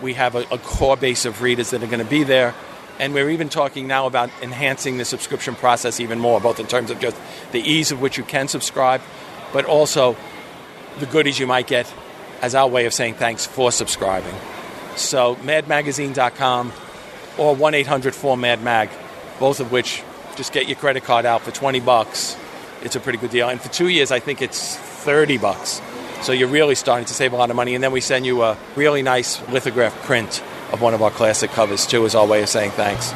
we 0.00 0.14
have 0.14 0.34
a, 0.34 0.46
a 0.52 0.58
core 0.58 0.96
base 0.96 1.24
of 1.24 1.42
readers 1.42 1.70
that 1.70 1.82
are 1.82 1.86
going 1.86 1.98
to 1.98 2.10
be 2.10 2.22
there. 2.22 2.54
And 3.00 3.14
we're 3.14 3.30
even 3.30 3.48
talking 3.48 3.86
now 3.86 4.06
about 4.06 4.30
enhancing 4.42 4.98
the 4.98 5.04
subscription 5.04 5.54
process 5.54 6.00
even 6.00 6.18
more, 6.18 6.40
both 6.40 6.58
in 6.58 6.66
terms 6.66 6.90
of 6.90 7.00
just 7.00 7.16
the 7.52 7.60
ease 7.60 7.92
of 7.92 8.00
which 8.00 8.18
you 8.18 8.24
can 8.24 8.48
subscribe, 8.48 9.00
but 9.52 9.64
also 9.64 10.16
the 10.98 11.06
goodies 11.06 11.38
you 11.38 11.46
might 11.46 11.66
get 11.66 11.92
as 12.42 12.54
our 12.54 12.68
way 12.68 12.86
of 12.86 12.94
saying 12.94 13.14
thanks 13.14 13.46
for 13.46 13.72
subscribing. 13.72 14.34
So, 14.96 15.36
madmagazine.com 15.36 16.72
or 17.38 17.54
1 17.54 17.74
800 17.74 18.14
4 18.14 18.36
MAD 18.36 18.90
both 19.38 19.60
of 19.60 19.70
which 19.72 20.02
just 20.36 20.52
get 20.52 20.68
your 20.68 20.76
credit 20.76 21.04
card 21.04 21.26
out 21.26 21.42
for 21.42 21.50
20 21.50 21.80
bucks. 21.80 22.36
It's 22.82 22.96
a 22.96 23.00
pretty 23.00 23.18
good 23.18 23.30
deal. 23.30 23.48
And 23.48 23.60
for 23.60 23.68
two 23.68 23.88
years, 23.88 24.12
I 24.12 24.20
think 24.20 24.40
it's 24.40 24.76
30 24.76 25.38
bucks. 25.38 25.80
So 26.22 26.32
you're 26.32 26.48
really 26.48 26.74
starting 26.74 27.06
to 27.06 27.14
save 27.14 27.32
a 27.32 27.36
lot 27.36 27.50
of 27.50 27.56
money. 27.56 27.74
And 27.74 27.82
then 27.82 27.92
we 27.92 28.00
send 28.00 28.26
you 28.26 28.42
a 28.42 28.56
really 28.76 29.02
nice 29.02 29.40
lithograph 29.48 29.94
print 30.04 30.42
of 30.72 30.80
one 30.80 30.94
of 30.94 31.02
our 31.02 31.10
classic 31.10 31.50
covers, 31.50 31.86
too, 31.86 32.04
as 32.04 32.14
our 32.14 32.26
way 32.26 32.42
of 32.42 32.48
saying 32.48 32.72
thanks. 32.72 33.12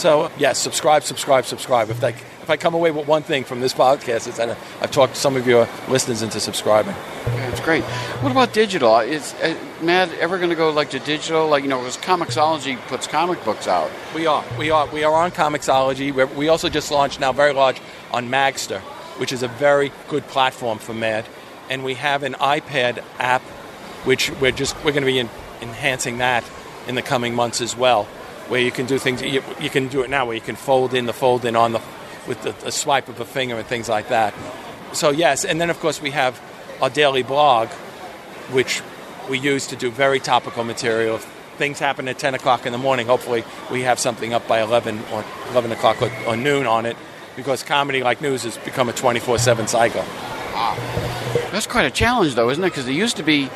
So, 0.00 0.30
yes, 0.38 0.58
subscribe, 0.58 1.02
subscribe, 1.02 1.44
subscribe. 1.44 1.90
If, 1.90 2.00
they, 2.00 2.14
if 2.42 2.50
I 2.50 2.56
come 2.56 2.74
away 2.74 2.90
with 2.90 3.06
one 3.06 3.22
thing 3.22 3.44
from 3.44 3.60
this 3.60 3.72
podcast, 3.72 4.26
it's 4.26 4.38
that 4.38 4.58
I've 4.80 4.90
talked 4.90 5.16
some 5.16 5.36
of 5.36 5.46
your 5.46 5.68
listeners 5.88 6.22
into 6.22 6.40
subscribing. 6.40 6.94
It's 7.26 7.60
great. 7.60 7.84
What 8.20 8.32
about 8.32 8.52
digital? 8.52 8.98
Is 8.98 9.32
uh, 9.34 9.56
Mad 9.80 10.10
ever 10.18 10.38
going 10.38 10.50
to 10.50 10.56
go 10.56 10.70
like 10.70 10.90
to 10.90 10.98
digital? 10.98 11.46
Like 11.46 11.62
you 11.62 11.68
know, 11.68 11.78
because 11.78 11.96
Comixology 11.96 12.76
puts 12.88 13.06
comic 13.06 13.42
books 13.44 13.68
out. 13.68 13.90
We 14.14 14.26
are. 14.26 14.44
We 14.58 14.70
are. 14.70 14.88
We 14.88 15.04
are 15.04 15.14
on 15.14 15.30
Comixology. 15.30 16.12
We're, 16.12 16.26
we 16.26 16.48
also 16.48 16.68
just 16.68 16.90
launched 16.90 17.20
now 17.20 17.32
very 17.32 17.52
large 17.52 17.80
on 18.10 18.28
Magzter, 18.28 18.80
which 19.20 19.32
is 19.32 19.44
a 19.44 19.48
very 19.48 19.92
good 20.08 20.26
platform 20.26 20.78
for 20.78 20.94
Mad, 20.94 21.24
and 21.70 21.84
we 21.84 21.94
have 21.94 22.24
an 22.24 22.34
iPad 22.34 23.04
app, 23.20 23.42
which 24.04 24.30
we're 24.40 24.50
just 24.50 24.74
we're 24.78 24.90
going 24.90 25.02
to 25.04 25.06
be 25.06 25.20
in, 25.20 25.30
enhancing 25.60 26.18
that 26.18 26.42
in 26.88 26.96
the 26.96 27.02
coming 27.02 27.36
months 27.36 27.60
as 27.60 27.76
well, 27.76 28.04
where 28.48 28.60
you 28.60 28.72
can 28.72 28.86
do 28.86 28.98
things. 28.98 29.22
You, 29.22 29.44
you 29.60 29.70
can 29.70 29.86
do 29.86 30.02
it 30.02 30.10
now, 30.10 30.26
where 30.26 30.34
you 30.34 30.40
can 30.40 30.56
fold 30.56 30.92
in 30.92 31.06
the 31.06 31.12
fold 31.12 31.44
in 31.44 31.54
on 31.54 31.70
the 31.70 31.80
with 32.26 32.42
the, 32.42 32.54
a 32.66 32.72
swipe 32.72 33.08
of 33.08 33.20
a 33.20 33.24
finger 33.24 33.56
and 33.56 33.66
things 33.66 33.88
like 33.88 34.08
that. 34.08 34.34
So 34.92 35.10
yes, 35.10 35.44
and 35.44 35.60
then 35.60 35.70
of 35.70 35.80
course 35.80 36.00
we 36.00 36.10
have 36.10 36.40
our 36.80 36.90
daily 36.90 37.22
blog, 37.22 37.68
which 38.50 38.82
we 39.28 39.38
use 39.38 39.66
to 39.68 39.76
do 39.76 39.90
very 39.90 40.20
topical 40.20 40.64
material. 40.64 41.16
If 41.16 41.24
things 41.56 41.78
happen 41.78 42.08
at 42.08 42.18
10 42.18 42.34
o'clock 42.34 42.66
in 42.66 42.72
the 42.72 42.78
morning, 42.78 43.06
hopefully 43.06 43.44
we 43.70 43.82
have 43.82 43.98
something 43.98 44.32
up 44.32 44.46
by 44.48 44.60
11 44.62 45.00
or 45.12 45.24
11 45.50 45.72
o'clock 45.72 46.02
or, 46.02 46.10
or 46.26 46.36
noon 46.36 46.66
on 46.66 46.86
it, 46.86 46.96
because 47.36 47.62
comedy 47.62 48.02
like 48.02 48.20
news 48.20 48.42
has 48.42 48.58
become 48.58 48.88
a 48.88 48.92
24/7 48.92 49.68
cycle. 49.68 50.04
That's 51.50 51.66
quite 51.66 51.86
a 51.86 51.90
challenge, 51.90 52.34
though, 52.34 52.50
isn't 52.50 52.62
it? 52.62 52.70
Because 52.70 52.88
it 52.88 52.94
used 52.94 53.16
to 53.18 53.22
be, 53.22 53.48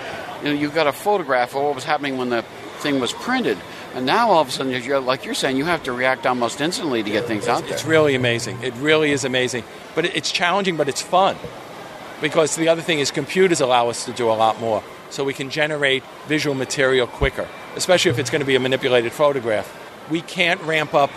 you 0.42 0.44
know, 0.44 0.52
you 0.52 0.70
got 0.70 0.86
a 0.86 0.92
photograph 0.92 1.54
of 1.54 1.62
what 1.62 1.74
was 1.74 1.84
happening 1.84 2.16
when 2.16 2.30
the 2.30 2.42
thing 2.78 3.00
was 3.00 3.12
printed, 3.12 3.58
and 3.96 4.06
now 4.06 4.30
all 4.30 4.40
of 4.42 4.48
a 4.48 4.50
sudden, 4.50 4.72
you're, 4.82 5.00
like 5.00 5.24
you're 5.24 5.34
saying, 5.34 5.56
you 5.56 5.64
have 5.64 5.82
to 5.84 5.92
react 5.92 6.26
almost 6.26 6.60
instantly 6.60 7.02
to 7.02 7.10
get 7.10 7.24
things 7.24 7.48
out 7.48 7.62
there. 7.64 7.72
It's 7.72 7.84
really 7.84 8.14
amazing. 8.14 8.58
It 8.62 8.74
really 8.74 9.10
is 9.10 9.24
amazing. 9.24 9.64
But 9.94 10.04
it- 10.04 10.14
it's 10.16 10.30
challenging, 10.30 10.76
but 10.76 10.88
it's 10.88 11.02
fun. 11.02 11.36
Because 12.20 12.56
the 12.56 12.68
other 12.68 12.82
thing 12.82 12.98
is 12.98 13.10
computers 13.10 13.60
allow 13.60 13.88
us 13.88 14.04
to 14.04 14.12
do 14.12 14.30
a 14.30 14.32
lot 14.34 14.60
more. 14.60 14.82
So 15.10 15.24
we 15.24 15.34
can 15.34 15.50
generate 15.50 16.02
visual 16.26 16.54
material 16.54 17.06
quicker, 17.06 17.46
especially 17.76 18.10
if 18.10 18.18
it's 18.18 18.30
going 18.30 18.40
to 18.40 18.46
be 18.46 18.54
a 18.56 18.60
manipulated 18.60 19.12
photograph. 19.12 19.66
We 20.10 20.20
can't 20.20 20.60
ramp 20.62 20.94
up 20.94 21.10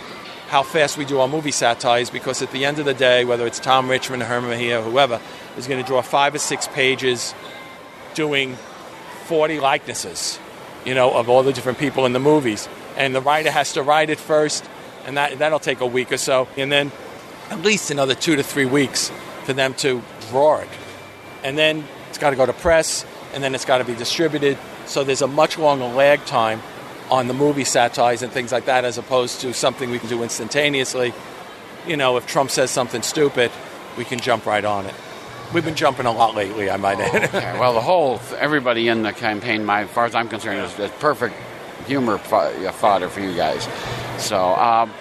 how 0.48 0.62
fast 0.62 0.98
we 0.98 1.04
do 1.04 1.20
our 1.20 1.28
movie 1.28 1.52
satires 1.52 2.10
because 2.10 2.42
at 2.42 2.50
the 2.50 2.64
end 2.64 2.78
of 2.78 2.84
the 2.84 2.94
day, 2.94 3.24
whether 3.24 3.46
it's 3.46 3.58
Tom 3.60 3.88
Richmond, 3.88 4.22
Herman 4.24 4.50
Mejia, 4.50 4.82
whoever, 4.82 5.20
is 5.56 5.66
going 5.66 5.80
to 5.82 5.86
draw 5.86 6.02
five 6.02 6.34
or 6.34 6.38
six 6.38 6.66
pages 6.68 7.34
doing 8.14 8.56
40 9.26 9.60
likenesses, 9.60 10.38
you 10.84 10.94
know, 10.94 11.12
of 11.12 11.28
all 11.28 11.42
the 11.42 11.52
different 11.52 11.78
people 11.78 12.06
in 12.06 12.12
the 12.12 12.20
movies. 12.20 12.68
And 12.96 13.14
the 13.14 13.20
writer 13.20 13.50
has 13.50 13.72
to 13.74 13.82
write 13.82 14.10
it 14.10 14.18
first, 14.18 14.68
and 15.06 15.16
that, 15.16 15.38
that'll 15.38 15.58
take 15.58 15.80
a 15.80 15.86
week 15.86 16.12
or 16.12 16.16
so. 16.16 16.48
And 16.56 16.70
then 16.70 16.92
at 17.50 17.60
least 17.60 17.90
another 17.90 18.14
two 18.14 18.36
to 18.36 18.42
three 18.42 18.66
weeks 18.66 19.10
for 19.44 19.52
them 19.52 19.74
to 19.74 20.02
draw 20.30 20.58
it. 20.58 20.68
And 21.42 21.56
then 21.56 21.84
it's 22.08 22.18
got 22.18 22.30
to 22.30 22.36
go 22.36 22.46
to 22.46 22.52
press, 22.52 23.04
and 23.34 23.42
then 23.42 23.54
it's 23.54 23.64
got 23.64 23.78
to 23.78 23.84
be 23.84 23.94
distributed. 23.94 24.58
So 24.86 25.04
there's 25.04 25.22
a 25.22 25.26
much 25.26 25.58
longer 25.58 25.86
lag 25.86 26.24
time 26.26 26.60
on 27.10 27.26
the 27.26 27.34
movie 27.34 27.64
satires 27.64 28.22
and 28.22 28.32
things 28.32 28.52
like 28.52 28.66
that, 28.66 28.84
as 28.84 28.98
opposed 28.98 29.40
to 29.40 29.52
something 29.52 29.90
we 29.90 29.98
can 29.98 30.08
do 30.08 30.22
instantaneously. 30.22 31.12
You 31.86 31.96
know, 31.96 32.16
if 32.16 32.26
Trump 32.26 32.50
says 32.50 32.70
something 32.70 33.02
stupid, 33.02 33.50
we 33.96 34.04
can 34.04 34.20
jump 34.20 34.46
right 34.46 34.64
on 34.64 34.86
it. 34.86 34.94
We've 35.52 35.64
been 35.64 35.74
jumping 35.74 36.06
a 36.06 36.12
lot 36.12 36.36
lately, 36.36 36.70
I 36.70 36.76
might 36.76 37.00
add. 37.00 37.24
Okay, 37.34 37.58
well, 37.58 37.74
the 37.74 37.80
whole 37.80 38.20
everybody 38.38 38.86
in 38.88 39.02
the 39.02 39.12
campaign, 39.12 39.64
my, 39.64 39.82
as 39.82 39.90
far 39.90 40.04
as 40.04 40.14
I'm 40.14 40.28
concerned, 40.28 40.60
is, 40.60 40.78
is 40.78 40.90
perfect 41.00 41.34
humor 41.86 42.18
fo- 42.18 42.36
uh, 42.66 42.72
fodder 42.72 43.08
for 43.08 43.20
you 43.20 43.34
guys. 43.34 43.68
So 44.18 44.38
um, 44.54 44.92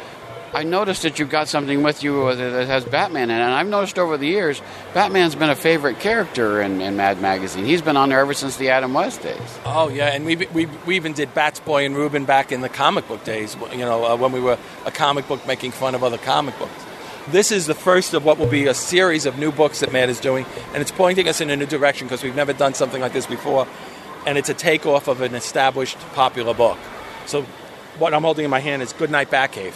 I 0.53 0.63
noticed 0.63 1.03
that 1.03 1.19
you've 1.19 1.29
got 1.29 1.47
something 1.47 1.83
with 1.83 2.01
you 2.03 2.33
that 2.33 2.65
has 2.67 2.83
Batman 2.83 3.29
in 3.29 3.37
it, 3.37 3.41
and 3.41 3.51
I've 3.53 3.67
noticed 3.67 3.99
over 3.99 4.17
the 4.17 4.25
years, 4.25 4.59
Batman's 4.95 5.35
been 5.35 5.51
a 5.51 5.55
favorite 5.55 5.99
character 5.99 6.61
in, 6.63 6.81
in 6.81 6.97
Mad 6.97 7.21
Magazine. 7.21 7.65
He's 7.65 7.83
been 7.83 7.97
on 7.97 8.09
there 8.09 8.19
ever 8.19 8.33
since 8.33 8.57
the 8.57 8.69
Adam 8.69 8.93
West 8.95 9.21
days. 9.21 9.59
Oh 9.65 9.89
yeah, 9.89 10.07
and 10.07 10.25
we, 10.25 10.35
we, 10.35 10.65
we 10.87 10.95
even 10.95 11.13
did 11.13 11.33
Bats 11.35 11.59
Boy 11.59 11.85
and 11.85 11.95
Rubin 11.95 12.25
back 12.25 12.51
in 12.51 12.61
the 12.61 12.69
comic 12.69 13.07
book 13.07 13.23
days. 13.23 13.55
You 13.71 13.79
know, 13.79 14.03
uh, 14.03 14.15
when 14.15 14.31
we 14.31 14.39
were 14.39 14.57
a 14.85 14.91
comic 14.91 15.27
book 15.27 15.45
making 15.45 15.71
fun 15.71 15.93
of 15.93 16.03
other 16.03 16.17
comic 16.17 16.57
books. 16.57 16.85
This 17.31 17.51
is 17.51 17.67
the 17.67 17.75
first 17.75 18.15
of 18.15 18.25
what 18.25 18.39
will 18.39 18.47
be 18.47 18.65
a 18.65 18.73
series 18.73 19.27
of 19.27 19.37
new 19.37 19.51
books 19.51 19.81
that 19.81 19.93
Mad 19.93 20.09
is 20.09 20.19
doing, 20.19 20.47
and 20.73 20.81
it's 20.81 20.91
pointing 20.91 21.27
us 21.27 21.41
in 21.41 21.51
a 21.51 21.55
new 21.55 21.67
direction 21.67 22.07
because 22.07 22.23
we've 22.23 22.35
never 22.35 22.53
done 22.53 22.73
something 22.73 22.99
like 22.99 23.13
this 23.13 23.27
before, 23.27 23.67
and 24.25 24.35
it's 24.35 24.49
a 24.49 24.55
takeoff 24.55 25.07
of 25.07 25.21
an 25.21 25.35
established 25.35 25.99
popular 26.15 26.55
book. 26.55 26.79
So, 27.27 27.43
what 27.99 28.15
I'm 28.15 28.23
holding 28.23 28.45
in 28.45 28.49
my 28.49 28.61
hand 28.61 28.81
is 28.81 28.93
Goodnight 28.93 29.29
Batcave, 29.29 29.75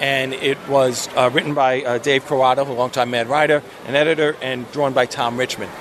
and 0.00 0.32
it 0.32 0.58
was 0.68 1.08
uh, 1.16 1.28
written 1.32 1.54
by 1.54 1.82
uh, 1.82 1.98
Dave 1.98 2.24
Croatto, 2.24 2.68
a 2.68 2.72
longtime 2.72 3.10
Mad 3.10 3.26
writer 3.26 3.64
and 3.88 3.96
editor, 3.96 4.36
and 4.40 4.70
drawn 4.70 4.92
by 4.92 5.06
Tom 5.06 5.36
Richmond. 5.36 5.72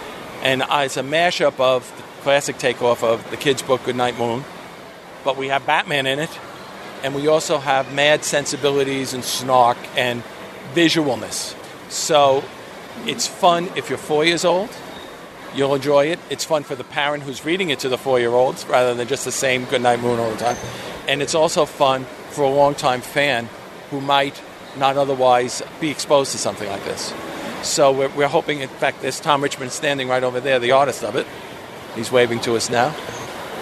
And 0.42 0.64
uh, 0.64 0.82
it's 0.86 0.98
a 0.98 1.04
mashup 1.04 1.60
of 1.60 1.88
the 1.98 2.24
classic 2.24 2.58
takeoff 2.58 3.04
of 3.04 3.30
the 3.30 3.38
kids' 3.38 3.62
book 3.62 3.84
Goodnight 3.84 4.18
Moon, 4.18 4.44
but 5.24 5.38
we 5.38 5.50
have 5.50 5.68
Batman 5.68 6.08
in 6.08 6.18
it, 6.18 6.40
and 7.04 7.14
we 7.14 7.28
also 7.28 7.60
have 7.60 7.94
mad 7.94 8.24
sensibilities 8.24 9.14
and 9.14 9.24
snark 9.24 9.78
and 9.96 10.24
visualness. 10.74 11.56
So 11.92 12.44
it's 13.06 13.28
fun 13.28 13.70
if 13.76 13.90
you're 13.90 13.98
four 13.98 14.26
years 14.26 14.46
old. 14.46 14.70
You'll 15.54 15.76
enjoy 15.76 16.08
it. 16.08 16.20
It's 16.30 16.44
fun 16.44 16.64
for 16.64 16.76
the 16.76 16.84
parent 16.84 17.24
who's 17.24 17.46
reading 17.46 17.70
it 17.70 17.80
to 17.80 17.90
the 17.90 17.98
four 17.98 18.20
year 18.20 18.32
olds 18.32 18.66
rather 18.66 18.94
than 18.94 19.08
just 19.08 19.26
the 19.26 19.32
same 19.32 19.66
Goodnight 19.66 20.02
Moon 20.02 20.20
all 20.20 20.30
the 20.30 20.38
time. 20.38 20.58
And 21.08 21.22
it's 21.22 21.36
also 21.36 21.66
fun 21.66 22.06
for 22.32 22.44
a 22.44 22.50
longtime 22.50 23.02
fan 23.02 23.48
who 23.90 24.02
might 24.02 24.42
not 24.78 24.98
otherwise 24.98 25.62
be 25.80 25.90
exposed 25.90 26.32
to 26.34 26.38
something 26.38 26.68
like 26.68 26.84
this. 26.84 27.14
So 27.64 27.92
we're, 27.92 28.10
we're 28.10 28.28
hoping, 28.28 28.60
in 28.60 28.70
fact, 28.70 29.02
there's 29.02 29.20
Tom 29.20 29.42
Richmond 29.42 29.72
standing 29.72 30.08
right 30.08 30.24
over 30.24 30.40
there, 30.40 30.60
the 30.60 30.72
artist 30.72 31.04
of 31.04 31.16
it. 31.16 31.26
He's 31.96 32.12
waving 32.12 32.42
to 32.42 32.56
us 32.56 32.70
now. 32.70 32.94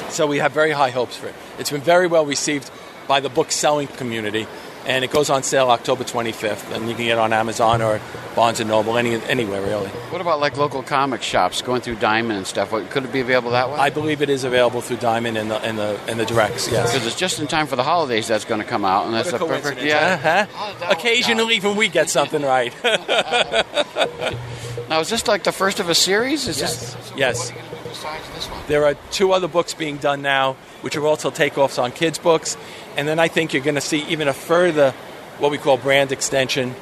So 0.10 0.28
we 0.28 0.40
have 0.40 0.52
very 0.52 0.72
high 0.72 0.90
hopes 0.90 1.16
for 1.16 1.28
it. 1.28 1.36
It's 1.60 1.70
been 1.70 1.82
very 1.82 2.08
well 2.08 2.26
received 2.26 2.70
by 3.08 3.20
the 3.20 3.30
book 3.30 3.52
selling 3.52 3.88
community, 3.88 4.48
and 4.86 5.04
it 5.04 5.12
goes 5.12 5.30
on 5.30 5.44
sale 5.44 5.70
October 5.70 6.04
25th, 6.04 6.74
and 6.74 6.90
you 6.90 6.96
can 6.96 7.06
get 7.06 7.14
it 7.14 7.18
on 7.18 7.34
Amazon 7.34 7.82
or 7.82 8.00
Barnes 8.36 8.60
and 8.60 8.70
Noble, 8.70 8.98
any, 8.98 9.16
anywhere 9.24 9.62
really. 9.62 9.90
What 9.90 10.22
about 10.22 10.40
like 10.40 10.58
local 10.58 10.84
comic 10.84 11.22
shops 11.22 11.62
going 11.62 11.82
through 11.82 11.96
Diamond 11.96 12.38
and 12.38 12.48
stuff? 12.48 12.72
What, 12.72 12.90
could 12.90 13.06
it 13.06 13.12
be 13.12 13.20
available 13.20 13.52
that 13.52 13.70
way? 13.70 13.76
I 13.76 13.90
believe 13.90 14.22
it 14.22 14.30
is 14.30 14.44
available 14.44 14.82
through 14.82 14.98
Diamond 14.98 15.38
and 15.38 15.52
the 15.52 15.58
and 15.62 15.78
the 15.78 16.00
and 16.08 16.20
the 16.20 16.26
directs. 16.26 16.70
Yes. 16.72 16.92
Because 16.92 17.08
it's 17.08 17.16
just 17.18 17.40
in 17.40 17.48
time 17.48 17.68
for 17.68 17.76
the 17.76 17.84
holidays 17.84 18.28
that's 18.28 18.46
going 18.46 18.62
to 18.62 18.68
come 18.68 18.86
out, 18.86 19.06
and 19.06 19.14
that's 19.14 19.32
a 19.32 19.36
a 19.38 19.40
perfect 19.40 19.82
yeah. 19.82 20.48
huh? 20.48 20.86
Occasionally, 20.90 21.56
even 21.56 21.76
we 21.76 21.88
get 21.90 22.10
something 22.10 22.42
right. 22.42 22.74
Now, 24.90 25.00
is 25.00 25.10
this 25.10 25.28
like 25.28 25.44
the 25.44 25.52
first 25.52 25.80
of 25.80 25.90
a 25.90 25.96
series? 25.96 26.48
Is 26.48 26.60
this 26.60 26.96
yes. 27.16 27.52
What 27.94 28.06
are 28.06 28.16
you 28.16 28.20
going 28.20 28.30
to 28.30 28.34
do 28.34 28.34
besides 28.34 28.36
this 28.36 28.48
one? 28.50 28.64
There 28.68 28.86
are 28.86 28.96
two 29.12 29.32
other 29.32 29.48
books 29.48 29.74
being 29.74 29.98
done 29.98 30.22
now, 30.22 30.54
which 30.82 30.96
are 30.96 31.06
also 31.06 31.30
takeoffs 31.32 31.82
on 31.82 31.92
kids' 31.92 32.18
books. 32.18 32.58
And 32.98 33.08
then 33.08 33.20
I 33.20 33.28
think 33.28 33.54
you're 33.54 33.64
going 33.64 33.76
to 33.76 33.82
see 33.82 34.04
even 34.08 34.28
a 34.28 34.34
further, 34.34 34.92
what 35.38 35.52
we 35.52 35.58
call 35.58 35.78
brand 35.78 36.12
extension, 36.12 36.76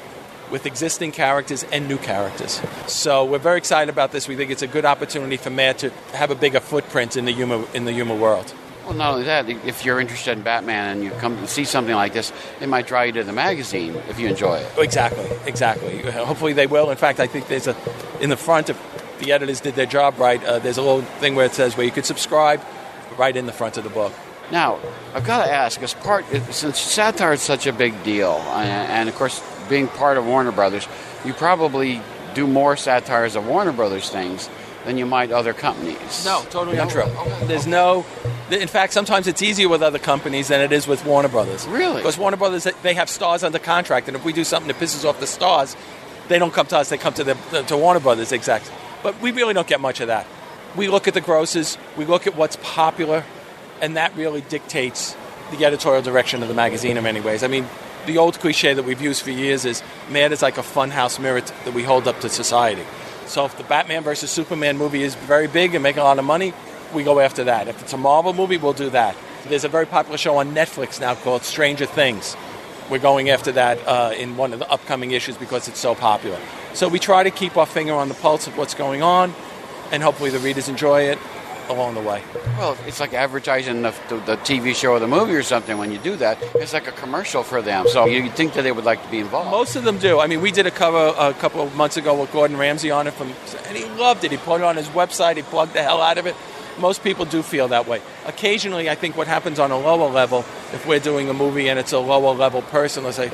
with 0.50 0.66
existing 0.66 1.12
characters 1.12 1.64
and 1.64 1.88
new 1.88 1.96
characters. 1.98 2.60
So 2.86 3.24
we're 3.24 3.38
very 3.38 3.58
excited 3.58 3.90
about 3.90 4.12
this. 4.12 4.28
We 4.28 4.36
think 4.36 4.50
it's 4.50 4.62
a 4.62 4.66
good 4.66 4.84
opportunity 4.84 5.38
for 5.38 5.50
Mad 5.50 5.78
to 5.78 5.90
have 6.12 6.30
a 6.30 6.34
bigger 6.34 6.60
footprint 6.60 7.16
in 7.16 7.24
the 7.24 7.32
humor 7.32 7.64
in 7.72 7.86
the 7.86 7.92
humor 7.92 8.14
world. 8.14 8.52
Well, 8.84 8.94
not 8.94 9.12
only 9.12 9.26
that, 9.26 9.48
if 9.48 9.84
you're 9.84 10.00
interested 10.00 10.32
in 10.36 10.42
Batman 10.42 10.96
and 10.96 11.04
you 11.04 11.12
come 11.12 11.36
to 11.36 11.46
see 11.46 11.64
something 11.64 11.94
like 11.94 12.12
this, 12.12 12.32
it 12.60 12.68
might 12.68 12.86
draw 12.88 13.02
you 13.02 13.12
to 13.12 13.22
the 13.24 13.32
magazine 13.32 13.94
if 14.08 14.18
you 14.18 14.26
enjoy 14.26 14.56
it. 14.56 14.66
Exactly, 14.76 15.30
exactly. 15.46 16.02
Hopefully 16.10 16.52
they 16.52 16.66
will. 16.66 16.90
In 16.90 16.96
fact, 16.96 17.20
I 17.20 17.28
think 17.28 17.46
there's 17.46 17.68
a 17.68 17.76
in 18.20 18.28
the 18.28 18.36
front 18.36 18.70
if 18.70 19.01
the 19.22 19.32
editors 19.32 19.60
did 19.60 19.74
their 19.74 19.86
job 19.86 20.18
right. 20.18 20.42
Uh, 20.44 20.58
there's 20.58 20.78
a 20.78 20.82
little 20.82 21.02
thing 21.02 21.34
where 21.34 21.46
it 21.46 21.52
says 21.52 21.76
where 21.76 21.86
you 21.86 21.92
could 21.92 22.04
subscribe, 22.04 22.60
right 23.16 23.36
in 23.36 23.46
the 23.46 23.52
front 23.52 23.76
of 23.76 23.84
the 23.84 23.90
book. 23.90 24.12
Now, 24.50 24.78
I've 25.14 25.24
got 25.24 25.46
to 25.46 25.52
ask, 25.52 25.80
as 25.82 25.94
part 25.94 26.26
since 26.50 26.78
satire 26.78 27.32
is 27.32 27.42
such 27.42 27.66
a 27.66 27.72
big 27.72 28.02
deal, 28.02 28.32
and, 28.32 28.68
and 28.68 29.08
of 29.08 29.14
course, 29.14 29.42
being 29.68 29.88
part 29.88 30.18
of 30.18 30.26
Warner 30.26 30.52
Brothers, 30.52 30.86
you 31.24 31.32
probably 31.32 32.02
do 32.34 32.46
more 32.46 32.76
satires 32.76 33.36
of 33.36 33.46
Warner 33.46 33.72
Brothers 33.72 34.10
things 34.10 34.50
than 34.84 34.98
you 34.98 35.06
might 35.06 35.30
other 35.30 35.54
companies. 35.54 36.24
No, 36.24 36.44
totally 36.50 36.76
untrue. 36.76 37.04
There's 37.44 37.66
no. 37.66 38.04
In 38.50 38.68
fact, 38.68 38.92
sometimes 38.92 39.28
it's 39.28 39.40
easier 39.40 39.68
with 39.68 39.80
other 39.80 40.00
companies 40.00 40.48
than 40.48 40.60
it 40.60 40.72
is 40.72 40.86
with 40.86 41.04
Warner 41.06 41.28
Brothers. 41.28 41.66
Really? 41.66 41.98
Because 41.98 42.18
Warner 42.18 42.36
Brothers, 42.36 42.66
they 42.82 42.94
have 42.94 43.08
stars 43.08 43.44
under 43.44 43.60
contract, 43.60 44.08
and 44.08 44.16
if 44.16 44.24
we 44.24 44.32
do 44.32 44.44
something 44.44 44.68
that 44.68 44.76
pisses 44.76 45.08
off 45.08 45.20
the 45.20 45.26
stars, 45.26 45.76
they 46.28 46.38
don't 46.38 46.52
come 46.52 46.66
to 46.66 46.78
us. 46.78 46.88
They 46.88 46.98
come 46.98 47.14
to 47.14 47.24
the 47.24 47.34
to 47.68 47.76
Warner 47.76 48.00
Brothers 48.00 48.32
execs. 48.32 48.70
But 49.02 49.20
we 49.20 49.32
really 49.32 49.54
don't 49.54 49.66
get 49.66 49.80
much 49.80 50.00
of 50.00 50.08
that. 50.08 50.26
We 50.76 50.88
look 50.88 51.08
at 51.08 51.14
the 51.14 51.20
grosses. 51.20 51.76
We 51.96 52.04
look 52.04 52.26
at 52.26 52.36
what's 52.36 52.56
popular, 52.56 53.24
and 53.80 53.96
that 53.96 54.14
really 54.16 54.40
dictates 54.42 55.16
the 55.50 55.64
editorial 55.64 56.02
direction 56.02 56.42
of 56.42 56.48
the 56.48 56.54
magazine 56.54 56.96
in 56.96 57.04
many 57.04 57.20
ways. 57.20 57.42
I 57.42 57.48
mean, 57.48 57.66
the 58.06 58.18
old 58.18 58.38
cliche 58.40 58.74
that 58.74 58.84
we've 58.84 59.00
used 59.00 59.22
for 59.22 59.30
years 59.30 59.64
is 59.64 59.82
Mad 60.10 60.32
is 60.32 60.42
like 60.42 60.58
a 60.58 60.62
funhouse 60.62 61.20
mirror 61.20 61.40
that 61.40 61.74
we 61.74 61.82
hold 61.82 62.08
up 62.08 62.20
to 62.20 62.28
society. 62.28 62.82
So 63.26 63.44
if 63.44 63.56
the 63.56 63.64
Batman 63.64 64.02
versus 64.02 64.30
Superman 64.30 64.76
movie 64.76 65.02
is 65.02 65.14
very 65.14 65.46
big 65.46 65.74
and 65.74 65.82
making 65.82 66.00
a 66.00 66.04
lot 66.04 66.18
of 66.18 66.24
money, 66.24 66.52
we 66.92 67.04
go 67.04 67.20
after 67.20 67.44
that. 67.44 67.68
If 67.68 67.80
it's 67.82 67.92
a 67.92 67.96
Marvel 67.96 68.32
movie, 68.32 68.56
we'll 68.56 68.72
do 68.72 68.90
that. 68.90 69.16
There's 69.46 69.64
a 69.64 69.68
very 69.68 69.86
popular 69.86 70.18
show 70.18 70.36
on 70.36 70.54
Netflix 70.54 71.00
now 71.00 71.14
called 71.14 71.42
Stranger 71.42 71.86
Things. 71.86 72.36
We're 72.90 72.98
going 72.98 73.30
after 73.30 73.52
that 73.52 73.78
uh, 73.86 74.12
in 74.16 74.36
one 74.36 74.52
of 74.52 74.58
the 74.58 74.70
upcoming 74.70 75.12
issues 75.12 75.36
because 75.36 75.68
it's 75.68 75.78
so 75.78 75.94
popular. 75.94 76.38
So 76.74 76.88
we 76.88 76.98
try 76.98 77.22
to 77.22 77.30
keep 77.30 77.56
our 77.56 77.66
finger 77.66 77.94
on 77.94 78.08
the 78.08 78.14
pulse 78.14 78.46
of 78.46 78.56
what's 78.56 78.74
going 78.74 79.02
on, 79.02 79.34
and 79.90 80.02
hopefully 80.02 80.30
the 80.30 80.38
readers 80.38 80.68
enjoy 80.68 81.02
it 81.02 81.18
along 81.68 81.94
the 81.94 82.00
way. 82.00 82.22
Well, 82.58 82.76
it's 82.86 83.00
like 83.00 83.14
advertising 83.14 83.82
the, 83.82 83.94
the, 84.08 84.16
the 84.16 84.36
TV 84.38 84.74
show 84.74 84.92
or 84.92 84.98
the 84.98 85.06
movie 85.06 85.34
or 85.34 85.42
something. 85.42 85.78
When 85.78 85.92
you 85.92 85.98
do 85.98 86.16
that, 86.16 86.38
it's 86.56 86.72
like 86.72 86.86
a 86.86 86.92
commercial 86.92 87.42
for 87.42 87.62
them. 87.62 87.86
So 87.88 88.06
you'd 88.06 88.32
think 88.32 88.54
that 88.54 88.62
they 88.62 88.72
would 88.72 88.84
like 88.84 89.02
to 89.02 89.10
be 89.10 89.18
involved. 89.18 89.50
Most 89.50 89.76
of 89.76 89.84
them 89.84 89.98
do. 89.98 90.20
I 90.20 90.26
mean, 90.26 90.40
we 90.40 90.50
did 90.50 90.66
a 90.66 90.70
cover 90.70 91.14
a 91.16 91.32
couple 91.34 91.60
of 91.60 91.74
months 91.74 91.96
ago 91.96 92.18
with 92.18 92.32
Gordon 92.32 92.56
Ramsay 92.56 92.90
on 92.90 93.06
it, 93.06 93.14
from, 93.14 93.32
and 93.66 93.76
he 93.76 93.84
loved 94.00 94.24
it. 94.24 94.30
He 94.32 94.36
put 94.38 94.60
it 94.60 94.64
on 94.64 94.76
his 94.76 94.88
website. 94.88 95.36
He 95.36 95.42
plugged 95.42 95.74
the 95.74 95.82
hell 95.82 96.00
out 96.00 96.18
of 96.18 96.26
it. 96.26 96.34
Most 96.78 97.04
people 97.04 97.26
do 97.26 97.42
feel 97.42 97.68
that 97.68 97.86
way. 97.86 98.00
Occasionally, 98.24 98.88
I 98.88 98.94
think 98.94 99.16
what 99.16 99.26
happens 99.26 99.58
on 99.58 99.70
a 99.70 99.78
lower 99.78 100.10
level, 100.10 100.40
if 100.72 100.86
we're 100.86 101.00
doing 101.00 101.28
a 101.28 101.34
movie 101.34 101.68
and 101.68 101.78
it's 101.78 101.92
a 101.92 101.98
lower 101.98 102.34
level 102.34 102.62
person, 102.62 103.04
let's 103.04 103.16
say, 103.16 103.30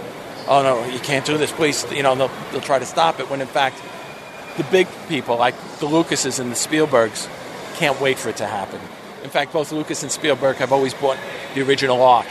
"Oh 0.49 0.63
no, 0.63 0.85
you 0.87 0.99
can't 1.01 1.25
do 1.25 1.39
this, 1.39 1.53
please." 1.53 1.85
You 1.93 2.03
know, 2.03 2.15
they'll, 2.15 2.31
they'll 2.51 2.61
try 2.61 2.79
to 2.79 2.87
stop 2.87 3.21
it. 3.21 3.31
When 3.31 3.41
in 3.41 3.47
fact, 3.47 3.81
the 4.57 4.65
big 4.65 4.89
people 5.09 5.37
like 5.37 5.55
the 5.79 5.87
Lucases 5.87 6.39
and 6.39 6.51
the 6.51 6.57
Spielbergs 6.57 7.29
can't 7.77 8.01
wait 8.01 8.19
for 8.19 8.29
it 8.29 8.37
to 8.39 8.47
happen. 8.47 8.81
In 9.23 9.31
fact, 9.31 9.53
both 9.53 9.73
Lucas 9.73 10.03
and 10.03 10.11
Spielberg 10.11 10.57
have 10.57 10.73
always 10.73 10.95
bought 10.95 11.19
the 11.55 11.63
original 11.63 12.03
art 12.03 12.27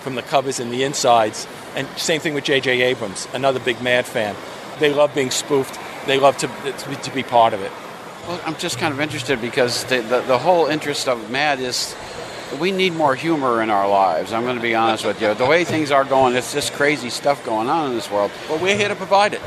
from 0.00 0.14
the 0.14 0.22
covers 0.22 0.60
and 0.60 0.72
the 0.72 0.82
insides. 0.82 1.46
And 1.76 1.86
same 1.96 2.20
thing 2.20 2.34
with 2.34 2.44
J.J. 2.44 2.80
Abrams, 2.82 3.28
another 3.32 3.60
big 3.60 3.80
Mad 3.82 4.06
fan. 4.06 4.34
They 4.80 4.92
love 4.92 5.14
being 5.14 5.30
spoofed. 5.30 5.78
They 6.06 6.18
love 6.18 6.36
to, 6.38 6.46
to, 6.46 7.10
be, 7.14 7.22
part 7.22 7.52
of 7.52 7.60
it. 7.60 7.72
Well, 8.26 8.40
I'm 8.46 8.56
just 8.56 8.78
kind 8.78 8.94
of 8.94 9.00
interested 9.00 9.40
because 9.40 9.84
the, 9.84 10.00
the, 10.00 10.20
the 10.22 10.38
whole 10.38 10.66
interest 10.66 11.08
of 11.08 11.30
Mad 11.30 11.60
is 11.60 11.94
we 12.60 12.72
need 12.72 12.94
more 12.94 13.14
humor 13.14 13.62
in 13.62 13.70
our 13.70 13.88
lives. 13.88 14.32
I'm 14.32 14.42
going 14.44 14.56
to 14.56 14.62
be 14.62 14.74
honest 14.74 15.04
with 15.04 15.20
you. 15.20 15.34
The 15.34 15.46
way 15.46 15.64
things 15.64 15.90
are 15.90 16.04
going, 16.04 16.34
it's 16.34 16.52
just 16.52 16.72
crazy 16.72 17.10
stuff 17.10 17.44
going 17.44 17.68
on 17.68 17.90
in 17.90 17.96
this 17.96 18.10
world. 18.10 18.30
Well, 18.48 18.58
we're 18.58 18.76
here 18.76 18.88
to 18.88 18.96
provide 18.96 19.34
it, 19.34 19.40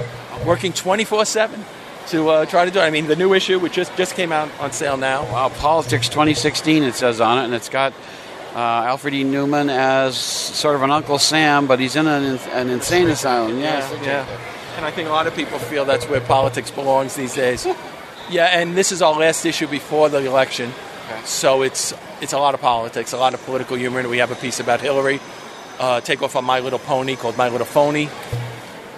working 0.45 0.73
24 0.73 1.25
7 1.25 1.65
to 2.07 2.29
uh, 2.29 2.45
try 2.45 2.65
to 2.65 2.71
do 2.71 2.79
it. 2.79 2.83
I 2.83 2.89
mean, 2.89 3.07
the 3.07 3.15
new 3.15 3.33
issue, 3.33 3.59
which 3.59 3.73
just, 3.73 3.95
just 3.95 4.15
came 4.15 4.31
out 4.31 4.49
on 4.59 4.71
sale 4.71 4.97
now. 4.97 5.23
Wow, 5.23 5.49
Politics 5.49 6.09
2016, 6.09 6.83
it 6.83 6.95
says 6.95 7.21
on 7.21 7.39
it, 7.39 7.45
and 7.45 7.53
it's 7.53 7.69
got 7.69 7.93
uh, 8.55 8.59
Alfred 8.59 9.13
E. 9.13 9.23
Neuman 9.23 9.69
as 9.69 10.17
sort 10.17 10.75
of 10.75 10.81
an 10.83 10.91
Uncle 10.91 11.19
Sam, 11.19 11.67
but 11.67 11.79
he's 11.79 11.95
in 11.95 12.07
an, 12.07 12.37
an 12.51 12.69
insane 12.69 13.09
asylum. 13.09 13.59
Yes, 13.59 13.91
yeah, 13.97 14.03
yeah. 14.03 14.77
And 14.77 14.85
I 14.85 14.91
think 14.91 15.09
a 15.09 15.11
lot 15.11 15.27
of 15.27 15.35
people 15.35 15.59
feel 15.59 15.85
that's 15.85 16.05
where 16.05 16.21
politics 16.21 16.71
belongs 16.71 17.15
these 17.15 17.35
days. 17.35 17.65
yeah, 18.29 18.45
and 18.45 18.75
this 18.75 18.91
is 18.91 19.01
our 19.01 19.13
last 19.13 19.45
issue 19.45 19.67
before 19.67 20.09
the 20.09 20.25
election, 20.25 20.71
so 21.23 21.61
it's 21.61 21.93
it's 22.21 22.33
a 22.33 22.37
lot 22.37 22.53
of 22.53 22.61
politics, 22.61 23.13
a 23.13 23.17
lot 23.17 23.33
of 23.33 23.43
political 23.43 23.77
humor. 23.77 23.99
And 23.99 24.09
we 24.09 24.19
have 24.19 24.31
a 24.31 24.35
piece 24.35 24.59
about 24.59 24.81
Hillary. 24.81 25.19
Uh, 25.79 26.01
take 26.01 26.21
off 26.21 26.35
on 26.35 26.45
My 26.45 26.59
Little 26.59 26.79
Pony 26.79 27.15
called 27.15 27.37
My 27.37 27.49
Little 27.49 27.65
Phony, 27.65 28.09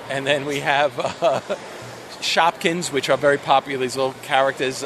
and 0.09 0.25
then 0.27 0.45
we 0.45 0.59
have 0.59 0.99
uh, 0.99 1.39
Shopkins, 2.19 2.91
which 2.91 3.09
are 3.09 3.17
very 3.17 3.37
popular. 3.37 3.79
These 3.79 3.95
little 3.95 4.15
characters. 4.23 4.85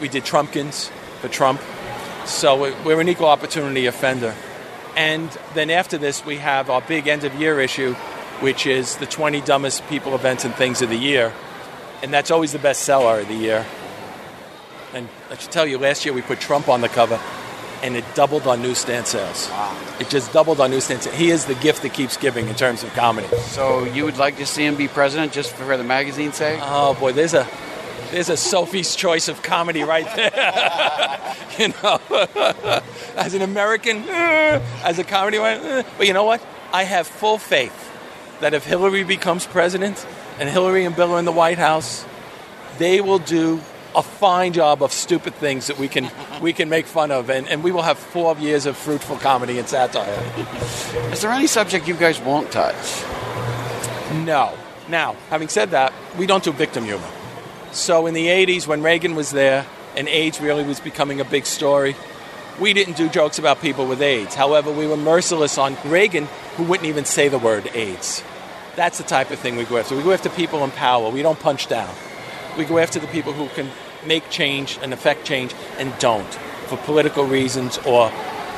We 0.00 0.08
did 0.08 0.24
Trumpkins 0.24 0.90
for 1.20 1.28
Trump, 1.28 1.60
so 2.24 2.72
we're 2.84 3.00
an 3.00 3.08
equal 3.08 3.28
opportunity 3.28 3.86
offender. 3.86 4.34
And 4.96 5.28
then 5.54 5.70
after 5.70 5.98
this, 5.98 6.24
we 6.24 6.36
have 6.36 6.70
our 6.70 6.80
big 6.80 7.08
end 7.08 7.24
of 7.24 7.34
year 7.34 7.60
issue, 7.60 7.94
which 8.40 8.66
is 8.66 8.96
the 8.96 9.06
20 9.06 9.40
dumbest 9.40 9.86
people, 9.88 10.14
events, 10.14 10.44
and 10.44 10.54
things 10.54 10.82
of 10.82 10.88
the 10.88 10.96
year. 10.96 11.32
And 12.02 12.12
that's 12.12 12.30
always 12.30 12.52
the 12.52 12.58
best 12.58 12.82
seller 12.82 13.20
of 13.20 13.28
the 13.28 13.34
year. 13.34 13.66
I 15.34 15.36
should 15.36 15.50
tell 15.50 15.66
you, 15.66 15.78
last 15.78 16.04
year 16.04 16.14
we 16.14 16.22
put 16.22 16.38
Trump 16.38 16.68
on 16.68 16.80
the 16.80 16.88
cover, 16.88 17.20
and 17.82 17.96
it 17.96 18.04
doubled 18.14 18.46
on 18.46 18.62
newsstand 18.62 19.08
sales. 19.08 19.48
Wow. 19.50 19.76
It 19.98 20.08
just 20.08 20.32
doubled 20.32 20.60
on 20.60 20.70
newsstand 20.70 21.02
sales. 21.02 21.16
He 21.16 21.30
is 21.30 21.46
the 21.46 21.56
gift 21.56 21.82
that 21.82 21.92
keeps 21.92 22.16
giving 22.16 22.46
in 22.46 22.54
terms 22.54 22.84
of 22.84 22.92
comedy. 22.92 23.26
So 23.38 23.82
you 23.82 24.04
would 24.04 24.16
like 24.16 24.36
to 24.36 24.46
see 24.46 24.64
him 24.64 24.76
be 24.76 24.86
president 24.86 25.32
just 25.32 25.52
for 25.54 25.76
the 25.76 25.82
magazine's 25.82 26.36
sake? 26.36 26.60
Oh 26.62 26.94
boy, 26.94 27.10
there's 27.10 27.34
a 27.34 27.48
there's 28.12 28.28
a 28.28 28.36
Sophie's 28.36 28.94
choice 28.94 29.26
of 29.26 29.42
comedy 29.42 29.82
right 29.82 30.06
there. 30.14 31.36
you 31.58 31.74
know, 31.82 32.00
as 33.16 33.34
an 33.34 33.42
American, 33.42 34.08
eh, 34.08 34.62
as 34.84 35.00
a 35.00 35.04
comedy 35.04 35.38
writer, 35.38 35.78
eh. 35.78 35.82
but 35.98 36.06
you 36.06 36.12
know 36.12 36.24
what? 36.24 36.46
I 36.72 36.84
have 36.84 37.08
full 37.08 37.38
faith 37.38 37.90
that 38.38 38.54
if 38.54 38.64
Hillary 38.64 39.02
becomes 39.02 39.46
president 39.46 40.06
and 40.38 40.48
Hillary 40.48 40.84
and 40.84 40.94
Bill 40.94 41.12
are 41.12 41.18
in 41.18 41.24
the 41.24 41.32
White 41.32 41.58
House, 41.58 42.04
they 42.78 43.00
will 43.00 43.18
do 43.18 43.60
a 43.96 44.02
fine 44.02 44.52
job 44.52 44.82
of 44.82 44.92
stupid 44.92 45.34
things 45.34 45.68
that 45.68 45.78
we 45.78 45.88
can 45.88 46.10
we 46.42 46.52
can 46.52 46.68
make 46.68 46.86
fun 46.86 47.10
of, 47.10 47.30
and, 47.30 47.48
and 47.48 47.62
we 47.62 47.72
will 47.72 47.82
have 47.82 47.98
four 47.98 48.36
years 48.38 48.66
of 48.66 48.76
fruitful 48.76 49.16
comedy 49.16 49.58
and 49.58 49.68
satire. 49.68 50.22
Is 51.12 51.22
there 51.22 51.30
any 51.30 51.46
subject 51.46 51.88
you 51.88 51.94
guys 51.94 52.20
won't 52.20 52.50
touch? 52.50 52.74
No. 54.24 54.56
Now, 54.88 55.16
having 55.30 55.48
said 55.48 55.70
that, 55.70 55.92
we 56.18 56.26
don't 56.26 56.44
do 56.44 56.52
victim 56.52 56.84
humor. 56.84 57.08
So 57.72 58.06
in 58.06 58.14
the 58.14 58.26
80s, 58.26 58.66
when 58.66 58.82
Reagan 58.82 59.14
was 59.14 59.30
there 59.30 59.66
and 59.96 60.08
AIDS 60.08 60.40
really 60.40 60.62
was 60.62 60.78
becoming 60.78 61.20
a 61.20 61.24
big 61.24 61.46
story, 61.46 61.96
we 62.60 62.72
didn't 62.72 62.96
do 62.96 63.08
jokes 63.08 63.38
about 63.38 63.60
people 63.60 63.86
with 63.86 64.00
AIDS. 64.00 64.34
However, 64.34 64.70
we 64.70 64.86
were 64.86 64.96
merciless 64.96 65.58
on 65.58 65.76
Reagan, 65.84 66.26
who 66.56 66.64
wouldn't 66.64 66.88
even 66.88 67.04
say 67.04 67.28
the 67.28 67.38
word 67.38 67.68
AIDS. 67.74 68.22
That's 68.76 68.98
the 68.98 69.04
type 69.04 69.30
of 69.30 69.38
thing 69.38 69.56
we 69.56 69.64
go 69.64 69.78
after. 69.78 69.96
We 69.96 70.02
go 70.02 70.12
after 70.12 70.28
people 70.28 70.62
in 70.64 70.70
power. 70.72 71.10
We 71.10 71.22
don't 71.22 71.38
punch 71.38 71.66
down. 71.68 71.92
We 72.56 72.64
go 72.64 72.78
after 72.78 72.98
the 72.98 73.06
people 73.08 73.32
who 73.32 73.48
can 73.48 73.70
make 74.06 74.30
change 74.30 74.78
and 74.82 74.92
affect 74.92 75.24
change 75.24 75.54
and 75.78 75.96
don't 75.98 76.32
for 76.66 76.76
political 76.78 77.24
reasons 77.24 77.78
or, 77.78 78.12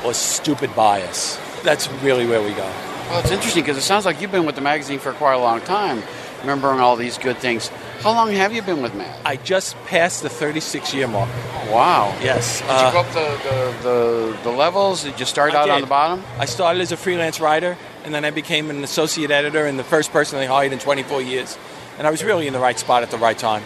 or 0.04 0.14
stupid 0.14 0.74
bias. 0.74 1.38
That's 1.62 1.88
really 2.02 2.26
where 2.26 2.42
we 2.42 2.50
go. 2.50 2.70
Well, 3.08 3.20
it's 3.20 3.30
interesting 3.30 3.62
because 3.62 3.76
it 3.76 3.82
sounds 3.82 4.04
like 4.04 4.20
you've 4.20 4.32
been 4.32 4.46
with 4.46 4.56
the 4.56 4.60
magazine 4.60 4.98
for 4.98 5.12
quite 5.12 5.34
a 5.34 5.38
long 5.38 5.60
time, 5.60 6.02
remembering 6.40 6.80
all 6.80 6.96
these 6.96 7.18
good 7.18 7.38
things. 7.38 7.70
How 8.00 8.12
long 8.12 8.32
have 8.32 8.52
you 8.52 8.62
been 8.62 8.82
with 8.82 8.94
Mad? 8.94 9.20
I 9.24 9.36
just 9.36 9.76
passed 9.84 10.22
the 10.22 10.28
36 10.28 10.92
year 10.92 11.08
mark. 11.08 11.28
Wow. 11.70 12.16
Yes. 12.20 12.60
Did 12.60 12.70
uh, 12.70 12.86
you 12.86 12.92
go 12.92 13.00
up 13.00 13.12
the, 13.12 13.48
the, 13.48 13.88
the, 13.88 14.38
the 14.44 14.50
levels? 14.50 15.04
Did 15.04 15.18
you 15.18 15.26
start 15.26 15.54
I 15.54 15.62
out 15.62 15.70
on 15.70 15.80
the 15.80 15.86
bottom? 15.86 16.24
I 16.38 16.44
started 16.44 16.80
as 16.80 16.92
a 16.92 16.96
freelance 16.96 17.40
writer, 17.40 17.76
and 18.04 18.14
then 18.14 18.24
I 18.24 18.30
became 18.30 18.70
an 18.70 18.84
associate 18.84 19.30
editor 19.30 19.66
and 19.66 19.78
the 19.78 19.84
first 19.84 20.12
person 20.12 20.38
they 20.38 20.46
hired 20.46 20.72
in 20.72 20.78
24 20.78 21.22
years. 21.22 21.56
And 21.98 22.06
I 22.06 22.10
was 22.10 22.22
really 22.22 22.46
in 22.46 22.52
the 22.52 22.60
right 22.60 22.78
spot 22.78 23.02
at 23.02 23.10
the 23.10 23.18
right 23.18 23.38
time. 23.38 23.62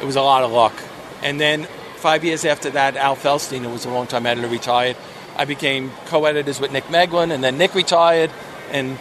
It 0.00 0.04
was 0.04 0.16
a 0.16 0.22
lot 0.22 0.44
of 0.44 0.52
luck. 0.52 0.74
And 1.22 1.40
then 1.40 1.64
five 1.96 2.24
years 2.24 2.44
after 2.44 2.70
that, 2.70 2.96
Al 2.96 3.16
Feldstein, 3.16 3.62
who 3.62 3.70
was 3.70 3.84
a 3.84 3.90
longtime 3.90 4.26
editor, 4.26 4.48
retired. 4.48 4.96
I 5.36 5.44
became 5.44 5.92
co-editors 6.06 6.60
with 6.60 6.72
Nick 6.72 6.84
Meglin, 6.84 7.32
and 7.32 7.42
then 7.44 7.58
Nick 7.58 7.74
retired, 7.74 8.30
and 8.70 8.98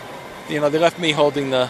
you 0.49 0.59
know 0.59 0.69
they 0.69 0.79
left 0.79 0.99
me 0.99 1.11
holding 1.11 1.49
the, 1.49 1.69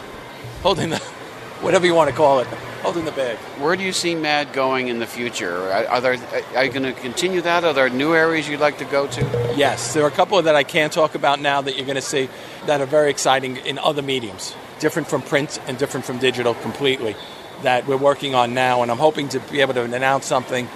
holding 0.61 0.90
the, 0.90 0.98
whatever 1.61 1.86
you 1.86 1.95
want 1.95 2.10
to 2.10 2.15
call 2.15 2.40
it, 2.40 2.48
holding 2.82 3.06
the 3.06 3.11
bag. 3.11 3.38
Where 3.60 3.76
do 3.76 3.84
you 3.84 3.94
see 3.94 4.15
Mad 4.15 4.52
going 4.53 4.90
in 4.90 4.99
the 4.99 5.07
future? 5.07 5.72
Are, 5.72 5.86
are 5.88 6.02
there 6.02 6.18
are 6.56 6.65
you 6.65 6.72
going 6.72 6.84
to 6.84 6.94
continue 6.94 7.41
that? 7.41 7.64
Are 7.64 7.74
there 7.74 7.90
new 7.90 8.14
areas 8.14 8.48
you'd 8.48 8.60
like 8.60 8.78
to 8.80 8.86
go 8.86 9.07
to? 9.07 9.53
Yes, 9.56 9.94
there 9.94 10.03
are 10.03 10.07
a 10.07 10.11
couple 10.11 10.41
that 10.41 10.56
I 10.56 10.64
can't 10.64 10.91
talk 10.91 11.15
about 11.15 11.40
now 11.40 11.61
that 11.61 11.76
you're 11.76 11.86
going 11.86 11.95
to 11.95 12.02
see 12.02 12.30
that 12.65 12.82
are 12.82 12.86
very 12.86 13.10
exciting 13.10 13.57
in 13.57 13.80
other 13.80 14.02
mediums, 14.02 14.53
different 14.80 15.07
from 15.07 15.22
print 15.22 15.60
and 15.68 15.78
different 15.78 16.06
from 16.06 16.18
digital 16.19 16.53
completely, 16.56 17.15
that 17.64 17.88
we're 17.88 17.98
working 17.98 18.36
on 18.36 18.54
now, 18.54 18.82
and 18.82 18.92
I'm 18.92 18.98
hoping 18.98 19.30
to 19.30 19.40
be 19.40 19.62
able 19.62 19.74
to 19.76 19.84
announce 19.84 20.26
something 20.26 20.68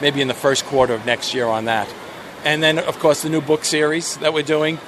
maybe 0.00 0.20
in 0.20 0.28
the 0.28 0.34
first 0.34 0.64
quarter 0.66 0.94
of 0.94 1.04
next 1.04 1.34
year 1.34 1.46
on 1.46 1.66
that. 1.66 1.92
And 2.44 2.62
then, 2.62 2.78
of 2.78 2.98
course, 2.98 3.22
the 3.22 3.28
new 3.28 3.40
book 3.40 3.64
series 3.64 4.16
that 4.18 4.32
we're 4.32 4.42
doing, 4.42 4.78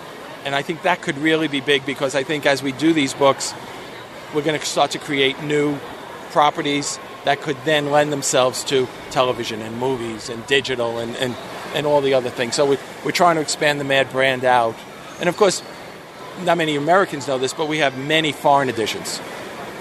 and 0.45 0.55
I 0.55 0.63
think 0.63 0.83
that 0.83 1.03
could 1.03 1.19
really 1.19 1.49
be 1.49 1.61
big 1.61 1.85
because 1.85 2.15
I 2.15 2.23
think 2.23 2.47
as 2.47 2.63
we 2.63 2.73
do 2.73 2.93
these 2.93 3.13
books, 3.13 3.55
we're 4.35 4.43
going 4.43 4.59
to 4.59 4.65
start 4.65 4.93
to 4.93 4.99
create 4.99 5.43
new 5.43 5.79
properties 6.31 6.99
that 7.25 7.41
could 7.41 7.57
then 7.65 7.91
lend 7.91 8.13
themselves 8.13 8.65
to 8.65 8.89
television 9.11 9.61
and 9.61 9.79
movies 9.79 10.29
and 10.29 10.45
digital 10.47 10.99
and, 10.99 11.15
and, 11.17 11.37
and 11.75 11.87
all 11.87 12.01
the 12.01 12.15
other 12.15 12.31
things. 12.31 12.55
So 12.55 12.67
we, 12.67 12.79
we're 13.05 13.13
trying 13.13 13.37
to 13.37 13.43
expand 13.43 13.79
the 13.79 13.85
Mad 13.85 14.11
brand 14.11 14.45
out. 14.45 14.75
And 15.21 15.29
of 15.29 15.37
course, 15.37 15.63
not 16.43 16.57
many 16.57 16.77
Americans 16.77 17.29
know 17.29 17.39
this, 17.39 17.53
but 17.53 17.69
we 17.69 17.79
have 17.79 17.97
many 17.99 18.33
foreign 18.33 18.69
editions 18.69 19.21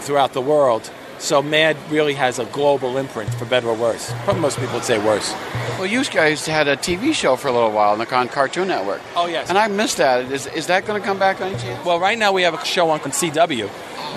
throughout 0.01 0.33
the 0.33 0.41
world. 0.41 0.91
So 1.21 1.43
Mad 1.43 1.77
really 1.91 2.15
has 2.15 2.39
a 2.39 2.45
global 2.45 2.97
imprint, 2.97 3.31
for 3.35 3.45
better 3.45 3.67
or 3.67 3.75
worse. 3.75 4.11
Probably 4.23 4.41
most 4.41 4.57
people 4.57 4.73
would 4.73 4.83
say 4.83 4.97
worse. 4.97 5.31
Well, 5.77 5.85
you 5.85 6.03
guys 6.03 6.47
had 6.47 6.67
a 6.67 6.75
TV 6.75 7.13
show 7.13 7.35
for 7.35 7.47
a 7.47 7.51
little 7.51 7.71
while 7.71 7.91
on 7.91 7.99
the 7.99 8.07
Con 8.07 8.27
Cartoon 8.27 8.67
Network. 8.67 9.01
Oh, 9.15 9.27
yes. 9.27 9.47
And 9.47 9.57
I 9.57 9.67
missed 9.67 9.97
that. 9.97 10.31
Is, 10.31 10.47
is 10.47 10.65
that 10.67 10.87
going 10.87 10.99
to 10.99 11.05
come 11.05 11.19
back 11.19 11.39
on 11.39 11.51
chance? 11.59 11.85
Well, 11.85 11.99
right 11.99 12.17
now 12.17 12.31
we 12.31 12.41
have 12.41 12.55
a 12.55 12.65
show 12.65 12.89
on 12.89 12.99
CW, 13.01 13.67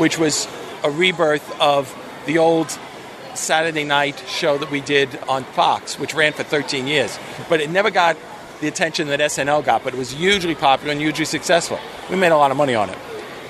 which 0.00 0.18
was 0.18 0.48
a 0.82 0.90
rebirth 0.90 1.60
of 1.60 1.94
the 2.24 2.38
old 2.38 2.70
Saturday 3.34 3.84
night 3.84 4.18
show 4.26 4.56
that 4.56 4.70
we 4.70 4.80
did 4.80 5.14
on 5.28 5.44
Fox, 5.44 5.98
which 5.98 6.14
ran 6.14 6.32
for 6.32 6.42
13 6.42 6.86
years. 6.86 7.18
But 7.50 7.60
it 7.60 7.68
never 7.68 7.90
got 7.90 8.16
the 8.62 8.68
attention 8.68 9.08
that 9.08 9.20
SNL 9.20 9.62
got, 9.62 9.84
but 9.84 9.92
it 9.92 9.98
was 9.98 10.12
hugely 10.12 10.54
popular 10.54 10.92
and 10.92 11.00
hugely 11.02 11.26
successful. 11.26 11.78
We 12.08 12.16
made 12.16 12.32
a 12.32 12.38
lot 12.38 12.50
of 12.50 12.56
money 12.56 12.74
on 12.74 12.88
it. 12.88 12.96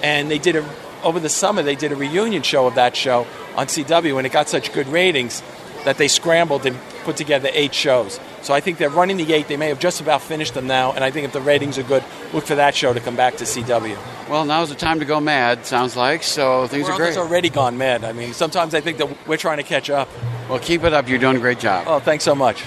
And 0.03 0.29
they 0.29 0.39
did 0.39 0.57
a, 0.57 0.69
over 1.05 1.21
the 1.21 1.29
summer, 1.29 1.63
they 1.63 1.77
did 1.77 1.93
a 1.93 1.97
reunion 1.97 2.43
show 2.43 2.67
of 2.67 2.75
that 2.75 2.97
show 2.97 3.27
on 3.57 3.67
CW, 3.67 4.17
and 4.19 4.27
it 4.27 4.33
got 4.33 4.49
such 4.49 4.73
good 4.73 4.89
ratings 4.89 5.43
that 5.85 5.99
they 5.99 6.09
scrambled 6.09 6.67
and 6.67 6.77
put 7.05 7.17
together 7.17 7.51
eight 7.53 7.75
shows. 7.75 8.19
So 8.43 8.55
I 8.55 8.61
think 8.61 8.79
they're 8.79 8.91
running 8.91 9.19
the 9.19 9.33
eight. 9.33 9.49
They 9.49 9.57
may 9.57 9.69
have 9.69 9.79
just 9.79 10.01
about 10.01 10.23
finished 10.23 10.55
them 10.55 10.67
now, 10.67 10.93
and 10.93 11.05
I 11.05 11.11
think 11.11 11.27
if 11.27 11.33
the 11.33 11.41
ratings 11.41 11.79
are 11.79 11.83
good, 11.83 12.03
look 12.33 12.45
for 12.45 12.55
that 12.55 12.75
show 12.75 12.93
to 12.93 13.01
come 13.01 13.17
back 13.17 13.37
to 13.37 13.45
CW. 13.45 13.97
Well, 14.29 14.45
now's 14.45 14.71
the 14.71 14.75
time 14.75 14.99
to 15.01 15.05
go 15.05 15.21
mad, 15.21 15.67
sounds 15.67 15.97
like. 15.97 16.23
So 16.23 16.67
things 16.67 16.89
are 16.89 16.97
great. 16.97 17.15
great. 17.15 17.19
already 17.19 17.51
gone 17.51 17.77
mad. 17.77 18.05
I 18.05 18.13
mean, 18.13 18.33
sometimes 18.33 18.75
I 18.75 18.81
think 18.81 18.99
that 18.99 19.29
we're 19.29 19.37
trying 19.37 19.59
to 19.59 19.63
catch 19.63 19.91
up. 19.91 20.09
Well, 20.49 20.59
keep 20.59 20.85
it 20.85 20.93
up. 20.93 21.09
You're 21.09 21.19
doing 21.19 21.37
a 21.37 21.41
great 21.41 21.59
job. 21.59 21.85
Oh, 21.87 22.01
thanks 22.01 22.25
so 22.25 22.35
much. 22.35 22.65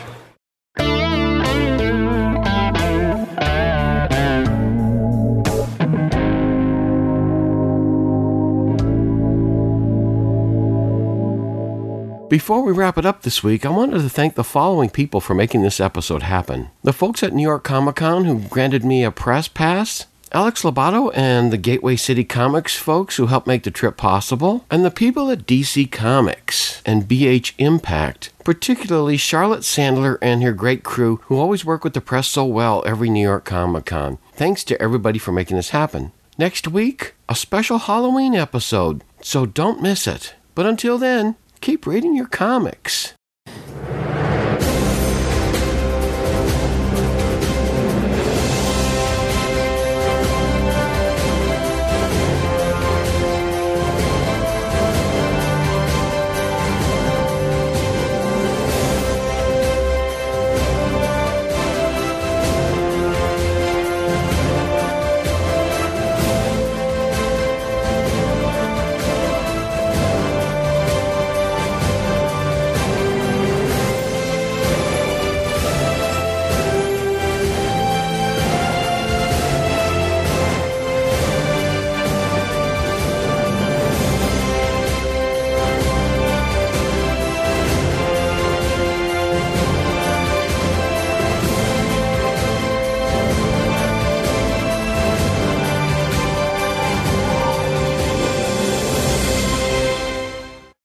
Before 12.29 12.61
we 12.61 12.73
wrap 12.73 12.97
it 12.97 13.05
up 13.05 13.21
this 13.21 13.41
week, 13.41 13.65
I 13.65 13.69
wanted 13.69 14.01
to 14.01 14.09
thank 14.09 14.35
the 14.35 14.43
following 14.43 14.89
people 14.89 15.21
for 15.21 15.33
making 15.33 15.61
this 15.61 15.79
episode 15.79 16.23
happen. 16.23 16.71
The 16.83 16.91
folks 16.91 17.23
at 17.23 17.31
New 17.31 17.41
York 17.41 17.63
Comic 17.63 17.95
Con 17.95 18.25
who 18.25 18.41
granted 18.49 18.83
me 18.83 19.05
a 19.05 19.11
press 19.11 19.47
pass, 19.47 20.07
Alex 20.33 20.63
Lobato 20.63 21.09
and 21.15 21.53
the 21.53 21.57
Gateway 21.57 21.95
City 21.95 22.25
Comics 22.25 22.75
folks 22.75 23.15
who 23.15 23.27
helped 23.27 23.47
make 23.47 23.63
the 23.63 23.71
trip 23.71 23.95
possible, 23.95 24.65
and 24.69 24.83
the 24.83 24.91
people 24.91 25.31
at 25.31 25.45
DC 25.45 25.89
Comics 25.89 26.81
and 26.85 27.07
BH 27.07 27.53
Impact, 27.59 28.33
particularly 28.43 29.15
Charlotte 29.15 29.61
Sandler 29.61 30.17
and 30.21 30.43
her 30.43 30.51
great 30.51 30.83
crew 30.83 31.21
who 31.27 31.37
always 31.37 31.63
work 31.63 31.85
with 31.85 31.93
the 31.93 32.01
press 32.01 32.27
so 32.27 32.43
well 32.43 32.83
every 32.85 33.09
New 33.09 33.25
York 33.25 33.45
Comic 33.45 33.85
Con. 33.85 34.17
Thanks 34.33 34.65
to 34.65 34.81
everybody 34.81 35.17
for 35.17 35.31
making 35.31 35.55
this 35.55 35.69
happen. 35.69 36.11
Next 36.37 36.67
week, 36.67 37.15
a 37.29 37.35
special 37.35 37.77
Halloween 37.77 38.35
episode, 38.35 39.05
so 39.21 39.45
don't 39.45 39.81
miss 39.81 40.05
it. 40.07 40.35
But 40.55 40.65
until 40.65 40.97
then, 40.97 41.35
keep 41.67 41.85
reading 41.85 42.15
your 42.15 42.27
comics. 42.27 43.13